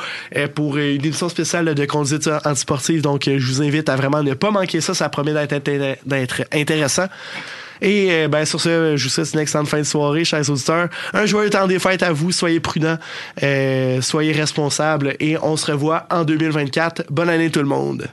pour 0.54 0.76
une 0.76 1.02
émission 1.02 1.30
spéciale 1.30 1.74
de 1.74 1.84
Conduite 1.86 2.28
Antisportive. 2.44 3.00
Donc, 3.00 3.22
je 3.24 3.46
vous 3.46 3.62
invite 3.62 3.88
à 3.88 3.96
vraiment 3.96 4.22
ne 4.22 4.34
pas 4.34 4.50
manquer 4.50 4.82
ça. 4.82 4.92
Ça 4.92 5.08
promet 5.08 5.32
d'être 5.32 5.52
intér- 5.54 5.69
d'être 6.04 6.42
intéressant. 6.52 7.06
Et 7.82 8.08
euh, 8.10 8.28
ben, 8.28 8.44
sur 8.44 8.60
ce, 8.60 8.96
je 8.96 9.04
vous 9.04 9.08
souhaite 9.08 9.32
une 9.32 9.40
excellente 9.40 9.68
fin 9.68 9.78
de 9.78 9.84
soirée, 9.84 10.24
chers 10.24 10.48
auditeurs. 10.50 10.88
Un 11.12 11.26
joyeux 11.26 11.50
temps 11.50 11.66
des 11.66 11.78
fêtes 11.78 12.02
à 12.02 12.12
vous. 12.12 12.32
Soyez 12.32 12.60
prudents, 12.60 12.98
euh, 13.42 14.00
soyez 14.02 14.32
responsables 14.32 15.16
et 15.20 15.38
on 15.38 15.56
se 15.56 15.70
revoit 15.70 16.06
en 16.10 16.24
2024. 16.24 17.04
Bonne 17.10 17.30
année 17.30 17.50
tout 17.50 17.60
le 17.60 17.66
monde. 17.66 18.08